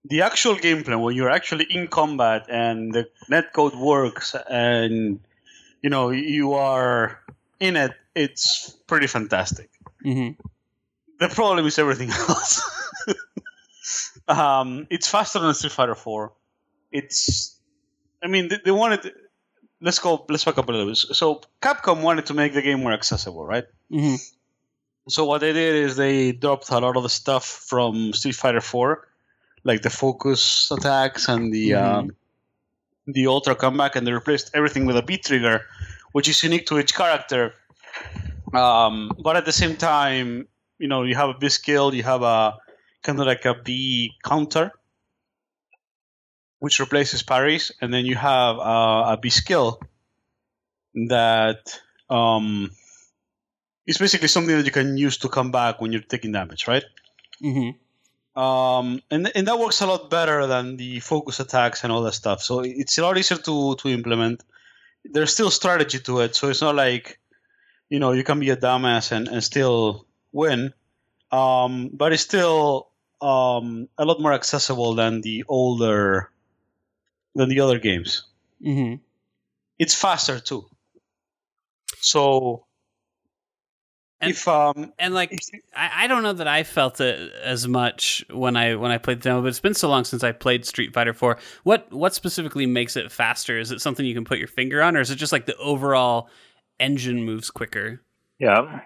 The 0.05 0.21
actual 0.21 0.55
gameplay, 0.55 1.01
when 1.01 1.15
you're 1.15 1.29
actually 1.29 1.65
in 1.69 1.87
combat 1.87 2.45
and 2.49 2.93
the 2.93 3.09
netcode 3.29 3.79
works, 3.79 4.35
and 4.49 5.19
you 5.81 5.89
know 5.89 6.09
you 6.09 6.53
are 6.53 7.19
in 7.59 7.75
it, 7.77 7.91
it's 8.13 8.71
pretty 8.87 9.07
fantastic. 9.07 9.69
Mhm. 10.05 10.35
The 11.21 11.29
problem 11.29 11.65
is 11.67 11.77
everything 11.79 12.09
else. 12.29 12.61
um, 14.27 14.87
it's 14.89 15.07
faster 15.07 15.39
than 15.39 15.53
Street 15.53 15.71
Fighter 15.71 15.95
Four. 15.95 16.33
It's, 16.91 17.55
I 18.23 18.27
mean, 18.27 18.49
they, 18.49 18.57
they 18.65 18.71
wanted. 18.71 19.11
Let's 19.79 19.99
go. 19.99 20.25
Let's 20.29 20.43
back 20.45 20.57
up 20.57 20.67
a 20.67 20.71
little 20.71 20.87
bit. 20.87 20.97
So 20.97 21.41
Capcom 21.61 22.01
wanted 22.01 22.25
to 22.27 22.33
make 22.33 22.53
the 22.53 22.61
game 22.61 22.81
more 22.81 22.91
accessible, 22.93 23.45
right? 23.45 23.65
Mhm. 23.91 24.17
So 25.07 25.25
what 25.25 25.41
they 25.41 25.53
did 25.53 25.75
is 25.75 25.95
they 25.95 26.31
dropped 26.31 26.69
a 26.69 26.79
lot 26.79 26.95
of 26.97 27.03
the 27.03 27.09
stuff 27.09 27.45
from 27.45 28.13
Street 28.13 28.35
Fighter 28.35 28.61
4, 28.61 29.07
like 29.63 29.81
the 29.81 29.89
focus 29.89 30.69
attacks 30.71 31.27
and 31.27 31.51
the 31.53 31.69
Mhm. 31.71 31.83
um, 31.83 32.15
the 33.07 33.25
ultra 33.27 33.55
comeback, 33.55 33.95
and 33.95 34.05
they 34.05 34.11
replaced 34.11 34.51
everything 34.53 34.85
with 34.85 34.95
a 34.97 35.01
V-Trigger, 35.01 35.65
which 36.11 36.27
is 36.29 36.43
unique 36.43 36.67
to 36.67 36.77
each 36.79 36.93
character. 36.93 37.53
Um, 38.53 39.11
but 39.19 39.35
at 39.35 39.45
the 39.45 39.51
same 39.51 39.75
time, 39.75 40.47
you 40.81 40.87
know, 40.87 41.03
you 41.03 41.15
have 41.15 41.29
a 41.29 41.37
V-Skill, 41.37 41.93
you 41.93 42.01
have 42.01 42.23
a 42.23 42.57
kind 43.03 43.19
of 43.19 43.27
like 43.27 43.45
a 43.45 43.53
B 43.53 44.13
counter, 44.25 44.71
which 46.57 46.79
replaces 46.79 47.21
parries, 47.21 47.71
and 47.81 47.93
then 47.93 48.05
you 48.05 48.15
have 48.15 48.57
uh, 48.57 49.13
a 49.13 49.19
V-Skill 49.21 49.79
that 51.07 51.79
um, 52.09 52.71
it's 53.85 53.99
basically 53.99 54.27
something 54.27 54.57
that 54.57 54.65
you 54.65 54.71
can 54.71 54.97
use 54.97 55.17
to 55.17 55.29
come 55.29 55.51
back 55.51 55.79
when 55.79 55.91
you're 55.91 56.01
taking 56.01 56.31
damage, 56.31 56.67
right? 56.67 56.83
Mm-hmm. 57.43 58.41
Um, 58.41 59.01
and 59.11 59.31
and 59.35 59.47
that 59.47 59.59
works 59.59 59.81
a 59.81 59.85
lot 59.85 60.09
better 60.09 60.47
than 60.47 60.77
the 60.77 60.99
focus 60.99 61.39
attacks 61.39 61.83
and 61.83 61.91
all 61.91 62.01
that 62.03 62.13
stuff. 62.13 62.41
So 62.41 62.61
it's 62.61 62.97
a 62.97 63.01
lot 63.03 63.17
easier 63.17 63.37
to 63.37 63.75
to 63.75 63.89
implement. 63.89 64.43
There's 65.03 65.33
still 65.33 65.51
strategy 65.51 65.99
to 65.99 66.21
it, 66.21 66.35
so 66.35 66.49
it's 66.49 66.61
not 66.61 66.75
like 66.75 67.19
you 67.89 67.99
know 67.99 68.13
you 68.13 68.23
can 68.23 68.39
be 68.39 68.49
a 68.49 68.55
dumbass 68.55 69.11
and, 69.11 69.27
and 69.27 69.43
still 69.43 70.07
win. 70.31 70.73
Um, 71.31 71.89
but 71.93 72.11
it's 72.13 72.23
still 72.23 72.89
um, 73.21 73.87
a 73.97 74.05
lot 74.05 74.19
more 74.19 74.33
accessible 74.33 74.95
than 74.95 75.21
the 75.21 75.43
older 75.47 76.29
than 77.35 77.49
the 77.49 77.59
other 77.61 77.79
games. 77.79 78.23
Mhm. 78.65 78.99
it's 79.79 79.95
faster 79.95 80.39
too. 80.39 80.65
So 81.99 82.65
And- 84.19 84.31
if 84.31 84.47
um 84.47 84.93
and 84.99 85.13
like 85.13 85.33
I, 85.75 86.03
I 86.03 86.07
don't 86.07 86.21
know 86.23 86.33
that 86.33 86.47
I 86.47 86.63
felt 86.63 86.99
it 87.01 87.31
as 87.43 87.67
much 87.67 88.23
when 88.29 88.55
I 88.55 88.75
when 88.75 88.91
I 88.91 88.97
played 88.99 89.19
the 89.19 89.23
demo, 89.29 89.41
but 89.41 89.47
it's 89.47 89.59
been 89.59 89.73
so 89.73 89.89
long 89.89 90.03
since 90.03 90.23
I 90.23 90.31
played 90.31 90.65
Street 90.65 90.93
Fighter 90.93 91.13
4. 91.13 91.37
What 91.63 91.91
what 91.91 92.13
specifically 92.13 92.65
makes 92.67 92.95
it 92.95 93.11
faster? 93.11 93.57
Is 93.57 93.71
it 93.71 93.81
something 93.81 94.05
you 94.05 94.13
can 94.13 94.25
put 94.25 94.37
your 94.37 94.47
finger 94.47 94.81
on, 94.81 94.95
or 94.95 95.01
is 95.01 95.09
it 95.09 95.15
just 95.15 95.31
like 95.31 95.45
the 95.47 95.57
overall 95.57 96.29
engine 96.79 97.23
moves 97.23 97.49
quicker? 97.49 98.01
Yeah. 98.41 98.81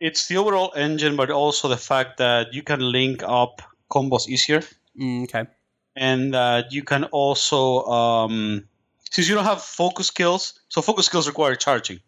it's 0.00 0.28
the 0.28 0.36
overall 0.36 0.72
engine, 0.76 1.16
but 1.16 1.30
also 1.30 1.68
the 1.68 1.76
fact 1.76 2.18
that 2.18 2.54
you 2.54 2.62
can 2.62 2.80
link 2.80 3.22
up 3.24 3.62
combos 3.90 4.28
easier, 4.28 4.62
Mm, 4.98 5.24
okay. 5.24 5.46
and 5.96 6.34
that 6.34 6.72
you 6.72 6.82
can 6.84 7.04
also 7.04 7.84
um, 7.86 8.68
since 9.10 9.28
you 9.28 9.34
don't 9.34 9.44
have 9.44 9.62
focus 9.62 10.08
skills, 10.08 10.60
so 10.68 10.82
focus 10.82 11.06
skills 11.06 11.26
require 11.28 11.56
charging. 11.56 12.00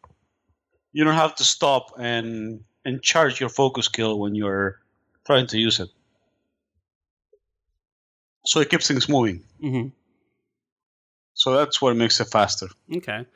You 0.93 1.05
don't 1.05 1.15
have 1.17 1.35
to 1.37 1.45
stop 1.45 1.93
and 1.99 2.65
and 2.85 3.03
charge 3.03 3.41
your 3.41 3.51
focus 3.51 3.87
skill 3.87 4.19
when 4.21 4.35
you're 4.35 4.81
trying 5.27 5.47
to 5.49 5.59
use 5.59 5.81
it. 5.81 5.91
So 8.47 8.61
it 8.61 8.71
keeps 8.71 8.89
things 8.89 9.09
moving. 9.09 9.45
hmm 9.61 9.89
So 11.35 11.53
that's 11.55 11.81
what 11.83 11.97
makes 11.97 12.21
it 12.21 12.27
faster. 12.31 12.69
Okay. 12.95 13.27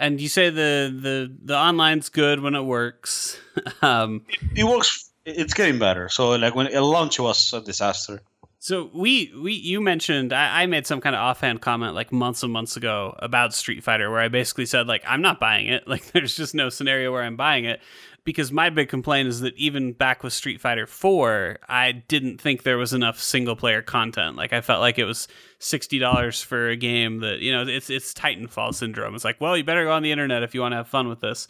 And 0.00 0.18
you 0.18 0.28
say 0.28 0.48
the 0.48 0.90
the 1.00 1.36
the 1.44 1.54
online's 1.54 2.08
good 2.08 2.40
when 2.40 2.54
it 2.54 2.62
works. 2.62 3.38
um, 3.82 4.24
It 4.56 4.64
works. 4.64 5.10
It's 5.26 5.52
getting 5.52 5.78
better. 5.78 6.08
So 6.08 6.30
like 6.30 6.54
when 6.54 6.66
it 6.66 6.80
launch 6.80 7.20
was 7.20 7.52
a 7.52 7.60
disaster. 7.60 8.22
So 8.62 8.90
we 8.94 9.32
we 9.42 9.52
you 9.52 9.80
mentioned 9.80 10.32
I, 10.32 10.62
I 10.62 10.66
made 10.66 10.86
some 10.86 11.00
kind 11.00 11.14
of 11.14 11.20
offhand 11.20 11.60
comment 11.60 11.94
like 11.94 12.12
months 12.12 12.42
and 12.42 12.52
months 12.52 12.76
ago 12.76 13.14
about 13.18 13.54
Street 13.54 13.84
Fighter 13.84 14.10
where 14.10 14.20
I 14.20 14.28
basically 14.28 14.66
said 14.66 14.86
like 14.86 15.02
I'm 15.06 15.22
not 15.22 15.38
buying 15.38 15.68
it 15.68 15.86
like 15.92 16.12
there's 16.12 16.34
just 16.34 16.54
no 16.54 16.70
scenario 16.70 17.12
where 17.12 17.22
I'm 17.22 17.36
buying 17.36 17.66
it 17.66 17.80
because 18.24 18.52
my 18.52 18.70
big 18.70 18.88
complaint 18.88 19.28
is 19.28 19.40
that 19.40 19.54
even 19.56 19.92
back 19.92 20.22
with 20.22 20.32
Street 20.32 20.60
Fighter 20.60 20.86
4 20.86 21.58
I 21.68 21.92
didn't 21.92 22.40
think 22.40 22.62
there 22.62 22.78
was 22.78 22.92
enough 22.92 23.20
single 23.20 23.56
player 23.56 23.82
content 23.82 24.36
like 24.36 24.52
I 24.52 24.60
felt 24.60 24.80
like 24.80 24.98
it 24.98 25.04
was 25.04 25.28
$60 25.60 26.44
for 26.44 26.68
a 26.68 26.76
game 26.76 27.20
that 27.20 27.40
you 27.40 27.52
know 27.52 27.66
it's 27.66 27.90
it's 27.90 28.12
Titanfall 28.14 28.74
syndrome 28.74 29.14
it's 29.14 29.24
like 29.24 29.40
well 29.40 29.56
you 29.56 29.64
better 29.64 29.84
go 29.84 29.92
on 29.92 30.02
the 30.02 30.12
internet 30.12 30.42
if 30.42 30.54
you 30.54 30.60
want 30.60 30.72
to 30.72 30.76
have 30.76 30.88
fun 30.88 31.08
with 31.08 31.20
this 31.20 31.48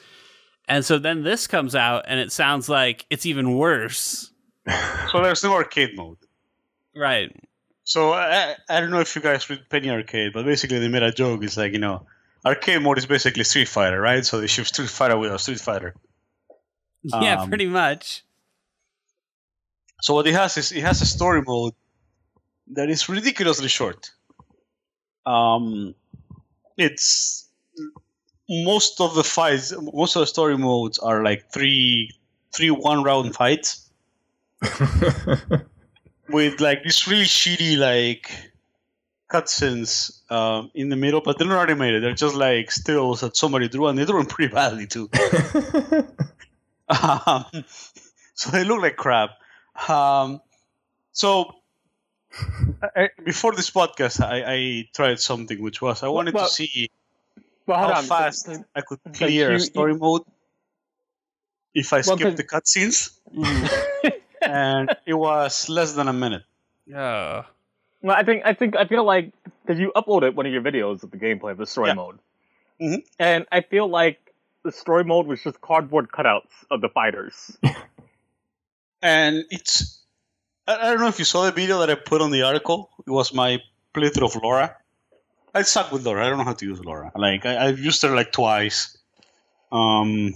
and 0.68 0.84
so 0.84 0.98
then 0.98 1.22
this 1.22 1.46
comes 1.46 1.74
out 1.74 2.04
and 2.06 2.20
it 2.20 2.32
sounds 2.32 2.68
like 2.68 3.06
it's 3.10 3.26
even 3.26 3.56
worse 3.56 4.30
So 5.10 5.22
there's 5.22 5.42
no 5.42 5.52
arcade 5.54 5.96
mode. 5.96 6.18
right 6.94 7.34
So 7.84 8.12
I, 8.12 8.54
I 8.68 8.80
don't 8.80 8.90
know 8.90 9.00
if 9.00 9.16
you 9.16 9.22
guys 9.22 9.50
read 9.50 9.68
Penny 9.68 9.90
Arcade, 9.90 10.32
but 10.32 10.44
basically 10.44 10.78
they 10.78 10.86
made 10.88 11.02
a 11.02 11.10
joke. 11.10 11.42
It's 11.42 11.56
like 11.56 11.72
you 11.72 11.80
know, 11.80 12.06
arcade 12.46 12.82
mode 12.82 12.98
is 12.98 13.06
basically 13.06 13.42
Street 13.42 13.66
Fighter, 13.68 14.00
right? 14.00 14.24
So 14.24 14.40
they 14.40 14.46
shoot 14.46 14.68
Street 14.68 14.90
Fighter 14.90 15.18
without 15.18 15.40
Street 15.40 15.58
Fighter. 15.60 15.94
yeah 17.20 17.36
Um, 17.40 17.48
pretty 17.48 17.66
much 17.66 18.24
So 20.02 20.14
what 20.14 20.26
it 20.26 20.34
has 20.34 20.56
is 20.56 20.72
it 20.72 20.82
has 20.82 21.02
a 21.02 21.06
story 21.06 21.42
mode 21.42 21.74
that 22.72 22.88
is 22.88 23.08
ridiculously 23.08 23.68
short. 23.68 24.10
Um, 25.26 25.94
it's 26.76 27.48
most 28.48 29.00
of 29.00 29.14
the 29.14 29.24
fights, 29.24 29.72
most 29.92 30.16
of 30.16 30.20
the 30.20 30.26
story 30.26 30.56
modes 30.56 30.98
are 30.98 31.22
like 31.22 31.52
three, 31.52 32.10
three 32.52 32.70
one 32.70 33.02
round 33.02 33.34
fights 33.34 33.90
with 36.28 36.60
like 36.60 36.82
this 36.82 37.06
really 37.06 37.24
shitty 37.24 37.76
like 37.78 38.30
cutscenes 39.30 40.20
um, 40.30 40.70
in 40.74 40.88
the 40.88 40.96
middle, 40.96 41.20
but 41.20 41.38
they're 41.38 41.48
not 41.48 41.68
animated. 41.70 42.02
They're 42.02 42.14
just 42.14 42.34
like 42.34 42.70
stills 42.70 43.20
that 43.20 43.36
somebody 43.36 43.68
drew, 43.68 43.86
and 43.86 43.98
they 43.98 44.04
drew 44.04 44.18
them 44.18 44.26
pretty 44.26 44.52
badly 44.52 44.86
too. 44.86 45.08
um, 46.90 47.44
so 48.34 48.50
they 48.50 48.64
look 48.64 48.82
like 48.82 48.96
crap. 48.96 49.30
Um, 49.88 50.40
so 51.12 51.52
I, 52.82 53.04
I- 53.04 53.08
before 53.24 53.52
this 53.54 53.70
podcast, 53.70 54.20
I, 54.24 54.42
I 54.46 54.88
tried 54.94 55.20
something 55.20 55.60
which 55.62 55.80
was 55.82 56.02
I 56.02 56.08
wanted 56.08 56.34
Well, 56.34 56.46
to 56.46 56.50
see 56.52 56.90
But 57.66 57.78
how 57.78 57.92
on. 57.94 58.04
fast 58.04 58.46
so- 58.46 58.64
I 58.74 58.80
could 58.82 58.98
clear 59.14 59.50
you- 59.50 59.56
a 59.56 59.60
story 59.60 59.94
mode 59.94 60.22
if 61.74 61.92
I 61.92 62.02
Well, 62.06 62.16
the 62.16 62.42
cutscenes, 62.44 63.16
and 64.42 64.90
it 65.06 65.14
was 65.14 65.68
less 65.68 65.92
than 65.92 66.08
a 66.08 66.12
minute. 66.12 66.42
Yeah. 66.86 67.44
Well, 68.02 68.16
I 68.16 68.24
think 68.24 68.42
I 68.44 68.54
think 68.54 68.74
I 68.76 68.86
feel 68.86 69.04
like 69.04 69.30
because 69.64 69.78
you 69.78 69.92
uploaded 69.94 70.34
one 70.34 70.46
of 70.46 70.52
your 70.52 70.62
videos 70.62 71.04
of 71.04 71.12
the 71.12 71.16
gameplay 71.16 71.52
of 71.52 71.58
the 71.58 71.66
story 71.66 71.88
Yeah. 71.88 71.94
mode, 71.94 72.18
Mhm. 72.80 73.04
and 73.20 73.46
I 73.52 73.60
feel 73.60 73.86
like 73.86 74.29
the 74.64 74.72
story 74.72 75.04
mode 75.04 75.26
was 75.26 75.42
just 75.42 75.60
cardboard 75.60 76.10
cutouts 76.10 76.64
of 76.70 76.80
the 76.80 76.88
fighters. 76.88 77.56
and 79.02 79.44
it's 79.50 80.02
I, 80.66 80.76
I 80.76 80.90
don't 80.90 81.00
know 81.00 81.08
if 81.08 81.18
you 81.18 81.24
saw 81.24 81.44
the 81.44 81.52
video 81.52 81.78
that 81.80 81.90
I 81.90 81.94
put 81.94 82.20
on 82.20 82.30
the 82.30 82.42
article. 82.42 82.90
It 83.06 83.10
was 83.10 83.32
my 83.34 83.62
playthrough 83.94 84.36
of 84.36 84.42
Laura. 84.42 84.76
I 85.54 85.62
suck 85.62 85.90
with 85.90 86.06
Laura. 86.06 86.24
I 86.24 86.28
don't 86.28 86.38
know 86.38 86.44
how 86.44 86.52
to 86.52 86.66
use 86.66 86.84
Laura. 86.84 87.10
Like 87.16 87.44
I, 87.44 87.66
I've 87.66 87.80
used 87.80 88.02
her 88.02 88.14
like 88.14 88.30
twice, 88.32 88.96
um, 89.72 90.32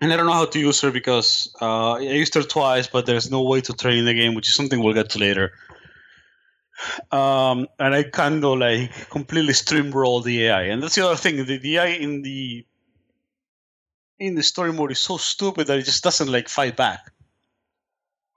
and 0.00 0.12
I 0.12 0.16
don't 0.16 0.26
know 0.26 0.32
how 0.32 0.46
to 0.46 0.58
use 0.58 0.80
her 0.80 0.90
because 0.90 1.54
uh, 1.60 1.92
I 1.92 2.00
used 2.00 2.34
her 2.34 2.42
twice, 2.42 2.86
but 2.86 3.04
there's 3.04 3.30
no 3.30 3.42
way 3.42 3.60
to 3.62 3.72
train 3.74 4.04
the 4.06 4.14
game, 4.14 4.34
which 4.34 4.48
is 4.48 4.54
something 4.54 4.82
we'll 4.82 4.94
get 4.94 5.10
to 5.10 5.18
later. 5.18 5.52
Um, 7.10 7.66
and 7.78 7.94
I 7.94 8.04
kind 8.04 8.44
of 8.44 8.58
like 8.58 9.10
completely 9.10 9.52
streamroll 9.52 10.22
the 10.22 10.46
AI, 10.46 10.62
and 10.64 10.82
that's 10.82 10.94
the 10.94 11.06
other 11.06 11.16
thing. 11.16 11.44
The, 11.44 11.58
the 11.58 11.76
AI 11.78 11.86
in 11.86 12.22
the 12.22 12.66
in 14.18 14.34
the 14.34 14.42
story 14.42 14.72
mode 14.72 14.92
is 14.92 15.00
so 15.00 15.16
stupid 15.16 15.66
that 15.68 15.78
it 15.78 15.84
just 15.84 16.02
doesn't 16.02 16.30
like 16.30 16.48
fight 16.48 16.76
back. 16.76 17.12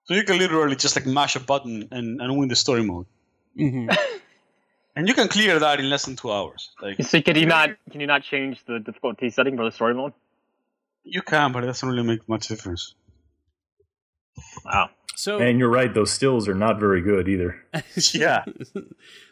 So 0.05 0.13
you 0.13 0.23
can 0.23 0.37
literally 0.37 0.75
just 0.75 0.95
like 0.95 1.05
mash 1.05 1.35
a 1.35 1.39
button 1.39 1.87
and, 1.91 2.21
and 2.21 2.37
win 2.37 2.49
the 2.49 2.55
story 2.55 2.83
mode. 2.83 3.05
hmm 3.55 3.87
And 4.95 5.07
you 5.07 5.13
can 5.13 5.29
clear 5.29 5.57
that 5.57 5.79
in 5.79 5.89
less 5.89 6.05
than 6.05 6.17
two 6.17 6.31
hours. 6.31 6.69
Like 6.81 7.01
So 7.01 7.21
can 7.21 7.37
you 7.37 7.45
not 7.45 7.69
can 7.91 8.01
you 8.01 8.07
not 8.07 8.23
change 8.23 8.63
the 8.65 8.79
difficulty 8.79 9.29
setting 9.29 9.55
for 9.55 9.63
the 9.63 9.71
story 9.71 9.93
mode? 9.93 10.13
you 11.03 11.21
can, 11.21 11.51
but 11.51 11.63
it 11.63 11.67
doesn't 11.67 11.87
really 11.87 12.03
make 12.03 12.27
much 12.27 12.47
difference. 12.47 12.95
Wow. 14.65 14.89
so 15.15 15.39
and 15.39 15.57
you're 15.59 15.69
right; 15.69 15.93
those 15.93 16.11
stills 16.11 16.47
are 16.47 16.53
not 16.55 16.79
very 16.79 17.01
good 17.01 17.27
either. 17.27 17.55
Yeah. 18.13 18.43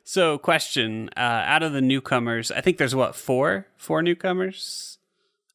so 0.03 0.37
question 0.37 1.09
uh, 1.17 1.19
out 1.45 1.61
of 1.63 1.71
the 1.73 1.81
newcomers 1.81 2.51
i 2.51 2.61
think 2.61 2.77
there's 2.77 2.95
what 2.95 3.15
four 3.15 3.67
four 3.77 4.01
newcomers 4.01 4.97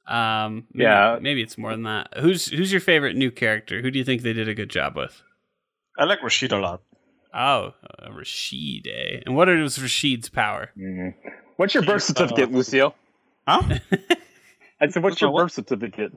um 0.07 0.67
maybe, 0.73 0.85
Yeah. 0.85 1.19
maybe 1.21 1.43
it's 1.43 1.57
more 1.59 1.73
than 1.73 1.83
that 1.85 2.09
who's 2.19 2.47
who's 2.47 2.71
your 2.71 2.81
favorite 2.81 3.17
new 3.17 3.31
character 3.31 3.81
who 3.83 3.91
do 3.91 3.99
you 3.99 4.05
think 4.05 4.23
they 4.23 4.33
did 4.33 4.49
a 4.49 4.55
good 4.55 4.69
job 4.71 4.97
with 4.97 5.23
I 5.99 6.05
like 6.05 6.23
Rashid 6.23 6.53
a 6.53 6.59
lot. 6.59 6.83
oh 7.33 7.73
uh, 8.03 8.13
rashid 8.13 8.87
eh? 8.87 9.21
and 9.27 9.35
what 9.35 9.49
is 9.49 9.79
rashid's 9.79 10.29
power 10.29 10.71
What's 11.57 11.73
your 11.75 11.85
birth 11.85 12.03
certificate, 12.03 12.51
Lucio? 12.51 12.95
Huh? 13.47 13.63
I 14.81 14.89
said, 14.89 15.03
what's 15.03 15.05
What's 15.05 15.21
your 15.21 15.33
birth 15.33 15.53
certificate? 15.53 16.13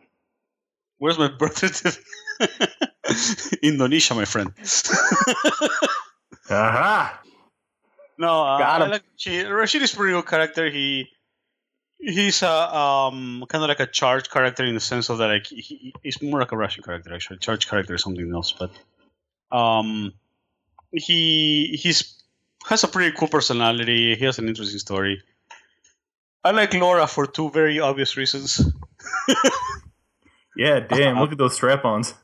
Where's 0.97 1.19
my 1.19 1.27
birth 1.29 1.57
certificate? 1.57 2.03
Indonesia, 3.61 4.15
my 4.15 4.25
friend. 4.25 4.51
Aha! 6.49 7.19
no, 8.17 8.43
uh, 8.43 8.57
Got 8.57 8.81
I 8.81 8.87
like 8.87 9.03
Rashid. 9.13 9.47
Rashid 9.51 9.81
is 9.81 9.93
a 9.93 9.95
pretty 9.95 10.13
good 10.13 10.25
character. 10.25 10.69
He 10.69 11.09
he's 11.99 12.41
a 12.43 12.75
um 12.75 13.45
kind 13.49 13.63
of 13.63 13.67
like 13.67 13.79
a 13.79 13.87
charge 13.87 14.29
character 14.29 14.63
in 14.65 14.75
the 14.75 14.79
sense 14.79 15.09
of 15.09 15.17
that 15.17 15.27
like 15.27 15.47
he, 15.47 15.93
he's 16.03 16.21
more 16.21 16.39
like 16.39 16.51
a 16.51 16.57
Russian 16.57 16.83
character 16.83 17.13
actually. 17.13 17.39
Charge 17.39 17.67
character 17.67 17.95
is 17.95 18.03
something 18.03 18.31
else, 18.33 18.53
but 18.53 18.71
um 19.55 20.13
he 20.91 21.77
he's 21.81 22.23
has 22.69 22.83
a 22.83 22.87
pretty 22.87 23.15
cool 23.17 23.27
personality. 23.27 24.15
He 24.15 24.25
has 24.25 24.39
an 24.39 24.47
interesting 24.47 24.79
story. 24.79 25.21
I 26.43 26.51
like 26.51 26.73
Laura 26.73 27.07
for 27.07 27.27
two 27.27 27.49
very 27.49 27.79
obvious 27.79 28.15
reasons. 28.15 28.61
Yeah, 30.57 30.79
damn! 30.79 31.19
Look 31.19 31.31
at 31.31 31.37
those 31.37 31.53
strap-ons. 31.55 32.15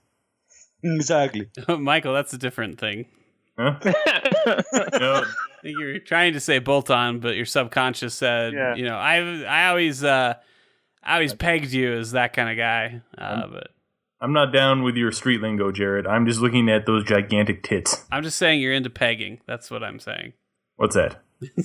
Exactly. 0.83 1.49
michael 1.79 2.13
that's 2.13 2.33
a 2.33 2.37
different 2.37 2.79
thing 2.79 3.05
Huh? 3.57 3.77
No, 4.99 5.23
you're 5.63 5.99
trying 5.99 6.33
to 6.33 6.39
say 6.39 6.59
bolt 6.59 6.89
on 6.89 7.19
but 7.19 7.35
your 7.35 7.45
subconscious 7.45 8.13
said 8.15 8.53
Yeah. 8.53 8.75
you 8.75 8.83
know 8.85 8.95
i 8.97 9.17
i 9.43 9.67
always 9.69 10.03
uh 10.03 10.33
i 11.03 11.13
always 11.13 11.33
pegged 11.33 11.71
you 11.71 11.93
as 11.93 12.11
that 12.13 12.33
kind 12.33 12.49
of 12.49 12.57
guy 12.57 13.01
uh, 13.17 13.47
but 13.47 13.67
I'm 14.21 14.31
not 14.33 14.53
down 14.53 14.83
with 14.83 14.95
your 14.95 15.11
street 15.11 15.41
lingo, 15.41 15.69
Jared. 15.73 16.07
I'm 16.07 16.25
just 16.25 16.39
looking 16.39 16.69
at 16.69 16.85
those 16.85 17.03
gigantic 17.03 17.61
tits. 17.63 18.05
i'm 18.11 18.23
just 18.23 18.37
saying 18.37 18.59
you're 18.61 18.73
into 18.73 18.89
pegging 18.89 19.39
that's 19.45 19.69
what 19.71 19.83
i'm 19.83 19.99
saying 19.99 20.33
What's 20.77 20.95
that? 20.95 21.21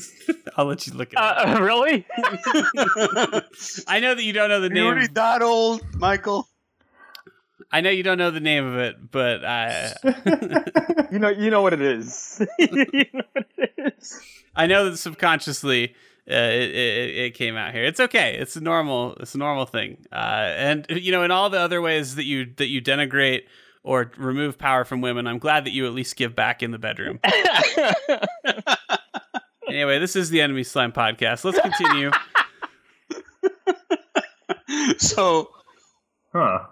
i'll 0.56 0.66
let 0.66 0.86
you 0.86 0.92
look 0.92 1.14
at 1.16 1.48
it 1.48 1.56
uh, 1.56 1.60
really? 1.62 2.04
I 3.86 4.00
know 4.00 4.14
that 4.14 4.22
you 4.22 4.32
don't 4.32 4.48
know 4.48 4.60
the 4.60 4.66
You're 4.74 4.84
name. 4.86 4.94
really 4.94 5.06
that 5.14 5.40
old, 5.42 5.82
Michael. 5.94 6.48
I 7.70 7.80
know 7.80 7.90
you 7.90 8.02
don't 8.02 8.18
know 8.18 8.30
the 8.30 8.40
name 8.40 8.66
of 8.66 8.76
it, 8.76 9.10
but 9.10 9.44
I 9.44 9.92
you 11.12 11.18
know, 11.18 11.28
you 11.28 11.50
know 11.50 11.62
what 11.62 11.74
it 11.74 11.82
is. 11.82 12.44
you 12.58 13.04
know 13.12 13.22
what 13.32 13.46
it 13.56 13.94
is. 13.98 14.20
I 14.56 14.66
know 14.66 14.90
that 14.90 14.96
subconsciously 14.96 15.94
uh, 16.30 16.34
it, 16.34 16.70
it, 16.70 17.16
it 17.16 17.34
came 17.34 17.56
out 17.56 17.72
here. 17.72 17.84
It's 17.84 18.00
okay. 18.00 18.36
It's 18.36 18.56
a 18.56 18.60
normal. 18.60 19.14
It's 19.20 19.34
a 19.34 19.38
normal 19.38 19.66
thing. 19.66 20.04
Uh, 20.12 20.52
and 20.56 20.86
you 20.90 21.12
know, 21.12 21.22
in 21.22 21.30
all 21.30 21.48
the 21.48 21.58
other 21.58 21.80
ways 21.80 22.16
that 22.16 22.24
you 22.24 22.52
that 22.56 22.68
you 22.68 22.82
denigrate 22.82 23.42
or 23.82 24.12
remove 24.18 24.58
power 24.58 24.84
from 24.84 25.00
women, 25.00 25.26
I'm 25.26 25.38
glad 25.38 25.64
that 25.64 25.72
you 25.72 25.86
at 25.86 25.92
least 25.92 26.16
give 26.16 26.36
back 26.36 26.62
in 26.62 26.70
the 26.70 26.78
bedroom. 26.78 27.18
anyway, 29.68 29.98
this 29.98 30.16
is 30.16 30.28
the 30.28 30.42
Enemy 30.42 30.64
Slime 30.64 30.92
podcast. 30.92 31.44
Let's 31.44 31.60
continue. 31.60 32.10
so 34.98 35.50
Huh. 36.32 36.66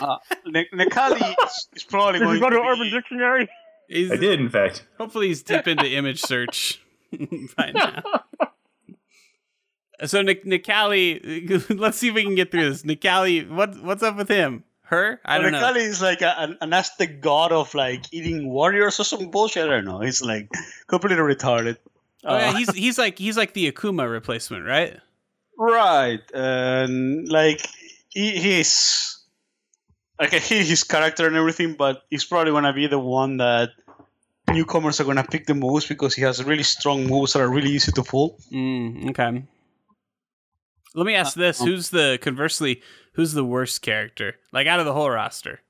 Uh, 0.00 0.16
Ne- 0.46 0.68
Necalli 0.74 1.34
is, 1.46 1.68
is 1.74 1.84
probably 1.84 2.18
Did 2.20 2.24
going 2.24 2.34
you 2.36 2.40
go 2.42 2.50
to 2.50 2.56
be- 2.60 2.66
Urban 2.68 2.90
Dictionary? 2.90 3.48
He's, 3.88 4.10
I 4.10 4.16
did, 4.16 4.40
in 4.40 4.48
fact. 4.50 4.84
Hopefully, 4.98 5.28
he's 5.28 5.42
deep 5.42 5.66
into 5.68 5.86
image 5.88 6.20
search 6.20 6.80
by 7.56 7.70
now. 7.72 8.02
So, 10.04 10.20
Nick, 10.20 10.44
Necalli, 10.44 11.70
let's 11.70 11.96
see 11.96 12.08
if 12.08 12.14
we 12.14 12.22
can 12.22 12.34
get 12.34 12.50
through 12.50 12.68
this. 12.68 12.82
Necalli, 12.82 13.48
what 13.48 13.82
what's 13.82 14.02
up 14.02 14.16
with 14.18 14.28
him? 14.28 14.62
Her? 14.82 15.20
I 15.24 15.38
don't 15.38 15.52
know. 15.52 15.58
Necalli 15.58 15.76
is 15.86 16.02
like 16.02 16.20
a, 16.20 16.38
an, 16.38 16.58
an 16.60 16.72
Aztec 16.74 17.22
god 17.22 17.50
of 17.50 17.74
like 17.74 18.04
eating 18.12 18.50
warriors 18.50 19.00
or 19.00 19.04
some 19.04 19.30
bullshit. 19.30 19.64
I 19.64 19.68
don't 19.68 19.86
know. 19.86 20.00
He's 20.00 20.20
like 20.20 20.50
completely 20.86 21.16
retarded. 21.22 21.78
Oh 22.24 22.36
yeah, 22.36 22.50
Uh, 22.50 22.54
he's 22.56 22.74
he's 22.74 22.98
like 22.98 23.18
he's 23.18 23.38
like 23.38 23.54
the 23.54 23.72
Akuma 23.72 24.06
replacement, 24.10 24.66
right? 24.66 24.98
Right, 25.58 26.20
and 26.34 27.26
like 27.28 27.66
he, 28.10 28.32
he's 28.38 29.15
like 30.18 30.30
can 30.30 30.40
hate 30.40 30.66
his 30.66 30.84
character 30.84 31.26
and 31.26 31.36
everything, 31.36 31.74
but 31.74 32.02
he's 32.10 32.24
probably 32.24 32.52
gonna 32.52 32.72
be 32.72 32.86
the 32.86 32.98
one 32.98 33.38
that 33.38 33.70
newcomers 34.52 35.00
are 35.00 35.04
gonna 35.04 35.24
pick 35.24 35.46
the 35.46 35.54
most 35.54 35.88
because 35.88 36.14
he 36.14 36.22
has 36.22 36.42
really 36.44 36.62
strong 36.62 37.06
moves 37.06 37.32
that 37.32 37.40
are 37.40 37.50
really 37.50 37.70
easy 37.70 37.92
to 37.92 38.02
pull. 38.02 38.38
Mm, 38.52 39.10
okay. 39.10 39.42
Let 40.94 41.06
me 41.06 41.14
ask 41.14 41.34
this: 41.34 41.60
um, 41.60 41.68
Who's 41.68 41.90
the 41.90 42.18
conversely? 42.22 42.82
Who's 43.14 43.32
the 43.32 43.44
worst 43.44 43.82
character? 43.82 44.36
Like 44.52 44.66
out 44.66 44.80
of 44.80 44.86
the 44.86 44.92
whole 44.92 45.10
roster? 45.10 45.60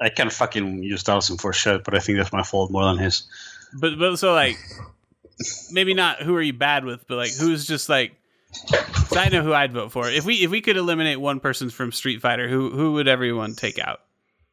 I 0.00 0.08
can't 0.08 0.32
fucking 0.32 0.82
use 0.82 1.04
Dhalsim 1.04 1.38
for 1.38 1.52
shit, 1.52 1.84
but 1.84 1.94
I 1.94 1.98
think 1.98 2.16
that's 2.16 2.32
my 2.32 2.42
fault 2.42 2.70
more 2.70 2.84
than 2.84 2.96
his. 2.96 3.28
But 3.78 3.98
but 3.98 4.16
so 4.16 4.32
like 4.32 4.56
maybe 5.70 5.94
not 5.94 6.22
who 6.22 6.34
are 6.34 6.42
you 6.42 6.54
bad 6.54 6.84
with, 6.84 7.06
but 7.06 7.16
like 7.16 7.32
who's 7.32 7.66
just 7.66 7.88
like 7.88 8.12
'cause 8.92 9.16
I 9.16 9.28
know 9.28 9.42
who 9.42 9.52
I'd 9.52 9.72
vote 9.72 9.92
for. 9.92 10.08
If 10.08 10.24
we 10.24 10.36
if 10.36 10.50
we 10.50 10.60
could 10.60 10.76
eliminate 10.76 11.20
one 11.20 11.40
person 11.40 11.70
from 11.70 11.92
Street 11.92 12.20
Fighter, 12.20 12.48
who 12.48 12.70
who 12.70 12.92
would 12.94 13.08
everyone 13.08 13.54
take 13.54 13.78
out? 13.78 14.00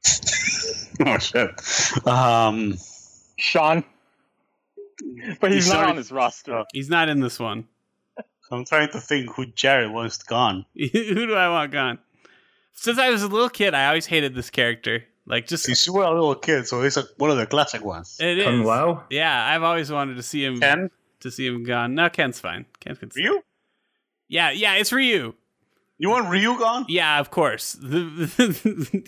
oh 1.05 1.17
shit. 1.17 1.49
Um, 2.07 2.75
Sean. 3.37 3.83
But 5.39 5.51
he's 5.51 5.65
He's 5.65 5.69
not 5.69 5.77
already- 5.77 5.89
on 5.91 5.95
this 5.97 6.11
roster. 6.11 6.63
He's 6.73 6.89
not 6.89 7.09
in 7.09 7.19
this 7.19 7.39
one. 7.39 7.67
I'm 8.49 8.63
trying 8.65 8.89
to 8.91 9.01
think 9.01 9.29
who 9.35 9.45
Jared 9.45 9.91
wants 9.91 10.23
gone. 10.23 10.65
who 10.75 11.27
do 11.27 11.35
I 11.35 11.49
want 11.49 11.71
gone? 11.71 11.99
Since 12.73 12.97
I 12.97 13.09
was 13.09 13.21
a 13.21 13.27
little 13.27 13.49
kid, 13.49 13.73
I 13.73 13.87
always 13.87 14.05
hated 14.05 14.35
this 14.35 14.49
character. 14.49 15.03
Like 15.25 15.47
just 15.47 15.65
Since 15.65 15.85
you 15.85 15.93
were 15.93 16.03
a 16.05 16.11
little 16.11 16.35
kid, 16.35 16.67
so 16.67 16.81
he's 16.81 16.95
like 16.95 17.07
one 17.17 17.29
of 17.29 17.35
the 17.37 17.45
classic 17.45 17.83
ones. 17.83 18.15
it 18.21 18.41
Kung 18.43 18.61
is. 18.61 18.65
Lao? 18.65 19.03
Yeah, 19.09 19.45
I've 19.53 19.63
always 19.63 19.91
wanted 19.91 20.15
to 20.15 20.23
see 20.23 20.45
him 20.45 20.59
Ken, 20.61 20.89
to 21.19 21.29
see 21.29 21.45
him 21.45 21.65
gone. 21.65 21.93
No, 21.95 22.09
Ken's 22.09 22.39
fine. 22.39 22.65
Ken 22.79 22.95
can 22.95 23.11
stay. 23.11 23.23
Ryu, 23.23 23.41
Yeah, 24.27 24.51
yeah, 24.51 24.73
it's 24.75 24.91
Ryu. 24.91 25.33
you 25.97 26.09
want 26.09 26.29
Ryu 26.29 26.57
gone? 26.59 26.85
Yeah, 26.89 27.19
of 27.19 27.31
course. 27.31 27.77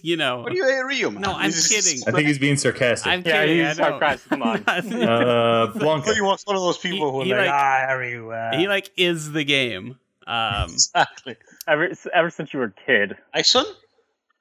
You 0.01 0.15
know. 0.17 0.41
What 0.41 0.51
do 0.51 0.57
you 0.57 0.65
hate 0.65 0.85
Ryu, 0.85 1.11
man? 1.11 1.21
No, 1.21 1.33
I'm 1.33 1.47
This 1.51 1.71
is- 1.71 1.85
kidding. 1.85 2.07
I 2.07 2.11
think 2.15 2.27
he's 2.27 2.39
being 2.39 2.55
sarcastic. 2.57 3.11
I'm 3.11 3.21
Yeah, 3.25 3.45
kidding. 3.45 3.65
he's 3.65 3.75
sarcastic, 3.77 4.29
come 4.29 4.43
on. 4.43 4.57
uh, 4.67 4.71
I 4.71 4.81
Blanka. 4.81 6.03
thought 6.05 6.15
he 6.15 6.21
was 6.21 6.43
one 6.45 6.55
of 6.55 6.61
those 6.61 6.77
people 6.77 7.11
who 7.11 7.21
are 7.21 7.25
he 7.25 7.31
like, 7.33 7.47
like- 7.47 7.49
ah, 7.53 7.91
Ryu. 7.93 8.31
Uh, 8.31 8.57
he 8.57 8.67
like 8.67 8.91
is 8.97 9.31
the 9.31 9.43
game. 9.43 9.99
Um, 10.25 10.63
exactly. 10.71 11.35
Ever, 11.67 11.89
ever 12.13 12.29
since 12.29 12.53
you 12.53 12.59
were 12.59 12.65
a 12.65 12.85
kid. 12.85 13.17
Ison? 13.35 13.65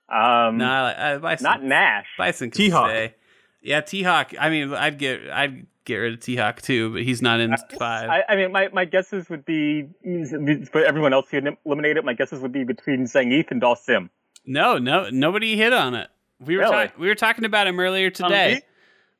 Um, 0.09 0.57
no, 0.59 0.65
I, 0.71 0.83
like- 0.83 0.97
I, 0.99 1.19
Bison, 1.19 1.45
not 1.45 1.63
Nash. 1.63 2.07
Bison 2.17 2.51
can 2.51 2.57
T-Hawk. 2.57 2.89
stay. 2.91 3.15
Yeah, 3.63 3.81
T 3.83 4.03
Hawk. 4.05 4.33
I 4.39 4.49
mean, 4.51 4.73
I'd 4.73 4.99
get 4.99 5.29
I'd 5.31 5.67
get 5.89 5.97
rid 5.97 6.13
of 6.15 6.21
T 6.21 6.37
Hawk 6.37 6.63
too, 6.63 6.93
but 6.93 7.03
he's 7.03 7.21
not 7.21 7.41
in 7.41 7.57
five. 7.79 8.09
I, 8.09 8.23
I 8.29 8.37
mean, 8.37 8.53
my, 8.53 8.69
my 8.73 8.85
guesses 8.85 9.29
would 9.29 9.45
be 9.45 9.89
for 10.71 10.85
everyone 10.85 11.13
else 11.13 11.27
who 11.31 11.41
eliminated. 11.65 12.05
My 12.05 12.13
guesses 12.15 12.41
would 12.41 12.53
be 12.53 12.63
between 12.63 13.05
Zangief 13.07 13.51
and 13.51 13.61
Dhalsim. 13.61 14.11
no, 14.47 14.79
no, 14.79 15.09
nobody 15.11 15.57
hit 15.57 15.73
on 15.73 15.95
it. 15.95 16.09
We 16.45 16.55
were 16.57 16.63
Really? 16.63 16.73
talk- 16.87 16.99
we 16.99 17.09
were 17.09 17.17
talking 17.17 17.45
about 17.45 17.67
him 17.67 17.81
earlier 17.81 18.11
today. 18.11 18.63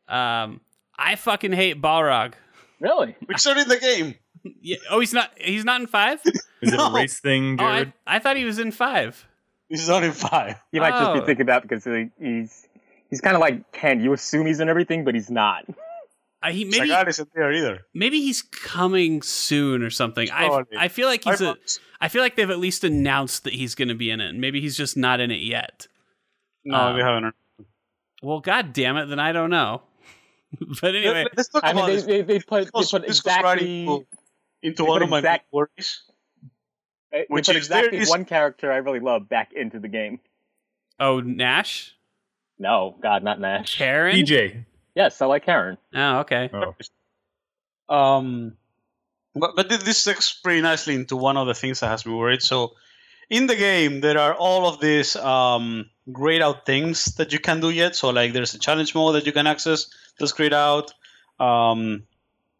Um, 0.09 0.61
I 0.97 1.17
fucking 1.17 1.53
hate 1.53 1.83
Balrog. 1.83 2.35
Really? 2.81 3.17
Which 3.27 3.45
are 3.47 3.59
in 3.59 3.69
the 3.69 3.79
game. 3.79 4.15
Yeah, 4.63 4.77
oh, 4.89 5.01
he's 5.01 5.13
not. 5.13 5.33
He's 5.37 5.65
not 5.65 5.81
in 5.81 5.89
five. 5.89 6.21
Is 6.63 6.73
it 6.73 6.79
a 6.81 6.91
race 6.95 7.19
thing, 7.19 7.55
Oh, 7.55 7.65
Jared? 7.65 7.93
I, 8.07 8.17
I 8.17 8.19
thought 8.21 8.37
he 8.37 8.45
was 8.45 8.59
in 8.61 8.71
five. 8.71 9.27
He's 9.69 9.83
is 9.83 9.91
only 9.91 10.11
five. 10.13 10.55
You 10.73 10.81
might 10.81 10.91
just 10.93 11.11
Oh. 11.11 11.21
be 11.21 11.27
thinking 11.27 11.47
that 11.47 11.63
because 11.63 11.85
he's 12.19 12.69
he's 13.11 13.21
kind 13.21 13.35
of 13.35 13.41
like 13.41 13.73
Ken. 13.73 14.01
You 14.01 14.13
assume 14.13 14.47
he's 14.47 14.61
in 14.61 14.69
everything, 14.69 15.05
but 15.05 15.15
he's 15.15 15.29
not. 15.29 15.65
Uh, 16.43 16.51
he 16.53 16.65
maybe 16.65 16.89
Sagat 16.89 17.09
isn't 17.09 17.29
there 17.35 17.53
either. 17.53 17.81
maybe 17.95 18.21
he's 18.21 18.43
coming 18.43 19.23
soon 19.23 19.83
or 19.83 19.91
something. 19.91 20.31
I 20.31 20.63
I 20.79 20.89
feel 20.89 21.09
like 21.09 21.25
he's 21.25 21.35
Five 21.39 21.41
a. 21.41 21.45
months. 21.45 21.81
I 22.01 22.09
feel 22.09 22.23
like 22.23 22.37
they've 22.37 22.49
at 22.51 22.61
least 22.61 22.85
announced 22.85 23.43
that 23.45 23.53
he's 23.55 23.75
going 23.75 23.89
to 23.89 23.95
be 23.97 24.09
in 24.11 24.21
it. 24.21 24.29
and 24.31 24.41
Maybe 24.41 24.61
he's 24.61 24.77
just 24.77 24.97
not 24.97 25.19
in 25.19 25.33
it 25.33 25.43
yet. 25.43 25.89
No, 26.65 26.77
Um, 26.77 26.97
they 26.97 27.03
haven't. 27.03 27.35
Well, 28.23 28.39
god 28.41 28.73
damn 28.73 28.97
it, 28.97 29.07
then 29.07 29.19
I 29.19 29.33
don't 29.33 29.51
know. 29.51 29.83
but 30.81 30.95
anyway, 30.95 31.25
Let- 31.25 31.37
Let's 31.37 31.49
talk 31.49 31.65
I 31.65 31.73
mean, 31.73 31.77
about 31.79 31.87
they, 31.89 31.95
this. 31.97 32.05
they, 32.05 32.23
they 32.23 32.39
put 32.41 32.49
they 32.51 32.65
This 32.65 32.71
put 32.71 32.73
goes- 32.81 32.93
right 32.95 33.05
exactly 33.09 33.81
into, 33.83 34.07
into 34.63 34.85
one 34.85 35.03
of 35.03 35.09
my 35.09 35.19
exact- 35.19 35.47
worries. 35.53 36.03
they 37.11 37.25
which 37.29 37.47
put 37.47 37.57
is 37.57 37.67
exactly 37.67 37.99
is- 37.99 38.09
one 38.09 38.25
character 38.25 38.71
I 38.73 38.77
really 38.77 39.01
love 39.01 39.29
back 39.29 39.53
into 39.53 39.81
the 39.81 39.89
game. 39.89 40.21
oh 41.01 41.19
Nash, 41.21 41.97
No, 42.61 42.97
God, 43.03 43.25
not 43.25 43.41
Nash. 43.41 43.77
Karin. 43.77 44.15
DJ. 44.25 44.65
Yes, 44.99 45.23
I 45.23 45.27
like 45.27 45.45
Karin. 45.45 45.79
Oh, 45.95 46.19
okay. 46.19 46.51
Oh. 46.53 46.75
Um, 47.89 48.57
but 49.37 49.55
but 49.55 49.69
this 49.69 50.03
segues 50.05 50.43
pretty 50.43 50.61
nicely 50.61 50.97
into 50.97 51.15
one 51.15 51.37
of 51.37 51.47
the 51.47 51.55
things 51.55 51.79
that 51.79 51.87
has 51.87 52.05
me 52.05 52.13
worried. 52.13 52.43
So, 52.43 52.73
in 53.31 53.47
the 53.47 53.55
game, 53.55 54.01
there 54.01 54.19
are 54.19 54.35
all 54.35 54.67
of 54.67 54.81
these 54.81 55.15
um, 55.15 55.89
grayed 56.11 56.43
out 56.43 56.67
things 56.67 57.05
that 57.15 57.33
you 57.33 57.39
can 57.39 57.61
do 57.61 57.71
yet. 57.71 57.95
So, 57.95 58.11
like, 58.11 58.33
there's 58.33 58.55
a 58.55 58.59
challenge 58.59 58.93
mode 58.93 59.15
that 59.15 59.25
you 59.25 59.31
can 59.31 59.47
access 59.47 59.87
that's 60.19 60.33
grayed 60.33 60.53
out. 60.53 60.93
Um, 61.39 62.03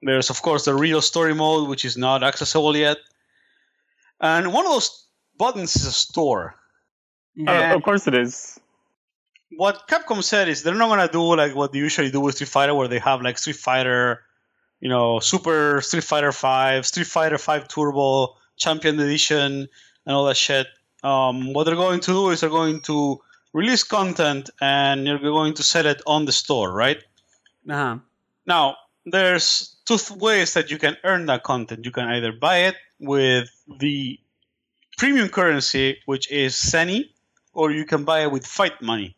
there's 0.01 0.31
of 0.31 0.41
course 0.41 0.65
the 0.65 0.77
real 0.77 1.03
story 1.03 1.35
mode, 1.35 1.69
which 1.69 1.85
is 1.85 1.97
not 1.97 2.23
accessible 2.23 2.77
yet. 2.77 2.99
And 4.21 4.53
one 4.53 4.65
of 4.65 4.71
those 4.71 5.07
buttons 5.37 5.75
is 5.75 5.87
a 5.87 5.93
store. 5.93 6.55
Oh, 7.41 7.51
And- 7.53 7.75
of 7.75 7.83
course 7.83 8.07
it 8.07 8.15
is. 8.15 8.61
What 9.57 9.89
Capcom 9.89 10.23
said 10.23 10.49
is 10.49 10.63
they're 10.63 10.75
not 10.75 10.89
gonna 10.89 11.09
do 11.11 11.35
like 11.35 11.55
what 11.55 11.73
they 11.73 11.79
usually 11.79 12.11
do 12.11 12.21
with 12.21 12.35
Street 12.35 12.49
Fighter, 12.49 12.75
where 12.75 12.89
they 12.89 12.99
have 12.99 13.23
like 13.23 13.39
Street 13.39 13.57
Fighter, 13.57 14.23
you 14.81 14.89
know, 14.89 15.21
Super 15.21 15.81
Street 15.81 16.05
Fighter 16.05 16.33
Five, 16.33 16.87
Street 16.87 17.07
Fighter 17.07 17.39
Five 17.39 17.69
Turbo, 17.69 18.37
Champion 18.57 19.01
Edition, 19.01 19.69
and 20.07 20.17
all 20.17 20.27
that 20.27 20.37
shit. 20.37 20.67
Um, 21.03 21.53
what 21.53 21.65
they're 21.65 21.77
going 21.77 22.01
to 22.01 22.13
do 22.13 22.31
is 22.31 22.41
they're 22.41 22.51
going 22.51 22.81
to 22.83 23.21
release 23.53 23.85
content 23.85 24.51
and 24.61 25.07
you're 25.07 25.19
going 25.19 25.55
to 25.55 25.63
sell 25.63 25.87
it 25.87 26.03
on 26.07 26.25
the 26.25 26.33
store, 26.33 26.73
right? 26.73 26.99
Uh-huh. 27.69 27.99
Now, 28.47 28.77
there's 29.05 29.77
two 29.85 29.99
th- 29.99 30.19
ways 30.19 30.55
that 30.55 30.71
you 30.71 30.79
can 30.79 30.97
earn 31.05 31.27
that 31.27 31.45
content. 31.45 31.85
You 31.85 31.91
can 31.91 32.09
either 32.09 32.33
buy 32.33 32.59
it 32.69 32.77
with 32.99 33.49
the 33.79 34.19
premium 34.97 35.29
currency, 35.29 35.99
which 36.07 36.31
is 36.31 36.55
Zenny, 36.55 37.11
or 37.53 37.71
you 37.71 37.85
can 37.85 38.05
buy 38.05 38.23
it 38.23 38.33
with 38.33 38.47
fight 38.47 38.81
money, 38.83 39.17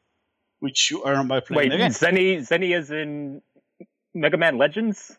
which 0.61 0.91
you 0.91 1.03
earn 1.05 1.27
by 1.29 1.41
playing 1.41 1.71
Wait, 1.71 1.77
the 1.77 1.79
game. 1.79 1.91
Zenny 1.91 2.39
Zenny 2.39 2.77
is 2.79 2.91
in 2.91 3.43
Mega 4.15 4.37
Man 4.37 4.57
Legends. 4.59 5.17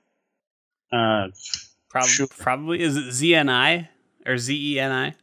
Uh, 0.92 1.28
Prob- 1.90 2.06
Sure. 2.06 2.28
Probably 2.28 2.82
is 2.82 2.96
it 2.98 3.06
ZNI 3.06 3.88
or 4.26 4.36
ZENI? 4.36 5.14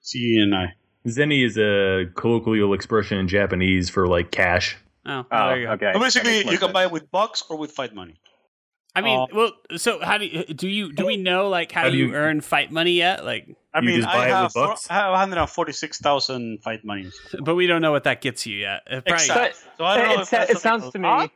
C 0.00 0.38
and 0.42 0.54
I. 0.54 0.74
Zenny 1.06 1.44
is 1.44 1.56
a 1.58 2.10
colloquial 2.14 2.74
expression 2.74 3.18
in 3.18 3.28
Japanese 3.28 3.88
for 3.90 4.06
like 4.06 4.30
cash. 4.30 4.76
Oh, 5.06 5.24
Oh, 5.32 5.48
there 5.48 5.58
you 5.60 5.66
go. 5.66 5.72
okay. 5.72 5.90
So 5.94 6.00
basically, 6.00 6.48
you 6.50 6.58
can 6.58 6.72
buy 6.72 6.84
it 6.84 6.90
with 6.92 7.10
bucks 7.10 7.42
or 7.48 7.56
with 7.56 7.72
fight 7.72 7.94
money. 7.94 8.14
I 8.94 9.00
mean, 9.00 9.18
Uh, 9.18 9.26
well, 9.34 9.52
so 9.76 10.00
how 10.00 10.18
do 10.18 10.26
you 10.26 10.44
do 10.44 10.68
you 10.68 10.92
do 10.92 11.06
we 11.06 11.16
know 11.16 11.48
like 11.48 11.72
how, 11.72 11.82
How 11.84 11.90
do 11.90 11.96
you, 11.96 12.08
you- 12.08 12.14
earn 12.14 12.40
fight 12.40 12.70
money 12.70 12.92
yet? 12.92 13.24
Like, 13.24 13.48
I 13.74 13.80
You 13.80 13.86
mean, 13.86 14.04
I 14.04 14.12
buy 14.14 14.26
it 14.26 14.30
have, 14.30 14.44
with 14.44 14.54
bucks? 14.54 14.90
I 14.90 14.94
have 14.94 15.10
146,000 15.12 16.62
fight 16.62 16.84
money. 16.84 17.10
but 17.42 17.54
we 17.54 17.66
don't 17.66 17.82
know 17.82 17.92
what 17.92 18.04
that 18.04 18.20
gets 18.20 18.46
you 18.46 18.58
yet. 18.58 18.82
It 18.86 19.04
probably- 19.06 19.12
Exactly. 19.24 19.70
So 19.78 19.84
I 19.84 19.96
don't 19.96 20.16
know 20.16 20.22
it, 20.22 20.26
sa- 20.26 20.42
it 20.42 20.58
sounds 20.58 20.90
to 20.90 20.98
me. 20.98 21.08
else. 21.08 21.30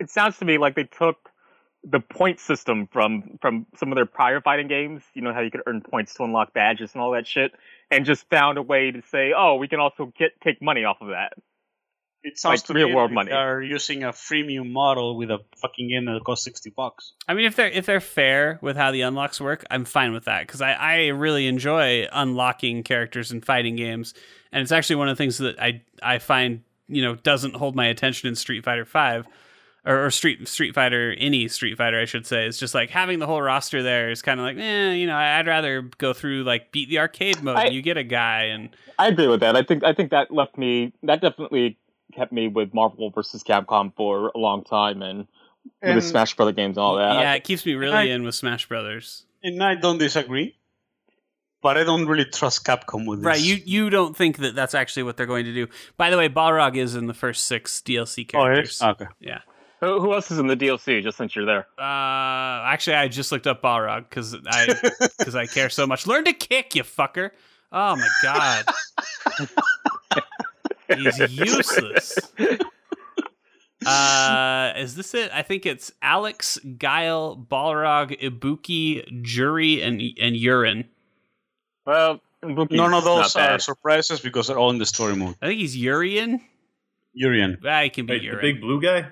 It 0.00 0.10
sounds 0.10 0.38
to 0.38 0.44
me 0.44 0.58
like 0.58 0.74
they 0.76 0.84
took 0.84 1.16
the 1.84 2.00
point 2.00 2.40
system 2.40 2.88
from 2.92 3.38
from 3.40 3.66
some 3.76 3.92
of 3.92 3.96
their 3.96 4.06
prior 4.06 4.40
fighting 4.40 4.68
games. 4.68 5.02
You 5.14 5.22
know 5.22 5.32
how 5.32 5.40
you 5.40 5.50
could 5.50 5.62
earn 5.66 5.80
points 5.80 6.14
to 6.14 6.24
unlock 6.24 6.52
badges 6.54 6.92
and 6.94 7.02
all 7.02 7.12
that 7.12 7.26
shit, 7.26 7.52
and 7.90 8.04
just 8.04 8.28
found 8.30 8.58
a 8.58 8.62
way 8.62 8.90
to 8.90 9.02
say, 9.10 9.32
oh, 9.36 9.56
we 9.56 9.68
can 9.68 9.78
also 9.80 10.12
get 10.18 10.32
take 10.42 10.60
money 10.62 10.84
off 10.84 10.98
of 11.00 11.08
that. 11.08 11.34
It 12.24 12.38
sounds 12.38 12.60
Like 12.62 12.66
to 12.66 12.72
real 12.74 12.88
me 12.88 12.94
world 12.94 13.10
like 13.10 13.14
money. 13.14 13.30
They 13.30 13.36
are 13.36 13.62
using 13.62 14.02
a 14.02 14.08
freemium 14.10 14.70
model 14.72 15.16
with 15.16 15.30
a 15.30 15.38
fucking 15.56 15.88
game 15.88 16.04
that 16.06 16.20
costs 16.24 16.44
sixty 16.44 16.70
bucks. 16.70 17.12
I 17.28 17.34
mean, 17.34 17.44
if 17.46 17.54
they're 17.56 17.68
if 17.68 17.86
they're 17.86 18.00
fair 18.00 18.58
with 18.60 18.76
how 18.76 18.90
the 18.90 19.02
unlocks 19.02 19.40
work, 19.40 19.64
I'm 19.70 19.84
fine 19.84 20.12
with 20.12 20.24
that 20.24 20.46
because 20.46 20.60
I, 20.60 20.72
I 20.72 21.06
really 21.08 21.46
enjoy 21.46 22.06
unlocking 22.12 22.82
characters 22.82 23.30
in 23.30 23.40
fighting 23.40 23.76
games, 23.76 24.14
and 24.52 24.62
it's 24.62 24.72
actually 24.72 24.96
one 24.96 25.08
of 25.08 25.16
the 25.16 25.22
things 25.22 25.38
that 25.38 25.60
I 25.60 25.82
I 26.02 26.18
find 26.18 26.62
you 26.88 27.02
know 27.02 27.14
doesn't 27.14 27.54
hold 27.54 27.76
my 27.76 27.86
attention 27.86 28.28
in 28.28 28.34
Street 28.34 28.64
Fighter 28.64 28.84
Five. 28.84 29.26
Or, 29.86 30.06
or 30.06 30.10
Street 30.10 30.46
Street 30.48 30.74
Fighter, 30.74 31.14
any 31.16 31.46
Street 31.48 31.78
Fighter, 31.78 31.98
I 32.00 32.04
should 32.04 32.26
say, 32.26 32.46
is 32.46 32.58
just 32.58 32.74
like 32.74 32.90
having 32.90 33.20
the 33.20 33.26
whole 33.26 33.40
roster 33.40 33.82
there 33.82 34.10
is 34.10 34.20
kind 34.20 34.38
of 34.40 34.44
like, 34.44 34.58
eh, 34.58 34.92
you 34.94 35.06
know, 35.06 35.16
I'd 35.16 35.46
rather 35.46 35.82
go 35.82 36.12
through 36.12 36.42
like 36.42 36.72
beat 36.72 36.90
the 36.90 36.98
arcade 36.98 37.42
mode. 37.42 37.56
I- 37.56 37.66
you 37.68 37.80
get 37.80 37.96
a 37.96 38.02
guy, 38.02 38.46
and 38.46 38.70
I 38.98 39.06
agree 39.08 39.28
with 39.28 39.40
that. 39.40 39.56
I 39.56 39.62
think 39.62 39.84
I 39.84 39.94
think 39.94 40.10
that 40.10 40.30
left 40.32 40.58
me. 40.58 40.92
That 41.04 41.22
definitely 41.22 41.78
kept 42.14 42.32
me 42.32 42.48
with 42.48 42.72
Marvel 42.74 43.10
versus 43.10 43.42
Capcom 43.44 43.92
for 43.96 44.32
a 44.34 44.38
long 44.38 44.64
time, 44.64 45.02
and, 45.02 45.26
with 45.82 45.94
the 45.96 46.00
Smash 46.02 46.34
Brother 46.36 46.52
games 46.52 46.76
and 46.76 46.82
all 46.84 46.96
that. 46.96 47.14
yeah, 47.20 47.34
it 47.34 47.44
keeps 47.44 47.64
me 47.66 47.74
really 47.74 47.92
I- 47.92 48.02
in 48.04 48.22
with 48.24 48.34
Smash 48.34 48.66
Brothers. 48.68 49.24
and 49.42 49.62
I 49.62 49.74
don't 49.74 49.98
disagree, 49.98 50.56
but 51.62 51.76
I 51.76 51.84
don't 51.84 52.06
really 52.06 52.24
trust 52.24 52.64
Capcom 52.64 53.06
with 53.06 53.20
this. 53.20 53.26
Right, 53.26 53.40
you 53.40 53.58
you 53.64 53.90
don't 53.90 54.16
think 54.16 54.38
that 54.38 54.54
that's 54.54 54.74
actually 54.74 55.02
what 55.04 55.16
they're 55.16 55.26
going 55.26 55.44
to 55.44 55.52
do. 55.54 55.66
By 55.96 56.10
the 56.10 56.16
way, 56.16 56.28
Balrog 56.28 56.76
is 56.76 56.94
in 56.94 57.06
the 57.06 57.14
first 57.14 57.44
six 57.44 57.80
DLC 57.84 58.24
Oh, 58.34 58.38
characters. 58.44 58.76
is? 58.76 58.82
Okay. 58.82 59.06
Yeah. 59.20 59.40
Who, 59.80 60.00
who 60.00 60.12
else 60.12 60.28
is 60.32 60.38
in 60.40 60.48
the 60.48 60.56
DLC? 60.56 61.02
Just 61.04 61.16
since 61.18 61.36
you're 61.36 61.46
there. 61.46 61.68
Uh, 61.78 62.64
actually, 62.66 62.96
I 62.96 63.06
just 63.06 63.30
looked 63.30 63.46
up 63.46 63.62
Balrog 63.62 64.08
because 64.08 64.34
I 64.46 64.66
because 65.18 65.36
I 65.36 65.46
care 65.46 65.68
so 65.70 65.86
much. 65.86 66.04
Learn 66.06 66.24
to 66.24 66.32
kick, 66.32 66.74
you 66.74 66.82
fucker! 66.82 67.30
Oh 67.70 67.94
my 67.94 68.08
god, 68.22 68.64
he's 70.96 71.18
useless. 71.38 72.18
Uh, 73.86 74.72
is 74.76 74.96
this 74.96 75.14
it? 75.14 75.30
I 75.32 75.42
think 75.42 75.64
it's 75.64 75.92
Alex, 76.02 76.58
Guile, 76.78 77.36
Balrog, 77.50 78.18
Ibuki, 78.20 79.22
Juri, 79.22 79.82
and 79.82 80.02
and 80.20 80.36
Urien. 80.36 80.88
Well, 81.86 82.20
Ibuki's 82.42 82.76
None 82.76 82.92
of 82.92 83.04
those 83.04 83.34
are 83.36 83.38
bad. 83.50 83.62
surprises 83.62 84.20
because 84.20 84.48
they're 84.48 84.58
all 84.58 84.70
in 84.70 84.78
the 84.78 84.86
story 84.86 85.14
mode. 85.14 85.36
I 85.40 85.46
think 85.46 85.60
he's 85.60 85.76
Urien. 85.76 86.40
Urien. 87.14 87.58
Ah, 87.66 87.82
he 87.82 87.90
can 87.90 88.06
be 88.06 88.14
Wait, 88.14 88.30
the 88.30 88.36
big 88.40 88.60
blue 88.60 88.80
guy? 88.82 89.06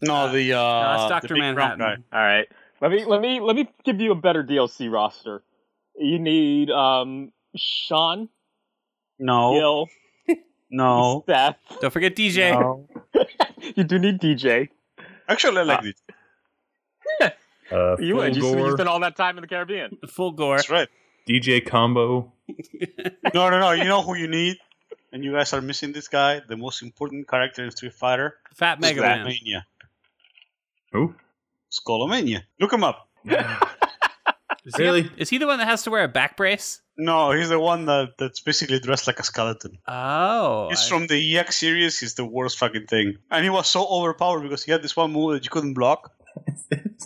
No, 0.00 0.32
the 0.32 0.54
uh, 0.54 0.56
No, 0.58 0.98
that's 0.98 1.10
Doctor 1.10 1.34
big 1.34 1.40
Manhattan. 1.42 1.78
guy. 1.78 1.96
All 2.12 2.24
right. 2.24 2.46
Let 2.80 2.90
me 2.90 3.04
let 3.04 3.20
me 3.20 3.40
let 3.40 3.54
me 3.54 3.68
give 3.84 4.00
you 4.00 4.12
a 4.12 4.14
better 4.14 4.42
DLC 4.42 4.90
roster. 4.90 5.42
You 5.96 6.18
need 6.18 6.70
um 6.70 7.32
Sean, 7.56 8.28
No, 9.18 9.52
Gil, 9.52 9.86
no, 10.70 11.22
Steph. 11.24 11.56
Don't 11.80 11.90
forget 11.92 12.14
DJ. 12.16 12.52
no. 12.52 12.88
you 13.76 13.84
do 13.84 13.98
need 13.98 14.20
DJ. 14.20 14.68
Actually, 15.28 15.58
I 15.58 15.62
like 15.62 15.80
Ah. 15.82 15.86
it. 17.20 17.34
Uh, 17.70 17.96
You 18.00 18.16
would. 18.16 18.34
You, 18.34 18.48
you 18.64 18.72
spent 18.72 18.88
all 18.88 19.00
that 19.00 19.14
time 19.14 19.36
in 19.36 19.42
the 19.42 19.46
Caribbean. 19.46 19.98
Full 20.08 20.32
gore. 20.32 20.56
That's 20.56 20.70
right. 20.70 20.88
DJ 21.28 21.60
combo. 21.64 22.32
No, 23.34 23.50
no, 23.50 23.60
no. 23.60 23.72
You 23.72 23.84
know 23.84 24.00
who 24.00 24.14
you 24.16 24.26
need, 24.26 24.56
and 25.12 25.22
you 25.22 25.32
guys 25.32 25.52
are 25.52 25.60
missing 25.60 25.92
this 25.92 26.08
guy, 26.08 26.40
the 26.48 26.56
most 26.56 26.80
important 26.82 27.28
character 27.28 27.62
in 27.62 27.70
Street 27.70 27.92
Fighter. 27.92 28.36
Fat 28.54 28.80
Mega 28.80 29.02
Man. 29.02 29.26
Skullomania. 29.26 29.62
Who? 30.92 31.14
Skullomania. 31.70 32.44
Look 32.58 32.72
him 32.72 32.84
up. 32.84 33.06
Is 34.64 34.74
he- 34.76 34.82
Really? 34.82 35.10
is 35.16 35.28
he 35.30 35.38
the 35.38 35.46
one 35.46 35.58
that 35.58 35.68
has 35.68 35.82
to 35.84 35.90
wear 35.90 36.04
a 36.04 36.08
back 36.08 36.36
brace? 36.36 36.80
No, 36.96 37.30
he's 37.32 37.48
the 37.48 37.60
one 37.60 37.84
that, 37.86 38.14
that's 38.18 38.40
basically 38.40 38.80
dressed 38.80 39.06
like 39.06 39.20
a 39.20 39.22
skeleton. 39.22 39.78
Oh, 39.86 40.68
He's 40.70 40.84
I- 40.86 40.88
from 40.88 41.06
the 41.06 41.38
EX 41.38 41.56
series. 41.56 41.98
He's 42.00 42.14
the 42.14 42.24
worst 42.24 42.58
fucking 42.58 42.86
thing. 42.86 43.16
And 43.30 43.44
he 43.44 43.50
was 43.50 43.68
so 43.68 43.86
overpowered 43.86 44.40
because 44.40 44.64
he 44.64 44.72
had 44.72 44.82
this 44.82 44.96
one 44.96 45.12
move 45.12 45.32
that 45.34 45.44
you 45.44 45.50
couldn't 45.50 45.74
block. 45.74 46.12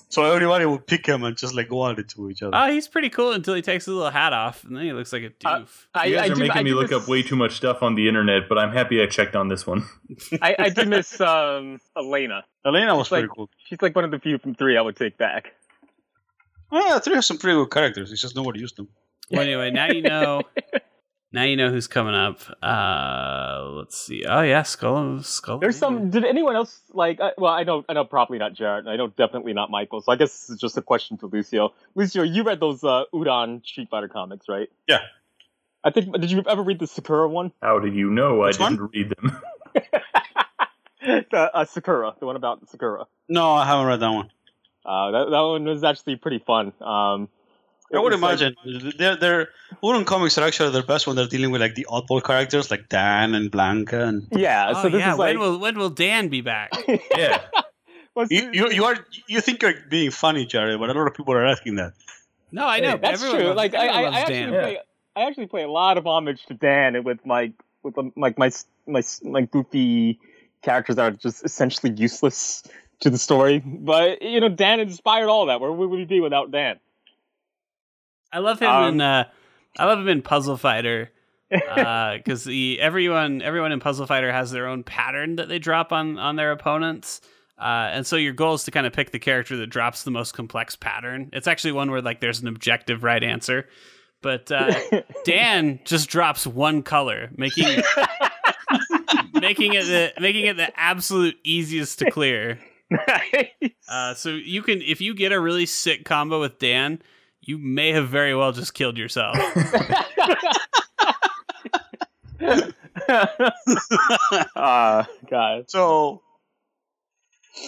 So 0.08 0.24
everybody 0.24 0.66
would 0.66 0.86
pick 0.86 1.06
him 1.06 1.24
and 1.24 1.34
just 1.36 1.54
like 1.54 1.70
go 1.70 1.88
at 1.88 1.98
it 1.98 2.08
to 2.10 2.28
each 2.28 2.42
other. 2.42 2.54
Oh, 2.54 2.70
he's 2.70 2.86
pretty 2.86 3.08
cool 3.08 3.32
until 3.32 3.54
he 3.54 3.62
takes 3.62 3.86
his 3.86 3.94
little 3.94 4.10
hat 4.10 4.34
off, 4.34 4.62
and 4.64 4.76
then 4.76 4.84
he 4.84 4.92
looks 4.92 5.10
like 5.10 5.22
a 5.22 5.48
Uh, 5.48 5.60
doof. 5.60 5.68
I, 5.94 6.04
you 6.06 6.16
guys 6.16 6.28
I 6.30 6.32
are 6.32 6.34
do, 6.34 6.40
making 6.42 6.56
I 6.58 6.62
me 6.62 6.74
look 6.74 6.90
miss, 6.90 7.02
up 7.02 7.08
way 7.08 7.22
too 7.22 7.36
much 7.36 7.52
stuff 7.56 7.82
on 7.82 7.94
the 7.94 8.08
internet, 8.08 8.42
but 8.48 8.58
I'm 8.58 8.72
happy 8.72 9.02
I 9.02 9.06
checked 9.06 9.34
on 9.36 9.48
this 9.48 9.66
one. 9.66 9.84
I, 10.42 10.54
I 10.58 10.68
do 10.68 10.84
miss 10.84 11.18
um, 11.20 11.78
Elena. 11.96 12.44
Elena 12.66 12.94
was 12.94 13.06
It's 13.06 13.12
like- 13.12 13.20
pretty 13.22 13.32
cool. 13.34 13.50
She's 13.64 13.80
like 13.80 13.96
one 13.96 14.04
of 14.04 14.10
the 14.10 14.18
few 14.18 14.36
from 14.38 14.54
three 14.54 14.76
I 14.76 14.82
would 14.82 14.96
take 14.96 15.16
back. 15.16 15.52
Yeah, 16.72 16.98
three 17.00 17.14
have 17.14 17.24
some 17.24 17.38
pretty 17.38 17.56
good 17.56 17.70
characters. 17.70 18.10
It's 18.10 18.20
just 18.22 18.34
nobody 18.34 18.60
used 18.60 18.76
them. 18.76 18.88
well, 19.30 19.42
anyway, 19.42 19.70
now 19.70 19.86
you 19.86 20.00
know. 20.02 20.42
now 21.32 21.42
you 21.44 21.56
know 21.56 21.70
who's 21.70 21.86
coming 21.86 22.14
up. 22.14 22.40
Uh, 22.62 23.62
let's 23.72 24.00
see. 24.00 24.24
Oh 24.26 24.40
yeah, 24.40 24.62
Skull. 24.62 25.22
Skull. 25.22 25.58
There's 25.58 25.76
some. 25.76 26.10
Did 26.10 26.24
anyone 26.24 26.56
else 26.56 26.80
like? 26.92 27.20
Uh, 27.20 27.32
well, 27.36 27.52
I 27.52 27.64
know. 27.64 27.84
I 27.88 27.92
know. 27.92 28.04
Probably 28.04 28.38
not 28.38 28.54
Jared. 28.54 28.88
I 28.88 28.96
know 28.96 29.08
definitely 29.08 29.52
not 29.52 29.70
Michael. 29.70 30.00
So 30.00 30.12
I 30.12 30.16
guess 30.16 30.32
this 30.32 30.50
is 30.50 30.60
just 30.60 30.78
a 30.78 30.82
question 30.82 31.18
to 31.18 31.26
Lucio. 31.26 31.74
Lucio, 31.94 32.22
you 32.22 32.42
read 32.42 32.58
those 32.60 32.82
uh, 32.82 33.04
Udon 33.12 33.64
Street 33.66 33.88
Fighter 33.90 34.08
comics, 34.08 34.48
right? 34.48 34.68
Yeah. 34.88 35.00
I 35.84 35.90
think. 35.90 36.18
Did 36.18 36.30
you 36.30 36.42
ever 36.48 36.62
read 36.62 36.78
the 36.78 36.86
Sakura 36.86 37.28
one? 37.28 37.52
How 37.60 37.80
did 37.80 37.94
you 37.94 38.08
know 38.10 38.38
Which 38.40 38.58
I 38.58 38.62
one? 38.62 38.72
didn't 38.76 38.90
read 38.94 39.12
them? 39.20 39.42
the 41.30 41.50
uh, 41.54 41.64
Sakura, 41.64 42.14
the 42.18 42.26
one 42.26 42.36
about 42.36 42.66
Sakura. 42.70 43.04
No, 43.28 43.52
I 43.52 43.66
haven't 43.66 43.86
read 43.86 44.00
that 44.00 44.10
one. 44.10 44.30
Uh, 44.84 45.10
that 45.10 45.30
that 45.30 45.40
one 45.40 45.64
was 45.64 45.84
actually 45.84 46.16
pretty 46.16 46.38
fun. 46.38 46.72
Um, 46.80 47.28
I 47.94 47.98
would 47.98 48.12
it's 48.12 48.22
like- 48.22 48.40
imagine 48.40 48.92
they're 48.98 49.16
they're 49.16 49.48
Udon 49.82 50.06
comics 50.06 50.38
are 50.38 50.46
actually 50.46 50.70
their 50.70 50.82
best 50.82 51.06
when 51.06 51.16
they're 51.16 51.26
dealing 51.26 51.50
with 51.50 51.60
like 51.60 51.74
the 51.74 51.86
oddball 51.90 52.22
characters 52.22 52.70
like 52.70 52.88
Dan 52.88 53.34
and 53.34 53.50
Blanka 53.50 54.08
and 54.08 54.26
yeah. 54.32 54.72
Oh 54.74 54.82
so 54.82 54.88
this 54.88 55.00
yeah. 55.00 55.12
is 55.12 55.18
like. 55.18 55.28
when 55.36 55.38
will 55.38 55.58
when 55.58 55.78
will 55.78 55.90
Dan 55.90 56.28
be 56.28 56.40
back? 56.40 56.72
yeah. 57.16 57.40
you, 58.30 58.50
you 58.52 58.70
you 58.70 58.84
are 58.84 58.96
you 59.26 59.40
think 59.40 59.62
you're 59.62 59.74
being 59.88 60.10
funny, 60.10 60.46
Jared, 60.46 60.80
but 60.80 60.90
a 60.90 60.92
lot 60.92 61.06
of 61.06 61.14
people 61.14 61.34
are 61.34 61.46
asking 61.46 61.76
that. 61.76 61.92
No, 62.50 62.66
I 62.66 62.80
know. 62.80 62.98
That's 62.98 63.22
Everyone 63.22 63.36
true. 63.38 63.46
Loves, 63.48 63.56
like 63.56 63.74
I, 63.74 63.88
everyone 63.88 64.14
I, 64.14 64.16
I 64.16 64.20
actually 64.20 64.34
Dan. 64.34 64.50
play, 64.50 64.78
I 65.16 65.22
actually 65.22 65.46
play 65.46 65.62
a 65.62 65.70
lot 65.70 65.98
of 65.98 66.06
homage 66.06 66.46
to 66.46 66.54
Dan 66.54 66.96
and 66.96 67.04
with 67.04 67.20
like 67.24 67.52
with 67.82 67.96
um, 67.98 68.12
like 68.16 68.38
my 68.38 68.50
my 68.86 69.02
like 69.22 69.50
goofy 69.50 70.18
characters 70.62 70.96
that 70.96 71.02
are 71.02 71.16
just 71.16 71.44
essentially 71.44 71.92
useless 71.92 72.62
to 73.02 73.10
the 73.10 73.18
story. 73.18 73.58
But 73.64 74.22
you 74.22 74.40
know, 74.40 74.48
Dan 74.48 74.80
inspired 74.80 75.28
all 75.28 75.46
that. 75.46 75.60
Where 75.60 75.70
would 75.70 75.90
we 75.90 76.04
be 76.04 76.20
without 76.20 76.50
Dan? 76.50 76.80
I 78.32 78.38
love 78.38 78.58
him 78.60 78.68
Um, 78.70 78.94
in. 78.94 79.00
Uh, 79.00 79.24
I 79.78 79.84
love 79.86 79.98
him 80.00 80.08
in 80.08 80.22
Puzzle 80.22 80.56
Fighter 80.56 81.10
because 81.50 82.44
the 82.44 82.80
everyone 82.80 83.42
everyone 83.42 83.72
in 83.72 83.80
Puzzle 83.80 84.06
Fighter 84.06 84.32
has 84.32 84.50
their 84.50 84.66
own 84.66 84.82
pattern 84.84 85.36
that 85.36 85.48
they 85.48 85.58
drop 85.58 85.92
on 85.92 86.18
on 86.18 86.36
their 86.36 86.52
opponents. 86.52 87.20
Uh, 87.58 87.90
and 87.92 88.06
so 88.06 88.16
your 88.16 88.32
goal 88.32 88.54
is 88.54 88.64
to 88.64 88.70
kind 88.72 88.86
of 88.86 88.92
pick 88.92 89.12
the 89.12 89.18
character 89.20 89.56
that 89.58 89.68
drops 89.68 90.02
the 90.02 90.10
most 90.10 90.32
complex 90.34 90.74
pattern. 90.74 91.30
It's 91.32 91.46
actually 91.46 91.72
one 91.72 91.90
where 91.90 92.02
like 92.02 92.20
there's 92.20 92.40
an 92.40 92.48
objective 92.48 93.04
right 93.04 93.22
answer, 93.22 93.68
but 94.20 94.50
uh, 94.50 94.74
Dan 95.24 95.78
just 95.84 96.08
drops 96.08 96.44
one 96.46 96.82
color, 96.82 97.30
making 97.36 97.82
making 99.34 99.74
it 99.74 99.84
the 99.84 100.12
making 100.20 100.46
it 100.46 100.56
the 100.56 100.72
absolute 100.78 101.36
easiest 101.44 101.98
to 102.00 102.10
clear. 102.10 102.58
Uh, 103.88 104.14
so 104.14 104.30
you 104.30 104.62
can, 104.62 104.80
if 104.82 105.00
you 105.00 105.14
get 105.14 105.32
a 105.32 105.40
really 105.40 105.66
sick 105.66 106.04
combo 106.04 106.40
with 106.40 106.58
Dan, 106.58 107.00
you 107.40 107.58
may 107.58 107.92
have 107.92 108.08
very 108.08 108.34
well 108.34 108.52
just 108.52 108.72
killed 108.74 108.96
yourself. 108.96 109.36
uh, 114.56 115.04
God. 115.30 115.64
So, 115.70 116.22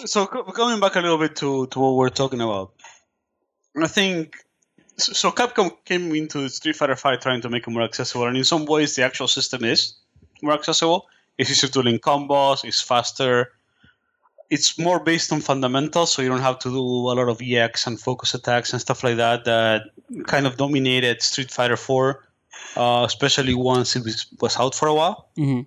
so 0.05 0.25
co- 0.27 0.43
coming 0.43 0.79
back 0.79 0.95
a 0.95 1.01
little 1.01 1.17
bit 1.17 1.35
to, 1.37 1.67
to 1.67 1.79
what 1.79 1.95
we're 1.95 2.09
talking 2.09 2.41
about, 2.41 2.73
I 3.81 3.87
think 3.87 4.37
so. 4.97 5.13
so 5.13 5.31
Capcom 5.31 5.71
came 5.85 6.13
into 6.15 6.47
Street 6.49 6.75
Fighter 6.75 6.95
Five 6.95 7.19
trying 7.21 7.41
to 7.41 7.49
make 7.49 7.67
it 7.67 7.71
more 7.71 7.83
accessible, 7.83 8.27
and 8.27 8.37
in 8.37 8.43
some 8.43 8.65
ways, 8.65 8.95
the 8.95 9.03
actual 9.03 9.27
system 9.27 9.63
is 9.63 9.95
more 10.41 10.53
accessible. 10.53 11.07
It's 11.37 11.51
easier 11.51 11.69
to 11.71 11.81
link 11.81 12.01
combos. 12.01 12.63
It's 12.63 12.81
faster. 12.81 13.51
It's 14.49 14.77
more 14.77 14.99
based 14.99 15.31
on 15.31 15.41
fundamentals, 15.41 16.11
so 16.11 16.21
you 16.21 16.29
don't 16.29 16.41
have 16.41 16.59
to 16.59 16.69
do 16.69 16.77
a 16.77 17.13
lot 17.13 17.17
of 17.17 17.41
EX 17.41 17.87
and 17.87 17.99
focus 17.99 18.33
attacks 18.33 18.73
and 18.73 18.81
stuff 18.81 19.03
like 19.03 19.17
that. 19.17 19.45
That 19.45 19.83
kind 20.27 20.45
of 20.45 20.57
dominated 20.57 21.21
Street 21.21 21.51
Fighter 21.51 21.77
Four, 21.77 22.27
uh, 22.75 23.03
especially 23.07 23.55
once 23.55 23.95
it 23.95 24.03
was, 24.03 24.27
was 24.39 24.57
out 24.57 24.75
for 24.75 24.87
a 24.87 24.93
while. 24.93 25.29
mm-hmm. 25.37 25.61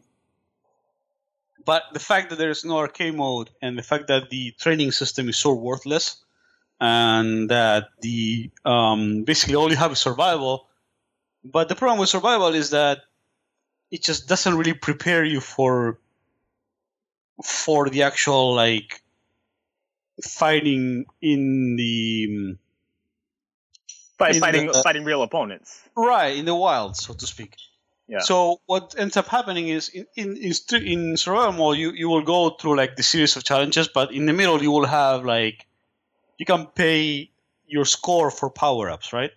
But 1.64 1.82
the 1.92 2.00
fact 2.00 2.30
that 2.30 2.38
there 2.38 2.48
is 2.48 2.64
no 2.64 2.78
arcade 2.78 3.14
mode 3.14 3.50
and 3.60 3.76
the 3.76 3.82
fact 3.82 4.06
that 4.08 4.30
the 4.30 4.52
training 4.52 4.90
system 4.90 5.28
is 5.28 5.36
so 5.36 5.52
worthless 5.52 6.16
and 6.80 7.50
that 7.50 7.88
the 8.00 8.50
um, 8.64 9.24
basically 9.24 9.54
all 9.54 9.70
you 9.70 9.76
have 9.76 9.92
is 9.92 9.98
survival. 9.98 10.66
But 11.44 11.68
the 11.68 11.74
problem 11.74 12.00
with 12.00 12.08
survival 12.08 12.54
is 12.54 12.70
that 12.70 13.00
it 13.90 14.02
just 14.02 14.28
doesn't 14.28 14.56
really 14.56 14.72
prepare 14.72 15.24
you 15.24 15.40
for 15.40 15.98
for 17.44 17.88
the 17.88 18.02
actual 18.02 18.54
like 18.54 19.02
fighting 20.22 21.06
in 21.22 21.76
the 21.76 22.56
Fight, 24.18 24.34
In 24.34 24.40
fighting 24.40 24.66
the- 24.66 24.82
fighting 24.82 25.04
real 25.04 25.22
opponents. 25.22 25.80
right 25.96 26.36
in 26.36 26.44
the 26.44 26.54
wild, 26.54 26.96
so 26.96 27.14
to 27.14 27.24
speak. 27.26 27.54
Yeah. 28.08 28.18
So 28.18 28.60
what 28.66 28.96
ends 28.98 29.16
up 29.16 29.28
happening 29.28 29.68
is 29.68 29.90
in 29.90 30.06
in 30.16 30.36
in, 30.36 30.52
in 30.84 31.16
survival 31.16 31.52
mode 31.52 31.76
you, 31.78 31.92
you 31.92 32.08
will 32.08 32.22
go 32.22 32.50
through 32.50 32.74
like 32.76 32.96
the 32.96 33.02
series 33.04 33.36
of 33.36 33.44
challenges, 33.44 33.86
but 33.86 34.10
in 34.12 34.26
the 34.26 34.32
middle 34.32 34.60
you 34.60 34.72
will 34.72 34.86
have 34.86 35.24
like 35.24 35.66
you 36.38 36.46
can 36.46 36.66
pay 36.66 37.30
your 37.66 37.84
score 37.84 38.30
for 38.32 38.50
power 38.50 38.90
ups, 38.90 39.12
right? 39.12 39.30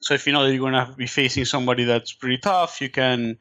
So 0.00 0.14
if 0.14 0.26
you 0.26 0.32
know 0.32 0.44
that 0.46 0.54
you're 0.54 0.62
gonna 0.70 0.94
be 0.96 1.06
facing 1.06 1.44
somebody 1.44 1.84
that's 1.84 2.12
pretty 2.12 2.38
tough, 2.38 2.80
you 2.80 2.88
can 2.88 3.36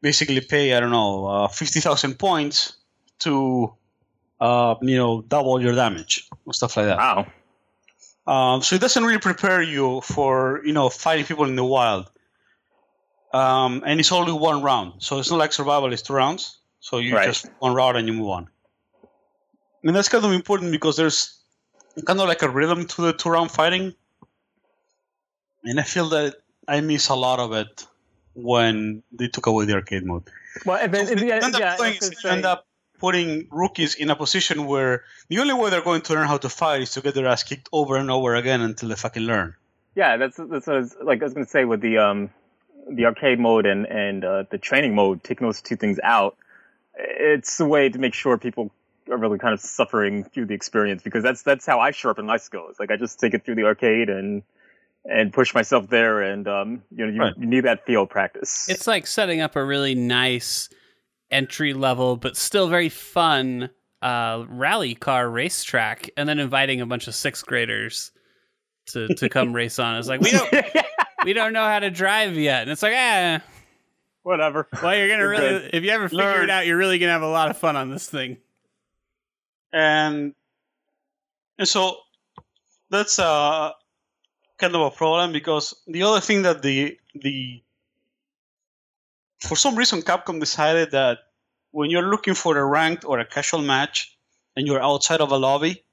basically 0.00 0.40
pay 0.40 0.72
I 0.74 0.80
don't 0.80 0.90
know 0.92 1.26
uh, 1.26 1.48
fifty 1.48 1.80
thousand 1.80 2.18
points 2.18 2.75
to 3.20 3.72
uh, 4.40 4.74
you 4.82 4.96
know 4.96 5.22
double 5.22 5.60
your 5.62 5.74
damage 5.74 6.28
or 6.44 6.52
stuff 6.52 6.76
like 6.76 6.86
that. 6.86 6.98
Wow. 6.98 7.26
Um, 8.26 8.62
so 8.62 8.74
it 8.74 8.80
doesn't 8.80 9.04
really 9.04 9.20
prepare 9.20 9.62
you 9.62 10.00
for 10.02 10.60
you 10.64 10.72
know 10.72 10.88
fighting 10.90 11.24
people 11.24 11.44
in 11.44 11.56
the 11.56 11.64
wild. 11.64 12.10
Um, 13.32 13.82
and 13.86 14.00
it's 14.00 14.12
only 14.12 14.32
one 14.32 14.62
round, 14.62 15.02
so 15.02 15.18
it's 15.18 15.30
not 15.30 15.38
like 15.38 15.52
survival; 15.52 15.92
it's 15.92 16.02
two 16.02 16.14
rounds. 16.14 16.58
So 16.80 16.98
you 16.98 17.14
Right. 17.14 17.26
just 17.26 17.48
one 17.58 17.74
round 17.74 17.96
and 17.96 18.06
you 18.06 18.14
move 18.14 18.28
on. 18.28 18.48
And 19.84 19.94
that's 19.94 20.08
kind 20.08 20.24
of 20.24 20.32
important 20.32 20.72
because 20.72 20.96
there's 20.96 21.38
kind 22.06 22.20
of 22.20 22.28
like 22.28 22.42
a 22.42 22.48
rhythm 22.48 22.86
to 22.86 23.02
the 23.02 23.12
two 23.12 23.28
round 23.28 23.50
fighting, 23.50 23.94
and 25.64 25.78
I 25.78 25.82
feel 25.82 26.08
that 26.10 26.36
I 26.66 26.80
miss 26.80 27.08
a 27.08 27.14
lot 27.14 27.38
of 27.38 27.52
it 27.52 27.86
when 28.34 29.02
they 29.12 29.28
took 29.28 29.46
away 29.46 29.64
the 29.64 29.74
arcade 29.74 30.04
mode. 30.04 30.24
Well, 30.64 30.78
and 30.82 30.92
then 30.92 31.06
So 31.06 31.12
in 31.12 31.18
the 31.18 31.32
what 31.32 31.42
end, 31.44 31.54
up 31.54 31.60
yeah, 31.60 31.74
I 31.74 31.76
doing 31.76 31.88
was 31.88 32.02
is 32.02 32.22
gonna 32.22 32.34
you 32.34 32.36
end 32.36 32.44
up 32.46 32.66
putting 32.98 33.48
rookies 33.50 33.94
in 33.94 34.10
a 34.10 34.16
position 34.16 34.66
where 34.66 35.04
the 35.28 35.38
only 35.38 35.54
way 35.54 35.70
they're 35.70 35.82
going 35.82 36.02
to 36.02 36.14
learn 36.14 36.26
how 36.26 36.38
to 36.38 36.48
fight 36.48 36.82
is 36.82 36.92
to 36.92 37.00
get 37.00 37.14
their 37.14 37.26
ass 37.26 37.42
kicked 37.42 37.68
over 37.72 37.96
and 37.96 38.10
over 38.10 38.34
again 38.34 38.60
until 38.60 38.88
they 38.88 38.94
fucking 38.94 39.22
learn. 39.22 39.54
Yeah, 39.94 40.16
that's 40.16 40.36
that's 40.36 40.66
what 40.66 40.76
I 40.76 40.78
was, 40.78 40.96
like 41.02 41.20
I 41.22 41.24
was 41.24 41.34
gonna 41.34 41.46
say 41.46 41.64
with 41.64 41.80
the 41.80 41.98
um 41.98 42.30
the 42.90 43.06
arcade 43.06 43.40
mode 43.40 43.66
and 43.66 43.86
and 43.86 44.24
uh, 44.24 44.44
the 44.50 44.58
training 44.58 44.94
mode, 44.94 45.24
taking 45.24 45.46
those 45.46 45.62
two 45.62 45.76
things 45.76 45.98
out, 46.02 46.36
it's 46.94 47.58
a 47.60 47.66
way 47.66 47.88
to 47.88 47.98
make 47.98 48.14
sure 48.14 48.36
people 48.38 48.70
are 49.10 49.16
really 49.16 49.38
kind 49.38 49.54
of 49.54 49.60
suffering 49.60 50.24
through 50.24 50.46
the 50.46 50.54
experience 50.54 51.02
because 51.02 51.22
that's 51.22 51.42
that's 51.42 51.64
how 51.64 51.80
I 51.80 51.92
sharpen 51.92 52.26
my 52.26 52.36
skills. 52.36 52.76
Like 52.78 52.90
I 52.90 52.96
just 52.96 53.18
take 53.20 53.34
it 53.34 53.44
through 53.44 53.54
the 53.54 53.64
arcade 53.64 54.10
and 54.10 54.42
and 55.04 55.32
push 55.32 55.54
myself 55.54 55.88
there, 55.88 56.20
and 56.20 56.46
um 56.46 56.82
you 56.94 57.06
know 57.06 57.12
you, 57.12 57.20
Right. 57.22 57.32
you 57.38 57.46
need 57.46 57.60
that 57.64 57.86
field 57.86 58.10
practice. 58.10 58.68
It's 58.68 58.86
like 58.86 59.06
setting 59.06 59.40
up 59.40 59.56
a 59.56 59.64
really 59.64 59.94
nice 59.94 60.68
entry 61.30 61.72
level, 61.74 62.16
but 62.16 62.36
still 62.36 62.68
very 62.68 62.88
fun 62.88 63.70
uh, 64.02 64.44
rally 64.48 64.94
car 64.94 65.28
racetrack, 65.28 66.10
and 66.16 66.28
then 66.28 66.38
inviting 66.38 66.80
a 66.80 66.86
bunch 66.86 67.08
of 67.08 67.14
sixth 67.14 67.44
graders 67.46 68.12
to 68.86 69.08
to 69.14 69.28
come 69.28 69.52
race 69.54 69.78
on. 69.78 69.96
It's 69.98 70.08
like 70.08 70.20
we 70.20 70.30
don't 70.30 70.52
we 71.24 71.32
don't 71.32 71.52
know 71.52 71.64
how 71.64 71.78
to 71.80 71.90
drive 71.90 72.34
yet, 72.36 72.62
and 72.62 72.70
it's 72.70 72.82
like 72.82 72.94
ah, 72.96 73.40
whatever. 74.22 74.68
well 74.82 74.96
you're 74.96 75.08
gonna 75.08 75.20
You're 75.22 75.30
really 75.30 75.60
good. 75.60 75.70
if 75.74 75.82
you 75.84 75.90
ever 75.90 76.08
figure 76.08 76.24
Learn. 76.24 76.44
it 76.44 76.50
out, 76.50 76.66
you're 76.66 76.76
really 76.76 76.98
gonna 76.98 77.12
have 77.12 77.22
a 77.22 77.28
lot 77.28 77.50
of 77.50 77.56
fun 77.58 77.76
on 77.76 77.90
this 77.90 78.08
thing. 78.08 78.36
and 79.72 80.34
and 81.58 81.66
so 81.68 81.96
that's 82.90 83.18
uh 83.18 83.72
kind 84.58 84.74
of 84.74 84.80
a 84.82 84.90
problem 84.90 85.32
because 85.32 85.74
the 85.86 86.02
other 86.02 86.20
thing 86.20 86.42
that 86.42 86.62
the 86.62 86.98
the 87.14 87.62
for 89.40 89.56
some 89.56 89.76
reason 89.76 90.02
Capcom 90.02 90.40
decided 90.40 90.90
that 90.92 91.18
when 91.70 91.90
you're 91.90 92.10
looking 92.10 92.34
for 92.34 92.56
a 92.56 92.64
ranked 92.64 93.04
or 93.04 93.18
a 93.18 93.24
casual 93.24 93.62
match 93.62 94.16
and 94.56 94.66
you're 94.66 94.82
outside 94.82 95.20
of 95.20 95.30
a 95.30 95.36
lobby, 95.36 95.84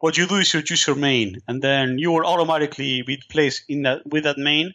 what 0.00 0.18
you 0.18 0.26
do 0.26 0.36
is 0.36 0.52
you 0.52 0.62
choose 0.62 0.86
your 0.86 0.96
main, 0.96 1.40
and 1.48 1.62
then 1.62 1.98
you 1.98 2.10
will 2.10 2.26
automatically 2.26 3.02
be 3.02 3.22
placed 3.30 3.62
in 3.68 3.82
that 3.82 4.06
with 4.06 4.24
that 4.24 4.36
main, 4.36 4.74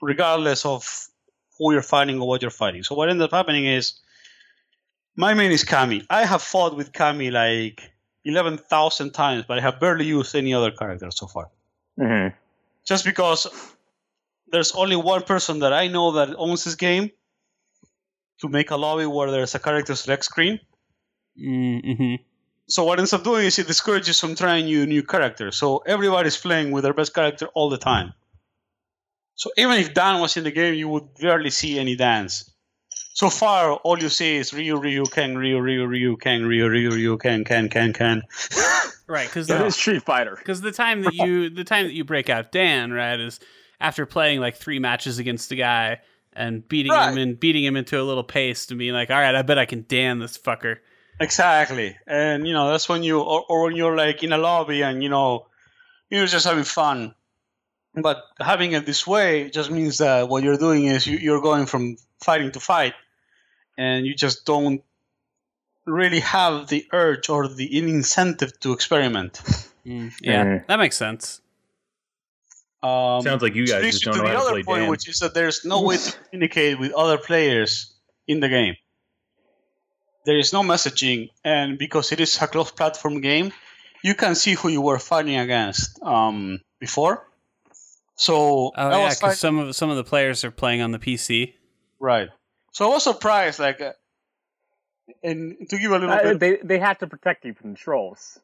regardless 0.00 0.64
of 0.64 1.08
who 1.58 1.72
you're 1.72 1.82
fighting 1.82 2.20
or 2.20 2.28
what 2.28 2.42
you're 2.42 2.50
fighting. 2.50 2.84
So 2.84 2.94
what 2.94 3.08
ends 3.08 3.22
up 3.22 3.32
happening 3.32 3.66
is 3.66 3.98
my 5.16 5.34
main 5.34 5.50
is 5.50 5.64
Cammy. 5.64 6.06
I 6.10 6.24
have 6.24 6.42
fought 6.42 6.76
with 6.76 6.92
Cammy 6.92 7.32
like 7.32 7.90
eleven 8.24 8.56
thousand 8.56 9.12
times, 9.12 9.44
but 9.48 9.58
I 9.58 9.62
have 9.62 9.80
barely 9.80 10.04
used 10.04 10.34
any 10.36 10.54
other 10.54 10.70
character 10.70 11.10
so 11.10 11.26
far. 11.26 11.48
hmm 11.98 12.28
Just 12.84 13.04
because 13.04 13.46
there's 14.48 14.72
only 14.72 14.96
one 14.96 15.22
person 15.22 15.60
that 15.60 15.72
I 15.72 15.88
know 15.88 16.12
that 16.12 16.34
owns 16.36 16.64
this 16.64 16.74
game 16.74 17.10
to 18.40 18.48
make 18.48 18.70
a 18.70 18.76
lobby 18.76 19.06
where 19.06 19.30
there's 19.30 19.54
a 19.54 19.58
character 19.58 19.94
select 19.94 20.24
screen. 20.24 20.60
Mm-hmm. 21.40 22.22
So 22.68 22.84
what 22.84 22.98
ends 22.98 23.12
up 23.12 23.22
doing 23.22 23.46
is 23.46 23.58
it 23.58 23.66
discourages 23.66 24.18
from 24.18 24.34
trying 24.34 24.64
new 24.64 24.86
new 24.86 25.02
characters. 25.02 25.56
So 25.56 25.78
everybody's 25.78 26.36
playing 26.36 26.72
with 26.72 26.84
their 26.84 26.94
best 26.94 27.14
character 27.14 27.46
all 27.54 27.70
the 27.70 27.78
time. 27.78 28.12
So 29.34 29.50
even 29.56 29.78
if 29.78 29.94
Dan 29.94 30.20
was 30.20 30.36
in 30.36 30.44
the 30.44 30.50
game, 30.50 30.74
you 30.74 30.88
would 30.88 31.14
barely 31.20 31.50
see 31.50 31.78
any 31.78 31.94
Dans. 31.94 32.50
So 33.14 33.30
far, 33.30 33.72
all 33.72 33.98
you 33.98 34.08
see 34.08 34.36
is 34.36 34.52
Ryu, 34.52 34.76
Ryu, 34.76 35.04
Ken, 35.04 35.38
Ryu, 35.38 35.60
Ryu, 35.60 35.86
Ryu, 35.86 36.16
Ken, 36.16 36.44
Ryu, 36.44 36.68
Ryu, 36.68 36.90
Ryu, 36.90 37.18
Ken, 37.18 37.44
Ken, 37.44 37.68
Ken, 37.68 37.92
Ken. 37.92 38.22
Right, 39.06 39.28
because 39.28 39.48
It 39.48 39.60
is 39.60 39.76
Street 39.76 40.02
Fighter. 40.02 40.36
Because 40.38 40.60
the 40.60 40.72
time 40.72 41.02
that 41.02 41.14
you 41.14 41.48
the 41.48 41.64
time 41.64 41.86
that 41.86 41.92
you 41.92 42.04
break 42.04 42.28
out 42.28 42.50
Dan, 42.50 42.92
right, 42.92 43.20
is 43.20 43.38
after 43.80 44.06
playing 44.06 44.40
like 44.40 44.56
three 44.56 44.78
matches 44.78 45.18
against 45.18 45.52
a 45.52 45.56
guy 45.56 46.00
and 46.32 46.66
beating 46.68 46.92
him 46.92 47.18
and 47.18 47.40
beating 47.40 47.64
him 47.64 47.76
into 47.76 48.00
a 48.00 48.04
little 48.04 48.24
paste 48.24 48.70
and 48.70 48.78
being 48.78 48.92
like, 48.92 49.10
all 49.10 49.18
right, 49.18 49.34
I 49.34 49.42
bet 49.42 49.58
I 49.58 49.64
can 49.66 49.84
damn 49.88 50.18
this 50.18 50.36
fucker. 50.38 50.78
Exactly, 51.18 51.96
and 52.06 52.46
you 52.46 52.52
know 52.52 52.70
that's 52.70 52.88
when 52.88 53.02
you 53.02 53.20
or, 53.20 53.44
or 53.48 53.64
when 53.64 53.76
you're 53.76 53.96
like 53.96 54.22
in 54.22 54.32
a 54.32 54.38
lobby 54.38 54.82
and 54.82 55.02
you 55.02 55.08
know 55.08 55.46
you're 56.10 56.26
just 56.26 56.46
having 56.46 56.64
fun. 56.64 57.14
But 57.94 58.22
having 58.38 58.72
it 58.72 58.84
this 58.84 59.06
way 59.06 59.48
just 59.48 59.70
means 59.70 59.96
that 59.98 60.28
what 60.28 60.42
you're 60.42 60.58
doing 60.58 60.84
is 60.84 61.06
you, 61.06 61.16
you're 61.16 61.40
going 61.40 61.64
from 61.64 61.96
fighting 62.22 62.52
to 62.52 62.60
fight, 62.60 62.92
and 63.78 64.04
you 64.06 64.14
just 64.14 64.44
don't 64.44 64.82
really 65.86 66.20
have 66.20 66.68
the 66.68 66.86
urge 66.92 67.30
or 67.30 67.48
the 67.48 67.78
incentive 67.78 68.58
to 68.60 68.72
experiment. 68.72 69.40
Mm, 69.86 70.12
yeah, 70.20 70.44
Mhm. 70.44 70.66
that 70.66 70.78
makes 70.80 70.96
sense. 70.96 71.40
Um, 72.82 73.22
Sounds 73.22 73.42
like 73.42 73.54
you 73.54 73.66
guys 73.66 73.82
just 73.84 74.04
don't 74.04 74.14
to 74.14 74.22
know 74.22 74.28
the 74.28 74.34
how 74.34 74.40
to 74.42 74.46
other 74.46 74.50
play 74.52 74.62
point, 74.62 74.80
Dan. 74.82 74.90
which 74.90 75.08
is 75.08 75.18
that 75.20 75.34
there's 75.34 75.64
no 75.64 75.82
way 75.82 75.96
to 75.96 76.12
communicate 76.30 76.78
with 76.78 76.92
other 76.92 77.18
players 77.18 77.94
in 78.28 78.40
the 78.40 78.48
game. 78.48 78.76
There 80.24 80.36
is 80.38 80.52
no 80.52 80.62
messaging, 80.62 81.30
and 81.44 81.78
because 81.78 82.12
it 82.12 82.20
is 82.20 82.40
a 82.42 82.46
cross-platform 82.48 83.20
game, 83.20 83.52
you 84.02 84.14
can 84.14 84.34
see 84.34 84.54
who 84.54 84.68
you 84.68 84.80
were 84.82 84.98
fighting 84.98 85.36
against 85.36 86.00
um, 86.02 86.60
before. 86.80 87.26
So 88.16 88.72
Oh 88.76 88.90
yeah, 88.90 89.08
because 89.08 89.18
fight- 89.20 89.36
some 89.38 89.58
of 89.58 89.76
some 89.76 89.90
of 89.90 89.96
the 89.96 90.04
players 90.04 90.44
are 90.44 90.50
playing 90.50 90.80
on 90.82 90.90
the 90.92 90.98
PC. 90.98 91.54
right. 92.00 92.28
So 92.72 92.84
I 92.90 92.94
was 92.94 93.04
surprised, 93.04 93.58
like, 93.58 93.80
uh, 93.80 93.92
and 95.22 95.56
to 95.70 95.78
give 95.78 95.90
a 95.92 95.98
little 95.98 96.10
Uh, 96.10 96.22
bit, 96.34 96.40
they 96.40 96.56
they 96.62 96.78
have 96.78 96.98
to 96.98 97.06
protect 97.06 97.44
you 97.44 97.54
from 97.54 97.74
trolls. 97.74 98.38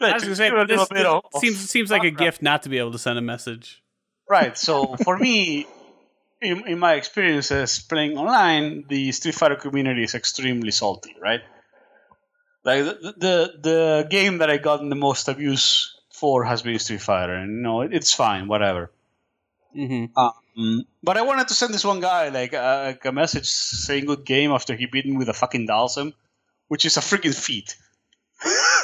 I 0.00 0.14
was 0.14 0.22
gonna 0.22 0.36
say 0.36 0.48
give 0.48 0.58
a 0.58 0.62
little 0.64 0.86
this, 0.86 1.22
this 1.32 1.40
seems 1.40 1.70
seems 1.70 1.90
like 1.90 2.04
a 2.04 2.10
gift 2.10 2.42
not 2.42 2.62
to 2.62 2.68
be 2.68 2.78
able 2.78 2.92
to 2.92 2.98
send 2.98 3.18
a 3.18 3.22
message. 3.22 3.82
Right. 4.28 4.56
So 4.56 4.96
for 4.96 5.18
me, 5.18 5.66
in, 6.40 6.66
in 6.66 6.78
my 6.78 6.94
experiences 6.94 7.80
playing 7.80 8.16
online, 8.16 8.84
the 8.88 9.12
Street 9.12 9.34
Fighter 9.34 9.56
community 9.56 10.04
is 10.04 10.14
extremely 10.14 10.70
salty. 10.70 11.14
Right. 11.20 11.40
Like 12.64 12.84
the 12.84 13.14
the, 13.16 13.52
the 13.60 14.06
game 14.10 14.38
that 14.38 14.50
I 14.50 14.58
gotten 14.58 14.88
the 14.88 14.96
most 14.96 15.28
abuse 15.28 15.96
for 16.12 16.44
has 16.44 16.62
been 16.62 16.78
Street 16.78 17.02
Fighter, 17.02 17.34
and 17.34 17.56
you 17.56 17.62
know 17.62 17.80
it, 17.82 17.92
it's 17.92 18.12
fine, 18.12 18.48
whatever. 18.48 18.90
hmm 19.74 20.06
Um, 20.16 20.84
but 21.02 21.16
I 21.16 21.22
wanted 21.22 21.48
to 21.48 21.54
send 21.54 21.72
this 21.72 21.84
one 21.84 22.00
guy 22.00 22.28
like 22.28 22.52
a, 22.52 22.84
like 22.86 23.04
a 23.04 23.12
message 23.12 23.46
saying 23.46 24.04
good 24.06 24.24
game 24.26 24.50
after 24.50 24.74
he 24.74 24.86
beat 24.86 25.06
me 25.06 25.16
with 25.16 25.28
a 25.28 25.32
fucking 25.32 25.66
Dhalsim, 25.66 26.12
which 26.68 26.84
is 26.84 26.96
a 26.96 27.00
freaking 27.00 27.34
feat. 27.34 27.76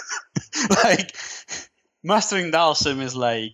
like 0.85 1.15
mastering 2.03 2.51
Dhalsim 2.51 3.01
is 3.01 3.15
like 3.17 3.53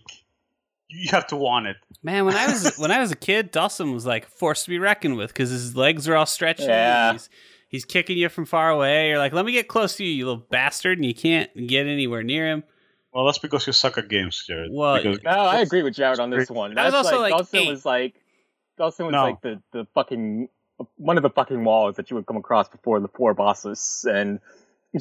you 0.89 1.09
have 1.11 1.27
to 1.27 1.35
want 1.35 1.67
it. 1.67 1.77
Man, 2.03 2.25
when 2.25 2.35
I 2.35 2.47
was 2.47 2.75
when 2.77 2.91
I 2.91 2.99
was 2.99 3.11
a 3.11 3.15
kid, 3.15 3.51
Dhalsim 3.51 3.93
was 3.93 4.05
like 4.05 4.27
forced 4.27 4.65
to 4.65 4.69
be 4.69 4.79
reckoned 4.79 5.17
with 5.17 5.29
because 5.29 5.49
his 5.49 5.75
legs 5.75 6.07
are 6.07 6.15
all 6.15 6.25
stretchy. 6.25 6.63
Yeah. 6.63 7.13
He's, 7.13 7.29
he's 7.69 7.85
kicking 7.85 8.17
you 8.17 8.29
from 8.29 8.45
far 8.45 8.69
away. 8.69 9.09
You're 9.09 9.17
like, 9.17 9.33
let 9.33 9.45
me 9.45 9.51
get 9.51 9.67
close 9.67 9.95
to 9.97 10.05
you, 10.05 10.11
you 10.11 10.25
little 10.25 10.45
bastard, 10.49 10.97
and 10.97 11.05
you 11.05 11.15
can't 11.15 11.49
get 11.67 11.87
anywhere 11.87 12.23
near 12.23 12.47
him. 12.47 12.63
Well, 13.13 13.25
that's 13.25 13.37
because 13.37 13.67
you 13.67 13.73
suck 13.73 13.97
at 13.99 14.09
games, 14.09 14.43
Jared. 14.47 14.71
Well, 14.73 14.97
because, 14.97 15.21
No, 15.23 15.31
I 15.31 15.59
agree 15.59 15.83
with 15.83 15.93
Jared 15.93 16.19
on 16.19 16.31
this 16.31 16.49
one. 16.49 16.75
I 16.77 16.85
was 16.85 16.95
also, 16.95 17.19
like, 17.21 17.31
like, 17.33 17.43
Dhalsim 17.43 17.59
eight. 17.59 17.69
was 17.69 17.85
like 17.85 18.15
Dhalsim 18.79 19.05
was 19.05 19.11
No. 19.11 19.23
like 19.23 19.41
the, 19.41 19.61
the 19.71 19.87
fucking 19.93 20.49
one 20.97 21.17
of 21.17 21.23
the 21.23 21.29
fucking 21.29 21.63
walls 21.63 21.95
that 21.97 22.09
you 22.09 22.15
would 22.15 22.25
come 22.25 22.37
across 22.37 22.67
before 22.69 22.99
the 22.99 23.07
four 23.07 23.33
bosses 23.33 24.05
and 24.09 24.39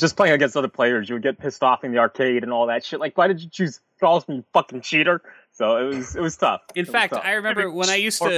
just 0.00 0.16
playing 0.16 0.32
against 0.34 0.56
other 0.56 0.68
players, 0.68 1.08
you 1.08 1.14
would 1.14 1.22
get 1.22 1.38
pissed 1.38 1.62
off 1.62 1.84
in 1.84 1.92
the 1.92 1.98
arcade 1.98 2.42
and 2.42 2.52
all 2.52 2.66
that 2.66 2.84
shit. 2.84 3.00
Like, 3.00 3.16
why 3.18 3.28
did 3.28 3.40
you 3.42 3.48
choose 3.50 3.80
Dhalsim, 4.00 4.36
you 4.36 4.44
fucking 4.52 4.80
cheater? 4.80 5.22
So 5.52 5.76
it 5.76 5.94
was 5.94 6.16
it 6.16 6.22
was 6.22 6.36
tough. 6.36 6.62
In 6.74 6.86
It 6.86 6.88
fact, 6.88 7.12
tough. 7.14 7.22
I 7.24 7.32
remember 7.32 7.70
when 7.70 7.90
I 7.90 7.96
used 7.96 8.22
to 8.22 8.30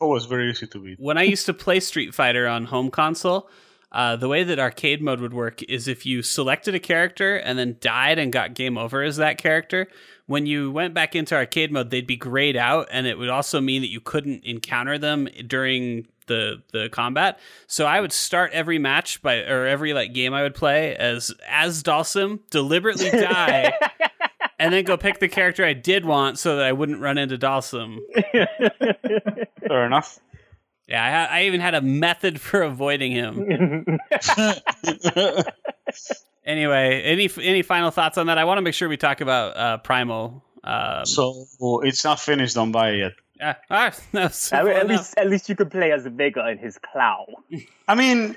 it 0.00 0.04
was 0.04 0.26
very 0.26 0.50
easy 0.50 0.66
to 0.66 0.78
beat. 0.78 1.00
when 1.00 1.18
I 1.18 1.22
used 1.22 1.46
to 1.46 1.54
play 1.54 1.80
Street 1.80 2.14
Fighter 2.14 2.46
on 2.46 2.66
home 2.66 2.90
console, 2.90 3.48
uh, 3.92 4.14
the 4.14 4.28
way 4.28 4.44
that 4.44 4.58
arcade 4.58 5.00
mode 5.02 5.20
would 5.20 5.32
work 5.32 5.62
is 5.64 5.88
if 5.88 6.04
you 6.04 6.22
selected 6.22 6.74
a 6.74 6.80
character 6.80 7.36
and 7.36 7.58
then 7.58 7.76
died 7.80 8.18
and 8.18 8.32
got 8.32 8.54
game 8.54 8.76
over 8.76 9.02
as 9.02 9.16
that 9.16 9.38
character, 9.38 9.88
when 10.26 10.44
you 10.44 10.70
went 10.70 10.92
back 10.92 11.16
into 11.16 11.34
arcade 11.34 11.72
mode, 11.72 11.90
they'd 11.90 12.06
be 12.06 12.16
grayed 12.16 12.56
out, 12.56 12.88
and 12.90 13.06
it 13.06 13.16
would 13.16 13.28
also 13.28 13.60
mean 13.60 13.80
that 13.82 13.90
you 13.90 14.00
couldn't 14.00 14.44
encounter 14.44 14.98
them 14.98 15.28
during 15.46 16.06
the 16.26 16.62
the 16.72 16.88
combat. 16.90 17.38
So 17.66 17.86
I 17.86 18.00
would 18.00 18.12
start 18.12 18.52
every 18.52 18.78
match 18.78 19.22
by 19.22 19.42
or 19.44 19.66
every 19.66 19.94
like 19.94 20.12
game 20.12 20.34
I 20.34 20.42
would 20.42 20.54
play 20.54 20.94
as 20.96 21.32
as 21.48 21.82
Dhalsim, 21.82 22.40
deliberately 22.50 23.10
die, 23.12 23.72
and 24.58 24.72
then 24.72 24.84
go 24.84 24.96
pick 24.96 25.18
the 25.18 25.28
character 25.28 25.64
I 25.64 25.72
did 25.72 26.04
want 26.04 26.38
so 26.38 26.56
that 26.56 26.64
I 26.64 26.72
wouldn't 26.72 27.00
run 27.00 27.18
into 27.18 27.38
Dhalsim. 27.38 27.98
Fair 29.68 29.86
enough. 29.86 30.18
Yeah, 30.88 31.04
I, 31.04 31.10
ha- 31.10 31.34
I 31.34 31.42
even 31.46 31.60
had 31.60 31.74
a 31.74 31.80
method 31.80 32.40
for 32.40 32.62
avoiding 32.62 33.10
him. 33.10 33.98
Anyway, 36.46 37.02
any 37.02 37.28
any 37.42 37.62
final 37.62 37.90
thoughts 37.90 38.16
on 38.18 38.28
that? 38.28 38.38
I 38.38 38.44
want 38.44 38.58
to 38.58 38.62
make 38.62 38.74
sure 38.74 38.88
we 38.88 38.96
talk 38.96 39.20
about 39.20 39.56
uh, 39.56 39.78
Primal. 39.78 40.44
Um, 40.62 41.04
so 41.04 41.44
it's 41.82 42.04
not 42.04 42.20
finished 42.20 42.56
on 42.56 42.70
by 42.70 42.92
yet. 42.92 43.12
Yeah, 43.38 43.54
ah, 43.70 43.92
no, 44.12 44.28
so 44.28 44.56
at, 44.56 44.62
far 44.62 44.72
at 44.72 44.86
least, 44.88 45.14
at 45.16 45.28
least 45.28 45.48
you 45.48 45.56
could 45.56 45.70
play 45.70 45.92
as 45.92 46.06
Vega 46.06 46.48
in 46.48 46.58
his 46.58 46.78
clown. 46.78 47.26
I 47.88 47.94
mean, 47.94 48.36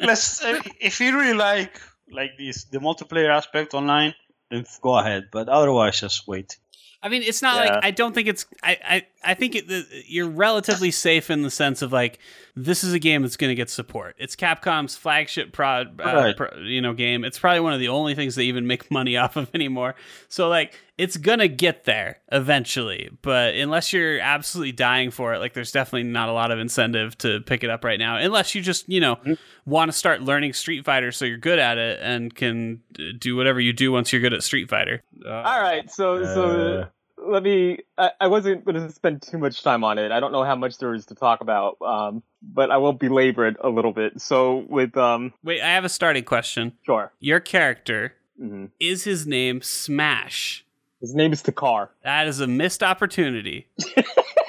let's 0.00 0.42
uh, 0.44 0.60
if 0.80 1.00
you 1.00 1.18
really 1.18 1.34
like 1.34 1.80
like 2.10 2.32
this 2.38 2.64
the 2.64 2.78
multiplayer 2.78 3.30
aspect 3.30 3.74
online, 3.74 4.14
then 4.50 4.64
go 4.80 4.96
ahead. 4.98 5.24
But 5.32 5.48
otherwise, 5.48 6.00
just 6.00 6.26
wait. 6.26 6.58
I 7.02 7.08
mean, 7.10 7.22
it's 7.22 7.42
not 7.42 7.56
Yeah. 7.64 7.74
like 7.74 7.84
I 7.84 7.90
don't 7.90 8.14
think 8.14 8.28
it's. 8.28 8.46
I 8.62 8.78
I, 8.84 9.06
I 9.32 9.34
think 9.34 9.54
it, 9.54 9.68
the, 9.68 9.84
you're 10.06 10.28
relatively 10.28 10.90
safe 10.90 11.30
in 11.30 11.42
the 11.42 11.50
sense 11.50 11.82
of 11.82 11.92
like 11.92 12.18
this 12.56 12.84
is 12.84 12.92
a 12.92 12.98
game 13.00 13.22
that's 13.22 13.36
going 13.36 13.50
to 13.50 13.54
get 13.56 13.68
support. 13.68 14.14
It's 14.18 14.36
Capcom's 14.36 14.96
flagship 14.96 15.52
prod, 15.52 16.00
uh, 16.00 16.04
Right. 16.14 16.36
pro, 16.36 16.56
you 16.58 16.80
know, 16.80 16.92
game. 16.92 17.24
It's 17.24 17.38
probably 17.38 17.58
one 17.60 17.72
of 17.72 17.80
the 17.80 17.88
only 17.88 18.14
things 18.14 18.36
they 18.36 18.44
even 18.44 18.66
make 18.66 18.90
money 18.92 19.16
off 19.16 19.36
of 19.36 19.50
anymore. 19.54 19.96
So 20.28 20.48
like, 20.48 20.78
it's 20.96 21.16
gonna 21.16 21.48
get 21.48 21.82
there 21.84 22.20
eventually. 22.30 23.10
But 23.22 23.54
unless 23.56 23.92
you're 23.92 24.20
absolutely 24.20 24.70
dying 24.70 25.10
for 25.10 25.34
it, 25.34 25.40
like, 25.40 25.52
there's 25.52 25.72
definitely 25.72 26.04
not 26.04 26.28
a 26.28 26.32
lot 26.32 26.52
of 26.52 26.60
incentive 26.60 27.18
to 27.18 27.40
pick 27.40 27.64
it 27.64 27.70
up 27.70 27.82
right 27.82 27.98
now. 27.98 28.16
Unless 28.18 28.54
you 28.54 28.62
just 28.62 28.88
you 28.88 29.00
know 29.00 29.18
want 29.66 29.90
to 29.90 29.96
start 29.96 30.22
learning 30.22 30.52
Street 30.52 30.84
Fighter 30.84 31.10
so 31.10 31.24
you're 31.24 31.36
good 31.38 31.58
at 31.58 31.76
it 31.78 31.98
and 32.02 32.32
can 32.32 32.80
uh, 33.00 33.02
do 33.18 33.34
whatever 33.34 33.58
you 33.58 33.72
do 33.72 33.90
once 33.90 34.12
you're 34.12 34.22
good 34.22 34.32
at 34.34 34.44
Street 34.44 34.70
Fighter. 34.70 35.02
All 35.26 35.60
right, 35.60 35.90
so 35.90 36.22
Uh, 36.22 36.34
so 36.34 36.86
let 37.26 37.42
me. 37.42 37.78
I, 37.98 38.10
I 38.20 38.26
wasn't 38.28 38.64
going 38.64 38.76
to 38.76 38.90
spend 38.92 39.22
too 39.22 39.38
much 39.38 39.62
time 39.62 39.84
on 39.84 39.98
it. 39.98 40.12
I 40.12 40.20
don't 40.20 40.32
know 40.32 40.44
how 40.44 40.56
much 40.56 40.78
there 40.78 40.94
is 40.94 41.06
to 41.06 41.14
talk 41.14 41.40
about, 41.40 41.76
um, 41.82 42.22
but 42.42 42.70
I 42.70 42.76
will 42.78 42.92
belabor 42.92 43.46
it 43.46 43.56
a 43.60 43.68
little 43.68 43.92
bit. 43.92 44.20
So 44.20 44.64
with 44.68 44.96
um, 44.96 45.32
Wait, 45.42 45.60
I 45.60 45.68
have 45.74 45.84
a 45.84 45.88
starting 45.88 46.24
question. 46.24 46.72
sure. 46.84 47.12
Your 47.20 47.40
character 47.40 48.14
hmm 48.38 48.66
is 48.80 49.04
his 49.04 49.26
name 49.26 49.62
Smash. 49.62 50.64
His 51.00 51.14
name 51.14 51.32
is 51.32 51.42
Takar. 51.42 51.88
That 52.02 52.26
is 52.26 52.40
a 52.40 52.46
missed 52.46 52.82
opportunity. 52.82 53.68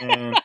eh, 0.02 0.34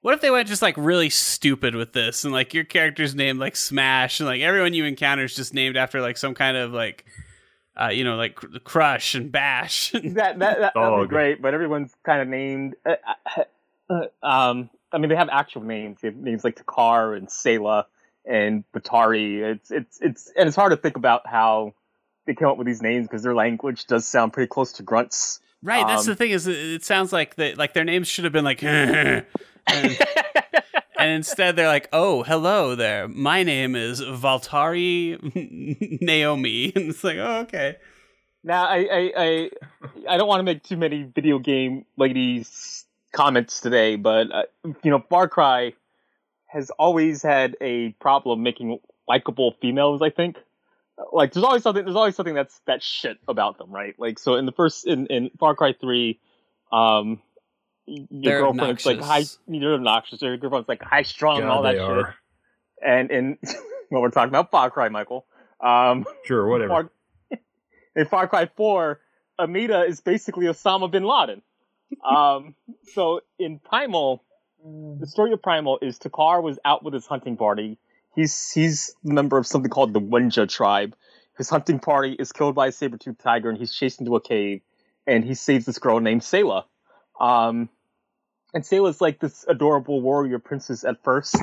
What 0.00 0.14
if 0.14 0.20
they 0.20 0.32
went 0.32 0.48
just 0.48 0.62
like 0.62 0.74
really 0.76 1.10
stupid 1.10 1.76
with 1.76 1.92
this 1.92 2.24
and 2.24 2.32
like 2.32 2.54
your 2.54 2.64
character's 2.64 3.14
name 3.14 3.38
like 3.38 3.54
Smash 3.54 4.18
and 4.18 4.26
like 4.26 4.40
everyone 4.40 4.74
you 4.74 4.84
encounter 4.84 5.22
is 5.22 5.36
just 5.36 5.54
named 5.54 5.76
after 5.76 6.00
like 6.00 6.16
some 6.16 6.34
kind 6.34 6.56
of 6.56 6.72
like 6.72 7.04
uh 7.80 7.88
you 7.88 8.04
know 8.04 8.16
like 8.16 8.34
cr- 8.36 8.58
crush 8.64 9.14
and 9.14 9.30
bash. 9.32 9.92
That 10.02 10.38
that 10.38 10.38
that 10.38 10.72
that'd 10.74 11.00
be 11.00 11.06
great, 11.08 11.40
but 11.42 11.54
everyone's 11.54 11.92
kind 12.04 12.20
of 12.22 12.28
named. 12.28 12.76
Uh, 12.84 12.96
uh, 13.90 14.06
um, 14.22 14.70
I 14.92 14.98
mean, 14.98 15.08
they 15.08 15.16
have 15.16 15.28
actual 15.30 15.62
names. 15.62 15.98
They 16.00 16.08
have 16.08 16.16
names 16.16 16.44
like 16.44 16.56
Takar 16.62 17.16
and 17.16 17.28
Sayla 17.28 17.84
and 18.24 18.64
Batari. 18.74 19.40
It's 19.40 19.70
it's 19.70 19.98
it's 20.00 20.32
and 20.36 20.46
it's 20.46 20.56
hard 20.56 20.70
to 20.72 20.76
think 20.76 20.96
about 20.96 21.26
how 21.26 21.74
they 22.26 22.34
came 22.34 22.48
up 22.48 22.56
with 22.56 22.66
these 22.66 22.82
names 22.82 23.06
because 23.08 23.22
their 23.22 23.34
language 23.34 23.86
does 23.86 24.06
sound 24.06 24.32
pretty 24.32 24.48
close 24.48 24.72
to 24.74 24.82
grunts. 24.82 25.40
right, 25.62 25.86
that's 25.86 26.02
Um, 26.06 26.12
the 26.12 26.16
thing 26.16 26.30
is 26.30 26.46
it, 26.46 26.56
it 26.56 26.84
sounds 26.84 27.12
like 27.12 27.34
they 27.36 27.54
like 27.54 27.72
their 27.74 27.84
names 27.84 28.06
should 28.08 28.24
have 28.24 28.32
been 28.32 28.44
like 28.44 28.62
and, 28.64 29.24
and 31.02 31.10
instead 31.10 31.56
they're 31.56 31.68
like, 31.68 31.88
"Oh, 31.92 32.22
hello 32.22 32.74
there. 32.74 33.08
My 33.08 33.42
name 33.42 33.74
is 33.74 34.00
Valtari 34.00 35.18
Naomi." 36.00 36.72
And 36.76 36.90
it's 36.90 37.04
like, 37.04 37.18
"Oh, 37.18 37.40
okay." 37.40 37.76
Now, 38.44 38.64
I, 38.66 38.76
I, 38.76 39.12
I, 39.16 39.50
I 40.08 40.16
don't 40.16 40.26
want 40.26 40.40
to 40.40 40.44
make 40.44 40.64
too 40.64 40.76
many 40.76 41.04
video 41.04 41.38
game 41.38 41.84
ladies 41.96 42.84
comments 43.12 43.60
today, 43.60 43.96
but 43.96 44.32
uh, 44.32 44.42
you 44.82 44.90
know, 44.90 45.04
Far 45.08 45.28
Cry 45.28 45.74
has 46.46 46.70
always 46.70 47.22
had 47.22 47.56
a 47.60 47.90
problem 48.00 48.42
making 48.42 48.78
likable 49.08 49.54
females. 49.60 50.02
I 50.02 50.10
think, 50.10 50.38
like, 51.12 51.32
there's 51.32 51.44
always 51.44 51.62
something. 51.62 51.84
There's 51.84 51.96
always 51.96 52.16
something 52.16 52.34
that's 52.34 52.60
that 52.66 52.82
shit 52.82 53.18
about 53.28 53.58
them, 53.58 53.70
right? 53.70 53.94
Like, 53.98 54.18
so 54.18 54.34
in 54.34 54.46
the 54.46 54.52
first 54.52 54.86
in 54.86 55.06
in 55.06 55.30
Far 55.38 55.54
Cry 55.54 55.74
three, 55.80 56.18
um, 56.72 57.20
your 57.86 58.06
They're 58.10 58.40
girlfriend's 58.40 58.86
like 58.86 58.98
high. 59.00 59.04
obnoxious. 59.20 59.38
You're 59.48 59.74
obnoxious. 59.74 60.22
Your 60.22 60.36
girlfriend's 60.36 60.68
like 60.68 60.82
high 60.82 61.02
strung 61.02 61.40
and 61.40 61.48
all 61.48 61.62
that 61.62 61.72
they 61.72 61.78
shit. 61.78 61.88
are. 61.88 62.14
And 62.84 63.10
in 63.10 63.38
well, 63.90 64.02
we're 64.02 64.10
talking 64.10 64.28
about 64.30 64.50
Far 64.50 64.70
Cry, 64.70 64.88
Michael. 64.88 65.26
Um, 65.60 66.04
Sure, 66.24 66.46
whatever. 66.46 66.68
Far, 66.68 66.90
in 67.96 68.06
Far 68.06 68.26
Cry 68.28 68.46
4, 68.56 69.00
Amita 69.38 69.82
is 69.84 70.00
basically 70.00 70.46
Osama 70.46 70.90
bin 70.90 71.04
Laden. 71.04 71.42
Um, 72.08 72.54
so 72.94 73.20
in 73.38 73.58
Primal, 73.58 74.22
the 74.64 75.06
story 75.06 75.32
of 75.32 75.42
Primal 75.42 75.78
is 75.82 75.98
Takar 75.98 76.42
was 76.42 76.58
out 76.64 76.84
with 76.84 76.94
his 76.94 77.06
hunting 77.06 77.36
party. 77.36 77.78
He's 78.14 78.50
he's 78.50 78.94
a 79.08 79.12
member 79.12 79.38
of 79.38 79.46
something 79.46 79.70
called 79.70 79.92
the 79.94 80.00
Wenja 80.00 80.48
tribe. 80.48 80.94
His 81.38 81.48
hunting 81.48 81.78
party 81.78 82.12
is 82.18 82.30
killed 82.30 82.54
by 82.54 82.66
a 82.66 82.72
saber-toothed 82.72 83.18
tiger, 83.18 83.48
and 83.48 83.58
he's 83.58 83.72
chased 83.74 84.00
into 84.00 84.14
a 84.16 84.20
cave, 84.20 84.60
and 85.06 85.24
he 85.24 85.34
saves 85.34 85.64
this 85.64 85.78
girl 85.78 85.98
named 85.98 86.20
Sayla. 86.20 86.64
Um, 87.22 87.68
and 88.54 88.64
Sayla's 88.64 89.00
like 89.00 89.18
this 89.18 89.46
adorable 89.48 90.02
warrior 90.02 90.38
princess 90.38 90.84
at 90.84 91.02
first, 91.02 91.36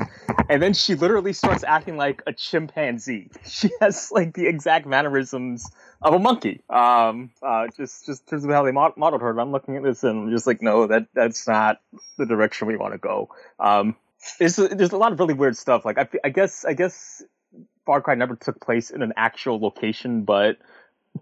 and 0.47 0.61
then 0.61 0.73
she 0.73 0.93
literally 0.93 1.33
starts 1.33 1.63
acting 1.63 1.97
like 1.97 2.21
a 2.27 2.33
chimpanzee. 2.33 3.31
She 3.47 3.71
has 3.81 4.11
like 4.11 4.35
the 4.35 4.47
exact 4.47 4.85
mannerisms 4.85 5.69
of 6.03 6.13
a 6.13 6.19
monkey. 6.19 6.61
Um, 6.69 7.31
uh, 7.41 7.67
just 7.75 8.05
just 8.05 8.23
in 8.23 8.27
terms 8.29 8.45
of 8.45 8.51
how 8.51 8.63
they 8.63 8.71
mod- 8.71 8.95
modeled 8.95 9.21
her. 9.23 9.31
And 9.31 9.41
I'm 9.41 9.51
looking 9.51 9.75
at 9.75 9.83
this 9.83 10.03
and 10.03 10.27
I'm 10.27 10.31
just 10.31 10.45
like, 10.45 10.61
no, 10.61 10.85
that 10.85 11.07
that's 11.15 11.47
not 11.47 11.81
the 12.17 12.27
direction 12.27 12.67
we 12.67 12.77
want 12.77 12.93
to 12.93 12.99
go. 12.99 13.29
Um, 13.59 13.95
there's 14.37 14.57
there's 14.57 14.91
a 14.91 14.97
lot 14.97 15.11
of 15.11 15.19
really 15.19 15.33
weird 15.33 15.57
stuff. 15.57 15.85
Like 15.85 15.97
I, 15.97 16.07
I 16.23 16.29
guess 16.29 16.63
I 16.63 16.73
guess 16.73 17.23
Far 17.85 18.01
Cry 18.01 18.13
never 18.13 18.35
took 18.35 18.59
place 18.59 18.91
in 18.91 19.01
an 19.01 19.13
actual 19.17 19.59
location, 19.59 20.23
but 20.25 20.57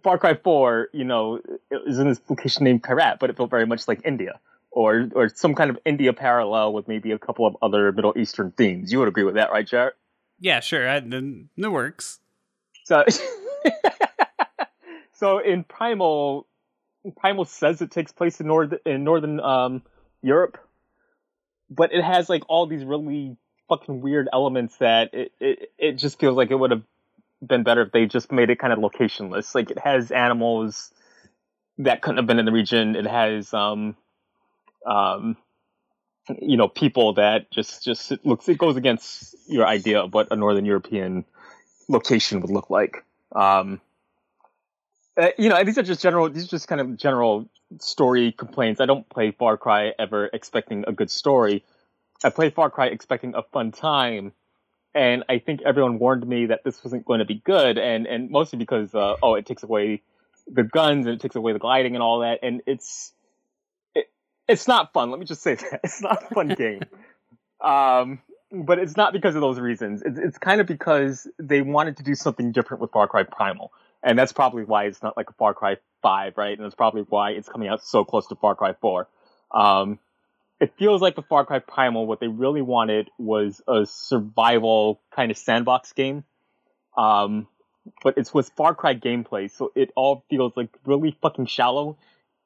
Far 0.04 0.18
Cry 0.18 0.36
4, 0.36 0.90
you 0.94 1.04
know, 1.04 1.42
was 1.86 2.00
in 2.00 2.08
this 2.08 2.22
location 2.30 2.64
named 2.64 2.84
Kyrat, 2.84 3.20
but 3.20 3.30
it 3.30 3.38
felt 3.38 3.50
very 3.50 3.66
much 3.66 3.88
like 3.88 4.02
India. 4.06 4.40
Or, 4.70 5.10
or 5.16 5.30
some 5.30 5.56
kind 5.56 5.72
of 5.72 5.80
India 5.86 6.14
parallel 6.14 6.74
with 6.74 6.88
maybe 6.88 7.12
a 7.12 7.18
couple 7.18 7.48
of 7.48 7.58
other 7.64 7.92
Middle 7.92 8.14
Eastern 8.16 8.52
themes. 8.52 8.92
You 8.92 9.00
would 9.00 9.08
agree 9.08 9.24
with 9.24 9.36
that, 9.36 9.50
right, 9.50 9.66
Jarrett? 9.66 9.96
Yeah, 10.40 10.60
sure. 10.60 10.88
I, 10.88 11.00
then 11.00 11.50
it 11.58 11.68
works. 11.68 12.20
So, 12.84 13.04
so 15.14 15.40
in 15.40 15.64
Primal, 15.64 16.48
Primal 17.18 17.46
says 17.46 17.82
it 17.82 17.92
takes 17.92 18.12
place 18.12 18.40
in 18.40 18.48
north 18.48 18.74
in 18.86 19.04
northern 19.04 19.40
um, 19.40 19.84
Europe, 20.22 20.58
but 21.70 21.94
it 21.94 22.04
has 22.04 22.30
like 22.30 22.44
all 22.48 22.68
these 22.68 22.86
really 22.86 23.36
fucking 23.70 24.02
weird 24.02 24.30
elements 24.32 24.78
that 24.78 25.14
it, 25.14 25.32
it 25.40 25.72
it 25.78 25.92
just 25.94 26.20
feels 26.20 26.38
like 26.38 26.52
it 26.52 26.56
would 26.56 26.72
have 26.72 26.84
been 27.46 27.64
better 27.64 27.82
if 27.82 27.92
they 27.92 28.06
just 28.06 28.32
made 28.32 28.50
it 28.50 28.58
kind 28.60 28.74
of 28.74 28.80
locationless. 28.80 29.54
Like 29.54 29.72
it 29.72 29.80
has 29.80 30.12
animals 30.12 30.92
that 31.80 32.02
couldn't 32.02 32.18
have 32.18 32.28
been 32.28 32.40
in 32.40 32.46
the 32.46 32.52
region. 32.52 32.96
It 32.96 33.06
has 33.06 33.54
um 33.54 33.96
um 34.86 35.38
you 36.42 36.58
know 36.58 36.68
people 36.68 37.14
that 37.14 37.52
just 37.52 37.84
just 37.84 38.12
it 38.12 38.26
looks 38.26 38.50
it 38.50 38.58
goes 38.58 38.76
against 38.76 39.36
your 39.48 39.66
idea 39.66 40.02
of 40.02 40.14
what 40.14 40.28
a 40.32 40.36
northern 40.36 40.66
European 40.66 41.26
location 41.88 42.42
would 42.42 42.50
look 42.52 42.70
like. 42.70 43.04
Um, 43.34 43.82
uh, 45.18 45.30
you 45.38 45.50
know, 45.50 45.64
these 45.64 45.78
are 45.78 45.84
just 45.84 46.02
general. 46.02 46.30
These 46.30 46.46
are 46.46 46.50
just 46.50 46.68
kind 46.68 46.82
of 46.82 46.98
general 46.98 47.50
story 47.80 48.32
complaints. 48.32 48.80
I 48.82 48.86
don't 48.86 49.08
play 49.10 49.32
Far 49.32 49.58
Cry 49.58 49.94
ever 49.98 50.30
expecting 50.32 50.86
a 50.88 50.92
good 50.92 51.10
story. 51.10 51.64
I 52.24 52.30
play 52.30 52.50
Far 52.50 52.70
Cry 52.70 52.88
expecting 52.88 53.34
a 53.36 53.44
fun 53.44 53.72
time, 53.72 54.34
and 54.94 55.24
I 55.30 55.40
think 55.40 55.62
everyone 55.66 56.00
warned 56.00 56.28
me 56.28 56.48
that 56.48 56.64
this 56.64 56.84
wasn't 56.84 57.06
going 57.06 57.20
to 57.20 57.26
be 57.26 57.42
good, 57.44 57.78
and 57.78 58.06
and 58.08 58.30
mostly 58.30 58.58
because 58.58 58.94
uh, 58.96 59.16
oh, 59.22 59.36
it 59.36 59.46
takes 59.46 59.64
away 59.64 60.02
the 60.48 60.64
guns 60.64 61.06
and 61.06 61.16
it 61.16 61.22
takes 61.22 61.36
away 61.36 61.54
the 61.54 61.60
gliding 61.60 61.96
and 61.96 62.04
all 62.04 62.20
that, 62.20 62.40
and 62.44 62.62
it's 62.66 63.14
it, 63.96 64.06
it's 64.48 64.68
not 64.68 64.94
fun. 64.94 65.12
Let 65.12 65.20
me 65.20 65.26
just 65.26 65.42
say 65.42 65.56
that 65.72 65.82
it's 65.84 66.02
not 66.02 66.24
a 66.24 66.34
fun 66.34 66.50
game. 66.50 66.82
Um, 67.62 68.20
but 68.52 68.80
it's 68.80 68.96
not 68.96 69.14
because 69.14 69.36
of 69.36 69.42
those 69.42 69.60
reasons. 69.60 70.02
It's, 70.06 70.18
it's 70.18 70.38
kind 70.38 70.62
of 70.62 70.68
because 70.68 71.28
they 71.38 71.62
wanted 71.62 71.98
to 71.98 72.04
do 72.04 72.16
something 72.16 72.52
different 72.52 72.82
with 72.82 72.92
Far 72.92 73.08
Cry 73.08 73.24
Primal, 73.24 73.72
and 74.04 74.18
that's 74.18 74.34
probably 74.34 74.64
why 74.64 74.86
it's 74.86 75.04
not 75.04 75.18
like 75.18 75.30
a 75.30 75.34
Far 75.34 75.54
Cry 75.54 75.78
Five, 76.02 76.38
right? 76.38 76.58
And 76.58 76.64
that's 76.64 76.76
probably 76.76 77.02
why 77.02 77.32
it's 77.32 77.50
coming 77.50 77.68
out 77.68 77.84
so 77.84 78.06
close 78.06 78.28
to 78.28 78.36
Far 78.36 78.56
Cry 78.56 78.74
Four. 78.80 79.08
Um, 79.52 80.00
it 80.60 80.74
feels 80.78 81.02
like 81.02 81.16
with 81.16 81.28
Far 81.28 81.46
Cry 81.46 81.60
Primal, 81.60 82.08
what 82.08 82.20
they 82.20 82.28
really 82.28 82.62
wanted 82.62 83.10
was 83.18 83.62
a 83.68 83.86
survival 83.86 85.00
kind 85.16 85.32
of 85.32 85.38
sandbox 85.38 85.94
game. 85.94 86.24
Um, 86.98 87.48
but 88.04 88.18
it's 88.18 88.34
with 88.34 88.50
Far 88.58 88.74
Cry 88.74 88.96
gameplay, 88.96 89.52
so 89.52 89.72
it 89.76 89.92
all 89.96 90.26
feels 90.30 90.54
like 90.56 90.70
really 90.86 91.16
fucking 91.22 91.46
shallow, 91.46 91.98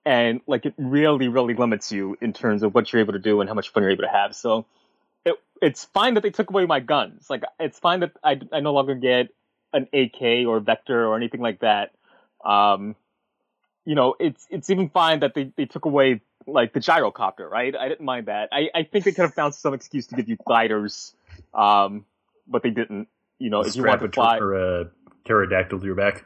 and 0.05 0.41
like 0.45 0.65
it 0.65 0.73
really, 0.77 1.29
really 1.29 1.53
limits 1.53 1.91
you 1.91 2.17
in 2.21 2.33
terms 2.33 2.63
of 2.63 2.75
what 2.75 2.91
you're 2.91 3.01
able 3.01 3.13
to 3.13 3.19
do 3.19 3.39
and 3.39 3.49
how 3.49 3.55
much 3.55 3.69
fun 3.69 3.83
you're 3.83 3.91
able 3.91 4.03
to 4.03 4.09
have. 4.09 4.35
So 4.35 4.65
it 5.25 5.35
it's 5.61 5.85
fine 5.85 6.15
that 6.15 6.23
they 6.23 6.31
took 6.31 6.49
away 6.49 6.65
my 6.65 6.79
guns. 6.79 7.27
Like 7.29 7.43
it's 7.59 7.79
fine 7.79 8.01
that 8.01 8.11
I 8.23 8.39
I 8.51 8.59
no 8.59 8.73
longer 8.73 8.95
get 8.95 9.29
an 9.73 9.87
AK 9.93 10.45
or 10.47 10.59
Vector 10.59 11.07
or 11.07 11.15
anything 11.15 11.41
like 11.41 11.61
that. 11.61 11.91
Um, 12.43 12.95
you 13.85 13.95
know, 13.95 14.15
it's 14.19 14.45
it's 14.49 14.69
even 14.69 14.89
fine 14.89 15.21
that 15.21 15.33
they, 15.33 15.51
they 15.55 15.65
took 15.65 15.85
away 15.85 16.21
like 16.47 16.73
the 16.73 16.79
gyrocopter, 16.79 17.49
right? 17.49 17.75
I 17.75 17.87
didn't 17.87 18.05
mind 18.05 18.27
that. 18.27 18.49
I, 18.51 18.69
I 18.73 18.83
think 18.83 19.05
they 19.05 19.11
could 19.11 19.23
have 19.23 19.33
found 19.33 19.55
some 19.55 19.73
excuse 19.73 20.07
to 20.07 20.15
give 20.15 20.29
you 20.29 20.37
gliders, 20.45 21.15
um, 21.53 22.05
but 22.47 22.63
they 22.63 22.69
didn't. 22.69 23.07
You 23.39 23.49
know, 23.49 23.61
if 23.61 23.75
you 23.75 23.83
want 23.83 24.01
to 24.01 24.09
fly, 24.09 24.37
or 24.37 24.53
a 24.53 24.89
pterodactyl 25.25 25.79
to 25.79 25.85
your 25.85 25.95
back. 25.95 26.25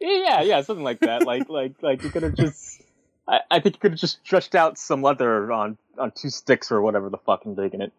Yeah, 0.00 0.42
yeah, 0.42 0.62
something 0.62 0.84
like 0.84 1.00
that. 1.00 1.26
like 1.26 1.48
like 1.48 1.74
like 1.82 2.02
you 2.02 2.10
could 2.10 2.22
have 2.22 2.34
just. 2.34 2.82
I, 3.26 3.40
I 3.50 3.60
think 3.60 3.76
you 3.76 3.80
could 3.80 3.92
have 3.92 4.00
just 4.00 4.20
stretched 4.24 4.54
out 4.54 4.78
some 4.78 5.02
leather 5.02 5.52
on 5.52 5.76
on 5.98 6.12
two 6.12 6.30
sticks 6.30 6.72
or 6.72 6.80
whatever 6.80 7.10
the 7.10 7.18
fuck 7.18 7.44
and 7.44 7.56
taken 7.56 7.82
it. 7.82 7.92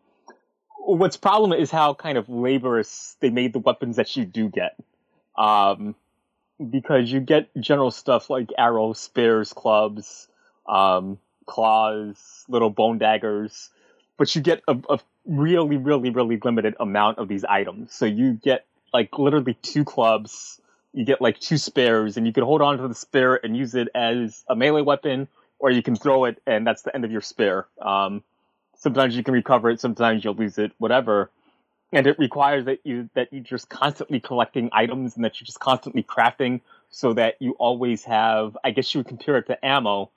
What's 0.77 1.17
problem 1.17 1.53
is 1.53 1.69
how 1.69 1.93
kind 1.93 2.17
of 2.17 2.29
laborious 2.29 3.17
they 3.19 3.29
made 3.29 3.53
the 3.53 3.59
weapons 3.59 3.97
that 3.97 4.15
you 4.15 4.25
do 4.25 4.49
get. 4.49 4.75
Um, 5.37 5.95
because 6.69 7.11
you 7.11 7.19
get 7.19 7.49
general 7.59 7.91
stuff 7.91 8.29
like 8.29 8.49
arrows, 8.57 8.99
spears, 8.99 9.53
clubs, 9.53 10.27
um, 10.67 11.17
claws, 11.49 12.45
little 12.47 12.69
bone 12.69 12.99
daggers, 12.99 13.69
but 14.17 14.33
you 14.35 14.41
get 14.41 14.61
a, 14.67 14.77
a 14.87 14.99
really, 15.25 15.77
really, 15.77 16.11
really 16.11 16.39
limited 16.43 16.75
amount 16.79 17.17
of 17.17 17.27
these 17.27 17.43
items. 17.43 17.91
So 17.91 18.05
you 18.05 18.33
get 18.33 18.65
like 18.93 19.17
literally 19.17 19.55
two 19.55 19.83
clubs, 19.83 20.61
you 20.93 21.05
get 21.05 21.21
like 21.21 21.39
two 21.39 21.57
spares, 21.57 22.17
and 22.17 22.27
you 22.27 22.33
can 22.33 22.43
hold 22.43 22.61
on 22.61 22.77
to 22.77 22.87
the 22.87 22.93
spare 22.93 23.43
and 23.43 23.57
use 23.57 23.73
it 23.73 23.87
as 23.95 24.43
a 24.47 24.55
melee 24.55 24.83
weapon, 24.83 25.27
or 25.57 25.71
you 25.71 25.81
can 25.81 25.95
throw 25.95 26.25
it 26.25 26.39
and 26.45 26.67
that's 26.67 26.83
the 26.83 26.93
end 26.95 27.03
of 27.03 27.11
your 27.11 27.21
spare. 27.21 27.65
Um, 27.81 28.23
sometimes 28.77 29.17
you 29.17 29.23
can 29.23 29.33
recover 29.33 29.71
it, 29.71 29.81
sometimes 29.81 30.23
you'll 30.23 30.35
lose 30.35 30.59
it, 30.59 30.71
whatever. 30.77 31.31
And 31.91 32.05
it 32.05 32.19
requires 32.19 32.65
that 32.65 32.79
you 32.83 33.09
that 33.15 33.33
you 33.33 33.39
just 33.41 33.69
constantly 33.69 34.19
collecting 34.19 34.69
items 34.71 35.15
and 35.15 35.25
that 35.25 35.39
you're 35.39 35.47
just 35.47 35.59
constantly 35.59 36.03
crafting 36.03 36.61
so 36.91 37.13
that 37.13 37.37
you 37.39 37.53
always 37.53 38.03
have 38.03 38.55
I 38.63 38.69
guess 38.69 38.93
you 38.93 38.99
would 38.99 39.07
compare 39.07 39.37
it 39.37 39.47
to 39.47 39.65
ammo 39.65 40.11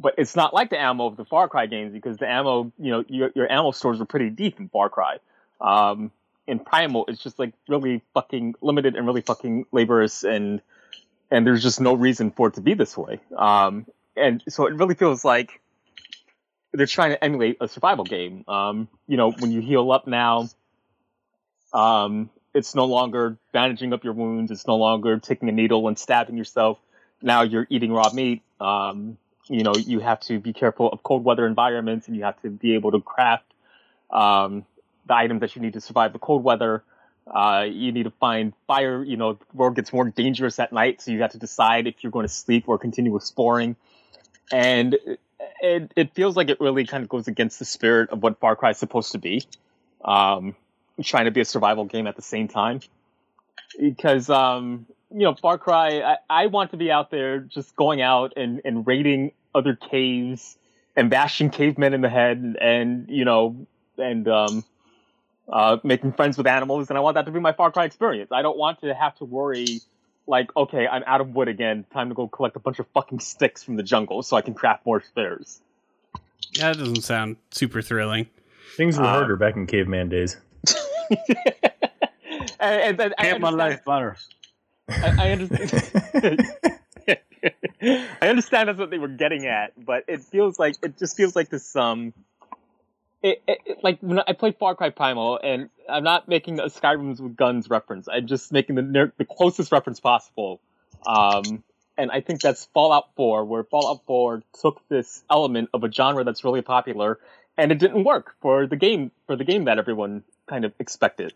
but 0.00 0.14
it's 0.16 0.34
not 0.34 0.54
like 0.54 0.70
the 0.70 0.80
ammo 0.80 1.06
of 1.06 1.16
the 1.16 1.24
Far 1.24 1.48
Cry 1.48 1.66
games 1.66 1.92
because 1.92 2.16
the 2.16 2.28
ammo, 2.28 2.72
you 2.78 2.90
know, 2.90 3.04
your, 3.08 3.30
your 3.34 3.52
ammo 3.52 3.70
stores 3.70 4.00
are 4.00 4.06
pretty 4.06 4.30
deep 4.30 4.58
in 4.58 4.68
Far 4.68 4.88
Cry. 4.88 5.18
Um, 5.60 6.10
in 6.46 6.58
Primal, 6.58 7.04
it's 7.06 7.22
just 7.22 7.38
like 7.38 7.52
really 7.68 8.02
fucking 8.14 8.54
limited 8.60 8.96
and 8.96 9.06
really 9.06 9.20
fucking 9.20 9.66
laborious, 9.70 10.24
and 10.24 10.60
and 11.30 11.46
there's 11.46 11.62
just 11.62 11.80
no 11.80 11.94
reason 11.94 12.30
for 12.32 12.48
it 12.48 12.54
to 12.54 12.60
be 12.60 12.74
this 12.74 12.96
way. 12.96 13.20
Um, 13.36 13.86
and 14.16 14.42
so 14.48 14.66
it 14.66 14.74
really 14.74 14.94
feels 14.94 15.24
like 15.24 15.60
they're 16.72 16.86
trying 16.86 17.10
to 17.10 17.22
emulate 17.22 17.58
a 17.60 17.68
survival 17.68 18.04
game. 18.04 18.44
Um, 18.48 18.88
you 19.06 19.16
know, 19.16 19.30
when 19.30 19.52
you 19.52 19.60
heal 19.60 19.92
up 19.92 20.06
now, 20.06 20.48
um, 21.72 22.30
it's 22.52 22.74
no 22.74 22.86
longer 22.86 23.36
bandaging 23.52 23.92
up 23.92 24.02
your 24.02 24.14
wounds. 24.14 24.50
It's 24.50 24.66
no 24.66 24.76
longer 24.76 25.18
taking 25.18 25.48
a 25.48 25.52
needle 25.52 25.86
and 25.86 25.96
stabbing 25.98 26.36
yourself. 26.36 26.78
Now 27.22 27.42
you're 27.42 27.66
eating 27.70 27.92
raw 27.92 28.10
meat. 28.12 28.42
Um, 28.58 29.18
you 29.50 29.64
know 29.64 29.74
you 29.74 29.98
have 29.98 30.20
to 30.20 30.38
be 30.38 30.52
careful 30.52 30.88
of 30.90 31.02
cold 31.02 31.24
weather 31.24 31.46
environments 31.46 32.06
and 32.06 32.16
you 32.16 32.22
have 32.22 32.40
to 32.42 32.48
be 32.48 32.74
able 32.74 32.92
to 32.92 33.00
craft 33.00 33.44
um, 34.10 34.64
the 35.06 35.14
items 35.14 35.40
that 35.40 35.56
you 35.56 35.62
need 35.62 35.72
to 35.74 35.80
survive 35.80 36.12
the 36.12 36.18
cold 36.18 36.42
weather. 36.44 36.82
Uh, 37.26 37.66
you 37.70 37.92
need 37.92 38.04
to 38.04 38.12
find 38.12 38.52
fire 38.66 39.04
you 39.04 39.16
know 39.16 39.34
the 39.34 39.44
world 39.54 39.74
gets 39.76 39.92
more 39.92 40.08
dangerous 40.08 40.58
at 40.58 40.72
night 40.72 41.02
so 41.02 41.10
you 41.10 41.20
have 41.20 41.32
to 41.32 41.38
decide 41.38 41.86
if 41.86 41.96
you're 42.02 42.12
going 42.12 42.26
to 42.26 42.32
sleep 42.32 42.64
or 42.68 42.78
continue 42.78 43.14
exploring. 43.16 43.76
And 44.52 44.96
it, 45.60 45.92
it 45.94 46.14
feels 46.14 46.36
like 46.36 46.48
it 46.48 46.60
really 46.60 46.86
kind 46.86 47.02
of 47.02 47.08
goes 47.08 47.28
against 47.28 47.58
the 47.58 47.64
spirit 47.64 48.10
of 48.10 48.22
what 48.22 48.40
far 48.40 48.56
cry 48.56 48.70
is 48.70 48.78
supposed 48.78 49.12
to 49.12 49.18
be 49.18 49.44
um, 50.04 50.56
trying 51.02 51.26
to 51.26 51.30
be 51.30 51.40
a 51.40 51.44
survival 51.44 51.84
game 51.84 52.06
at 52.06 52.16
the 52.16 52.22
same 52.22 52.48
time. 52.48 52.80
Because 53.78 54.28
um, 54.28 54.86
you 55.12 55.20
know, 55.20 55.34
Far 55.34 55.58
Cry, 55.58 56.00
I, 56.00 56.16
I, 56.28 56.46
want 56.46 56.70
to 56.70 56.76
be 56.76 56.90
out 56.90 57.10
there 57.10 57.40
just 57.40 57.74
going 57.76 58.00
out 58.00 58.34
and, 58.36 58.60
and 58.64 58.86
raiding 58.86 59.32
other 59.54 59.74
caves 59.74 60.56
and 60.96 61.10
bashing 61.10 61.50
cavemen 61.50 61.94
in 61.94 62.00
the 62.00 62.08
head 62.08 62.38
and, 62.38 62.56
and 62.56 63.06
you 63.08 63.24
know 63.24 63.66
and 63.98 64.28
um, 64.28 64.64
uh, 65.48 65.78
making 65.82 66.12
friends 66.12 66.36
with 66.36 66.46
animals 66.46 66.88
and 66.88 66.98
I 66.98 67.00
want 67.00 67.14
that 67.14 67.26
to 67.26 67.32
be 67.32 67.40
my 67.40 67.52
Far 67.52 67.70
Cry 67.70 67.84
experience. 67.84 68.30
I 68.32 68.42
don't 68.42 68.58
want 68.58 68.80
to 68.80 68.94
have 68.94 69.16
to 69.16 69.24
worry 69.24 69.80
like 70.26 70.54
okay 70.56 70.86
I'm 70.86 71.02
out 71.06 71.20
of 71.20 71.34
wood 71.34 71.48
again 71.48 71.84
time 71.92 72.08
to 72.08 72.14
go 72.14 72.28
collect 72.28 72.56
a 72.56 72.60
bunch 72.60 72.78
of 72.78 72.86
fucking 72.94 73.20
sticks 73.20 73.62
from 73.62 73.76
the 73.76 73.82
jungle 73.82 74.22
so 74.22 74.36
I 74.36 74.42
can 74.42 74.54
craft 74.54 74.86
more 74.86 75.02
spares. 75.02 75.60
Yeah, 76.52 76.72
that 76.72 76.78
doesn't 76.78 77.02
sound 77.02 77.36
super 77.50 77.82
thrilling. 77.82 78.28
Things 78.76 78.98
were 78.98 79.04
uh, 79.04 79.10
harder 79.10 79.36
back 79.36 79.56
in 79.56 79.66
caveman 79.66 80.08
days. 80.08 80.36
and, 82.60 83.00
and, 83.00 83.14
and 83.18 83.40
my 83.40 83.50
life 83.50 83.80
matters. 83.86 84.28
I, 84.88 85.14
I 85.18 85.30
understand. 85.32 86.42
I 87.82 88.28
understand 88.28 88.68
that's 88.68 88.78
what 88.78 88.90
they 88.90 88.98
were 88.98 89.08
getting 89.08 89.46
at, 89.46 89.72
but 89.82 90.04
it 90.08 90.22
feels 90.22 90.58
like 90.58 90.74
it 90.82 90.98
just 90.98 91.16
feels 91.16 91.34
like 91.34 91.48
this 91.48 91.74
um 91.76 92.12
it, 93.22 93.42
it, 93.46 93.58
it, 93.66 93.78
like 93.82 93.98
when 94.00 94.18
I 94.20 94.32
play 94.32 94.52
Far 94.52 94.74
Cry 94.74 94.90
Primal, 94.90 95.38
and 95.42 95.68
I'm 95.88 96.04
not 96.04 96.28
making 96.28 96.58
a 96.58 96.64
Skyrim's 96.64 97.20
with 97.20 97.36
guns 97.36 97.68
reference. 97.68 98.08
I'm 98.08 98.26
just 98.26 98.52
making 98.52 98.76
the 98.76 99.12
the 99.16 99.24
closest 99.24 99.72
reference 99.72 100.00
possible. 100.00 100.60
Um, 101.06 101.62
and 101.98 102.10
I 102.10 102.22
think 102.22 102.40
that's 102.40 102.66
Fallout 102.72 103.10
4, 103.16 103.44
where 103.44 103.64
Fallout 103.64 104.04
4 104.06 104.42
took 104.60 104.80
this 104.88 105.22
element 105.30 105.68
of 105.74 105.84
a 105.84 105.92
genre 105.92 106.24
that's 106.24 106.44
really 106.44 106.62
popular, 106.62 107.18
and 107.58 107.72
it 107.72 107.78
didn't 107.78 108.04
work 108.04 108.36
for 108.40 108.66
the 108.66 108.76
game 108.76 109.10
for 109.26 109.36
the 109.36 109.44
game 109.44 109.64
that 109.64 109.78
everyone 109.78 110.22
kind 110.48 110.64
of 110.64 110.72
expected. 110.78 111.34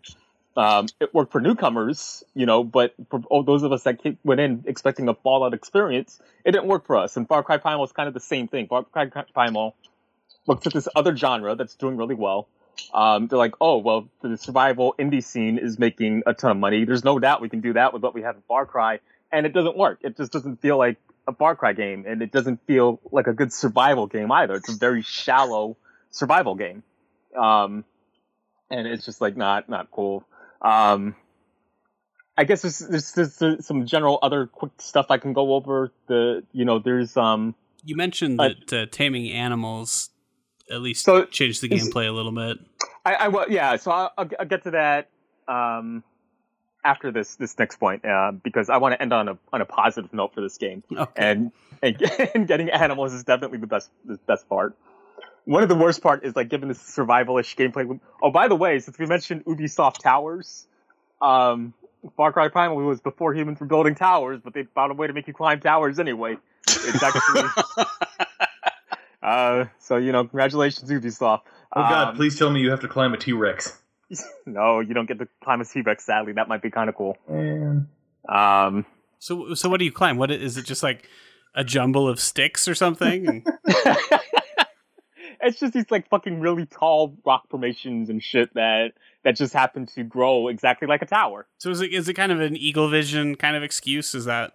Um, 0.57 0.87
it 1.01 1.13
worked 1.13 1.33
for 1.33 1.41
newcomers, 1.41 2.23
you 2.35 2.47
know, 2.47 2.63
but 2.63 2.95
for 3.11 3.21
all 3.27 3.43
those 3.43 3.65
of 3.65 3.73
us 3.73 3.83
that 3.85 4.01
went 4.23 4.41
in 4.41 4.65
expecting 4.67 5.09
a 5.09 5.15
Fallout 5.15 5.53
experience, 5.53 6.21
it 6.45 6.53
didn't 6.53 6.67
work 6.67 6.87
for 6.87 6.97
us. 6.97 7.17
And 7.17 7.27
Far 7.27 7.43
Cry 7.43 7.57
Primal 7.57 7.85
is 7.85 7.93
kind 7.93 8.07
of 8.07 8.15
the 8.15 8.21
same 8.21 8.47
thing. 8.47 8.69
Far 8.69 8.85
Cry 8.85 9.07
Primal 9.07 9.75
looks 10.47 10.67
at 10.67 10.73
this 10.73 10.89
other 10.95 11.17
genre 11.17 11.57
that's 11.57 11.75
doing 11.75 11.97
really 11.97 12.15
well. 12.15 12.49
Um, 12.93 13.27
they're 13.27 13.39
like, 13.39 13.55
oh, 13.61 13.79
well, 13.79 14.09
the 14.23 14.37
survival 14.37 14.95
indie 14.99 15.23
scene 15.25 15.59
is 15.59 15.79
making 15.79 16.23
a 16.27 16.35
ton 16.35 16.53
of 16.53 16.57
money. 16.57 16.85
There's 16.85 17.05
no 17.05 17.19
doubt 17.19 17.41
we 17.41 17.49
can 17.49 17.61
do 17.61 17.73
that 17.73 17.93
with 17.93 18.03
what 18.03 18.15
we 18.15 18.23
have 18.23 18.37
in 18.37 18.43
Far 18.47 18.67
Cry. 18.67 19.01
And 19.33 19.47
it 19.47 19.53
doesn't 19.53 19.77
work. 19.77 20.01
It 20.03 20.17
just 20.17 20.33
doesn't 20.33 20.61
feel 20.61 20.79
like 20.79 20.99
a 21.27 21.35
Far 21.35 21.57
Cry 21.57 21.73
game. 21.73 22.05
And 22.07 22.23
it 22.23 22.31
doesn't 22.31 22.65
feel 22.67 23.01
like 23.11 23.27
a 23.27 23.33
good 23.33 23.53
survival 23.53 24.07
game 24.07 24.31
either. 24.31 24.55
It's 24.55 24.69
a 24.69 24.77
very 24.77 25.03
shallow 25.03 25.77
survival 26.11 26.55
game. 26.55 26.83
Um, 27.37 27.85
and 28.71 28.87
it's 28.87 29.05
just 29.05 29.21
like 29.21 29.37
not, 29.37 29.69
not 29.69 29.91
cool. 29.91 30.25
Um, 30.65 31.15
I 32.37 32.45
guess 32.45 32.63
there's, 32.63 32.79
there's, 32.79 33.39
there's, 33.39 33.65
some 33.67 33.87
general 33.87 34.19
other 34.23 34.47
quick 34.47 34.73
stuff 34.79 35.07
I 35.11 35.19
can 35.19 35.33
go 35.33 35.55
over. 35.55 35.93
The 36.09 36.43
you 36.53 36.65
know 36.65 36.79
there's 36.81 37.17
um. 37.17 37.55
You 37.85 37.97
mentioned 37.97 38.41
uh, 38.41 38.49
that 38.49 38.73
uh, 38.73 38.87
taming 38.91 39.31
animals 39.31 40.11
at 40.71 40.81
least 40.81 41.05
so 41.05 41.27
changed 41.27 41.63
the 41.63 41.69
gameplay 41.69 42.09
a 42.09 42.13
little 42.13 42.33
bit. 42.33 42.59
I, 43.05 43.15
I 43.15 43.29
well, 43.29 43.51
yeah. 43.51 43.77
So 43.77 43.91
I'll, 43.91 44.13
I'll, 44.17 44.31
I'll, 44.41 44.47
get 44.47 44.65
to 44.65 44.71
that 44.73 45.11
um 45.47 46.03
after 46.85 47.13
this 47.13 47.37
this 47.37 47.57
next 47.59 47.77
point 47.79 48.05
uh, 48.05 48.33
because 48.33 48.69
I 48.69 48.79
want 48.79 48.95
to 48.95 49.03
end 49.03 49.13
on 49.13 49.29
a 49.29 49.39
on 49.53 49.61
a 49.61 49.67
positive 49.67 50.13
note 50.13 50.35
for 50.35 50.41
this 50.41 50.57
game. 50.57 50.83
Okay. 50.91 51.13
And, 51.17 51.53
and 51.83 52.03
and 52.35 52.49
getting 52.49 52.71
animals 52.71 53.13
is 53.13 53.23
definitely 53.23 53.59
the 53.59 53.67
best 53.67 53.91
the 54.05 54.19
best 54.27 54.49
part 54.49 54.77
one 55.45 55.63
of 55.63 55.69
the 55.69 55.75
worst 55.75 56.03
part 56.03 56.25
is 56.25 56.35
like 56.35 56.49
given 56.49 56.69
this 56.69 56.79
survivalish 56.79 57.55
gameplay. 57.57 57.99
Oh, 58.23 58.31
by 58.31 58.49
the 58.49 58.57
way, 58.57 58.79
since 58.79 58.99
we 58.99 59.07
mentioned 59.07 59.45
Ubisoft 59.45 59.99
Towers, 59.99 60.67
um, 61.21 61.75
Far 62.17 62.33
Cry 62.33 62.49
Primal 62.49 62.77
was 62.77 63.01
before 63.01 63.35
humans 63.35 63.61
were 63.61 63.67
building 63.67 63.95
towers, 63.95 64.41
but 64.43 64.55
they 64.55 64.65
found 64.75 64.93
a 64.93 64.95
way 64.95 65.07
to 65.07 65.13
make 65.13 65.27
you 65.27 65.35
climb 65.35 65.61
towers 65.61 65.99
anyway. 65.99 66.37
It's 66.67 67.03
actually. 67.03 67.45
uh, 69.23 69.65
so 69.79 69.97
you 69.97 70.13
know, 70.13 70.25
congratulations, 70.25 70.91
Ubisoft. 70.91 71.43
Oh 71.73 71.83
God! 71.83 72.09
Um, 72.09 72.17
please 72.17 72.39
tell 72.39 72.51
me 72.51 72.61
you 72.61 72.71
have 72.71 72.81
to 72.81 72.89
climb 72.89 73.15
a 73.15 73.17
T 73.17 73.33
Rex. 73.33 73.79
no, 74.47 74.81
you 74.81 74.95
don't 74.95 75.07
get 75.07 75.19
to 75.19 75.29
climb 75.43 75.61
a 75.61 75.65
T 75.65 75.81
Rex. 75.81 76.05
Sadly, 76.05 76.33
that 76.35 76.49
might 76.49 76.63
be 76.63 76.71
kind 76.71 76.89
of 76.89 76.95
cool. 76.95 77.17
Man. 77.29 77.89
Um. 78.29 78.87
So, 79.19 79.55
so 79.55 79.71
what 79.71 79.79
do 79.79 79.87
you 79.87 79.93
climb? 79.93 80.19
What 80.19 80.31
is 80.31 80.57
it? 80.59 80.67
Just 80.67 80.83
like 80.83 81.09
a 81.55 81.65
jumble 81.65 82.09
of 82.09 82.21
sticks 82.21 82.69
or 82.69 82.75
something? 82.75 83.45
It's 85.45 85.61
just 85.61 85.73
these 85.73 85.91
like 85.91 86.09
fucking 86.09 86.41
really 86.41 86.67
tall 86.67 87.17
rock 87.25 87.49
formations 87.51 88.11
and 88.11 88.23
shit 88.23 88.53
that 88.55 88.93
that 89.25 89.37
just 89.37 89.53
happen 89.53 89.87
to 89.95 90.03
grow 90.05 90.49
exactly 90.49 90.87
like 90.89 91.03
a 91.03 91.07
tower. 91.07 91.47
So 91.59 91.71
is 91.71 91.81
it 91.81 91.93
is 91.93 92.09
it 92.09 92.15
kind 92.15 92.33
of 92.33 92.41
an 92.41 92.57
eagle 92.57 92.89
vision 92.89 93.35
kind 93.37 93.57
of 93.57 93.63
excuse? 93.63 94.15
Is 94.15 94.25
that? 94.27 94.53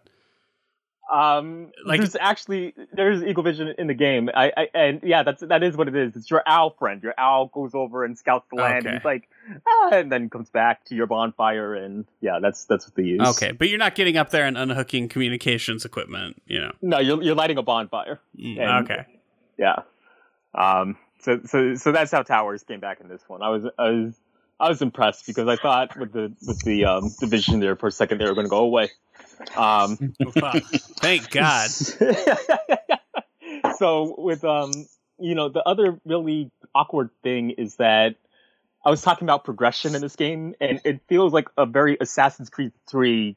Um, 1.11 1.71
Like- 1.85 2.01
there's 2.01 2.15
actually 2.15 2.75
there's 2.93 3.23
Eagle 3.23 3.41
Vision 3.41 3.73
in 3.79 3.87
the 3.87 3.95
game. 3.95 4.29
I, 4.31 4.51
I 4.55 4.67
and 4.75 4.99
yeah, 5.01 5.23
that's 5.23 5.41
that 5.41 5.63
is 5.63 5.75
what 5.75 5.87
it 5.87 5.95
is. 5.95 6.15
It's 6.15 6.29
your 6.29 6.43
owl 6.45 6.75
friend. 6.77 7.01
Your 7.01 7.15
owl 7.17 7.47
goes 7.47 7.73
over 7.73 8.05
and 8.05 8.15
scouts 8.15 8.45
the 8.51 8.57
land, 8.61 8.85
Okay. 8.85 8.89
and 8.89 8.97
he's 8.99 9.05
like, 9.05 9.27
ah, 9.67 9.89
and 9.93 10.11
then 10.11 10.29
comes 10.29 10.51
back 10.51 10.85
to 10.85 10.95
your 10.95 11.07
bonfire, 11.07 11.73
and 11.73 12.05
yeah, 12.21 12.37
that's 12.39 12.65
that's 12.65 12.85
what 12.85 12.93
they 12.93 13.01
use. 13.05 13.21
Okay, 13.27 13.53
but 13.53 13.69
you're 13.69 13.79
not 13.79 13.95
getting 13.95 14.17
up 14.17 14.29
there 14.29 14.45
and 14.45 14.55
unhooking 14.55 15.09
communications 15.09 15.83
equipment, 15.83 16.43
you 16.45 16.59
know. 16.59 16.73
No, 16.83 16.99
you're 16.99 17.23
you're 17.23 17.33
lighting 17.35 17.57
a 17.57 17.63
bonfire. 17.63 18.19
Mm, 18.39 18.59
And- 18.59 18.85
okay. 18.91 19.05
Yeah. 19.57 19.77
Um. 20.53 20.97
So 21.21 21.41
so 21.45 21.75
so 21.75 21.91
that's 21.91 22.11
how 22.11 22.23
towers 22.23 22.63
came 22.63 22.79
back 22.79 23.01
in 23.01 23.07
this 23.07 23.21
one. 23.27 23.41
I 23.41 23.49
was 23.49 23.65
I 23.77 23.89
was 23.89 24.15
I 24.59 24.69
was 24.69 24.81
impressed 24.81 25.25
because 25.25 25.47
I 25.47 25.55
thought 25.55 25.97
with 25.97 26.11
the 26.11 26.33
with 26.45 26.61
the 26.63 26.85
um 26.85 27.13
division 27.19 27.59
there 27.59 27.75
for 27.75 27.87
a 27.87 27.91
second 27.91 28.19
they 28.19 28.25
were 28.25 28.33
going 28.33 28.45
to 28.45 28.49
go 28.49 28.63
away. 28.63 28.89
Um. 29.55 29.97
Thank 31.01 31.29
God. 31.29 31.69
so 33.77 34.15
with 34.17 34.43
um 34.43 34.87
you 35.19 35.35
know 35.35 35.49
the 35.49 35.63
other 35.63 35.99
really 36.05 36.51
awkward 36.73 37.09
thing 37.23 37.51
is 37.51 37.75
that 37.77 38.15
I 38.85 38.89
was 38.89 39.01
talking 39.01 39.25
about 39.25 39.43
progression 39.43 39.95
in 39.95 40.01
this 40.01 40.15
game 40.15 40.55
and 40.61 40.79
it 40.85 41.01
feels 41.07 41.33
like 41.33 41.49
a 41.57 41.65
very 41.65 41.97
Assassin's 41.99 42.49
Creed 42.49 42.71
3 42.89 43.35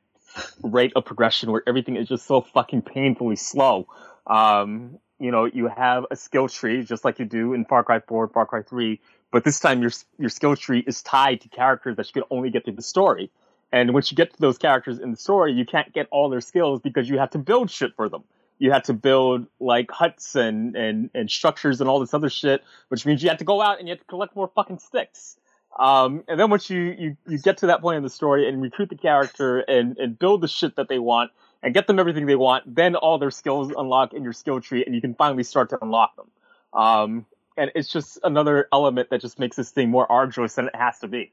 rate 0.63 0.93
of 0.97 1.05
progression 1.05 1.51
where 1.51 1.63
everything 1.67 1.97
is 1.97 2.09
just 2.09 2.27
so 2.27 2.41
fucking 2.41 2.83
painfully 2.83 3.37
slow. 3.37 3.87
Um 4.27 4.99
you 5.23 5.31
know, 5.31 5.44
you 5.44 5.69
have 5.69 6.05
a 6.11 6.16
skill 6.16 6.49
tree 6.49 6.82
just 6.82 7.05
like 7.05 7.20
you 7.20 7.24
do 7.24 7.55
in 7.55 7.65
Far 7.65 7.85
Cry 7.85 8.01
4, 8.01 8.28
Far 8.28 8.44
Cry 8.44 8.62
3, 8.62 9.01
but 9.31 9.44
this 9.44 9.61
time 9.61 9.81
your 9.81 9.93
your 10.19 10.28
skill 10.28 10.57
tree 10.57 10.82
is 10.85 11.01
tied 11.01 11.40
to 11.43 11.49
characters 11.49 11.97
that 11.97 12.09
you 12.09 12.12
can 12.12 12.24
only 12.31 12.51
get 12.51 12.65
through 12.65 12.74
the 12.74 12.82
story. 12.82 13.31
And 13.70 13.94
once 13.94 14.11
you 14.11 14.16
get 14.16 14.35
to 14.35 14.40
those 14.40 14.59
characters 14.59 14.99
in 14.99 15.12
the 15.12 15.16
story, 15.16 15.53
you 15.53 15.65
can't 15.65 15.93
get 15.93 16.09
all 16.11 16.28
their 16.28 16.40
skills 16.40 16.81
because 16.81 17.09
you 17.09 17.19
have 17.19 17.31
to 17.31 17.39
build 17.39 17.70
shit 17.70 17.94
for 17.94 18.09
them. 18.09 18.24
You 18.59 18.73
have 18.73 18.82
to 18.85 18.93
build 18.93 19.47
like 19.61 19.90
huts 19.90 20.35
and, 20.35 20.77
and, 20.77 21.09
and 21.15 21.31
structures 21.31 21.81
and 21.81 21.89
all 21.89 22.01
this 22.01 22.12
other 22.12 22.28
shit, 22.28 22.62
which 22.89 23.07
means 23.07 23.23
you 23.23 23.28
have 23.28 23.39
to 23.39 23.44
go 23.44 23.62
out 23.62 23.78
and 23.78 23.89
you 23.89 23.93
have 23.93 24.01
to 24.01 24.07
collect 24.07 24.36
more 24.36 24.51
fucking 24.55 24.81
sticks. 24.81 25.36
Um, 25.78 26.24
and 26.28 26.39
then 26.39 26.51
once 26.51 26.69
you, 26.69 26.94
you, 26.99 27.16
you 27.27 27.39
get 27.39 27.59
to 27.59 27.69
that 27.69 27.81
point 27.81 27.97
in 27.97 28.03
the 28.03 28.11
story 28.11 28.47
and 28.47 28.61
recruit 28.61 28.90
the 28.90 28.97
character 28.97 29.61
and, 29.61 29.97
and 29.97 30.19
build 30.19 30.43
the 30.43 30.49
shit 30.49 30.77
that 30.77 30.89
they 30.89 30.99
want 30.99 31.31
and 31.63 31.73
get 31.73 31.87
them 31.87 31.99
everything 31.99 32.27
they 32.27 32.35
want, 32.35 32.75
then 32.75 32.97
all 32.97 33.19
their 33.19 33.31
skills 33.31 33.73
unlock 33.77 34.13
in 34.15 34.25
your 34.25 34.33
skill 34.33 34.61
tree 34.61 34.85
and 34.85 34.95
you 34.95 35.01
can 35.01 35.15
finally 35.15 35.45
start 35.45 35.71
to 35.71 35.79
unlock 35.83 36.17
them. 36.17 36.27
Um, 36.73 37.27
and 37.57 37.71
it's 37.75 37.89
just 37.89 38.19
another 38.25 38.69
element 38.73 39.11
that 39.11 39.21
just 39.21 39.39
makes 39.39 39.57
this 39.57 39.71
thing 39.71 39.91
more 39.91 40.11
arduous 40.11 40.55
than 40.55 40.69
it 40.69 40.75
has 40.75 40.99
to 41.01 41.09
be. 41.09 41.33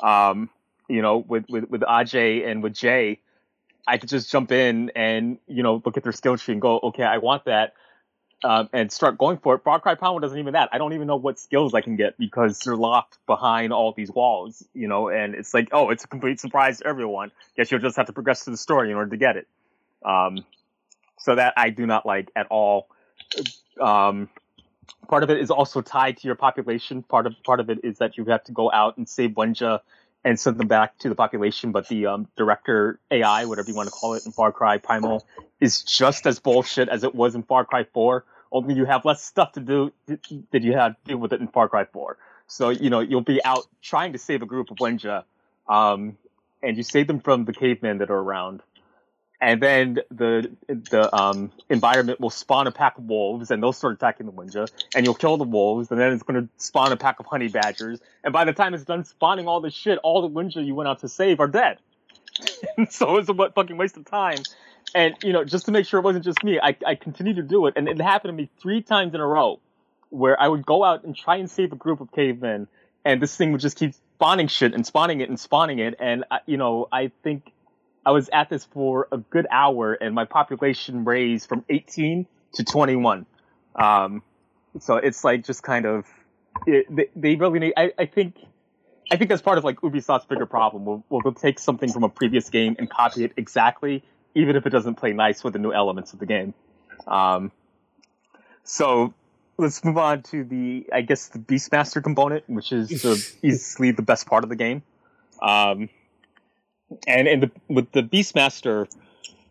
Um, 0.00 0.48
you 0.88 1.02
know, 1.02 1.18
with, 1.18 1.46
with, 1.48 1.68
with 1.68 1.80
Ajay 1.82 2.46
and 2.48 2.62
with 2.62 2.74
Jay, 2.74 3.20
I 3.86 3.98
could 3.98 4.08
just 4.08 4.30
jump 4.30 4.52
in 4.52 4.90
and, 4.96 5.38
you 5.46 5.62
know, 5.62 5.82
look 5.84 5.96
at 5.96 6.02
their 6.02 6.12
skill 6.12 6.36
tree 6.36 6.52
and 6.52 6.62
go, 6.62 6.78
okay, 6.82 7.02
I 7.02 7.18
want 7.18 7.44
that. 7.44 7.74
Um, 8.44 8.68
and 8.72 8.92
start 8.92 9.16
going 9.16 9.38
for 9.38 9.54
it. 9.54 9.62
Far 9.64 9.80
Cry 9.80 9.94
Primal 9.94 10.18
doesn't 10.18 10.38
even 10.38 10.52
that. 10.52 10.68
I 10.70 10.78
don't 10.78 10.92
even 10.92 11.06
know 11.06 11.16
what 11.16 11.38
skills 11.38 11.72
I 11.72 11.80
can 11.80 11.96
get 11.96 12.18
because 12.18 12.58
they're 12.60 12.76
locked 12.76 13.18
behind 13.26 13.72
all 13.72 13.92
these 13.92 14.10
walls, 14.10 14.62
you 14.74 14.88
know, 14.88 15.08
and 15.08 15.34
it's 15.34 15.54
like, 15.54 15.68
oh, 15.72 15.88
it's 15.88 16.04
a 16.04 16.06
complete 16.06 16.38
surprise 16.38 16.78
to 16.78 16.86
everyone. 16.86 17.32
Guess 17.56 17.70
you'll 17.70 17.80
just 17.80 17.96
have 17.96 18.06
to 18.06 18.12
progress 18.12 18.44
through 18.44 18.52
the 18.52 18.58
story 18.58 18.90
in 18.90 18.96
order 18.96 19.10
to 19.10 19.16
get 19.16 19.36
it. 19.38 19.48
Um, 20.06 20.44
so 21.18 21.34
that 21.34 21.54
I 21.56 21.70
do 21.70 21.86
not 21.86 22.06
like 22.06 22.30
at 22.36 22.46
all. 22.50 22.88
Um, 23.80 24.28
part 25.08 25.22
of 25.22 25.30
it 25.30 25.38
is 25.40 25.50
also 25.50 25.80
tied 25.80 26.18
to 26.18 26.28
your 26.28 26.36
population. 26.36 27.02
Part 27.02 27.26
of 27.26 27.34
part 27.44 27.60
of 27.60 27.70
it 27.70 27.80
is 27.84 27.98
that 27.98 28.16
you 28.16 28.24
have 28.26 28.44
to 28.44 28.52
go 28.52 28.70
out 28.70 28.96
and 28.96 29.08
save 29.08 29.30
Wenja 29.30 29.80
and 30.24 30.38
send 30.38 30.58
them 30.58 30.68
back 30.68 30.98
to 30.98 31.08
the 31.08 31.14
population. 31.14 31.72
But 31.72 31.88
the 31.88 32.06
um, 32.06 32.28
director 32.36 33.00
AI, 33.10 33.44
whatever 33.44 33.68
you 33.68 33.76
want 33.76 33.88
to 33.88 33.92
call 33.92 34.14
it, 34.14 34.26
in 34.26 34.32
Far 34.32 34.52
Cry 34.52 34.78
Primal, 34.78 35.26
is 35.60 35.82
just 35.82 36.26
as 36.26 36.38
bullshit 36.38 36.88
as 36.88 37.04
it 37.04 37.14
was 37.14 37.34
in 37.34 37.42
Far 37.42 37.64
Cry 37.64 37.84
4. 37.84 38.24
Only 38.52 38.74
you 38.74 38.84
have 38.84 39.04
less 39.04 39.22
stuff 39.22 39.52
to 39.52 39.60
do 39.60 39.92
that 40.06 40.62
you 40.62 40.72
had 40.72 40.88
to 40.88 40.96
deal 41.04 41.18
with 41.18 41.32
it 41.32 41.40
in 41.40 41.48
Far 41.48 41.68
Cry 41.68 41.84
4. 41.84 42.16
So 42.46 42.70
you 42.70 42.90
know 42.90 43.00
you'll 43.00 43.20
be 43.22 43.44
out 43.44 43.66
trying 43.82 44.12
to 44.12 44.18
save 44.18 44.42
a 44.42 44.46
group 44.46 44.70
of 44.70 44.76
Wenja, 44.76 45.24
um, 45.68 46.16
and 46.62 46.76
you 46.76 46.82
save 46.82 47.06
them 47.08 47.20
from 47.20 47.44
the 47.44 47.52
cavemen 47.52 47.98
that 47.98 48.10
are 48.10 48.18
around 48.18 48.62
and 49.40 49.62
then 49.62 49.98
the 50.10 50.50
the 50.68 51.14
um, 51.14 51.52
environment 51.68 52.20
will 52.20 52.30
spawn 52.30 52.66
a 52.66 52.72
pack 52.72 52.98
of 52.98 53.04
wolves, 53.04 53.50
and 53.50 53.62
they'll 53.62 53.72
start 53.72 53.94
attacking 53.94 54.26
the 54.26 54.32
Wenja, 54.32 54.68
and 54.94 55.04
you'll 55.04 55.14
kill 55.14 55.36
the 55.36 55.44
wolves, 55.44 55.90
and 55.90 56.00
then 56.00 56.12
it's 56.12 56.22
going 56.22 56.42
to 56.42 56.48
spawn 56.56 56.92
a 56.92 56.96
pack 56.96 57.20
of 57.20 57.26
honey 57.26 57.48
badgers, 57.48 58.00
and 58.24 58.32
by 58.32 58.44
the 58.44 58.52
time 58.52 58.74
it's 58.74 58.84
done 58.84 59.04
spawning 59.04 59.46
all 59.46 59.60
this 59.60 59.74
shit, 59.74 59.98
all 60.02 60.22
the 60.22 60.28
Wenja 60.28 60.64
you 60.64 60.74
went 60.74 60.88
out 60.88 61.00
to 61.00 61.08
save 61.08 61.40
are 61.40 61.48
dead. 61.48 61.78
so 62.90 63.16
it's 63.16 63.28
a 63.28 63.34
fucking 63.34 63.76
waste 63.76 63.96
of 63.96 64.04
time. 64.04 64.38
And 64.94 65.14
you 65.22 65.32
know, 65.32 65.44
just 65.44 65.66
to 65.66 65.72
make 65.72 65.86
sure 65.86 66.00
it 66.00 66.04
wasn't 66.04 66.24
just 66.24 66.42
me, 66.42 66.58
I 66.60 66.76
I 66.86 66.94
continued 66.94 67.36
to 67.36 67.42
do 67.42 67.66
it, 67.66 67.74
and 67.76 67.88
it 67.88 68.00
happened 68.00 68.30
to 68.30 68.42
me 68.42 68.48
three 68.60 68.82
times 68.82 69.14
in 69.14 69.20
a 69.20 69.26
row, 69.26 69.60
where 70.10 70.40
I 70.40 70.48
would 70.48 70.64
go 70.64 70.84
out 70.84 71.04
and 71.04 71.14
try 71.14 71.36
and 71.36 71.50
save 71.50 71.72
a 71.72 71.76
group 71.76 72.00
of 72.00 72.12
cavemen, 72.12 72.68
and 73.04 73.20
this 73.20 73.36
thing 73.36 73.52
would 73.52 73.60
just 73.60 73.76
keep 73.78 73.94
spawning 73.94 74.48
shit 74.48 74.72
and 74.72 74.86
spawning 74.86 75.20
it 75.20 75.28
and 75.28 75.38
spawning 75.38 75.78
it, 75.80 75.96
and 75.98 76.24
I, 76.30 76.40
you 76.46 76.56
know, 76.56 76.88
I 76.90 77.10
think 77.22 77.52
I 78.06 78.12
was 78.12 78.30
at 78.32 78.48
this 78.48 78.64
for 78.64 79.08
a 79.10 79.18
good 79.18 79.48
hour, 79.50 79.92
and 79.92 80.14
my 80.14 80.24
population 80.26 81.04
raised 81.04 81.48
from 81.48 81.64
18 81.68 82.26
to 82.54 82.64
21. 82.64 83.26
Um, 83.74 84.22
so 84.78 84.96
it's 84.96 85.24
like 85.24 85.44
just 85.44 85.64
kind 85.64 85.86
of 85.86 86.06
it, 86.68 86.86
they, 86.94 87.08
they 87.16 87.34
really 87.34 87.58
need. 87.58 87.74
I, 87.76 87.92
I 87.98 88.06
think 88.06 88.36
I 89.10 89.16
think 89.16 89.28
that's 89.28 89.42
part 89.42 89.58
of 89.58 89.64
like 89.64 89.80
Ubisoft's 89.80 90.26
bigger 90.26 90.46
problem. 90.46 90.84
We'll, 90.84 91.04
we'll 91.08 91.34
take 91.34 91.58
something 91.58 91.92
from 91.92 92.04
a 92.04 92.08
previous 92.08 92.48
game 92.48 92.76
and 92.78 92.88
copy 92.88 93.24
it 93.24 93.32
exactly, 93.36 94.04
even 94.36 94.54
if 94.54 94.66
it 94.66 94.70
doesn't 94.70 94.94
play 94.94 95.12
nice 95.12 95.42
with 95.42 95.54
the 95.54 95.58
new 95.58 95.72
elements 95.72 96.12
of 96.12 96.20
the 96.20 96.26
game. 96.26 96.54
Um, 97.08 97.50
so 98.62 99.14
let's 99.58 99.84
move 99.84 99.98
on 99.98 100.22
to 100.24 100.44
the 100.44 100.86
I 100.92 101.00
guess 101.00 101.26
the 101.28 101.40
Beastmaster 101.40 102.04
component, 102.04 102.48
which 102.48 102.70
is 102.70 102.88
the, 103.02 103.36
easily 103.42 103.90
the 103.90 104.02
best 104.02 104.28
part 104.28 104.44
of 104.44 104.50
the 104.50 104.56
game. 104.56 104.84
Um, 105.42 105.88
and 107.06 107.28
in 107.28 107.40
the 107.40 107.50
with 107.68 107.90
the 107.92 108.02
Beastmaster, 108.02 108.88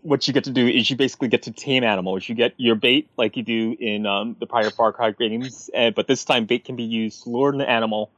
what 0.01 0.27
you 0.27 0.33
get 0.33 0.43
to 0.45 0.51
do 0.51 0.67
is 0.67 0.89
you 0.89 0.95
basically 0.95 1.27
get 1.27 1.43
to 1.43 1.51
tame 1.51 1.83
animals. 1.83 2.29
You 2.29 2.35
get 2.35 2.53
your 2.57 2.75
bait 2.75 3.09
like 3.17 3.35
you 3.35 3.43
do 3.43 3.75
in 3.79 4.05
um, 4.05 4.35
the 4.39 4.45
prior 4.45 4.69
Far 4.69 4.93
Cry 4.93 5.11
games, 5.11 5.69
uh, 5.75 5.89
but 5.91 6.07
this 6.07 6.23
time 6.23 6.45
bait 6.45 6.65
can 6.65 6.75
be 6.75 6.83
used 6.83 7.23
to 7.23 7.29
lure 7.29 7.51
an 7.51 7.61
animal. 7.61 8.11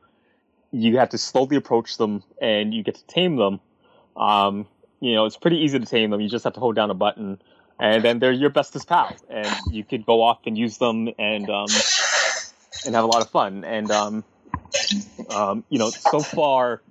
You 0.71 0.97
have 0.97 1.09
to 1.09 1.17
slowly 1.17 1.55
approach 1.55 1.97
them, 1.97 2.23
and 2.41 2.73
you 2.73 2.83
get 2.83 2.95
to 2.95 3.05
tame 3.07 3.37
them. 3.37 3.59
Um, 4.17 4.67
you 4.99 5.15
know, 5.15 5.25
it's 5.25 5.37
pretty 5.37 5.57
easy 5.57 5.79
to 5.79 5.85
tame 5.85 6.09
them. 6.09 6.19
You 6.19 6.29
just 6.29 6.43
have 6.43 6.53
to 6.53 6.59
hold 6.59 6.75
down 6.75 6.91
a 6.91 6.93
button, 6.93 7.41
and 7.79 8.03
then 8.03 8.19
they're 8.19 8.31
your 8.31 8.49
bestest 8.49 8.87
pal, 8.87 9.15
and 9.29 9.47
you 9.71 9.83
could 9.83 10.05
go 10.05 10.21
off 10.21 10.39
and 10.45 10.57
use 10.57 10.77
them 10.77 11.09
and 11.17 11.49
um, 11.49 11.67
and 12.85 12.95
have 12.95 13.03
a 13.03 13.07
lot 13.07 13.21
of 13.21 13.29
fun. 13.29 13.63
And 13.63 13.89
um, 13.91 14.23
um, 15.29 15.63
you 15.69 15.79
know, 15.79 15.89
so 15.89 16.19
far 16.19 16.81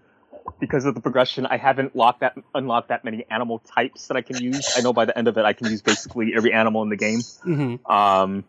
because 0.61 0.85
of 0.85 0.95
the 0.95 1.01
progression, 1.01 1.47
I 1.47 1.57
haven't 1.57 1.95
locked 1.95 2.21
that 2.21 2.35
unlocked 2.55 2.89
that 2.89 3.05
many 3.05 3.27
animal 3.31 3.59
types 3.61 4.09
that 4.09 4.17
I 4.17 4.23
can 4.23 4.41
use. 4.41 4.73
I 4.77 4.81
know 4.81 4.93
by 4.93 5.05
the 5.05 5.17
end 5.17 5.29
of 5.29 5.37
it, 5.39 5.45
I 5.45 5.53
can 5.53 5.69
use 5.69 5.83
basically 5.83 6.33
every 6.35 6.53
animal 6.53 6.83
in 6.83 6.89
the 6.89 6.97
game. 6.97 7.21
hmm 7.43 7.75
Um, 7.91 8.45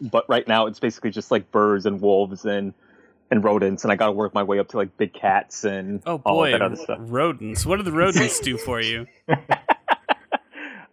but 0.00 0.28
right 0.28 0.46
now, 0.46 0.66
it's 0.66 0.78
basically 0.78 1.10
just 1.10 1.30
like 1.30 1.50
birds 1.50 1.86
and 1.86 2.00
wolves 2.00 2.44
and 2.44 2.74
and 3.30 3.42
rodents, 3.42 3.82
and 3.84 3.92
I 3.92 3.96
got 3.96 4.06
to 4.06 4.12
work 4.12 4.34
my 4.34 4.42
way 4.44 4.58
up 4.60 4.68
to 4.68 4.76
like 4.76 4.96
big 4.96 5.12
cats 5.12 5.64
and 5.64 6.02
Oh 6.06 6.18
all 6.18 6.36
boy, 6.36 6.52
of 6.54 6.60
that 6.60 6.62
other 6.62 6.76
stuff. 6.76 6.98
rodents. 7.00 7.66
What 7.66 7.76
do 7.78 7.82
the 7.82 7.92
rodents 7.92 8.40
do 8.40 8.56
for 8.56 8.80
you? 8.80 9.06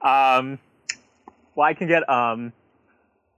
Um, 0.03 0.59
well, 1.55 1.65
I 1.65 1.73
can 1.73 1.87
get 1.87 2.07
um, 2.09 2.51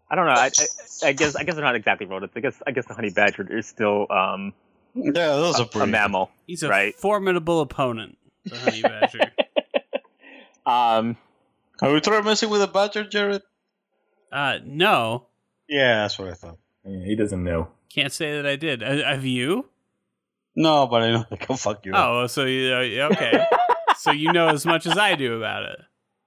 I 0.09 0.15
don't 0.15 0.25
know. 0.25 0.31
I, 0.31 0.49
I, 0.57 1.07
I 1.09 1.13
guess 1.13 1.35
I 1.35 1.43
guess 1.43 1.55
they're 1.55 1.63
not 1.63 1.75
exactly 1.75 2.07
rodents. 2.07 2.35
I 2.35 2.39
guess 2.39 2.55
I 2.65 2.71
guess 2.71 2.85
the 2.87 2.95
honey 2.95 3.11
badger 3.11 3.55
is 3.55 3.67
still 3.67 4.07
um 4.09 4.53
Yeah, 4.95 5.11
those 5.11 5.59
are 5.59 5.63
a, 5.63 5.65
pretty. 5.67 5.83
a 5.83 5.91
mammal. 5.91 6.31
He's 6.47 6.63
a 6.63 6.69
Right. 6.69 6.95
formidable 6.95 7.59
opponent, 7.61 8.17
the 8.45 8.57
honey 8.57 8.81
badger. 8.81 9.31
Um, 10.65 11.17
Have 11.81 11.91
you 11.91 11.99
tried 11.99 12.25
messing 12.25 12.49
with 12.49 12.61
a 12.63 12.67
badger, 12.67 13.03
Jared? 13.03 13.43
uh, 14.31 14.57
no, 14.65 15.27
Yeah, 15.69 16.01
that's 16.01 16.17
what 16.17 16.29
I 16.29 16.33
thought. 16.33 16.57
Yeah, 16.83 17.05
he 17.05 17.15
doesn't 17.15 17.43
know. 17.43 17.67
can't 17.93 18.11
say 18.11 18.35
that 18.35 18.45
I 18.47 18.55
did. 18.55 18.81
Uh, 18.81 19.03
have 19.03 19.25
you? 19.25 19.69
No, 20.55 20.87
but 20.87 21.01
I 21.03 21.11
know 21.11 21.25
they 21.29 21.37
can 21.37 21.55
fuck 21.57 21.85
you 21.85 21.93
up. 21.93 21.99
Oh, 22.09 22.27
so 22.27 22.45
you 22.45 22.73
uh, 22.73 23.09
okay? 23.11 23.45
so 23.97 24.11
you 24.11 24.31
know 24.33 24.47
as 24.49 24.65
much 24.65 24.85
as 24.87 24.97
I 24.97 25.15
do 25.15 25.37
about 25.37 25.63
it. 25.63 25.79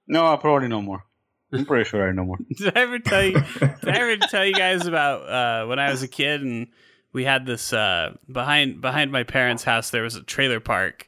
No, 0.07 0.25
I 0.25 0.37
probably 0.37 0.67
know 0.69 0.81
more. 0.81 1.03
I'm 1.51 1.65
pretty 1.65 1.83
sure 1.89 2.07
I 2.07 2.11
know 2.13 2.23
more. 2.25 2.37
Did 2.57 2.77
I 2.77 2.81
ever 2.81 2.99
tell 2.99 3.23
you? 3.25 3.33
Did 3.59 3.89
I 3.89 3.97
ever 3.97 4.17
tell 4.17 4.45
you 4.45 4.53
guys 4.53 4.85
about 4.85 5.27
uh, 5.27 5.67
when 5.67 5.79
I 5.79 5.89
was 5.91 6.01
a 6.03 6.07
kid 6.07 6.41
and 6.43 6.67
we 7.13 7.23
had 7.23 7.45
this 7.45 7.73
uh, 7.73 8.15
behind 8.31 8.81
behind 8.81 9.11
my 9.11 9.23
parents' 9.23 9.63
house? 9.63 9.89
There 9.89 10.03
was 10.03 10.15
a 10.15 10.23
trailer 10.23 10.59
park, 10.59 11.07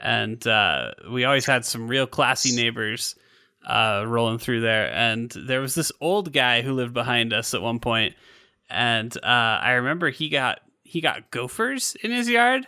and 0.00 0.44
uh, 0.46 0.92
we 1.10 1.24
always 1.24 1.46
had 1.46 1.64
some 1.64 1.88
real 1.88 2.06
classy 2.06 2.54
neighbors 2.54 3.14
uh, 3.66 4.04
rolling 4.06 4.38
through 4.38 4.60
there. 4.60 4.92
And 4.92 5.30
there 5.30 5.60
was 5.60 5.74
this 5.74 5.92
old 6.00 6.32
guy 6.32 6.62
who 6.62 6.72
lived 6.72 6.94
behind 6.94 7.32
us 7.32 7.54
at 7.54 7.62
one 7.62 7.80
point, 7.80 8.14
and 8.68 9.16
uh, 9.18 9.60
I 9.62 9.72
remember 9.72 10.10
he 10.10 10.28
got 10.28 10.60
he 10.82 11.00
got 11.00 11.30
gophers 11.30 11.96
in 12.02 12.10
his 12.10 12.28
yard. 12.28 12.66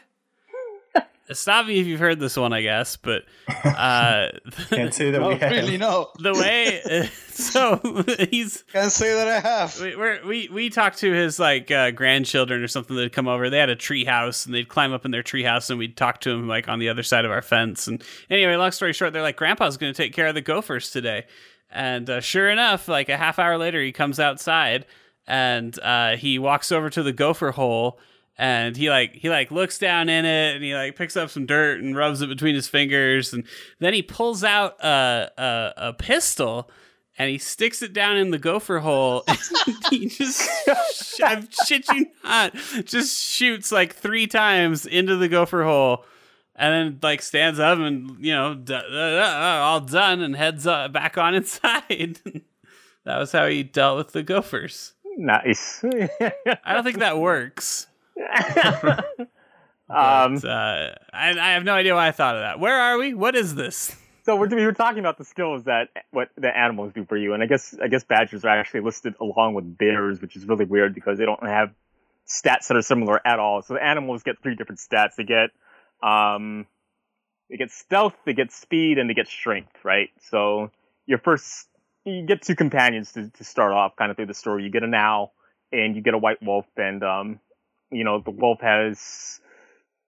Stop 1.32 1.66
me 1.66 1.80
if 1.80 1.86
you've 1.86 2.00
heard 2.00 2.20
this 2.20 2.36
one, 2.36 2.52
I 2.52 2.62
guess, 2.62 2.96
but 2.96 3.24
uh, 3.64 4.28
Can't 4.70 4.94
say 4.94 5.10
that 5.10 5.20
we 5.26 5.36
have. 5.36 5.50
really, 5.50 5.76
no. 5.76 6.10
the 6.18 6.34
way 6.34 7.08
so 7.28 7.80
he's 8.30 8.62
Can't 8.72 8.92
say 8.92 9.14
that 9.14 9.28
I 9.28 9.40
have. 9.40 9.80
we 9.80 9.96
we're, 9.96 10.26
we 10.26 10.48
we 10.52 10.70
talked 10.70 10.98
to 10.98 11.12
his 11.12 11.38
like 11.38 11.70
uh, 11.70 11.90
grandchildren 11.90 12.62
or 12.62 12.68
something 12.68 12.96
that'd 12.96 13.12
come 13.12 13.28
over. 13.28 13.50
They 13.50 13.58
had 13.58 13.70
a 13.70 13.76
tree 13.76 14.04
house 14.04 14.46
and 14.46 14.54
they'd 14.54 14.68
climb 14.68 14.92
up 14.92 15.04
in 15.04 15.10
their 15.10 15.22
tree 15.22 15.44
house 15.44 15.70
and 15.70 15.78
we'd 15.78 15.96
talk 15.96 16.20
to 16.22 16.30
him 16.30 16.48
like 16.48 16.68
on 16.68 16.78
the 16.78 16.88
other 16.88 17.02
side 17.02 17.24
of 17.24 17.30
our 17.30 17.42
fence. 17.42 17.86
And 17.86 18.02
anyway, 18.28 18.56
long 18.56 18.72
story 18.72 18.92
short, 18.92 19.12
they're 19.12 19.22
like, 19.22 19.36
Grandpa's 19.36 19.76
going 19.76 19.92
to 19.92 19.96
take 19.96 20.12
care 20.12 20.26
of 20.26 20.34
the 20.34 20.40
gophers 20.40 20.90
today. 20.90 21.26
And 21.70 22.10
uh, 22.10 22.20
sure 22.20 22.48
enough, 22.50 22.88
like 22.88 23.08
a 23.08 23.16
half 23.16 23.38
hour 23.38 23.56
later, 23.56 23.80
he 23.80 23.92
comes 23.92 24.18
outside 24.18 24.86
and 25.26 25.78
uh, 25.80 26.16
he 26.16 26.38
walks 26.38 26.72
over 26.72 26.90
to 26.90 27.02
the 27.02 27.12
gopher 27.12 27.52
hole 27.52 28.00
and 28.40 28.74
he 28.74 28.88
like 28.88 29.14
he 29.14 29.28
like 29.28 29.50
looks 29.50 29.78
down 29.78 30.08
in 30.08 30.24
it 30.24 30.54
and 30.56 30.64
he 30.64 30.74
like 30.74 30.96
picks 30.96 31.14
up 31.14 31.28
some 31.28 31.44
dirt 31.44 31.78
and 31.80 31.94
rubs 31.94 32.22
it 32.22 32.28
between 32.28 32.54
his 32.54 32.66
fingers 32.66 33.34
and 33.34 33.44
then 33.80 33.92
he 33.92 34.02
pulls 34.02 34.42
out 34.42 34.82
a 34.82 35.30
a, 35.36 35.72
a 35.76 35.92
pistol 35.92 36.70
and 37.18 37.28
he 37.28 37.36
sticks 37.36 37.82
it 37.82 37.92
down 37.92 38.16
in 38.16 38.30
the 38.30 38.38
gopher 38.38 38.78
hole 38.78 39.24
and 39.28 39.76
he 39.90 40.06
just 40.06 40.50
I 41.22 41.46
shit 41.66 41.86
you 41.90 42.06
not 42.24 42.54
just 42.86 43.22
shoots 43.22 43.70
like 43.70 43.94
three 43.94 44.26
times 44.26 44.86
into 44.86 45.16
the 45.16 45.28
gopher 45.28 45.62
hole 45.62 46.06
and 46.56 46.72
then 46.72 46.98
like 47.02 47.20
stands 47.20 47.58
up 47.58 47.78
and 47.78 48.24
you 48.24 48.32
know 48.32 48.54
d- 48.54 48.72
uh, 48.72 48.78
uh, 48.78 49.60
all 49.62 49.80
done 49.80 50.22
and 50.22 50.34
heads 50.34 50.66
uh, 50.66 50.88
back 50.88 51.18
on 51.18 51.34
inside 51.34 52.18
that 53.04 53.18
was 53.18 53.32
how 53.32 53.46
he 53.46 53.62
dealt 53.62 53.98
with 53.98 54.12
the 54.12 54.22
gophers. 54.22 54.94
Nice. 55.18 55.84
i 56.64 56.72
don't 56.72 56.84
think 56.84 57.00
that 57.00 57.18
works 57.18 57.86
um, 59.88 60.34
but, 60.34 60.44
uh, 60.44 60.94
I, 61.12 61.30
I 61.38 61.52
have 61.52 61.64
no 61.64 61.74
idea 61.74 61.94
why 61.94 62.08
I 62.08 62.12
thought 62.12 62.36
of 62.36 62.42
that. 62.42 62.60
Where 62.60 62.78
are 62.78 62.98
we? 62.98 63.14
What 63.14 63.34
is 63.34 63.54
this? 63.54 63.96
so 64.24 64.36
we're, 64.36 64.48
we 64.48 64.64
were 64.64 64.72
talking 64.72 65.00
about 65.00 65.18
the 65.18 65.24
skills 65.24 65.64
that 65.64 65.88
what 66.10 66.28
the 66.36 66.48
animals 66.56 66.92
do 66.92 67.04
for 67.04 67.16
you, 67.16 67.34
and 67.34 67.42
I 67.42 67.46
guess 67.46 67.74
I 67.82 67.88
guess 67.88 68.04
badgers 68.04 68.44
are 68.44 68.48
actually 68.48 68.80
listed 68.80 69.14
along 69.20 69.54
with 69.54 69.76
bears, 69.76 70.20
which 70.20 70.36
is 70.36 70.44
really 70.46 70.64
weird 70.64 70.94
because 70.94 71.18
they 71.18 71.24
don't 71.24 71.42
have 71.42 71.70
stats 72.28 72.68
that 72.68 72.76
are 72.76 72.82
similar 72.82 73.20
at 73.26 73.38
all. 73.38 73.62
So 73.62 73.74
the 73.74 73.82
animals 73.82 74.22
get 74.22 74.36
three 74.42 74.54
different 74.54 74.80
stats. 74.80 75.16
They 75.16 75.24
get 75.24 75.50
um, 76.02 76.66
they 77.48 77.56
get 77.56 77.70
stealth, 77.70 78.14
they 78.24 78.32
get 78.32 78.52
speed, 78.52 78.98
and 78.98 79.10
they 79.10 79.14
get 79.14 79.26
strength. 79.26 79.72
Right. 79.84 80.10
So 80.30 80.70
your 81.06 81.18
first 81.18 81.66
you 82.04 82.24
get 82.26 82.42
two 82.42 82.54
companions 82.54 83.12
to, 83.12 83.30
to 83.30 83.44
start 83.44 83.72
off 83.72 83.96
kind 83.96 84.10
of 84.10 84.16
through 84.16 84.26
the 84.26 84.34
story. 84.34 84.64
You 84.64 84.70
get 84.70 84.82
an 84.82 84.94
owl 84.94 85.34
and 85.72 85.94
you 85.94 86.02
get 86.02 86.14
a 86.14 86.18
white 86.18 86.42
wolf, 86.42 86.66
and 86.76 87.02
um, 87.02 87.40
you 87.90 88.04
know 88.04 88.20
the 88.20 88.30
wolf 88.30 88.60
has 88.60 89.40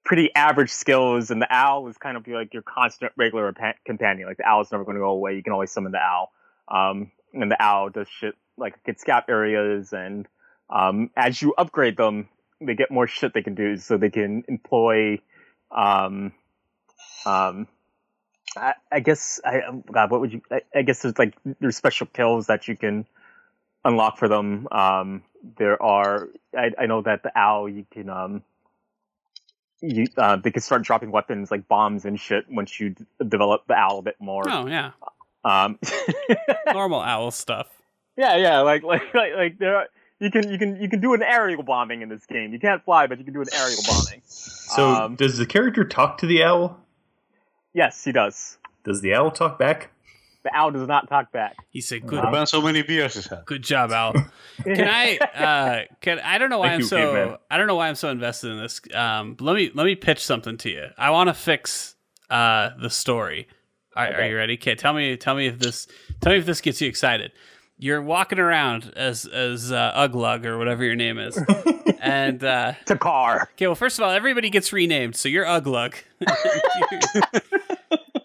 pretty 0.05 0.35
average 0.35 0.71
skills, 0.71 1.31
and 1.31 1.41
the 1.41 1.47
owl 1.51 1.89
is 1.89 1.97
kind 1.97 2.17
of 2.17 2.27
like 2.27 2.53
your 2.55 2.63
constant 2.63 3.13
regular 3.17 3.55
companion. 3.85 4.27
Like 4.29 4.39
the 4.39 4.49
owl's 4.49 4.73
never 4.73 4.85
going 4.85 4.97
to 4.97 5.01
go 5.01 5.11
away. 5.11 5.37
You 5.37 5.43
can 5.43 5.53
always 5.53 5.71
summon 5.71 5.93
the 5.93 5.99
owl. 5.99 6.33
Um, 6.69 7.11
and 7.33 7.51
the 7.51 7.61
owl 7.63 7.91
does 7.91 8.09
shit 8.09 8.35
like 8.57 8.83
get 8.85 9.01
scout 9.01 9.25
areas, 9.29 9.93
and 9.93 10.27
um, 10.71 11.11
as 11.17 11.41
you 11.41 11.55
upgrade 11.57 11.97
them, 11.97 12.29
they 12.61 12.75
get 12.75 12.91
more 12.91 13.07
shit 13.07 13.35
they 13.35 13.43
can 13.43 13.55
do, 13.55 13.77
so 13.77 13.97
they 13.97 14.11
can 14.11 14.45
employ. 14.49 15.19
Um, 15.71 16.33
um, 17.25 17.67
I, 18.57 18.75
I 18.91 19.01
guess 19.01 19.41
I 19.45 19.63
um, 19.63 19.83
God, 19.91 20.11
what 20.11 20.21
would 20.21 20.33
you? 20.33 20.43
I, 20.51 20.61
I 20.75 20.83
guess 20.83 21.03
there's 21.03 21.19
like 21.19 21.35
there's 21.61 21.77
special 21.77 22.07
kills 22.07 22.47
that 22.47 22.69
you 22.69 22.77
can 22.77 23.07
unlock 23.85 24.19
for 24.19 24.29
them. 24.29 24.69
Um, 24.71 25.23
there 25.59 25.81
are 25.83 26.29
I, 26.57 26.71
I 26.79 26.87
know 26.87 27.03
that 27.03 27.23
the 27.23 27.37
owl 27.37 27.69
you 27.69 27.85
can 27.93 28.09
um 28.09 28.43
you 29.81 30.07
uh, 30.17 30.37
they 30.37 30.51
can 30.51 30.63
start 30.63 30.83
dropping 30.83 31.11
weapons 31.11 31.51
like 31.51 31.67
bombs 31.67 32.05
and 32.05 32.19
shit 32.19 32.45
once 32.49 32.79
you 32.79 32.91
d- 32.91 33.05
develop 33.29 33.67
the 33.67 33.75
owl 33.75 33.99
a 33.99 34.03
bit 34.03 34.17
more. 34.21 34.49
Oh 34.49 34.67
yeah, 34.67 34.93
Um, 35.45 35.79
normal 36.73 37.01
owl 37.01 37.31
stuff. 37.33 37.69
yeah, 38.17 38.37
yeah, 38.37 38.61
like 38.61 38.83
like 38.85 39.13
like, 39.15 39.33
like 39.35 39.59
there. 39.59 39.77
Are, 39.77 39.87
you 40.21 40.31
can 40.31 40.49
you 40.49 40.57
can 40.59 40.81
you 40.81 40.89
can 40.89 41.01
do 41.01 41.15
an 41.15 41.23
aerial 41.23 41.65
bombing 41.65 42.03
in 42.03 42.09
this 42.09 42.25
game. 42.27 42.53
You 42.53 42.61
can't 42.61 42.85
fly, 42.85 43.09
but 43.09 43.19
you 43.19 43.25
can 43.25 43.35
do 43.35 43.41
an 43.41 43.49
aerial 43.53 43.83
bombing. 43.89 44.23
So, 44.25 44.89
Um, 44.95 45.15
does 45.17 45.37
the 45.39 45.47
character 45.47 45.83
talk 45.85 46.19
to 46.19 46.27
the 46.27 46.45
owl? 46.45 46.79
Yes, 47.75 48.05
he 48.05 48.13
does. 48.13 48.59
Does 48.85 49.01
the 49.01 49.15
owl 49.15 49.33
talk 49.33 49.59
back? 49.59 49.91
The 50.45 50.51
owl 50.55 50.73
does 50.73 50.89
not 50.89 51.09
talk 51.09 51.31
back. 51.33 51.57
He 51.71 51.81
said, 51.81 52.07
"Good, 52.07 52.21
Depends 52.23 52.51
how 52.51 52.61
many 52.61 52.83
beers 52.83 53.29
good 53.47 53.63
job, 53.63 53.93
Al." 53.93 54.13
Can 54.65 54.89
I? 54.89 55.17
Uh, 55.19 55.85
can 56.01 56.19
I 56.21 56.39
don't 56.39 56.51
know 56.51 56.59
why 56.59 56.69
Thank 56.69 56.75
I'm 56.75 56.81
you, 56.81 56.87
so 56.87 56.97
caveman. 56.97 57.37
I 57.51 57.59
don't 57.59 57.67
know 57.67 57.77
why 57.77 57.89
I'm 57.89 57.95
so 57.95 58.11
invested 58.11 58.51
in 58.51 58.59
this. 58.61 58.81
Um, 58.95 59.37
let 59.41 59.55
me 59.57 59.71
let 59.75 59.85
me 59.85 59.95
pitch 59.95 60.25
something 60.25 60.57
to 60.59 60.71
you. 60.71 60.87
I 60.99 61.11
want 61.11 61.29
to 61.29 61.35
fix 61.35 61.95
uh 62.31 62.71
the 62.81 62.91
story. 62.91 63.47
All 63.97 64.03
right, 64.05 64.13
Are 64.13 64.17
Okay. 64.19 64.31
you 64.31 64.37
ready? 64.37 64.55
Okay, 64.55 64.75
tell 64.75 64.93
me 64.95 65.17
tell 65.17 65.35
me 65.35 65.47
if 65.47 65.59
this 65.59 65.87
tell 66.21 66.33
me 66.33 66.39
if 66.39 66.47
this 66.47 66.61
gets 66.61 66.81
you 66.81 66.89
excited. 66.89 67.33
You're 67.79 68.03
walking 68.03 68.39
around 68.39 68.93
as 68.97 69.27
as 69.27 69.73
uh, 69.73 69.93
Uglug 69.97 70.45
or 70.45 70.57
whatever 70.59 70.85
your 70.85 70.95
name 70.95 71.19
is, 71.19 71.37
and 72.01 72.43
uh, 72.45 72.75
Takkar. 72.87 73.43
Okay, 73.55 73.67
well, 73.67 73.75
first 73.75 73.99
of 73.99 74.05
all, 74.05 74.11
everybody 74.13 74.51
gets 74.51 74.73
renamed, 74.73 75.17
so 75.17 75.29
you're 75.29 75.45
Uglug. 75.47 75.95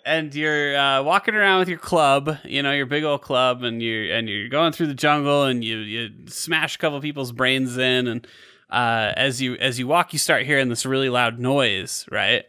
and 0.08 0.34
you're 0.34 0.76
uh, 0.78 1.04
walking 1.04 1.36
around 1.36 1.60
with 1.60 1.70
your 1.70 1.78
club, 1.78 2.38
you 2.46 2.64
know, 2.64 2.72
your 2.72 2.86
big 2.86 3.04
old 3.04 3.22
club, 3.22 3.64
and 3.64 3.84
you're 3.84 4.12
and 4.16 4.30
you're 4.30 4.50
going 4.50 4.72
through 4.72 4.88
the 4.88 4.94
jungle, 4.94 5.44
and 5.44 5.64
you 5.64 5.78
you 5.80 6.10
smash 6.28 6.76
a 6.76 6.80
couple 6.80 7.00
people's 7.02 7.34
brains 7.34 7.78
in, 7.78 8.08
and 8.08 8.28
uh, 8.70 9.12
as 9.16 9.42
you 9.42 9.56
as 9.56 9.78
you 9.78 9.88
walk, 9.88 10.14
you 10.14 10.20
start 10.20 10.46
hearing 10.46 10.70
this 10.70 10.86
really 10.86 11.10
loud 11.10 11.40
noise, 11.40 12.06
right? 12.10 12.46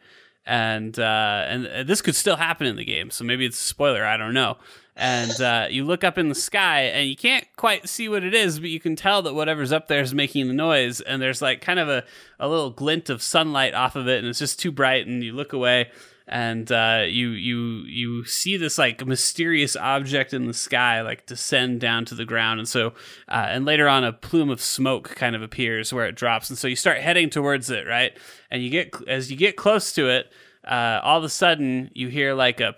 And 0.47 0.99
uh, 0.99 1.45
and 1.49 1.89
this 1.89 2.01
could 2.01 2.15
still 2.15 2.37
happen 2.37 2.67
in 2.67 2.77
the 2.77 2.85
game, 2.85 3.11
so 3.11 3.25
maybe 3.25 3.45
it's 3.45 3.61
a 3.61 3.67
spoiler. 3.67 4.05
I 4.05 4.17
don't 4.17 4.35
know. 4.35 4.57
And 5.01 5.41
uh, 5.41 5.69
you 5.71 5.85
look 5.85 6.03
up 6.03 6.19
in 6.19 6.29
the 6.29 6.35
sky, 6.35 6.83
and 6.83 7.09
you 7.09 7.15
can't 7.17 7.47
quite 7.57 7.89
see 7.89 8.09
what 8.09 8.25
it 8.25 8.35
is, 8.35 8.59
but 8.59 8.69
you 8.69 8.81
can 8.81 8.97
tell 8.97 9.23
that 9.23 9.35
whatever's 9.35 9.71
up 9.71 9.87
there 9.87 10.01
is 10.01 10.13
making 10.13 10.49
the 10.49 10.55
noise. 10.55 11.01
And 11.01 11.23
there's 11.23 11.41
like 11.41 11.61
kind 11.61 11.79
of 11.79 11.89
a, 11.89 12.03
a 12.41 12.49
little 12.49 12.71
glint 12.71 13.09
of 13.09 13.23
sunlight 13.23 13.75
off 13.75 13.95
of 13.95 14.09
it, 14.09 14.19
and 14.19 14.27
it's 14.27 14.41
just 14.41 14.59
too 14.59 14.73
bright. 14.73 15.07
And 15.07 15.23
you 15.23 15.33
look 15.33 15.53
away, 15.53 15.91
and 16.29 16.71
uh, 16.71 17.05
you 17.07 17.31
you 17.31 17.85
you 17.87 18.25
see 18.25 18.59
this 18.59 18.77
like 18.77 19.05
mysterious 19.07 19.77
object 19.77 20.35
in 20.35 20.47
the 20.47 20.53
sky 20.53 21.01
like 21.01 21.25
descend 21.25 21.81
down 21.81 22.05
to 22.05 22.15
the 22.15 22.27
ground. 22.27 22.61
And 22.61 22.69
so, 22.69 22.89
uh, 23.29 23.47
and 23.49 23.65
later 23.65 23.89
on, 23.89 24.05
a 24.05 24.13
plume 24.13 24.51
of 24.51 24.61
smoke 24.61 25.15
kind 25.17 25.35
of 25.35 25.41
appears 25.41 25.93
where 25.93 26.07
it 26.07 26.15
drops. 26.15 26.51
And 26.51 26.59
so 26.59 26.69
you 26.69 26.77
start 26.77 26.99
heading 26.99 27.31
towards 27.31 27.71
it, 27.71 27.87
right? 27.87 28.17
And 28.51 28.63
you 28.63 28.69
get 28.69 28.95
as 29.09 29.31
you 29.31 29.37
get 29.39 29.57
close 29.57 29.93
to 29.95 30.09
it, 30.09 30.31
uh, 30.67 31.01
all 31.03 31.19
of 31.19 31.25
a 31.25 31.31
sudden 31.31 31.91
you 31.95 32.09
hear 32.09 32.35
like 32.35 32.61
a 32.61 32.75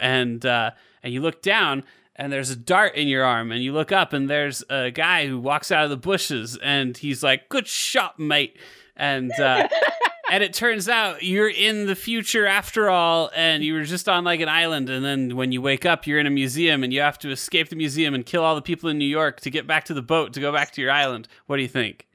and 0.00 0.44
uh, 0.46 0.70
and 1.02 1.12
you 1.12 1.20
look 1.20 1.42
down 1.42 1.84
and 2.16 2.32
there's 2.32 2.50
a 2.50 2.56
dart 2.56 2.94
in 2.94 3.06
your 3.06 3.24
arm 3.24 3.52
and 3.52 3.62
you 3.62 3.72
look 3.72 3.92
up 3.92 4.14
and 4.14 4.30
there's 4.30 4.64
a 4.70 4.90
guy 4.90 5.26
who 5.26 5.38
walks 5.38 5.70
out 5.70 5.84
of 5.84 5.90
the 5.90 5.96
bushes 5.96 6.58
and 6.62 6.96
he's 6.96 7.22
like 7.22 7.50
good 7.50 7.66
shot 7.66 8.18
mate 8.18 8.56
and 8.96 9.30
uh, 9.38 9.68
and 10.30 10.42
it 10.44 10.52
turns 10.52 10.88
out 10.88 11.22
you're 11.22 11.48
in 11.48 11.86
the 11.86 11.94
future 11.94 12.46
after 12.46 12.88
all 12.90 13.30
and 13.34 13.62
you 13.64 13.74
were 13.74 13.84
just 13.84 14.08
on 14.08 14.24
like 14.24 14.40
an 14.40 14.48
island 14.48 14.88
and 14.90 15.04
then 15.04 15.36
when 15.36 15.52
you 15.52 15.60
wake 15.62 15.84
up 15.86 16.06
you're 16.06 16.18
in 16.18 16.26
a 16.26 16.30
museum 16.30 16.82
and 16.84 16.92
you 16.92 17.00
have 17.00 17.18
to 17.18 17.30
escape 17.30 17.68
the 17.68 17.76
museum 17.76 18.14
and 18.14 18.26
kill 18.26 18.42
all 18.44 18.54
the 18.54 18.62
people 18.62 18.88
in 18.88 18.98
new 18.98 19.04
york 19.04 19.40
to 19.40 19.50
get 19.50 19.66
back 19.66 19.84
to 19.84 19.94
the 19.94 20.02
boat 20.02 20.32
to 20.32 20.40
go 20.40 20.52
back 20.52 20.70
to 20.72 20.80
your 20.82 20.90
island 20.90 21.28
what 21.46 21.56
do 21.56 21.62
you 21.62 21.68
think 21.68 22.06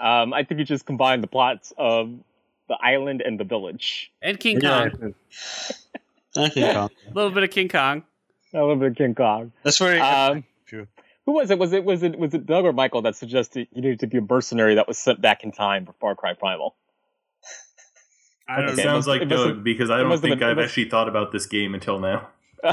Um, 0.00 0.32
I 0.32 0.44
think 0.44 0.58
you 0.60 0.64
just 0.64 0.86
combined 0.86 1.22
the 1.22 1.26
plots 1.28 1.72
of 1.76 2.10
the 2.68 2.76
island 2.82 3.20
and 3.22 3.38
the 3.40 3.44
village. 3.44 4.10
and 4.22 4.38
king 4.38 4.60
Yeah. 4.60 4.88
kong 4.90 5.14
I 6.36 6.48
can 6.50 6.72
count. 6.72 6.92
a 7.10 7.14
little 7.14 7.30
bit 7.30 7.42
of 7.42 7.50
king 7.50 7.68
kong 7.68 8.04
A 8.54 8.58
little 8.60 8.76
bit 8.76 8.90
of 8.92 8.96
King 8.96 9.14
Kong. 9.14 9.52
That's 9.62 9.78
very. 9.78 10.00
Um, 10.00 10.44
Sure. 10.66 10.86
who 11.26 11.32
was 11.32 11.50
it? 11.50 11.58
Was 11.58 11.72
it 11.72 11.84
was 11.84 12.02
it 12.02 12.18
was 12.18 12.32
it 12.34 12.46
Doug 12.46 12.64
or 12.64 12.72
Michael 12.72 13.02
that 13.02 13.16
suggested 13.16 13.68
you 13.74 13.82
needed 13.82 14.00
to 14.00 14.06
be 14.06 14.18
a 14.18 14.20
mercenary 14.22 14.74
that 14.76 14.86
was 14.88 14.98
sent 14.98 15.20
back 15.20 15.42
in 15.44 15.50
time 15.52 15.84
for 15.86 15.92
Far 16.00 16.14
Cry 16.14 16.32
Primal? 16.34 16.74
I 18.48 18.56
don't 18.60 18.70
Okay. 18.70 18.82
Sounds 18.82 19.06
like 19.06 19.22
It 19.22 19.28
must 19.28 19.44
have- 19.44 19.54
Doug 19.56 19.64
because 19.64 19.90
I 19.90 19.98
don't 19.98 20.10
think 20.18 20.38
been- 20.40 20.48
I've 20.48 20.56
must- 20.56 20.68
actually 20.70 20.88
thought 20.88 21.08
about 21.08 21.32
this 21.32 21.46
game 21.46 21.74
until 21.74 21.98
now. 21.98 22.28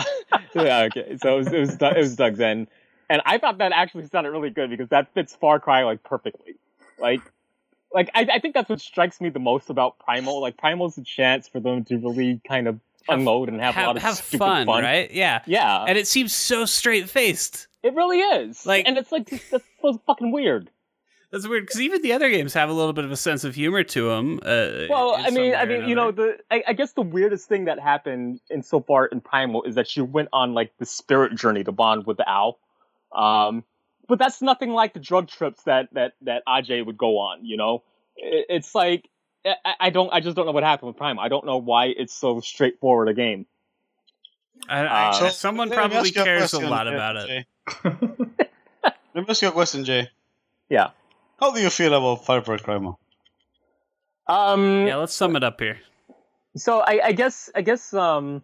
yeah, 0.56 0.88
okay. 0.90 1.18
So 1.22 1.36
it 1.36 1.38
was 1.38 1.48
it 1.54 1.60
was, 1.60 1.76
Doug- 1.76 1.96
it 1.96 2.00
was 2.00 2.16
Doug 2.16 2.36
then, 2.38 2.68
and 3.10 3.22
I 3.26 3.38
thought 3.38 3.60
that 3.60 3.72
actually 3.72 4.08
sounded 4.08 4.32
really 4.32 4.50
good 4.50 4.70
because 4.70 4.90
that 4.90 5.14
fits 5.14 5.36
Far 5.36 5.60
Cry 5.60 5.84
like 5.84 6.02
perfectly. 6.04 6.56
Like, 6.98 7.22
like 7.94 8.10
I, 8.16 8.28
I 8.34 8.40
think 8.40 8.56
that's 8.56 8.70
what 8.70 8.82
strikes 8.82 9.22
me 9.22 9.30
the 9.30 9.40
most 9.40 9.70
about 9.70 10.00
Primal. 10.00 10.42
Like 10.42 10.58
Primal's 10.58 10.98
a 10.98 11.04
chance 11.04 11.48
for 11.48 11.60
them 11.60 11.84
to 11.86 11.98
really 11.98 12.42
kind 12.48 12.68
of 12.68 12.80
Have- 13.08 13.20
unload 13.20 13.50
and 13.50 13.62
have, 13.62 13.78
a 13.78 13.82
lot 13.82 13.98
of 13.98 14.02
have 14.02 14.16
stupid 14.16 14.40
fun, 14.40 14.66
fun, 14.66 14.84
right 14.84 15.12
yeah 15.12 15.42
Yeah, 15.46 15.84
and 15.88 15.98
it 15.98 16.08
seems 16.08 16.34
so 16.34 16.66
straight 16.66 17.10
faced 17.10 17.68
it 17.84 17.94
really 17.94 18.20
is. 18.20 18.66
Like- 18.66 18.88
and 18.88 18.98
it's 18.98 19.12
like 19.12 19.30
that's 19.52 19.64
so 19.82 20.02
fucking 20.08 20.32
weird. 20.32 20.72
That's 21.32 21.48
weird 21.48 21.66
because 21.66 21.82
even 21.82 22.02
the 22.02 22.14
other 22.14 22.30
games 22.30 22.54
have 22.54 22.70
a 22.70 22.74
little 22.74 22.94
bit 22.94 23.06
of 23.06 23.12
a 23.12 23.18
sense 23.18 23.44
of 23.44 23.56
humor 23.56 23.84
to 23.84 24.10
them. 24.10 24.40
Uh, 24.44 24.88
Well, 24.90 25.16
I 25.18 25.30
mean, 25.32 25.54
I 25.56 25.66
mean, 25.66 25.88
you 25.90 25.96
know, 25.96 26.12
the 26.12 26.38
I, 26.50 26.64
I 26.68 26.74
guess 26.74 26.94
the 26.94 27.02
weirdest 27.02 27.50
thing 27.50 27.66
that 27.66 27.80
happened 27.80 28.40
in 28.50 28.64
so 28.64 28.80
far 28.82 29.06
in 29.06 29.22
Primal 29.22 29.64
is 29.64 29.76
that 29.76 29.96
you 29.98 30.06
went 30.06 30.30
on 30.32 30.54
like 30.54 30.72
the 30.78 30.86
spirit 30.86 31.36
journey 31.36 31.64
to 31.64 31.72
bond 31.72 32.06
with 32.06 32.18
the 32.18 32.30
owl. 32.30 32.60
Um, 33.14 33.64
but 34.08 34.20
that's 34.20 34.42
nothing 34.42 34.70
like 34.72 34.94
the 34.94 35.00
drug 35.00 35.28
trips 35.28 35.64
that 35.64 35.90
that 35.94 36.14
that 36.22 36.44
Ajay 36.48 36.86
would 36.86 36.98
go 36.98 37.18
on. 37.18 37.44
You 37.46 37.58
know, 37.58 37.84
it, 38.16 38.46
it's 38.50 38.76
like 38.76 39.10
I, 39.46 39.74
I 39.80 39.90
don't. 39.90 40.12
I 40.14 40.20
just 40.22 40.36
don't 40.36 40.46
know 40.46 40.52
what 40.52 40.64
happened 40.64 40.88
with 40.88 40.98
Primal. 40.98 41.24
I 41.24 41.28
don't 41.28 41.46
know 41.46 41.58
why 41.58 41.88
it's 41.88 42.14
so 42.14 42.40
straightforward 42.40 43.10
a 43.10 43.14
game. 43.14 43.46
I, 44.70 44.80
I, 44.80 45.10
Uh, 45.10 45.30
someone 45.30 45.70
probably 45.70 46.12
cares 46.12 46.54
a 46.54 46.58
question, 46.58 46.70
lot 46.70 46.88
about 46.88 47.18
it. 47.18 47.28
Jay. 47.28 47.46
Let 47.84 49.16
me 49.16 49.26
ask 49.30 49.42
you 49.42 49.50
a 49.50 49.52
question, 49.52 49.84
Jay. 49.86 50.10
Yeah. 50.70 50.90
How 51.46 51.52
do 51.52 51.62
you 51.62 51.70
feel 51.70 51.94
about 51.94 52.26
Far 52.26 52.42
Cry 52.42 52.58
Primal? 52.58 53.00
Um. 54.26 54.88
Yeah, 54.88 54.96
let's 54.96 55.14
sum 55.14 55.36
it 55.36 55.44
up 55.44 55.60
here. 55.60 55.78
So 56.58 56.80
I, 56.80 57.00
I 57.06 57.12
guess 57.12 57.52
I 57.54 57.62
guess 57.62 57.94
um. 57.94 58.42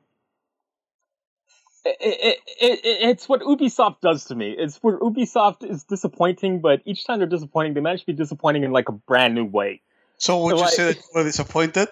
It, 1.84 1.98
it, 2.00 2.38
it, 2.62 2.80
it, 2.86 3.10
it's 3.10 3.28
what 3.28 3.42
Ubisoft 3.42 4.02
does 4.02 4.26
to 4.26 4.36
me. 4.36 4.52
It's 4.56 4.78
where 4.84 5.00
Ubisoft 5.00 5.68
is 5.68 5.84
disappointing, 5.84 6.62
but 6.62 6.84
each 6.86 7.08
time 7.08 7.18
they're 7.18 7.28
disappointing, 7.28 7.74
they 7.74 7.82
manage 7.82 8.02
to 8.02 8.06
be 8.06 8.14
disappointing 8.14 8.64
in 8.66 8.72
like 8.72 8.88
a 8.88 8.92
brand 8.92 9.34
new 9.34 9.46
way. 9.46 9.82
So 10.20 10.44
would 10.44 10.58
So 10.58 10.62
you 10.62 10.68
I- 10.68 10.70
say 10.70 10.84
that 10.94 10.98
you 10.98 11.04
were 11.16 11.24
disappointed? 11.24 11.90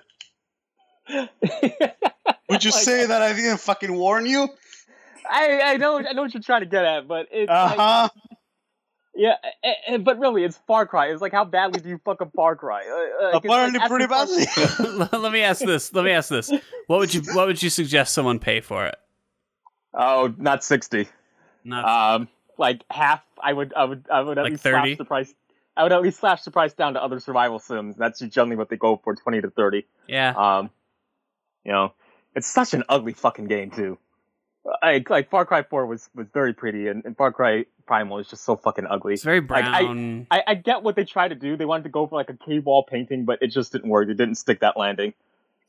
Would 2.50 2.64
you 2.64 2.70
Like, 2.72 2.84
say 2.84 3.06
that 3.08 3.22
I 3.24 3.34
didn't 3.34 3.58
fucking 3.62 3.92
warn 3.92 4.28
you? 4.28 4.48
I, 5.28 5.60
I 5.74 5.78
know 5.78 5.98
I 5.98 6.14
know 6.14 6.22
what 6.22 6.36
you're 6.36 6.44
trying 6.44 6.62
to 6.62 6.68
get 6.68 6.86
at, 6.86 7.08
but 7.08 7.28
it's 7.32 7.50
Uh 7.50 7.66
like, 7.66 7.78
huh. 7.80 8.10
Yeah, 9.16 9.36
but 10.00 10.20
really, 10.20 10.44
it's 10.44 10.58
Far 10.68 10.86
Cry. 10.86 11.08
It's 11.08 11.22
like 11.22 11.32
how 11.32 11.46
badly 11.46 11.82
do 11.82 11.90
you 11.90 12.00
fuck 12.06 12.22
up 12.22 12.32
Far 12.36 12.56
Cry? 12.56 12.84
Uh, 12.88 13.26
uh, 13.26 13.32
like, 13.34 13.44
Apparently, 13.46 13.80
like 13.80 13.90
pretty 13.90 14.08
badly. 14.08 14.46
Let 15.20 15.32
me 15.32 15.42
ask 15.42 15.62
this. 15.66 15.94
Let 15.94 16.06
me 16.06 16.12
ask 16.12 16.30
this. 16.30 16.52
What 16.88 17.00
would 17.00 17.14
you 17.14 17.22
What 17.34 17.48
would 17.48 17.62
you 17.62 17.70
suggest 17.70 18.14
someone 18.14 18.40
pay 18.40 18.62
for 18.62 18.86
it? 18.86 18.96
Oh, 19.94 20.34
not 20.38 20.64
sixty. 20.64 21.08
Not 21.64 21.86
Um, 22.16 22.28
like 22.58 22.84
half. 22.90 23.22
I 23.42 23.52
would. 23.54 23.74
I 23.76 23.84
would. 23.86 24.06
I 24.12 24.22
would 24.22 24.38
at 24.38 24.44
Like 24.44 24.52
least 24.52 24.64
30? 24.64 24.76
slash 24.92 24.98
the 24.98 25.06
price. 25.06 25.34
I 25.76 25.84
would 25.84 25.92
at 25.94 26.02
least 26.02 26.20
slash 26.20 26.44
the 26.44 26.52
price 26.52 26.74
down 26.74 26.94
to 26.94 27.04
other 27.04 27.20
survival 27.20 27.60
sims. 27.60 27.96
That's 27.96 28.20
generally 28.20 28.56
what 28.58 28.70
they 28.70 28.78
go 28.78 29.00
for, 29.04 29.16
twenty 29.16 29.42
to 29.42 29.50
thirty. 29.50 29.86
yeah. 30.08 30.34
Um, 30.36 30.70
you 31.66 31.72
know, 31.72 31.94
it's 32.36 32.48
such 32.48 32.74
an 32.74 32.84
ugly 32.90 33.14
fucking 33.14 33.46
game 33.48 33.72
too. 33.72 33.98
I, 34.82 35.04
like 35.10 35.30
Far 35.30 35.46
Cry 35.46 35.64
Four 35.64 35.86
was 35.86 36.10
was 36.16 36.28
very 36.34 36.54
pretty, 36.54 36.88
and, 36.88 37.04
and 37.06 37.16
Far 37.18 37.32
Cry 37.32 37.66
Primal 37.88 38.20
is 38.20 38.28
just 38.28 38.44
so 38.44 38.56
fucking 38.56 38.86
ugly. 38.88 39.14
It's 39.14 39.24
very 39.24 39.42
like, 39.42 39.64
I- 39.66 39.84
brown. 39.84 40.28
I, 40.32 40.44
I 40.48 40.54
get 40.56 40.84
what 40.84 40.96
they 40.96 41.06
tried 41.06 41.30
to 41.30 41.36
do. 41.36 41.56
They 41.58 41.66
wanted 41.66 41.84
to 41.84 41.90
go 41.90 42.06
for 42.08 42.16
like 42.16 42.30
a 42.30 42.36
cave 42.38 42.66
wall 42.66 42.84
painting, 42.84 43.26
but 43.26 43.40
it 43.42 43.48
just 43.48 43.72
didn't 43.72 43.90
work. 43.90 44.10
It 44.10 44.16
didn't 44.16 44.36
stick 44.36 44.60
that 44.62 44.78
landing. 44.78 45.14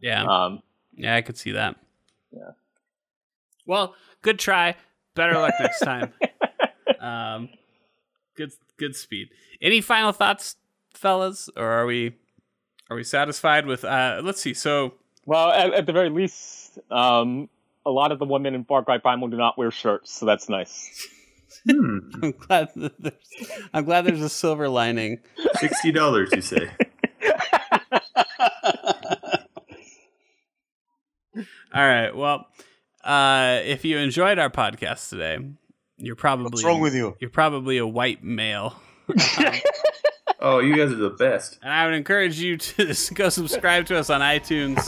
yeah. 0.00 0.24
Um, 0.24 0.62
Yeah, 0.96 1.14
I 1.16 1.22
could 1.22 1.36
see 1.38 1.52
that. 1.52 1.76
Yeah. 2.32 2.50
Well, 3.66 3.94
good 4.22 4.38
try. 4.38 4.76
Better 5.14 5.34
luck 5.34 5.54
next 5.60 5.80
time. 5.80 6.12
um, 7.00 7.48
good 8.36 8.52
good 8.76 8.96
speed. 8.96 9.28
Any 9.60 9.80
final 9.80 10.12
thoughts, 10.12 10.56
fellas, 10.94 11.48
or 11.56 11.64
are 11.66 11.86
we 11.86 12.16
are 12.90 12.96
we 12.96 13.04
satisfied 13.04 13.66
with? 13.66 13.84
Uh, 13.84 14.20
let's 14.22 14.40
see. 14.40 14.54
So 14.54 14.94
well, 15.26 15.50
at, 15.50 15.72
at 15.72 15.86
the 15.86 15.92
very 15.92 16.08
least, 16.10 16.78
um, 16.90 17.48
a 17.90 17.92
lot 17.92 18.12
of 18.12 18.20
the 18.20 18.24
women 18.24 18.54
in 18.54 18.64
Far 18.64 18.84
Cry 18.84 18.98
Primal 18.98 19.28
do 19.28 19.36
not 19.36 19.58
wear 19.58 19.72
shirts, 19.72 20.12
so 20.12 20.24
that's 20.24 20.48
nice. 20.48 21.08
Hmm. 21.68 21.98
I'm 22.22 22.32
glad 22.32 22.68
that 22.76 23.02
there's 23.02 23.50
I'm 23.74 23.84
glad 23.84 24.06
there's 24.06 24.22
a 24.22 24.28
silver 24.28 24.68
lining. 24.68 25.18
Sixty 25.56 25.90
dollars, 25.90 26.30
you 26.32 26.40
say? 26.40 26.70
All 31.72 31.86
right. 31.86 32.14
Well, 32.14 32.46
uh, 33.04 33.60
if 33.64 33.84
you 33.84 33.98
enjoyed 33.98 34.38
our 34.38 34.50
podcast 34.50 35.10
today, 35.10 35.38
you're 35.96 36.16
probably 36.16 36.44
What's 36.44 36.64
wrong 36.64 36.80
with 36.80 36.94
you? 36.94 37.16
You're 37.20 37.30
probably 37.30 37.78
a 37.78 37.86
white 37.86 38.24
male. 38.24 38.80
Oh, 40.42 40.60
you 40.60 40.74
guys 40.74 40.90
are 40.90 40.96
the 40.96 41.10
best. 41.10 41.58
And 41.62 41.70
I 41.70 41.84
would 41.84 41.94
encourage 41.94 42.40
you 42.40 42.56
to 42.56 42.94
go 43.14 43.28
subscribe 43.28 43.86
to 43.86 43.98
us 43.98 44.08
on 44.08 44.22
iTunes 44.22 44.78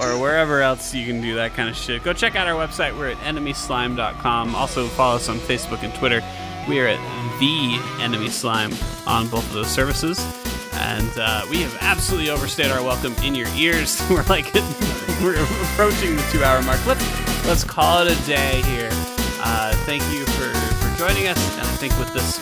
or 0.00 0.18
wherever 0.18 0.62
else 0.62 0.94
you 0.94 1.04
can 1.06 1.20
do 1.20 1.34
that 1.34 1.52
kind 1.52 1.68
of 1.68 1.76
shit. 1.76 2.02
Go 2.02 2.14
check 2.14 2.34
out 2.34 2.46
our 2.46 2.54
website. 2.54 2.96
We're 2.96 3.10
at 3.10 3.18
enemyslime.com. 3.18 4.54
Also 4.54 4.86
follow 4.88 5.16
us 5.16 5.28
on 5.28 5.38
Facebook 5.38 5.82
and 5.82 5.94
Twitter. 5.94 6.22
We 6.66 6.80
are 6.80 6.86
at 6.86 6.98
the 7.40 8.02
Enemy 8.02 8.30
Slime 8.30 8.72
on 9.06 9.28
both 9.28 9.46
of 9.48 9.52
those 9.52 9.70
services. 9.70 10.18
And 10.72 11.10
uh, 11.18 11.44
we 11.50 11.60
have 11.60 11.76
absolutely 11.82 12.30
overstayed 12.30 12.70
our 12.70 12.82
welcome 12.82 13.12
in 13.22 13.34
your 13.34 13.48
ears. 13.48 14.00
We're 14.10 14.22
like 14.24 14.52
we're 15.22 15.42
approaching 15.42 16.16
the 16.16 16.26
two 16.32 16.42
hour 16.42 16.62
mark. 16.62 16.84
Let's 16.86 17.46
let's 17.46 17.64
call 17.64 18.06
it 18.06 18.18
a 18.18 18.26
day 18.26 18.62
here. 18.62 18.88
Uh, 19.42 19.74
thank 19.84 20.02
you 20.12 20.24
for, 20.24 20.54
for 20.54 20.98
joining 20.98 21.26
us. 21.26 21.58
And 21.58 21.66
I 21.66 21.72
think 21.72 21.98
with 21.98 22.12
this 22.14 22.38